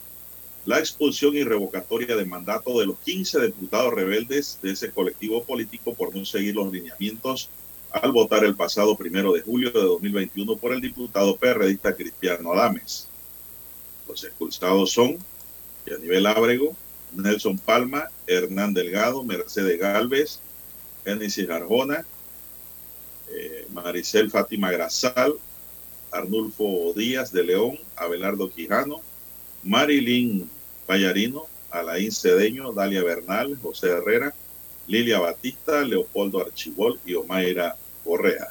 la 0.65 0.79
expulsión 0.79 1.35
y 1.37 1.43
revocatoria 1.43 2.15
de 2.15 2.25
mandato 2.25 2.79
de 2.79 2.87
los 2.87 2.99
15 3.01 3.47
diputados 3.47 3.93
rebeldes 3.95 4.59
de 4.63 4.73
ese 4.73 4.91
colectivo 4.91 5.43
político 5.43 5.95
por 5.95 6.15
no 6.15 6.25
seguir 6.25 6.55
los 6.55 6.73
lineamientos 6.73 7.49
al 7.91 8.13
votar 8.13 8.45
el 8.45 8.55
pasado 8.55 8.97
primero 8.97 9.33
de 9.33 9.43
julio 9.43 9.71
de 9.71 9.83
2021 9.83 10.57
por 10.57 10.73
el 10.73 10.81
diputado 10.81 11.37
perredista 11.37 11.95
Cristiano 11.95 12.53
Adames. 12.53 13.09
Los 14.09 14.25
expulsados 14.25 14.93
son 14.93 15.19
y 15.85 15.93
a 15.93 15.99
nivel 15.99 16.27
Ábrego, 16.27 16.77
Nelson 17.13 17.59
Palma, 17.59 18.09
Hernán 18.27 18.73
Delgado, 18.73 19.25
Mercedes 19.25 19.79
Galvez, 19.79 20.41
Génesis 21.05 21.51
Arjona, 21.51 22.07
eh, 23.31 23.67
Maricel 23.73 24.31
Fátima 24.31 24.71
Grasal, 24.71 25.35
Arnulfo 26.13 26.93
Díaz 26.95 27.33
de 27.33 27.45
León, 27.45 27.79
Abelardo 27.97 28.49
Quijano, 28.49 29.01
Marilyn 29.63 30.49
Pallarino, 30.87 31.47
Alain 31.71 32.13
Cedeño, 32.13 32.73
Dalia 32.73 33.03
Bernal, 33.03 33.57
José 33.63 33.89
Herrera, 33.89 34.35
Lilia 34.87 35.21
Batista, 35.21 35.83
Leopoldo 35.83 36.41
Archibol 36.41 37.01
y 37.07 37.15
Omaira 37.15 37.77
Correa. 38.05 38.49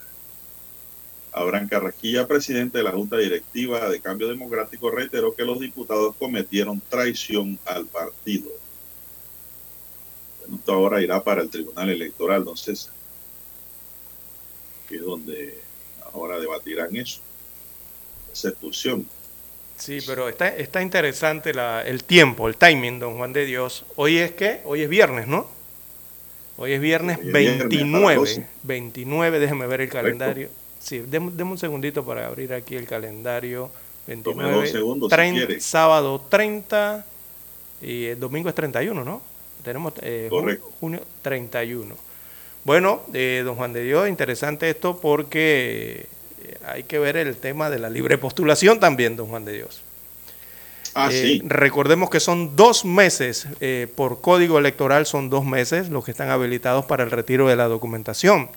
Abraham 1.33 1.67
Carrasquilla, 1.67 2.27
presidente 2.27 2.79
de 2.79 2.83
la 2.83 2.91
Junta 2.91 3.17
Directiva 3.17 3.89
de 3.89 4.01
Cambio 4.01 4.27
Democrático, 4.27 4.89
reiteró 4.91 5.33
que 5.33 5.45
los 5.45 5.59
diputados 5.59 6.15
cometieron 6.17 6.81
traición 6.89 7.57
al 7.65 7.85
partido. 7.85 8.49
Esto 10.53 10.73
ahora 10.73 11.01
irá 11.01 11.23
para 11.23 11.41
el 11.41 11.49
Tribunal 11.49 11.89
Electoral, 11.89 12.43
don 12.43 12.57
César, 12.57 12.93
que 14.89 14.97
es 14.97 15.01
donde 15.01 15.57
ahora 16.11 16.39
debatirán 16.39 16.93
eso, 16.95 17.21
esa 18.33 18.49
expulsión. 18.49 19.07
Sí, 19.81 19.97
pero 20.05 20.29
está, 20.29 20.47
está 20.49 20.81
interesante 20.81 21.53
la, 21.55 21.81
el 21.81 22.03
tiempo, 22.03 22.47
el 22.47 22.55
timing, 22.55 22.99
don 22.99 23.17
Juan 23.17 23.33
de 23.33 23.45
Dios. 23.45 23.83
Hoy 23.95 24.19
es 24.19 24.31
que, 24.31 24.61
hoy 24.63 24.83
es 24.83 24.89
viernes, 24.89 25.25
¿no? 25.25 25.47
Hoy 26.57 26.73
es 26.73 26.79
viernes 26.81 27.17
Hoy 27.17 27.27
es 27.27 27.33
29. 27.33 28.15
viernes, 28.15 28.41
29, 28.61 29.39
déjeme 29.39 29.65
ver 29.65 29.81
el 29.81 29.89
Correcto. 29.89 30.05
calendario. 30.19 30.49
Sí, 30.79 30.99
deme, 31.07 31.31
deme 31.33 31.51
un 31.51 31.57
segundito 31.57 32.05
para 32.05 32.27
abrir 32.27 32.53
aquí 32.53 32.75
el 32.75 32.85
calendario. 32.85 33.71
Tome 34.23 34.43
dos 34.43 34.61
29, 34.61 34.67
segundos 34.67 35.09
si 35.09 35.15
30, 35.15 35.45
quiere. 35.47 35.61
sábado 35.61 36.23
30 36.29 37.05
y 37.81 38.05
el 38.05 38.19
domingo 38.19 38.49
es 38.49 38.55
31, 38.55 39.03
¿no? 39.03 39.21
Tenemos 39.63 39.93
eh, 40.01 40.27
ju- 40.29 40.41
Correcto. 40.41 40.71
junio 40.79 41.01
31. 41.23 41.95
Bueno, 42.63 43.01
eh, 43.13 43.41
don 43.43 43.55
Juan 43.55 43.73
de 43.73 43.83
Dios, 43.83 44.07
interesante 44.07 44.69
esto 44.69 44.99
porque 44.99 46.05
eh, 46.51 46.57
hay 46.65 46.83
que 46.83 46.99
ver 46.99 47.17
el 47.17 47.35
tema 47.35 47.69
de 47.69 47.79
la 47.79 47.89
libre 47.89 48.17
postulación 48.17 48.79
también, 48.79 49.15
don 49.15 49.27
Juan 49.27 49.45
de 49.45 49.53
Dios. 49.53 49.81
Ah, 50.93 51.09
Eh, 51.11 51.21
sí. 51.21 51.41
Recordemos 51.45 52.09
que 52.09 52.19
son 52.19 52.55
dos 52.55 52.83
meses, 52.83 53.47
eh, 53.61 53.87
por 53.95 54.21
código 54.21 54.59
electoral 54.59 55.05
son 55.05 55.29
dos 55.29 55.45
meses 55.45 55.89
los 55.89 56.03
que 56.03 56.11
están 56.11 56.29
habilitados 56.29 56.85
para 56.85 57.03
el 57.03 57.11
retiro 57.11 57.47
de 57.47 57.55
la 57.55 57.67
documentación. 57.67 58.49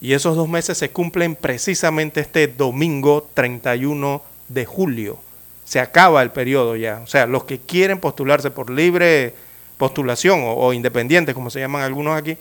Y 0.00 0.12
esos 0.12 0.36
dos 0.36 0.48
meses 0.48 0.76
se 0.76 0.90
cumplen 0.90 1.34
precisamente 1.34 2.20
este 2.20 2.46
domingo 2.48 3.28
31 3.32 4.22
de 4.48 4.66
julio. 4.66 5.18
Se 5.64 5.80
acaba 5.80 6.22
el 6.22 6.30
periodo 6.30 6.76
ya. 6.76 7.00
O 7.02 7.06
sea, 7.06 7.26
los 7.26 7.44
que 7.44 7.58
quieren 7.58 7.98
postularse 7.98 8.50
por 8.50 8.68
libre 8.68 9.34
postulación 9.78 10.42
o, 10.42 10.52
o 10.54 10.72
independientes, 10.74 11.34
como 11.34 11.48
se 11.48 11.60
llaman 11.60 11.82
algunos 11.82 12.18
aquí, 12.18 12.36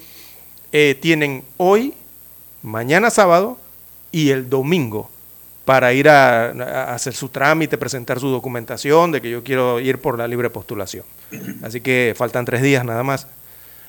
eh, 0.73 0.97
tienen 0.99 1.43
hoy, 1.57 1.93
mañana 2.63 3.09
sábado 3.11 3.57
y 4.13 4.29
el 4.29 4.49
domingo 4.49 5.09
para 5.65 5.91
ir 5.93 6.07
a, 6.07 6.93
hacer 6.93 7.13
su 7.13 7.29
trámite, 7.29 7.77
presentar 7.77 8.19
su 8.19 8.29
documentación 8.29 9.11
de 9.11 9.21
que 9.21 9.29
yo 9.29 9.43
quiero 9.43 9.79
ir 9.79 9.99
por 9.99 10.17
la 10.17 10.27
libre 10.27 10.49
postulación. 10.49 11.03
Así 11.61 11.81
que 11.81 12.13
faltan 12.15 12.45
tres 12.45 12.61
días 12.61 12.85
nada 12.85 13.03
más. 13.03 13.27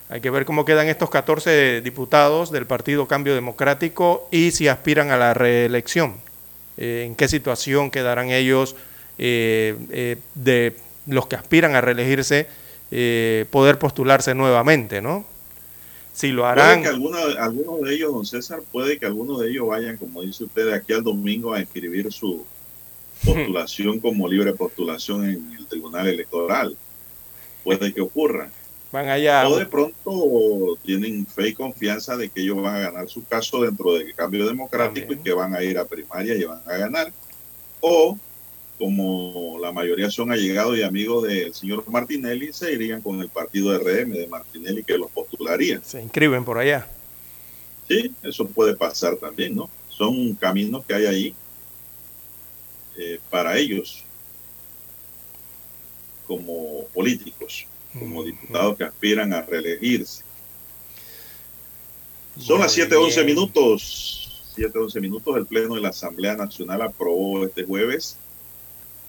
Hay 0.09 0.21
que 0.21 0.31
ver 0.31 0.45
cómo 0.45 0.65
quedan 0.65 0.89
estos 0.89 1.11
14 1.11 1.81
diputados 1.83 2.51
del 2.51 2.67
Partido 2.67 3.07
Cambio 3.07 3.35
Democrático 3.35 4.29
y 4.31 4.51
si 4.53 4.69
aspiran 4.69 5.11
a 5.11 5.17
la 5.17 5.35
reelección. 5.35 6.15
Eh, 6.77 7.05
en 7.07 7.15
qué 7.15 7.29
situación 7.29 7.91
quedarán 7.91 8.31
ellos 8.31 8.77
eh, 9.19 9.77
eh, 9.91 10.17
de 10.35 10.77
los 11.07 11.27
que 11.27 11.37
aspiran 11.37 11.75
a 11.75 11.81
reelegirse, 11.81 12.47
poder 13.51 13.79
postularse 13.79 14.35
nuevamente, 14.35 15.03
¿no? 15.03 15.25
Si 16.15 16.29
lo 16.29 16.43
Puede 16.43 16.53
harán. 16.53 16.83
que 16.83 16.89
alguno, 16.89 17.19
algunos 17.39 17.81
de 17.81 17.95
ellos, 17.95 18.13
don 18.13 18.25
César, 18.25 18.63
puede 18.71 18.99
que 18.99 19.07
algunos 19.07 19.41
de 19.41 19.51
ellos 19.51 19.67
vayan, 19.67 19.97
como 19.97 20.23
dice 20.23 20.45
usted, 20.45 20.67
de 20.67 20.75
aquí 20.75 20.93
al 20.93 21.03
domingo 21.03 21.53
a 21.53 21.61
inscribir 21.61 22.11
su 22.13 22.47
postulación 23.25 23.99
como 23.99 24.29
libre 24.29 24.53
postulación 24.53 25.25
en 25.29 25.57
el 25.59 25.67
Tribunal 25.67 26.07
Electoral. 26.07 26.77
Puede 27.65 27.93
que 27.93 28.01
ocurra. 28.01 28.49
Van 28.93 29.09
allá. 29.09 29.49
O 29.49 29.59
de 29.59 29.67
pronto 29.67 30.79
tienen 30.85 31.27
fe 31.27 31.49
y 31.49 31.55
confianza 31.55 32.17
de 32.17 32.29
que 32.29 32.43
ellos 32.43 32.63
van 32.63 32.77
a 32.77 32.79
ganar 32.79 33.09
su 33.09 33.25
caso 33.25 33.63
dentro 33.63 33.95
del 33.95 34.15
cambio 34.15 34.47
democrático 34.47 35.15
y 35.15 35.17
que 35.17 35.33
van 35.33 35.53
a 35.53 35.65
ir 35.65 35.79
a 35.79 35.85
primaria 35.85 36.37
y 36.37 36.45
van 36.45 36.63
a 36.65 36.77
ganar. 36.77 37.13
O, 37.81 38.17
como 38.79 39.59
la 39.61 39.73
mayoría 39.73 40.11
son 40.11 40.33
allegados 40.33 40.77
y 40.77 40.83
amigos 40.83 41.29
del 41.29 41.55
señor 41.55 41.85
Martinelli, 41.89 42.53
se 42.53 42.73
irían 42.73 43.01
con 43.01 43.21
el 43.21 43.29
partido 43.29 43.77
RM 43.79 44.11
de 44.11 44.27
Martinelli 44.27 44.83
que 44.83 44.99
los 44.99 45.11
postularía. 45.11 45.81
Se 45.85 46.03
inscriben 46.03 46.45
por 46.45 46.59
allá. 46.59 46.87
Sí, 47.89 48.13
eso 48.23 48.47
puede 48.47 48.75
pasar 48.75 49.17
también, 49.17 49.55
¿no? 49.55 49.71
Son 49.89 50.35
caminos 50.35 50.85
que 50.87 50.95
hay 50.95 51.07
ahí 51.07 51.35
eh, 52.97 53.21
para 53.31 53.57
ellos 53.57 54.03
como 56.27 56.87
políticos, 56.95 57.67
como 57.93 58.25
diputados 58.25 58.77
que 58.77 58.85
aspiran 58.85 59.33
a 59.33 59.43
reelegirse. 59.43 60.25
Son 62.39 62.59
las 62.61 62.77
Muy 62.77 62.87
7:11 62.87 63.15
bien. 63.15 63.27
minutos. 63.27 64.43
7:11 64.57 65.01
minutos. 65.01 65.37
El 65.37 65.47
Pleno 65.47 65.75
de 65.75 65.81
la 65.81 65.91
Asamblea 65.91 66.35
Nacional 66.35 66.83
aprobó 66.83 67.45
este 67.45 67.65
jueves 67.65 68.17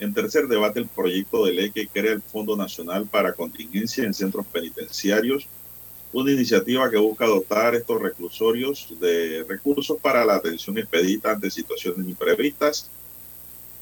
en 0.06 0.14
tercer 0.14 0.48
debate 0.48 0.80
el 0.80 0.88
proyecto 0.88 1.46
de 1.46 1.54
ley 1.54 1.72
que 1.72 1.88
crea 1.88 2.14
el 2.14 2.22
Fondo 2.22 2.56
Nacional 2.56 3.08
para 3.08 3.34
Contingencia 3.34 4.04
en 4.04 4.14
Centros 4.14 4.46
Penitenciarios, 4.46 5.48
una 6.14 6.32
iniciativa 6.32 6.90
que 6.90 6.98
busca 6.98 7.26
dotar 7.26 7.76
estos 7.76 8.02
reclusorios 8.02 8.88
de 9.00 9.44
recursos 9.50 9.98
para 10.00 10.24
la 10.24 10.36
atención 10.36 10.78
expedita 10.78 11.32
ante 11.32 11.50
situaciones 11.50 12.08
imprevistas. 12.08 12.90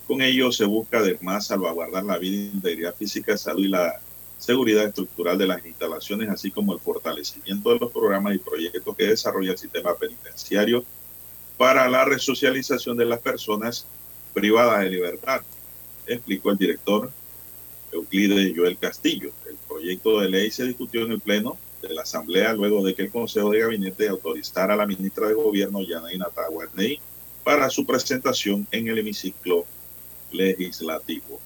Con 0.08 0.22
ello 0.22 0.52
se 0.52 0.66
busca 0.66 1.00
además 1.00 1.48
salvaguardar 1.48 2.04
la 2.04 2.18
vida, 2.18 2.52
integridad 2.54 2.96
física, 2.96 3.38
salud 3.38 3.66
y 3.66 3.68
la 3.68 4.00
seguridad 4.38 4.86
estructural 4.86 5.38
de 5.38 5.48
las 5.48 5.66
instalaciones, 5.66 6.30
así 6.30 6.52
como 6.52 6.74
el 6.74 6.80
fortalecimiento 6.80 7.72
de 7.72 7.80
los 7.80 7.92
programas 7.92 8.36
y 8.36 8.40
proyectos 8.40 8.96
que 8.96 9.08
desarrolla 9.08 9.52
el 9.52 9.58
sistema 9.58 9.94
penitenciario 9.96 10.84
para 11.58 11.88
la 11.88 12.04
resocialización 12.06 12.98
de 12.98 13.06
las 13.06 13.20
personas 13.20 13.86
privadas 14.34 14.82
de 14.82 14.90
libertad, 14.90 15.42
explicó 16.08 16.52
el 16.52 16.58
director 16.58 17.12
Euclides 17.92 18.54
Joel 18.56 18.78
Castillo. 18.78 19.32
El 19.48 19.56
proyecto 19.68 20.20
de 20.20 20.30
ley 20.30 20.52
se 20.52 20.66
discutió 20.66 21.06
en 21.06 21.12
el 21.12 21.20
Pleno 21.20 21.58
de 21.82 21.94
la 21.94 22.04
Asamblea 22.04 22.54
luego 22.54 22.84
de 22.84 22.96
que 22.96 23.04
el 23.04 23.12
Consejo 23.12 23.52
de 23.52 23.60
Gabinete 23.60 24.08
autorizara 24.08 24.74
a 24.74 24.78
la 24.78 24.88
ministra 24.88 25.28
de 25.28 25.34
Gobierno, 25.34 25.82
Yanaina 25.82 26.28
Tahuarney, 26.34 27.00
para 27.44 27.70
su 27.70 27.86
presentación 27.86 28.66
en 28.72 28.88
el 28.88 29.00
hemiciclo 29.00 29.66
legislativo. 30.32 31.40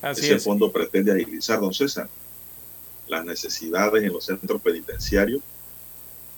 Así 0.00 0.26
Ese 0.26 0.34
es. 0.34 0.44
fondo 0.44 0.70
pretende 0.70 1.12
agilizar, 1.12 1.60
don 1.60 1.74
César, 1.74 2.08
las 3.08 3.24
necesidades 3.24 4.04
en 4.04 4.12
los 4.12 4.24
centros 4.24 4.62
penitenciarios, 4.62 5.42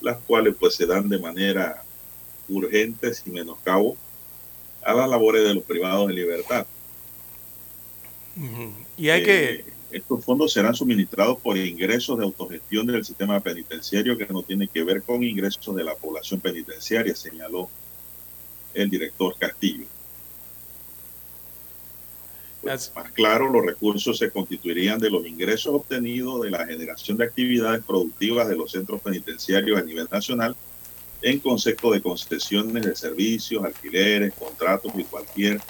las 0.01 0.19
cuales 0.19 0.55
pues 0.59 0.75
se 0.75 0.87
dan 0.87 1.09
de 1.09 1.19
manera 1.19 1.83
urgente 2.49 3.13
y 3.25 3.31
menoscabo 3.31 3.97
a 4.83 4.95
las 4.95 5.09
labores 5.09 5.43
de 5.43 5.55
los 5.55 5.65
privados 5.65 6.09
de 6.09 6.15
libertad. 6.15 6.67
Y 8.97 9.09
hay 9.09 9.23
que. 9.23 9.55
Eh, 9.55 9.65
estos 9.91 10.25
fondos 10.25 10.53
serán 10.53 10.75
suministrados 10.75 11.39
por 11.41 11.57
ingresos 11.57 12.19
de 12.19 12.25
autogestión 12.25 12.87
del 12.87 13.05
sistema 13.05 13.41
penitenciario 13.41 14.19
que 14.19 14.27
no 14.27 14.43
tiene 14.43 14.69
que 14.69 14.83
ver 14.83 15.03
con 15.03 15.23
ingresos 15.23 15.75
de 15.75 15.85
la 15.85 15.95
población 15.95 16.41
penitenciaria, 16.41 17.15
señaló 17.15 17.71
el 18.75 18.91
director 18.91 19.35
Castillo. 19.39 19.87
Pues, 22.63 22.93
más 22.97 23.13
claro, 23.13 23.49
los 23.49 23.65
recursos 23.65 24.19
se 24.19 24.31
constituirían 24.31 24.99
de 24.99 25.09
los 25.09 25.25
ingresos 25.25 25.73
obtenidos 25.73 26.43
de 26.43 26.51
la 26.51 26.67
generación 26.67 27.17
de 27.17 27.25
actividades 27.25 27.85
productivas 27.85 28.49
de 28.49 28.57
los 28.57 28.73
centros 28.73 29.01
penitenciarios 29.01 29.79
a 29.79 29.85
nivel 29.85 30.09
nacional, 30.11 30.57
en 31.23 31.39
concepto 31.39 31.93
de 31.93 32.03
concesiones 32.03 32.85
de 32.85 32.97
servicios, 32.97 33.65
alquileres, 33.65 34.35
contratos 34.35 34.93
y 34.97 35.05
cualquier 35.05 35.61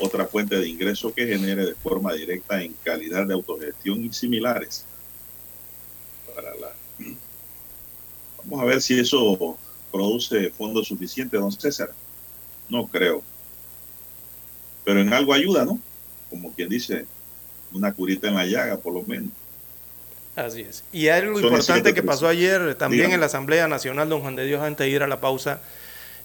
otra 0.00 0.26
fuente 0.26 0.58
de 0.58 0.68
ingreso 0.68 1.12
que 1.12 1.26
genere 1.26 1.66
de 1.66 1.74
forma 1.74 2.12
directa 2.12 2.62
en 2.62 2.74
calidad 2.84 3.26
de 3.26 3.34
autogestión 3.34 4.04
y 4.04 4.12
similares. 4.12 4.84
Para 6.34 6.54
la... 6.56 6.72
Vamos 8.44 8.60
a 8.60 8.64
ver 8.64 8.82
si 8.82 8.98
eso 8.98 9.58
produce 9.90 10.50
fondos 10.50 10.88
suficientes, 10.88 11.40
don 11.40 11.52
César. 11.52 11.90
No 12.68 12.86
creo. 12.86 13.22
Pero 14.84 15.00
en 15.00 15.12
algo 15.12 15.32
ayuda, 15.32 15.64
¿no? 15.64 15.80
Como 16.30 16.52
quien 16.52 16.68
dice, 16.68 17.06
una 17.72 17.92
curita 17.92 18.28
en 18.28 18.34
la 18.34 18.46
llaga, 18.46 18.76
por 18.76 18.92
lo 18.92 19.02
menos. 19.02 19.30
Así 20.36 20.60
es. 20.60 20.84
Y 20.92 21.08
algo 21.08 21.40
importante 21.40 21.94
que 21.94 22.02
pasó 22.02 22.28
ayer 22.28 22.74
también 22.74 23.12
en 23.12 23.20
la 23.20 23.26
Asamblea 23.26 23.68
Nacional, 23.68 24.08
don 24.08 24.20
Juan 24.20 24.36
de 24.36 24.44
Dios, 24.44 24.60
antes 24.62 24.84
de 24.84 24.90
ir 24.90 25.02
a 25.02 25.06
la 25.06 25.20
pausa, 25.20 25.60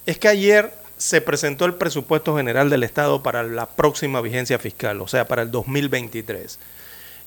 es 0.04 0.18
que 0.18 0.28
ayer 0.28 0.70
se 1.02 1.20
presentó 1.20 1.64
el 1.64 1.74
presupuesto 1.74 2.36
general 2.36 2.70
del 2.70 2.84
Estado 2.84 3.24
para 3.24 3.42
la 3.42 3.66
próxima 3.66 4.20
vigencia 4.20 4.60
fiscal, 4.60 5.00
o 5.00 5.08
sea, 5.08 5.26
para 5.26 5.42
el 5.42 5.50
2023. 5.50 6.60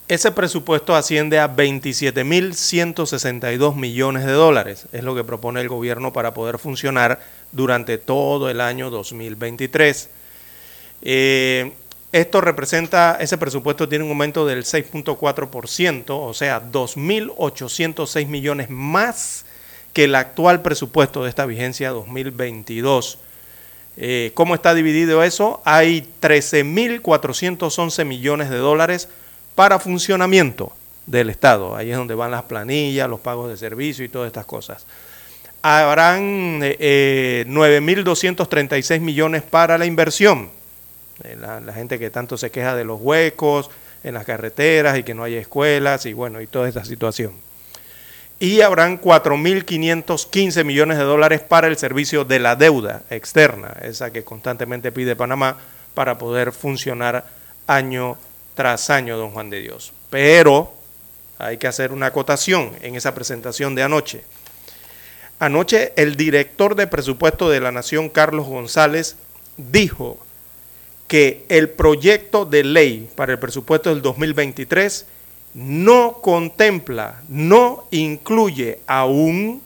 Ese 0.07 0.31
presupuesto 0.31 0.95
asciende 0.95 1.39
a 1.39 1.53
27.162 1.53 3.75
millones 3.75 4.25
de 4.25 4.31
dólares, 4.31 4.85
es 4.93 5.03
lo 5.03 5.13
que 5.13 5.25
propone 5.25 5.59
el 5.59 5.67
gobierno 5.67 6.13
para 6.13 6.33
poder 6.33 6.57
funcionar 6.57 7.19
durante 7.51 7.97
todo 7.97 8.49
el 8.49 8.61
año 8.61 8.89
2023. 8.89 10.09
Eh, 11.01 11.73
esto 12.13 12.39
representa, 12.39 13.17
ese 13.19 13.37
presupuesto 13.37 13.89
tiene 13.89 14.05
un 14.05 14.11
aumento 14.11 14.45
del 14.45 14.63
6.4%, 14.63 16.05
o 16.11 16.33
sea, 16.33 16.63
2.806 16.71 18.25
millones 18.27 18.69
más 18.69 19.45
que 19.91 20.05
el 20.05 20.15
actual 20.15 20.61
presupuesto 20.61 21.25
de 21.25 21.29
esta 21.29 21.45
vigencia 21.45 21.89
2022. 21.89 23.19
Eh, 23.97 24.31
¿Cómo 24.33 24.55
está 24.55 24.73
dividido 24.73 25.23
eso? 25.23 25.61
Hay 25.65 26.07
13.411 26.21 28.05
millones 28.05 28.49
de 28.49 28.57
dólares 28.57 29.09
para 29.55 29.79
funcionamiento 29.79 30.73
del 31.05 31.29
Estado. 31.29 31.75
Ahí 31.75 31.91
es 31.91 31.97
donde 31.97 32.15
van 32.15 32.31
las 32.31 32.43
planillas, 32.43 33.09
los 33.09 33.19
pagos 33.19 33.49
de 33.49 33.57
servicio 33.57 34.03
y 34.03 34.09
todas 34.09 34.27
estas 34.27 34.45
cosas. 34.45 34.85
Habrán 35.61 36.59
eh, 36.61 37.45
9.236 37.47 38.99
millones 38.99 39.43
para 39.43 39.77
la 39.77 39.85
inversión 39.85 40.49
eh, 41.23 41.37
la, 41.39 41.61
la, 41.61 41.73
gente 41.73 41.97
que 41.97 42.09
tanto 42.09 42.37
se 42.37 42.51
queja 42.51 42.75
de 42.75 42.83
los 42.83 42.99
huecos 43.01 43.69
en 44.03 44.13
las 44.13 44.25
carreteras 44.25 44.97
y 44.97 45.03
que 45.03 45.13
no 45.13 45.23
hay 45.23 45.35
escuelas 45.35 46.05
y 46.05 46.13
bueno, 46.13 46.41
y 46.41 46.47
toda 46.47 46.67
esta 46.67 46.83
situación. 46.83 47.33
Y 48.39 48.61
habrán 48.61 48.99
4.515 48.99 50.63
millones 50.65 50.97
de 50.97 51.03
dólares 51.03 51.41
para 51.41 51.67
el 51.67 51.77
servicio 51.77 52.25
de 52.25 52.39
la 52.39 52.55
deuda 52.55 53.03
externa, 53.09 53.77
esa 53.81 54.11
que 54.11 54.23
constantemente 54.23 54.91
pide 54.91 55.15
Panamá 55.15 55.57
para 55.93 56.17
poder 56.17 56.51
funcionar 56.51 57.25
año 57.65 58.17
tras 58.55 58.89
año, 58.89 59.17
don 59.17 59.31
Juan 59.31 59.49
de 59.49 59.61
Dios. 59.61 59.93
Pero 60.09 60.73
hay 61.37 61.57
que 61.57 61.67
hacer 61.67 61.91
una 61.91 62.07
acotación 62.07 62.71
en 62.81 62.95
esa 62.95 63.15
presentación 63.15 63.75
de 63.75 63.83
anoche. 63.83 64.23
Anoche 65.39 65.93
el 65.95 66.15
director 66.15 66.75
de 66.75 66.87
presupuesto 66.87 67.49
de 67.49 67.59
la 67.59 67.71
Nación, 67.71 68.09
Carlos 68.09 68.47
González, 68.47 69.17
dijo 69.57 70.17
que 71.07 71.45
el 71.49 71.69
proyecto 71.69 72.45
de 72.45 72.63
ley 72.63 73.09
para 73.15 73.33
el 73.33 73.39
presupuesto 73.39 73.89
del 73.89 74.01
2023 74.01 75.05
no 75.55 76.19
contempla, 76.21 77.23
no 77.29 77.87
incluye 77.89 78.79
aún 78.87 79.61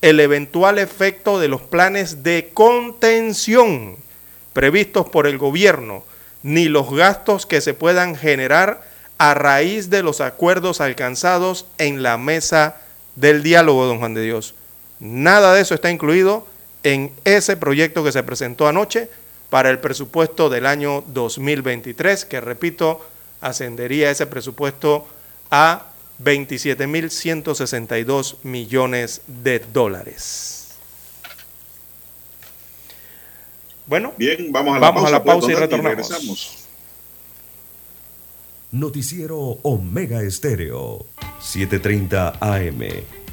el 0.00 0.18
eventual 0.20 0.78
efecto 0.78 1.38
de 1.38 1.48
los 1.48 1.60
planes 1.60 2.22
de 2.22 2.50
contención 2.54 3.96
previstos 4.54 5.08
por 5.08 5.26
el 5.26 5.36
gobierno, 5.36 6.02
ni 6.42 6.66
los 6.66 6.90
gastos 6.94 7.44
que 7.44 7.60
se 7.60 7.74
puedan 7.74 8.14
generar 8.14 8.82
a 9.18 9.34
raíz 9.34 9.90
de 9.90 10.02
los 10.02 10.20
acuerdos 10.20 10.80
alcanzados 10.80 11.66
en 11.76 12.02
la 12.02 12.16
mesa 12.16 12.76
del 13.16 13.42
diálogo, 13.42 13.84
don 13.84 13.98
Juan 13.98 14.14
de 14.14 14.22
Dios. 14.22 14.54
Nada 14.98 15.52
de 15.52 15.60
eso 15.60 15.74
está 15.74 15.90
incluido 15.90 16.46
en 16.84 17.12
ese 17.24 17.56
proyecto 17.56 18.02
que 18.02 18.12
se 18.12 18.22
presentó 18.22 18.66
anoche 18.66 19.10
para 19.50 19.70
el 19.70 19.78
presupuesto 19.78 20.48
del 20.48 20.66
año 20.66 21.04
2023, 21.08 22.24
que 22.24 22.40
repito, 22.40 23.04
ascendería 23.40 24.10
ese 24.10 24.26
presupuesto 24.26 25.06
a 25.56 25.86
27.162 26.20 28.38
millones 28.42 29.22
de 29.28 29.60
dólares. 29.60 30.74
Bueno, 33.86 34.14
bien, 34.16 34.50
vamos 34.50 34.76
a 34.76 34.80
la 34.80 34.82
vamos 34.86 35.02
pausa, 35.02 35.08
a 35.08 35.12
la 35.18 35.22
pausa 35.22 35.46
pues, 35.46 35.56
y 35.56 35.60
retornamos. 35.60 36.08
regresamos. 36.08 36.64
Noticiero 38.72 39.38
Omega 39.62 40.22
Estéreo, 40.22 41.06
7:30 41.40 42.38
AM. 42.40 43.23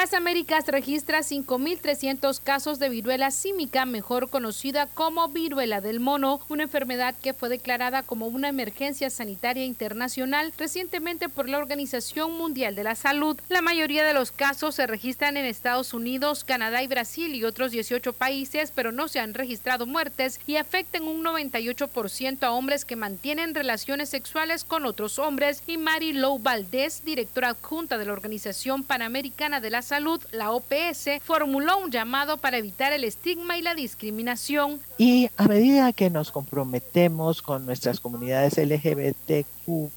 Las 0.00 0.14
Américas 0.14 0.64
registra 0.68 1.22
5.300 1.22 2.40
casos 2.40 2.78
de 2.78 2.88
viruela 2.88 3.32
símica, 3.32 3.84
mejor 3.84 4.30
conocida 4.30 4.86
como 4.86 5.26
viruela 5.26 5.80
del 5.80 5.98
mono, 5.98 6.40
una 6.48 6.62
enfermedad 6.62 7.16
que 7.20 7.34
fue 7.34 7.48
declarada 7.48 8.04
como 8.04 8.28
una 8.28 8.48
emergencia 8.48 9.10
sanitaria 9.10 9.64
internacional 9.64 10.52
recientemente 10.56 11.28
por 11.28 11.48
la 11.48 11.58
Organización 11.58 12.38
Mundial 12.38 12.76
de 12.76 12.84
la 12.84 12.94
Salud. 12.94 13.40
La 13.48 13.60
mayoría 13.60 14.04
de 14.04 14.14
los 14.14 14.30
casos 14.30 14.76
se 14.76 14.86
registran 14.86 15.36
en 15.36 15.44
Estados 15.44 15.92
Unidos, 15.92 16.44
Canadá 16.44 16.80
y 16.84 16.86
Brasil 16.86 17.34
y 17.34 17.42
otros 17.42 17.72
18 17.72 18.12
países, 18.12 18.70
pero 18.72 18.92
no 18.92 19.08
se 19.08 19.18
han 19.18 19.34
registrado 19.34 19.84
muertes 19.84 20.38
y 20.46 20.58
afectan 20.58 21.08
un 21.08 21.24
98% 21.24 22.44
a 22.44 22.52
hombres 22.52 22.84
que 22.84 22.94
mantienen 22.94 23.52
relaciones 23.52 24.10
sexuales 24.10 24.62
con 24.62 24.86
otros 24.86 25.18
hombres. 25.18 25.64
Y 25.66 25.76
Mary 25.76 26.12
Lou 26.12 26.38
Valdés, 26.38 27.02
directora 27.04 27.48
adjunta 27.48 27.98
de 27.98 28.04
la 28.04 28.12
Organización 28.12 28.84
Panamericana 28.84 29.60
de 29.60 29.70
la 29.70 29.87
Salud, 29.88 30.20
la 30.32 30.50
OPS, 30.50 31.22
formuló 31.22 31.78
un 31.78 31.90
llamado 31.90 32.36
para 32.36 32.58
evitar 32.58 32.92
el 32.92 33.04
estigma 33.04 33.56
y 33.56 33.62
la 33.62 33.74
discriminación. 33.74 34.80
Y 34.98 35.30
a 35.38 35.48
medida 35.48 35.94
que 35.94 36.10
nos 36.10 36.30
comprometemos 36.30 37.40
con 37.40 37.64
nuestras 37.64 37.98
comunidades 37.98 38.58
LGBTQ, 38.58 39.90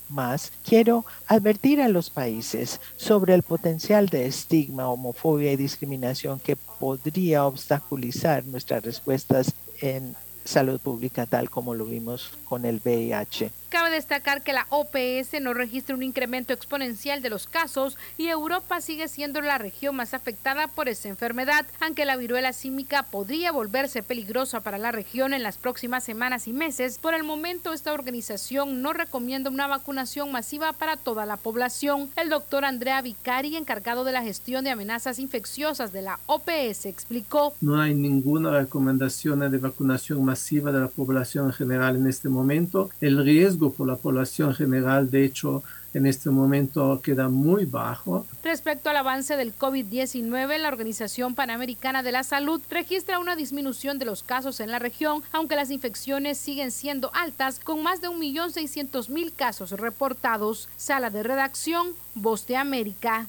quiero 0.64 1.04
advertir 1.28 1.82
a 1.82 1.90
los 1.90 2.10
países 2.10 2.80
sobre 2.96 3.34
el 3.34 3.44
potencial 3.44 4.08
de 4.08 4.28
estigma, 4.28 4.88
homofobia 4.88 5.52
y 5.52 5.58
discriminación 5.58 6.40
que 6.40 6.56
podría 6.56 7.46
obstaculizar 7.46 8.46
nuestras 8.46 8.84
respuestas 8.84 9.54
en 9.82 10.16
salud 10.46 10.80
pública, 10.80 11.26
tal 11.26 11.50
como 11.50 11.76
lo 11.76 11.84
vimos 11.84 12.32
con 12.46 12.64
el 12.64 12.80
VIH. 12.82 13.52
Cabe 13.72 13.90
destacar 13.90 14.44
que 14.44 14.52
la 14.52 14.68
OPS 14.68 15.42
no 15.42 15.54
registra 15.54 15.96
un 15.96 16.04
incremento 16.04 16.52
exponencial 16.52 17.22
de 17.22 17.30
los 17.30 17.48
casos 17.48 17.98
y 18.18 18.28
Europa 18.28 18.82
sigue 18.82 19.08
siendo 19.08 19.40
la 19.40 19.58
región 19.60 19.96
más 19.96 20.14
afectada 20.14 20.68
por 20.68 20.90
esta 20.90 21.08
enfermedad, 21.08 21.66
aunque 21.80 22.04
la 22.04 22.18
viruela 22.18 22.52
símica 22.52 23.04
podría 23.04 23.54
volverse 23.54 24.04
peligrosa 24.04 24.60
para 24.60 24.78
la 24.78 24.92
región 24.92 25.34
en 25.34 25.42
las 25.42 25.58
próximas 25.58 26.04
semanas 26.04 26.50
y 26.50 26.54
meses. 26.54 26.98
Por 26.98 27.14
el 27.14 27.24
momento, 27.24 27.72
esta 27.72 27.94
organización 27.94 28.82
no 28.82 28.92
recomienda 28.92 29.50
una 29.50 29.68
vacunación 29.68 30.34
masiva 30.34 30.74
para 30.74 30.98
toda 30.98 31.26
la 31.26 31.38
población. 31.38 32.10
El 32.18 32.28
doctor 32.28 32.66
Andrea 32.66 33.02
Vicari, 33.02 33.56
encargado 33.56 34.04
de 34.04 34.12
la 34.12 34.22
gestión 34.22 34.66
de 34.66 34.72
amenazas 34.72 35.18
infecciosas 35.18 35.94
de 35.94 36.02
la 36.02 36.20
OPS, 36.26 36.88
explicó. 36.88 37.54
No 37.62 37.80
hay 37.80 37.94
ninguna 37.94 38.52
recomendación 38.52 39.50
de 39.50 39.58
vacunación 39.58 40.26
masiva 40.26 40.74
de 40.74 40.82
la 40.82 40.90
población 40.90 41.46
en 41.46 41.54
general 41.54 41.96
en 41.96 42.08
este 42.08 42.28
momento. 42.28 42.90
El 43.00 43.24
riesgo 43.24 43.61
riesgo 43.62 43.72
por 43.72 43.88
la 43.88 43.96
población 43.96 44.54
general, 44.56 45.10
de 45.10 45.24
hecho, 45.24 45.64
en 45.94 46.06
este 46.06 46.30
momento 46.30 47.02
queda 47.04 47.30
muy 47.30 47.66
bajo. 47.66 48.26
Respecto 48.44 48.90
al 48.90 48.98
avance 48.98 49.36
del 49.36 49.54
COVID-19, 49.56 50.58
la 50.58 50.70
Organización 50.70 51.36
Panamericana 51.36 52.02
de 52.02 52.12
la 52.12 52.24
Salud 52.24 52.62
registra 52.70 53.20
una 53.20 53.36
disminución 53.36 54.00
de 54.00 54.06
los 54.06 54.24
casos 54.24 54.60
en 54.62 54.72
la 54.72 54.80
región, 54.80 55.22
aunque 55.32 55.56
las 55.56 55.70
infecciones 55.70 56.38
siguen 56.38 56.72
siendo 56.72 57.12
altas, 57.14 57.60
con 57.60 57.84
más 57.84 58.02
de 58.02 58.08
1.600.000 58.08 59.34
casos 59.36 59.72
reportados. 59.72 60.70
Sala 60.78 61.10
de 61.10 61.24
redacción, 61.24 61.90
Voz 62.16 62.48
de 62.48 62.56
América. 62.56 63.28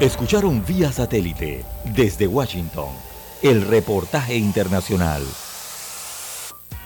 Escucharon 0.00 0.64
vía 0.66 0.90
satélite 0.90 1.64
desde 1.94 2.26
Washington 2.26 2.88
el 3.42 3.62
reportaje 3.62 4.36
internacional. 4.36 5.22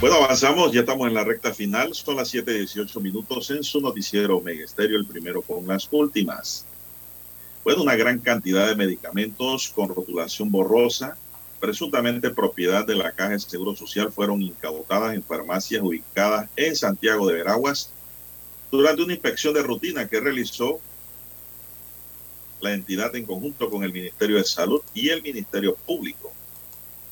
Bueno, 0.00 0.14
avanzamos, 0.14 0.70
ya 0.70 0.80
estamos 0.80 1.08
en 1.08 1.14
la 1.14 1.24
recta 1.24 1.52
final, 1.52 1.92
son 1.92 2.14
las 2.14 2.32
7.18 2.32 3.00
minutos 3.00 3.50
en 3.50 3.64
su 3.64 3.80
noticiero 3.80 4.36
Omega 4.36 4.64
Estéreo, 4.64 4.96
el 4.96 5.04
primero 5.04 5.42
con 5.42 5.66
las 5.66 5.88
últimas. 5.90 6.64
Bueno, 7.64 7.82
una 7.82 7.96
gran 7.96 8.20
cantidad 8.20 8.68
de 8.68 8.76
medicamentos 8.76 9.68
con 9.70 9.88
rotulación 9.88 10.52
borrosa, 10.52 11.18
presuntamente 11.58 12.30
propiedad 12.30 12.86
de 12.86 12.94
la 12.94 13.10
Caja 13.10 13.30
de 13.30 13.40
Seguro 13.40 13.74
Social, 13.74 14.12
fueron 14.12 14.40
incautadas 14.40 15.16
en 15.16 15.22
farmacias 15.24 15.82
ubicadas 15.82 16.48
en 16.54 16.76
Santiago 16.76 17.26
de 17.26 17.34
Veraguas 17.34 17.90
durante 18.70 19.02
una 19.02 19.14
inspección 19.14 19.52
de 19.52 19.64
rutina 19.64 20.06
que 20.06 20.20
realizó 20.20 20.78
la 22.60 22.72
entidad 22.72 23.16
en 23.16 23.26
conjunto 23.26 23.68
con 23.68 23.82
el 23.82 23.92
Ministerio 23.92 24.36
de 24.36 24.44
Salud 24.44 24.80
y 24.94 25.08
el 25.08 25.24
Ministerio 25.24 25.74
Público. 25.74 26.32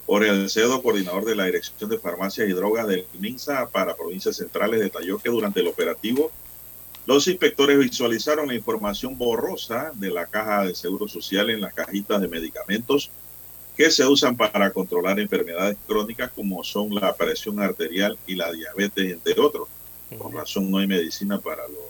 Por 0.07 0.25
el 0.25 0.49
CEDO, 0.49 0.83
coordinador 0.83 1.25
de 1.25 1.35
la 1.35 1.47
Dirección 1.47 1.91
de 1.91 1.99
Farmacias 1.99 2.49
y 2.49 2.53
Drogas 2.53 2.87
del 2.87 3.07
MINSA 3.19 3.69
para 3.71 3.97
Provincias 3.97 4.37
Centrales, 4.37 4.79
detalló 4.79 5.19
que 5.19 5.31
durante 5.31 5.61
el 5.61 5.67
operativo 5.67 6.31
los 7.07 7.27
inspectores 7.27 7.77
visualizaron 7.77 8.47
la 8.47 8.55
información 8.55 9.19
borrosa 9.19 9.91
de 9.95 10.11
la 10.11 10.27
caja 10.27 10.65
de 10.65 10.77
seguro 10.77 11.09
social 11.09 11.51
en 11.51 11.61
las 11.61 11.75
cajitas 11.75 12.21
de 12.21 12.29
medicamentos 12.29 13.11
que 13.77 13.91
se 13.91 14.07
usan 14.07 14.37
para 14.37 14.71
controlar 14.71 15.19
enfermedades 15.19 15.77
crónicas 15.89 16.31
como 16.31 16.63
son 16.63 16.95
la 16.95 17.15
presión 17.17 17.61
arterial 17.61 18.17
y 18.29 18.37
la 18.37 18.53
diabetes, 18.53 19.13
entre 19.13 19.41
otros. 19.41 19.69
Por 20.17 20.33
razón 20.33 20.71
no 20.71 20.79
hay 20.79 20.87
medicina 20.87 21.41
para 21.41 21.67
los 21.67 21.85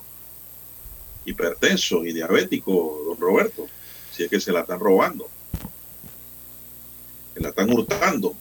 hipertensos 1.27 2.07
y 2.07 2.15
diabéticos, 2.15 3.05
don 3.05 3.21
Roberto, 3.21 3.67
si 4.11 4.25
es 4.25 4.31
que 4.31 4.41
se 4.41 4.53
la 4.53 4.61
están 4.61 4.81
robando 4.81 5.29
la 7.41 7.51
están 7.51 7.73
hurtando. 7.73 8.35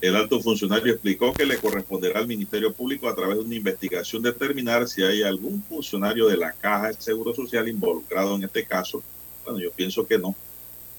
El 0.00 0.16
alto 0.16 0.40
funcionario 0.40 0.94
explicó 0.94 1.32
que 1.34 1.44
le 1.44 1.58
corresponderá 1.58 2.20
al 2.20 2.26
Ministerio 2.26 2.72
Público 2.72 3.06
a 3.06 3.14
través 3.14 3.36
de 3.36 3.44
una 3.44 3.54
investigación 3.54 4.22
determinar 4.22 4.88
si 4.88 5.02
hay 5.02 5.22
algún 5.22 5.62
funcionario 5.62 6.26
de 6.26 6.38
la 6.38 6.52
Caja 6.52 6.88
de 6.88 6.94
Seguro 6.94 7.34
Social 7.34 7.68
involucrado 7.68 8.34
en 8.36 8.44
este 8.44 8.64
caso. 8.64 9.02
Bueno, 9.44 9.60
yo 9.60 9.70
pienso 9.70 10.06
que 10.06 10.18
no, 10.18 10.34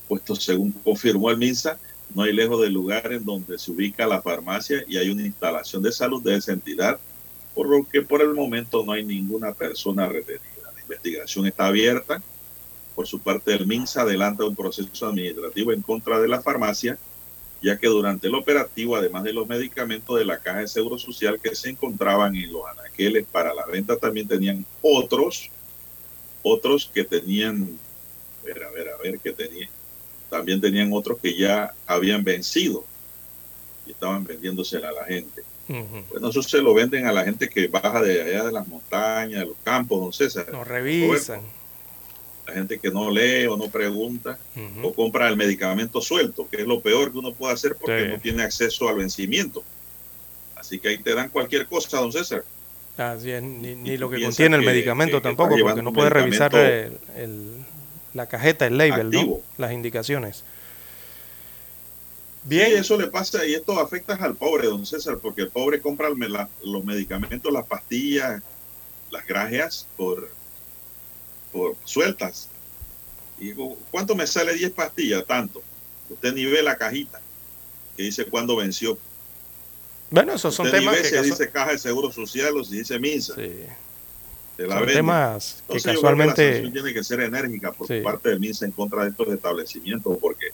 puesto 0.07 0.35
según 0.35 0.71
confirmó 0.71 1.31
el 1.31 1.37
MINSA, 1.37 1.79
no 2.13 2.21
hay 2.23 2.33
lejos 2.33 2.61
del 2.61 2.73
lugar 2.73 3.11
en 3.11 3.25
donde 3.25 3.57
se 3.57 3.71
ubica 3.71 4.05
la 4.05 4.21
farmacia 4.21 4.83
y 4.87 4.97
hay 4.97 5.09
una 5.09 5.25
instalación 5.25 5.81
de 5.81 5.91
salud 5.91 6.21
de 6.21 6.35
esa 6.35 6.51
entidad, 6.51 6.99
por 7.55 7.67
lo 7.67 7.83
que 7.83 8.03
por 8.03 8.21
el 8.21 8.35
momento 8.35 8.83
no 8.85 8.91
hay 8.91 9.03
ninguna 9.03 9.51
persona 9.53 10.07
retenida. 10.07 10.71
La 10.75 10.81
investigación 10.81 11.47
está 11.47 11.67
abierta. 11.67 12.21
Por 12.93 13.07
su 13.07 13.19
parte, 13.19 13.53
el 13.53 13.65
MINSA 13.65 14.01
adelanta 14.01 14.45
un 14.45 14.55
proceso 14.55 15.07
administrativo 15.07 15.71
en 15.71 15.81
contra 15.81 16.19
de 16.19 16.27
la 16.27 16.41
farmacia 16.41 16.99
ya 17.61 17.77
que 17.77 17.87
durante 17.87 18.27
el 18.27 18.35
operativo, 18.35 18.95
además 18.95 19.23
de 19.23 19.33
los 19.33 19.47
medicamentos 19.47 20.17
de 20.17 20.25
la 20.25 20.39
Caja 20.39 20.59
de 20.59 20.67
Seguro 20.67 20.97
Social 20.97 21.39
que 21.39 21.55
se 21.55 21.69
encontraban 21.69 22.35
en 22.35 22.51
los 22.51 22.63
anaqueles 22.65 23.25
para 23.31 23.53
la 23.53 23.65
venta, 23.65 23.95
también 23.97 24.27
tenían 24.27 24.65
otros, 24.81 25.49
otros 26.41 26.89
que 26.93 27.03
tenían, 27.03 27.77
a 28.41 28.45
ver, 28.45 28.63
a 28.63 28.71
ver, 28.71 28.89
a 28.89 28.97
ver, 28.97 29.19
que 29.19 29.31
tenían, 29.31 29.69
también 30.29 30.59
tenían 30.59 30.91
otros 30.91 31.19
que 31.19 31.35
ya 31.35 31.73
habían 31.85 32.23
vencido 32.23 32.83
y 33.85 33.91
estaban 33.91 34.23
vendiéndosela 34.23 34.89
a 34.89 34.93
la 34.93 35.05
gente. 35.05 35.43
Bueno, 36.09 36.29
eso 36.29 36.41
se 36.41 36.61
lo 36.61 36.73
venden 36.73 37.07
a 37.07 37.13
la 37.13 37.23
gente 37.23 37.47
que 37.47 37.67
baja 37.67 38.01
de 38.01 38.21
allá 38.21 38.43
de 38.43 38.51
las 38.51 38.67
montañas, 38.67 39.39
de 39.39 39.45
los 39.45 39.55
campos, 39.63 40.01
don 40.01 40.11
César. 40.11 40.49
Lo 40.51 40.65
revisan. 40.65 41.41
La 42.47 42.53
gente 42.53 42.79
que 42.79 42.89
no 42.91 43.09
lee 43.11 43.45
o 43.45 43.55
no 43.55 43.69
pregunta 43.69 44.37
o 44.81 44.93
compra 44.93 45.27
el 45.29 45.37
medicamento 45.37 46.01
suelto, 46.01 46.47
que 46.49 46.61
es 46.61 46.67
lo 46.67 46.81
peor 46.81 47.11
que 47.11 47.19
uno 47.19 47.33
puede 47.33 47.53
hacer 47.53 47.75
porque 47.75 48.05
Sí. 48.05 48.11
no 48.11 48.19
tiene 48.19 48.43
acceso 48.43 48.89
al 48.89 48.95
vencimiento. 48.95 49.63
Así 50.55 50.79
que 50.79 50.89
ahí 50.89 50.97
te 50.97 51.13
dan 51.13 51.29
cualquier 51.29 51.67
cosa, 51.67 51.97
don 51.99 52.11
César. 52.11 52.43
Así 52.97 53.31
es, 53.31 53.41
ni, 53.41 53.75
ni 53.75 53.97
lo 53.97 54.09
que 54.09 54.21
contiene 54.21 54.55
el 54.57 54.61
que- 54.61 54.67
medicamento 54.67 55.17
que- 55.17 55.23
tampoco, 55.23 55.55
porque 55.61 55.81
no 55.81 55.89
un 55.89 55.95
puedes 55.95 56.11
revisar 56.11 56.53
el, 56.55 56.97
el- 57.15 57.65
la 58.13 58.27
cajeta, 58.27 58.65
el 58.67 58.77
label, 58.77 59.09
¿no? 59.11 59.39
Las 59.57 59.71
indicaciones. 59.71 60.43
Bien, 62.43 62.75
eso 62.75 62.97
le 62.97 63.07
pasa 63.07 63.45
y 63.45 63.53
esto 63.53 63.79
afecta 63.79 64.15
al 64.15 64.35
pobre, 64.35 64.67
don 64.67 64.85
César, 64.85 65.19
porque 65.21 65.43
el 65.43 65.49
pobre 65.49 65.79
compra 65.79 66.09
la- 66.09 66.49
los 66.63 66.83
medicamentos, 66.83 67.51
las 67.53 67.65
pastillas, 67.67 68.41
las 69.11 69.25
grajeas 69.27 69.87
por, 69.95 70.29
por 71.51 71.75
sueltas. 71.85 72.49
Y 73.39 73.45
digo, 73.45 73.77
¿cuánto 73.89 74.15
me 74.15 74.27
sale 74.27 74.53
10 74.53 74.71
pastillas? 74.71 75.25
Tanto. 75.25 75.61
Usted 76.09 76.33
ni 76.33 76.45
ve 76.45 76.61
la 76.61 76.75
cajita 76.77 77.19
que 77.97 78.03
dice 78.03 78.25
cuándo 78.25 78.55
venció. 78.55 78.97
Bueno, 80.09 80.33
esos 80.33 80.53
son 80.53 80.65
Usted 80.67 80.79
ni 80.79 80.85
temas 80.85 81.01
ve 81.01 81.09
que 81.09 81.23
si 81.23 81.29
dice 81.29 81.49
Caja 81.49 81.71
de 81.71 81.77
Seguro 81.79 82.11
Social 82.11 82.55
o 82.57 82.63
si 82.63 82.77
dice 82.77 82.99
MINSA. 82.99 83.35
Te 83.35 84.67
la 84.67 84.77
son 84.79 84.87
temas 84.87 85.63
que 85.67 85.73
Entonces, 85.73 85.83
yo 85.83 85.83
creo 85.83 85.93
casualmente... 85.95 86.61
la 86.63 86.71
tiene 86.71 86.93
que 86.93 87.03
ser 87.03 87.21
enérgica 87.21 87.71
por 87.71 87.87
Sí. 87.87 88.01
parte 88.01 88.29
del 88.29 88.39
MINSA 88.39 88.65
en 88.65 88.71
contra 88.71 89.03
de 89.03 89.09
estos 89.09 89.27
establecimientos, 89.29 90.17
porque 90.19 90.47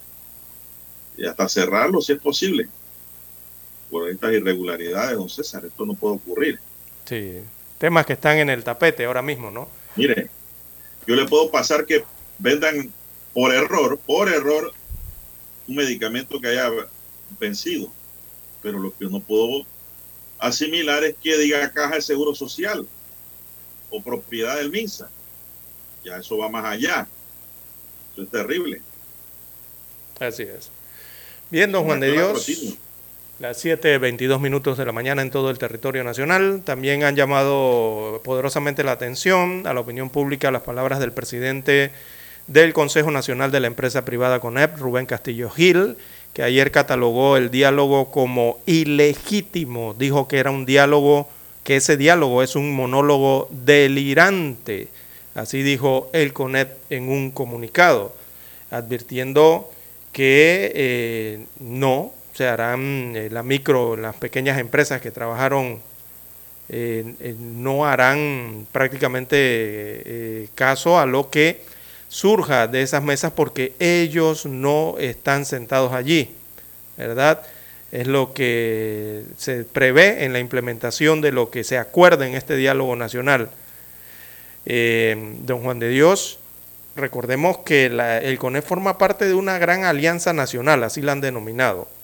y 1.18 1.26
hasta 1.26 1.50
cerrarlos 1.50 2.06
si 2.06 2.14
es 2.14 2.20
posible. 2.20 2.68
Por 3.90 4.10
estas 4.10 4.34
irregularidades, 4.34 5.18
don 5.18 5.30
César, 5.30 5.66
esto 5.66 5.86
no 5.86 5.94
puede 5.96 6.16
ocurrir. 6.16 6.60
Sí, 7.06 7.40
temas 7.80 8.06
que 8.06 8.14
están 8.14 8.38
en 8.38 8.50
el 8.50 8.64
tapete 8.64 9.06
ahora 9.06 9.22
mismo, 9.22 9.50
¿no? 9.50 9.68
Mire, 9.96 10.30
yo 11.08 11.16
le 11.16 11.26
puedo 11.26 11.50
pasar 11.50 11.86
que 11.86 12.04
vendan 12.38 12.92
por 13.34 13.54
error, 13.54 13.98
por 14.06 14.28
error, 14.30 14.74
un 15.68 15.76
medicamento 15.76 16.40
que 16.40 16.50
haya 16.50 16.70
vencido. 17.40 17.92
Pero 18.62 18.80
lo 18.80 18.96
que 18.96 19.06
no 19.06 19.22
puedo 19.22 19.66
asimilar 20.38 21.04
es 21.04 21.16
que 21.22 21.38
diga 21.38 21.72
caja 21.72 21.96
de 21.96 22.02
seguro 22.02 22.36
social 22.36 22.86
o 23.90 24.02
propiedad 24.02 24.58
del 24.58 24.70
MINSA. 24.70 25.10
Ya 26.04 26.18
eso 26.18 26.38
va 26.38 26.50
más 26.50 26.66
allá. 26.66 27.08
Eso 28.14 28.24
es 28.24 28.30
terrible. 28.30 28.82
Así 30.20 30.44
es. 30.44 30.70
Bien, 31.50 31.72
don 31.72 31.86
Juan 31.86 32.00
de 32.00 32.12
Dios. 32.12 32.78
Las 33.40 33.64
7.22 33.64 34.40
minutos 34.40 34.80
de 34.80 34.86
la 34.86 34.92
mañana 34.92 35.22
en 35.22 35.30
todo 35.30 35.52
el 35.52 35.60
territorio 35.60 36.04
nacional. 36.04 36.64
También 36.66 37.04
han 37.04 37.16
llamado 37.16 38.20
poderosamente 38.24 38.84
la 38.84 38.94
atención 38.94 39.68
a 39.68 39.76
la 39.76 39.80
opinión 39.80 40.10
pública 40.10 40.50
las 40.50 40.64
palabras 40.64 41.00
del 41.00 41.12
presidente 41.12 41.92
del 42.48 42.74
Consejo 42.74 43.12
Nacional 43.12 43.52
de 43.52 43.60
la 43.60 43.68
Empresa 43.68 44.04
Privada 44.06 44.40
CONEP, 44.40 44.80
Rubén 44.80 45.06
Castillo 45.06 45.52
Gil, 45.52 45.98
que 46.34 46.42
ayer 46.42 46.72
catalogó 46.72 47.38
el 47.38 47.52
diálogo 47.52 48.10
como 48.10 48.58
ilegítimo, 48.66 49.94
dijo 49.94 50.28
que 50.28 50.40
era 50.40 50.50
un 50.50 50.66
diálogo, 50.66 51.30
que 51.64 51.76
ese 51.76 51.96
diálogo 51.96 52.42
es 52.42 52.56
un 52.56 52.74
monólogo 52.74 53.50
delirante, 53.52 54.88
así 55.36 55.62
dijo 55.62 56.10
el 56.12 56.34
CONET 56.34 56.76
en 56.90 57.08
un 57.10 57.30
comunicado, 57.30 58.16
advirtiendo 58.72 59.70
que 60.12 60.72
eh, 60.74 61.46
no 61.60 62.17
se 62.38 62.48
harán 62.48 63.14
eh, 63.16 63.30
la 63.32 63.42
micro, 63.42 63.98
las 63.98 64.16
pequeñas 64.16 64.60
empresas 64.60 65.02
que 65.02 65.10
trabajaron 65.10 65.82
eh, 66.70 67.16
eh, 67.20 67.36
no 67.40 67.88
harán 67.88 68.68
prácticamente 68.72 69.38
eh, 69.40 70.50
caso 70.54 71.00
a 71.00 71.08
lo 71.08 71.32
que 71.32 71.62
surja 72.10 72.68
de 72.68 72.84
esas 72.84 73.02
mesas 73.02 73.32
porque 73.32 73.74
ellos 73.80 74.46
no 74.46 74.98
están 75.00 75.46
sentados 75.46 75.94
allí, 75.94 76.30
¿verdad? 76.96 77.42
Es 77.92 78.06
lo 78.06 78.36
que 78.36 79.24
se 79.38 79.64
prevé 79.64 80.26
en 80.26 80.32
la 80.32 80.40
implementación 80.40 81.22
de 81.22 81.32
lo 81.32 81.50
que 81.50 81.64
se 81.64 81.80
acuerda 81.80 82.28
en 82.28 82.36
este 82.36 82.56
diálogo 82.56 82.96
nacional. 82.96 83.50
don 84.66 85.64
Juan 85.64 85.80
de 85.80 85.90
Dios, 85.90 86.38
recordemos 86.96 87.60
que 87.60 87.86
el 87.88 88.38
CONE 88.38 88.62
forma 88.62 89.00
parte 89.00 89.26
de 89.26 89.34
una 89.34 89.58
gran 89.58 89.86
alianza 89.86 90.34
nacional, 90.34 90.84
así 90.84 91.02
la 91.02 91.14
han 91.14 91.22
denominado. 91.22 91.97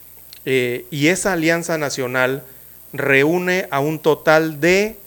Y 0.46 1.08
esa 1.08 1.34
alianza 1.34 1.78
nacional 1.78 2.44
reúne 2.92 3.68
a 3.72 3.80
un 3.80 4.00
total 4.00 4.60
de 4.60 4.98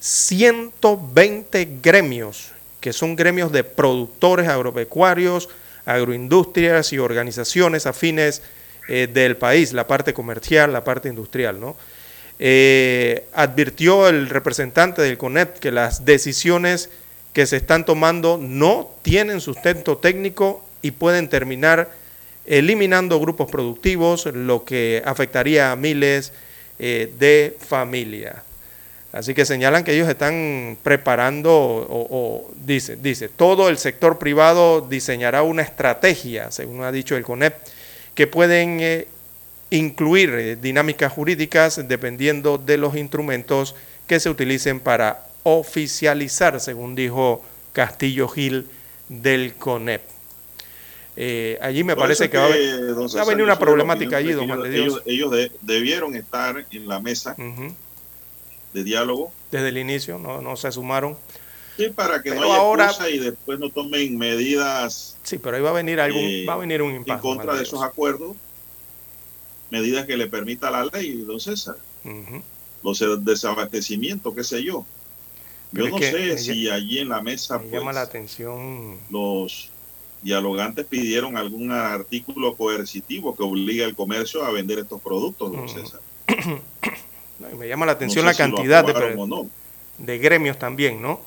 120 0.00 1.78
gremios, 1.82 2.52
que 2.80 2.92
son 2.92 3.16
gremios 3.16 3.50
de 3.50 3.64
productores 3.64 4.48
agropecuarios, 4.48 5.48
agroindustrias 5.84 6.92
y 6.92 6.98
organizaciones 6.98 7.86
afines 7.86 8.42
eh, 8.88 9.08
del 9.12 9.36
país, 9.36 9.72
la 9.72 9.86
parte 9.86 10.14
comercial, 10.14 10.72
la 10.72 10.84
parte 10.84 11.08
industrial. 11.08 11.58
¿no? 11.58 11.76
Eh, 12.38 13.26
advirtió 13.32 14.08
el 14.08 14.28
representante 14.28 15.02
del 15.02 15.18
CONEP 15.18 15.58
que 15.58 15.72
las 15.72 16.04
decisiones 16.04 16.90
que 17.32 17.46
se 17.46 17.56
están 17.56 17.84
tomando 17.84 18.38
no 18.40 18.90
tienen 19.02 19.40
sustento 19.40 19.98
técnico 19.98 20.64
y 20.82 20.92
pueden 20.92 21.28
terminar 21.28 21.90
eliminando 22.46 23.20
grupos 23.20 23.50
productivos, 23.50 24.26
lo 24.26 24.64
que 24.64 25.02
afectaría 25.04 25.72
a 25.72 25.76
miles 25.76 26.32
eh, 26.78 27.12
de 27.18 27.56
familias. 27.58 28.36
Así 29.12 29.32
que 29.32 29.46
señalan 29.46 29.82
que 29.82 29.94
ellos 29.94 30.08
están 30.08 30.76
preparando, 30.82 31.50
o, 31.50 32.50
dice, 32.54 32.96
dice, 32.96 33.30
todo 33.30 33.70
el 33.70 33.78
sector 33.78 34.18
privado 34.18 34.82
diseñará 34.82 35.42
una 35.42 35.62
estrategia, 35.62 36.50
según 36.50 36.82
ha 36.82 36.92
dicho 36.92 37.16
el 37.16 37.24
CONEP, 37.24 37.54
que 38.14 38.26
pueden 38.26 38.80
eh, 38.80 39.08
incluir 39.70 40.30
eh, 40.34 40.56
dinámicas 40.56 41.12
jurídicas 41.12 41.88
dependiendo 41.88 42.58
de 42.58 42.76
los 42.76 42.94
instrumentos 42.94 43.74
que 44.06 44.20
se 44.20 44.28
utilicen 44.28 44.80
para 44.80 45.26
oficializar, 45.44 46.60
según 46.60 46.94
dijo 46.94 47.42
Castillo 47.72 48.28
Gil 48.28 48.68
del 49.08 49.54
CONEP. 49.54 50.15
Eh, 51.18 51.58
allí 51.62 51.82
me 51.82 51.96
parece 51.96 52.28
que, 52.28 52.36
va 52.36 52.44
a, 52.44 52.46
haber- 52.48 52.94
va 53.18 53.24
venir 53.24 53.42
una 53.44 53.58
problemática 53.58 54.18
allí, 54.18 54.32
don 54.32 54.46
Juan 54.46 54.62
de 54.62 54.68
ellos- 54.68 54.94
Dios. 54.94 55.02
Ellos, 55.06 55.30
de- 55.30 55.52
debieron 55.62 56.14
estar 56.14 56.66
en 56.70 56.86
la 56.88 57.00
mesa 57.00 57.34
de 58.72 58.84
diálogo. 58.84 59.32
Desde 59.50 59.68
el 59.70 59.78
inicio, 59.78 60.18
no, 60.18 60.42
no 60.42 60.56
se 60.56 60.70
sumaron. 60.72 61.16
Sí, 61.78 61.88
para 61.94 62.22
que 62.22 62.30
Pero 62.30 62.42
no 62.42 62.46
haya 62.52 62.56
ahora- 62.56 62.94
y 63.10 63.18
después 63.18 63.58
no 63.58 63.70
tomen 63.70 64.16
medidas 64.16 65.16
Sí, 65.22 65.38
pero 65.38 65.56
ahí 65.56 65.62
va 65.62 65.70
a 65.70 65.74
venir 65.74 66.00
algún, 66.00 66.22
eh, 66.22 66.44
va 66.46 66.54
a 66.54 66.56
venir 66.58 66.80
un 66.82 66.90
en 66.90 66.96
impasse. 66.96 67.20
contra 67.20 67.54
de 67.54 67.62
esos 67.62 67.82
acuerdos, 67.82 68.36
medidas 69.70 70.06
que 70.06 70.16
le 70.16 70.26
permita 70.26 70.70
la 70.70 70.84
ley, 70.84 71.24
don 71.26 71.40
César. 71.40 71.76
Ujú. 72.04 72.42
Los 72.82 73.24
desabastecimientos, 73.24 74.34
qué 74.34 74.44
sé 74.44 74.62
yo. 74.62 74.86
Pero 75.72 75.86
Yo 75.86 75.90
no 75.92 75.96
que 75.98 76.10
sé 76.12 76.38
si 76.38 76.70
allí 76.70 76.98
en 77.00 77.08
la 77.08 77.20
mesa 77.20 77.58
Me 77.58 77.68
llama 77.70 77.92
la 77.92 78.02
pues, 78.02 78.08
atención. 78.10 78.98
los 79.10 79.70
dialogantes 80.22 80.86
pidieron 80.86 81.36
algún 81.36 81.70
artículo 81.72 82.54
coercitivo 82.56 83.36
que 83.36 83.42
obligue 83.42 83.84
al 83.84 83.94
comercio 83.94 84.44
a 84.44 84.50
vender 84.50 84.78
estos 84.80 85.00
productos, 85.00 85.52
don 85.52 85.64
Mm. 85.64 85.68
César. 85.68 86.00
me 87.58 87.68
llama 87.68 87.86
la 87.86 87.92
atención 87.92 88.24
No 88.24 88.30
la 88.30 88.34
si 88.34 88.38
cantidad 88.38 88.84
de, 88.84 89.14
no. 89.26 89.48
de 89.98 90.18
gremios 90.18 90.58
también, 90.58 91.00
¿no? 91.00 91.20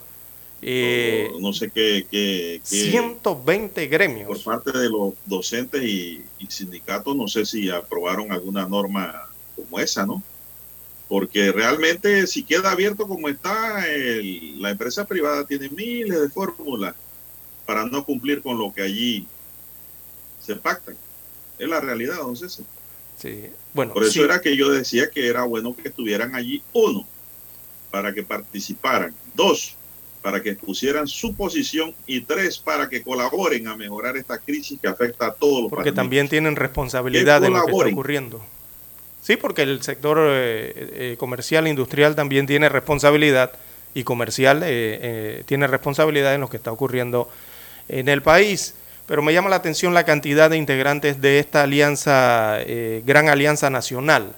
Eh, 0.61 1.29
no 1.39 1.53
sé 1.53 1.69
qué, 1.73 2.05
qué- 2.11 2.59
qué- 2.69 2.91
120 2.91 3.87
gremios. 3.87 4.27
por 4.27 4.43
parte 4.43 4.77
de 4.77 4.89
los 4.89 5.13
docentes 5.25 5.81
y, 5.83 6.21
y 6.37 6.47
sindicatos, 6.47 7.15
no 7.15 7.27
sé 7.29 7.45
si 7.45 7.69
aprobaron 7.69 8.31
alguna 8.33 8.67
norma 8.67 9.29
como 9.55 9.79
esa, 9.79 10.05
¿no? 10.05 10.21
Porque 11.07 11.51
realmente 11.53 12.27
si 12.27 12.43
queda 12.43 12.71
abierto 12.71 13.07
como 13.07 13.29
está, 13.29 13.87
el- 13.87 14.61
la 14.61 14.71
empresa 14.71 15.05
privada 15.07 15.45
tiene 15.45 15.69
miles 15.69 16.19
de 16.19 16.29
fórmulas 16.29 16.93
para 17.69 17.85
no 17.85 18.03
cumplir 18.03 18.41
con 18.41 18.57
lo 18.57 18.73
que 18.73 18.81
allí 18.81 19.27
se 20.43 20.55
pacta. 20.55 20.91
Es 21.59 21.69
la 21.69 21.79
realidad, 21.79 22.15
don 22.15 22.35
César. 22.35 22.65
Sí. 23.15 23.45
Bueno, 23.75 23.93
Por 23.93 24.01
eso 24.01 24.13
sí, 24.13 24.21
era 24.21 24.41
que 24.41 24.57
yo 24.57 24.71
decía 24.71 25.11
que 25.11 25.27
era 25.27 25.43
bueno 25.43 25.75
que 25.75 25.89
estuvieran 25.89 26.33
allí, 26.33 26.63
uno, 26.73 27.05
para 27.91 28.11
que 28.11 28.23
participaran, 28.23 29.13
dos, 29.35 29.75
para 30.23 30.41
que 30.41 30.55
pusieran 30.55 31.07
su 31.07 31.35
posición 31.35 31.93
y 32.07 32.21
tres, 32.21 32.57
para 32.57 32.89
que 32.89 33.03
colaboren 33.03 33.67
a 33.67 33.77
mejorar 33.77 34.17
esta 34.17 34.39
crisis 34.39 34.79
que 34.81 34.87
afecta 34.87 35.27
a 35.27 35.33
todos 35.35 35.61
los 35.61 35.69
porque 35.69 35.91
también 35.91 36.27
tienen 36.27 36.55
responsabilidad 36.55 37.43
en 37.43 37.53
lo 37.53 37.65
que 37.65 37.71
está 37.71 37.85
ocurriendo. 37.85 38.43
Sí, 39.21 39.35
porque 39.35 39.61
el 39.61 39.83
sector 39.83 40.17
eh, 40.21 41.11
eh, 41.13 41.15
comercial 41.19 41.67
e 41.67 41.69
industrial 41.69 42.15
también 42.15 42.47
tiene 42.47 42.67
responsabilidad 42.67 43.51
y 43.93 44.03
comercial 44.03 44.63
eh, 44.63 44.67
eh, 45.01 45.43
tiene 45.45 45.67
responsabilidad 45.67 46.35
en 46.35 46.41
lo 46.41 46.49
que 46.49 46.57
está 46.57 46.71
ocurriendo 46.71 47.29
en 47.89 48.07
el 48.09 48.21
país. 48.21 48.75
Pero 49.05 49.21
me 49.21 49.33
llama 49.33 49.49
la 49.49 49.55
atención 49.57 49.93
la 49.93 50.05
cantidad 50.05 50.49
de 50.49 50.57
integrantes 50.57 51.19
de 51.19 51.39
esta 51.39 51.63
alianza, 51.63 52.57
eh, 52.61 53.01
gran 53.05 53.27
alianza 53.27 53.69
nacional. 53.69 54.33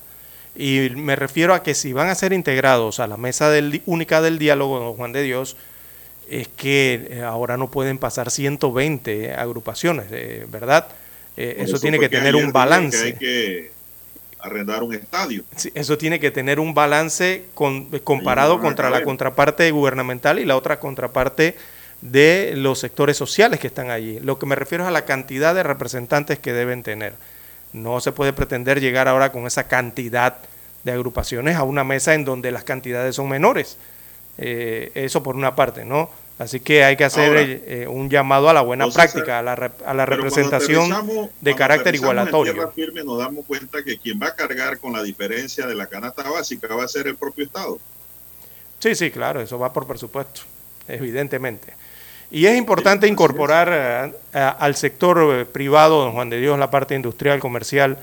Y 0.56 0.90
me 0.96 1.16
refiero 1.16 1.54
a 1.54 1.62
que 1.64 1.74
si 1.76 1.94
van 1.94 2.10
a 2.10 2.16
ser 2.16 2.34
integrados 2.34 3.00
a 3.00 3.08
la 3.08 3.18
mesa 3.18 3.50
del, 3.50 3.82
única 3.86 4.22
del 4.22 4.40
diálogo, 4.40 4.80
don 4.80 4.94
Juan 4.96 5.12
de 5.14 5.24
Dios, 5.24 5.56
es 6.30 6.48
que 6.48 7.08
eh, 7.12 7.22
ahora 7.22 7.58
no 7.58 7.70
pueden 7.70 7.98
pasar 7.98 8.32
120 8.32 9.34
agrupaciones, 9.34 10.06
eh, 10.12 10.46
¿verdad? 10.50 10.88
Eh, 11.36 11.58
eso 11.60 11.80
tiene 11.80 12.00
que 12.00 12.10
tener 12.10 12.36
un 12.36 12.52
balance. 12.54 12.98
Que 12.98 13.06
hay 13.06 13.14
que 13.14 13.72
arrendar 14.40 14.84
un 14.84 14.94
estadio. 14.94 15.44
Sí, 15.56 15.72
eso 15.76 15.98
tiene 15.98 16.20
que 16.20 16.32
tener 16.32 16.60
un 16.60 16.74
balance 16.74 17.44
con- 17.54 17.86
comparado 18.00 18.60
contra 18.60 18.90
la 18.90 19.04
contraparte 19.04 19.70
gubernamental 19.72 20.40
y 20.40 20.46
la 20.46 20.56
otra 20.56 20.80
contraparte 20.80 21.56
de 22.02 22.54
los 22.56 22.80
sectores 22.80 23.18
sociales 23.18 23.60
que 23.60 23.68
están 23.68 23.90
allí. 23.90 24.20
Lo 24.20 24.40
que 24.40 24.46
me 24.46 24.56
refiero 24.56 24.84
es 24.84 24.88
a 24.88 24.92
la 24.92 25.06
cantidad 25.06 25.54
de 25.54 25.64
representantes 25.64 26.40
que 26.40 26.54
deben 26.54 26.84
tener. 26.84 27.14
No 27.74 28.02
se 28.02 28.12
puede 28.12 28.34
pretender 28.34 28.82
llegar 28.82 29.08
ahora 29.08 29.32
con 29.32 29.48
esa 29.48 29.68
cantidad 29.68 30.38
de 30.84 30.92
agrupaciones 30.92 31.56
a 31.56 31.64
una 31.64 31.84
mesa 31.84 32.14
en 32.14 32.26
donde 32.26 32.52
las 32.52 32.64
cantidades 32.64 33.16
son 33.16 33.30
menores. 33.30 33.78
Eh, 34.38 34.92
eso 34.96 35.22
por 35.22 35.36
una 35.36 35.56
parte, 35.56 35.86
¿no? 35.86 36.10
Así 36.40 36.60
que 36.60 36.84
hay 36.84 36.98
que 36.98 37.04
hacer 37.04 37.28
Ahora, 37.28 37.42
eh, 37.44 37.86
un 37.88 38.10
llamado 38.10 38.50
a 38.50 38.54
la 38.54 38.62
buena 38.62 38.90
práctica, 38.90 39.38
a 39.38 39.42
la, 39.44 39.72
a 39.86 39.94
la 39.94 40.06
representación 40.08 41.30
de 41.40 41.56
carácter 41.56 41.94
en 41.94 42.02
igualatorio. 42.02 42.54
tierra 42.54 42.72
firme 42.72 43.04
nos 43.04 43.20
damos 43.20 43.46
cuenta 43.46 43.84
que 43.84 44.00
quien 44.00 44.20
va 44.20 44.30
a 44.30 44.36
cargar 44.36 44.80
con 44.80 44.92
la 44.92 45.04
diferencia 45.04 45.68
de 45.68 45.76
la 45.76 45.86
canasta 45.86 46.28
básica 46.28 46.74
va 46.74 46.86
a 46.86 46.88
ser 46.88 47.06
el 47.06 47.16
propio 47.16 47.46
Estado. 47.46 47.78
Sí, 48.80 48.96
sí, 48.96 49.12
claro, 49.12 49.40
eso 49.40 49.60
va 49.60 49.72
por 49.72 49.86
presupuesto, 49.86 50.42
evidentemente. 50.88 51.76
Y 52.32 52.46
es 52.46 52.58
importante 52.58 53.08
incorporar 53.08 54.14
eh, 54.34 54.40
al 54.40 54.76
sector 54.76 55.36
eh, 55.36 55.46
privado, 55.46 56.02
don 56.02 56.14
Juan 56.14 56.30
de 56.30 56.40
Dios, 56.40 56.58
la 56.58 56.72
parte 56.72 56.96
industrial, 56.96 57.42
comercial, 57.42 57.98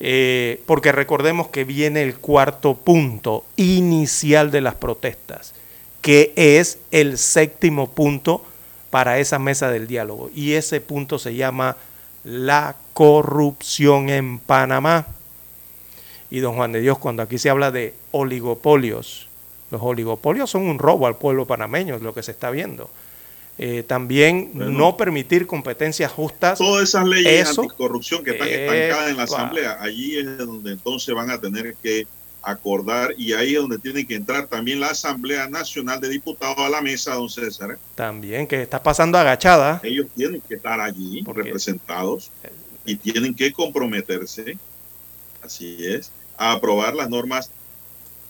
eh, 0.00 0.62
porque 0.64 0.92
recordemos 0.92 1.48
que 1.48 1.64
viene 1.64 2.02
el 2.02 2.16
cuarto 2.16 2.74
punto 2.74 3.44
inicial 3.56 4.50
de 4.50 4.62
las 4.62 4.76
protestas, 4.76 5.52
que 6.00 6.32
es 6.36 6.78
el 6.90 7.18
séptimo 7.18 7.90
punto 7.90 8.42
para 8.88 9.18
esa 9.18 9.38
mesa 9.38 9.70
del 9.70 9.86
diálogo. 9.86 10.30
Y 10.34 10.54
ese 10.54 10.80
punto 10.80 11.18
se 11.18 11.34
llama 11.34 11.76
la 12.24 12.76
corrupción 12.94 14.08
en 14.08 14.38
Panamá. 14.38 15.06
Y 16.30 16.40
don 16.40 16.56
Juan 16.56 16.72
de 16.72 16.80
Dios, 16.80 16.98
cuando 16.98 17.22
aquí 17.22 17.36
se 17.36 17.50
habla 17.50 17.70
de 17.70 17.92
oligopolios, 18.10 19.28
los 19.70 19.82
oligopolios 19.82 20.48
son 20.48 20.62
un 20.62 20.78
robo 20.78 21.06
al 21.06 21.16
pueblo 21.16 21.46
panameño, 21.46 21.94
es 21.96 22.02
lo 22.02 22.14
que 22.14 22.22
se 22.22 22.30
está 22.30 22.50
viendo. 22.50 22.88
Eh, 23.58 23.82
también 23.86 24.50
Bueno. 24.52 24.70
no 24.70 24.96
permitir 24.96 25.46
competencias 25.46 26.12
justas. 26.12 26.58
Todas 26.58 26.88
esas 26.88 27.06
leyes 27.06 27.48
Eso, 27.48 27.62
anticorrupción 27.62 28.22
que 28.22 28.32
están 28.32 28.48
estancadas 28.48 29.10
en 29.10 29.16
la. 29.16 29.22
Asamblea, 29.22 29.78
allí 29.80 30.18
es 30.18 30.38
donde 30.38 30.72
entonces 30.72 31.14
van 31.14 31.30
a 31.30 31.40
tener 31.40 31.74
que 31.82 32.06
acordar 32.42 33.12
y 33.18 33.32
ahí 33.32 33.54
es 33.54 33.60
donde 33.60 33.78
tiene 33.78 34.06
que 34.06 34.14
entrar 34.14 34.46
también 34.46 34.78
la 34.78 34.88
Asamblea 34.88 35.48
Nacional 35.48 36.00
de 36.00 36.08
Diputados 36.08 36.58
a 36.58 36.68
la 36.68 36.80
mesa, 36.80 37.14
don 37.14 37.28
César. 37.28 37.72
¿eh? 37.72 37.76
También 37.96 38.46
que 38.46 38.62
está 38.62 38.80
pasando 38.80 39.18
agachada. 39.18 39.80
Ellos 39.82 40.06
tienen 40.14 40.40
que 40.40 40.54
estar 40.54 40.80
allí 40.80 41.24
representados. 41.26 42.30
y 42.84 42.94
tienen 42.94 43.34
que 43.34 43.52
comprometerse, 43.52 44.56
así 45.42 45.76
es, 45.84 46.12
a 46.36 46.52
aprobar 46.52 46.94
las 46.94 47.10
normas 47.10 47.50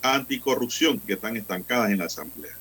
anticorrupción 0.01 0.99
que 0.99 1.13
están 1.13 1.37
estancadas 1.37 1.91
en 1.91 1.99
la 1.99 2.05
Asamblea. 2.05 2.57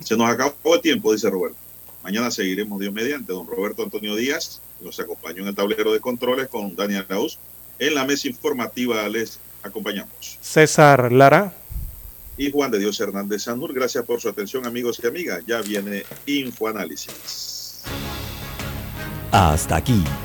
Se 0.00 0.16
nos 0.16 0.30
acabó 0.30 0.74
el 0.74 0.80
tiempo, 0.80 1.12
dice 1.12 1.28
Roberto. 1.30 1.56
Mañana 2.02 2.30
seguiremos 2.30 2.80
Dios 2.80 2.92
mediante. 2.92 3.32
Don 3.32 3.46
Roberto 3.46 3.82
Antonio 3.82 4.16
Díaz 4.16 4.60
nos 4.80 4.98
acompañó 4.98 5.42
en 5.42 5.48
el 5.48 5.54
tablero 5.54 5.92
de 5.92 6.00
controles 6.00 6.48
con 6.48 6.74
Daniel 6.74 7.06
Arauz. 7.08 7.38
En 7.78 7.94
la 7.94 8.04
mesa 8.04 8.28
informativa 8.28 9.08
les 9.08 9.38
acompañamos. 9.62 10.38
César 10.40 11.12
Lara. 11.12 11.54
Y 12.36 12.50
Juan 12.50 12.70
de 12.70 12.78
Dios 12.78 12.98
Hernández 13.00 13.42
Sanur. 13.42 13.72
Gracias 13.72 14.04
por 14.04 14.20
su 14.20 14.28
atención, 14.28 14.66
amigos 14.66 15.00
y 15.02 15.06
amigas. 15.06 15.44
Ya 15.46 15.60
viene 15.60 16.04
Infoanálisis. 16.26 17.82
Hasta 19.30 19.76
aquí 19.76 20.02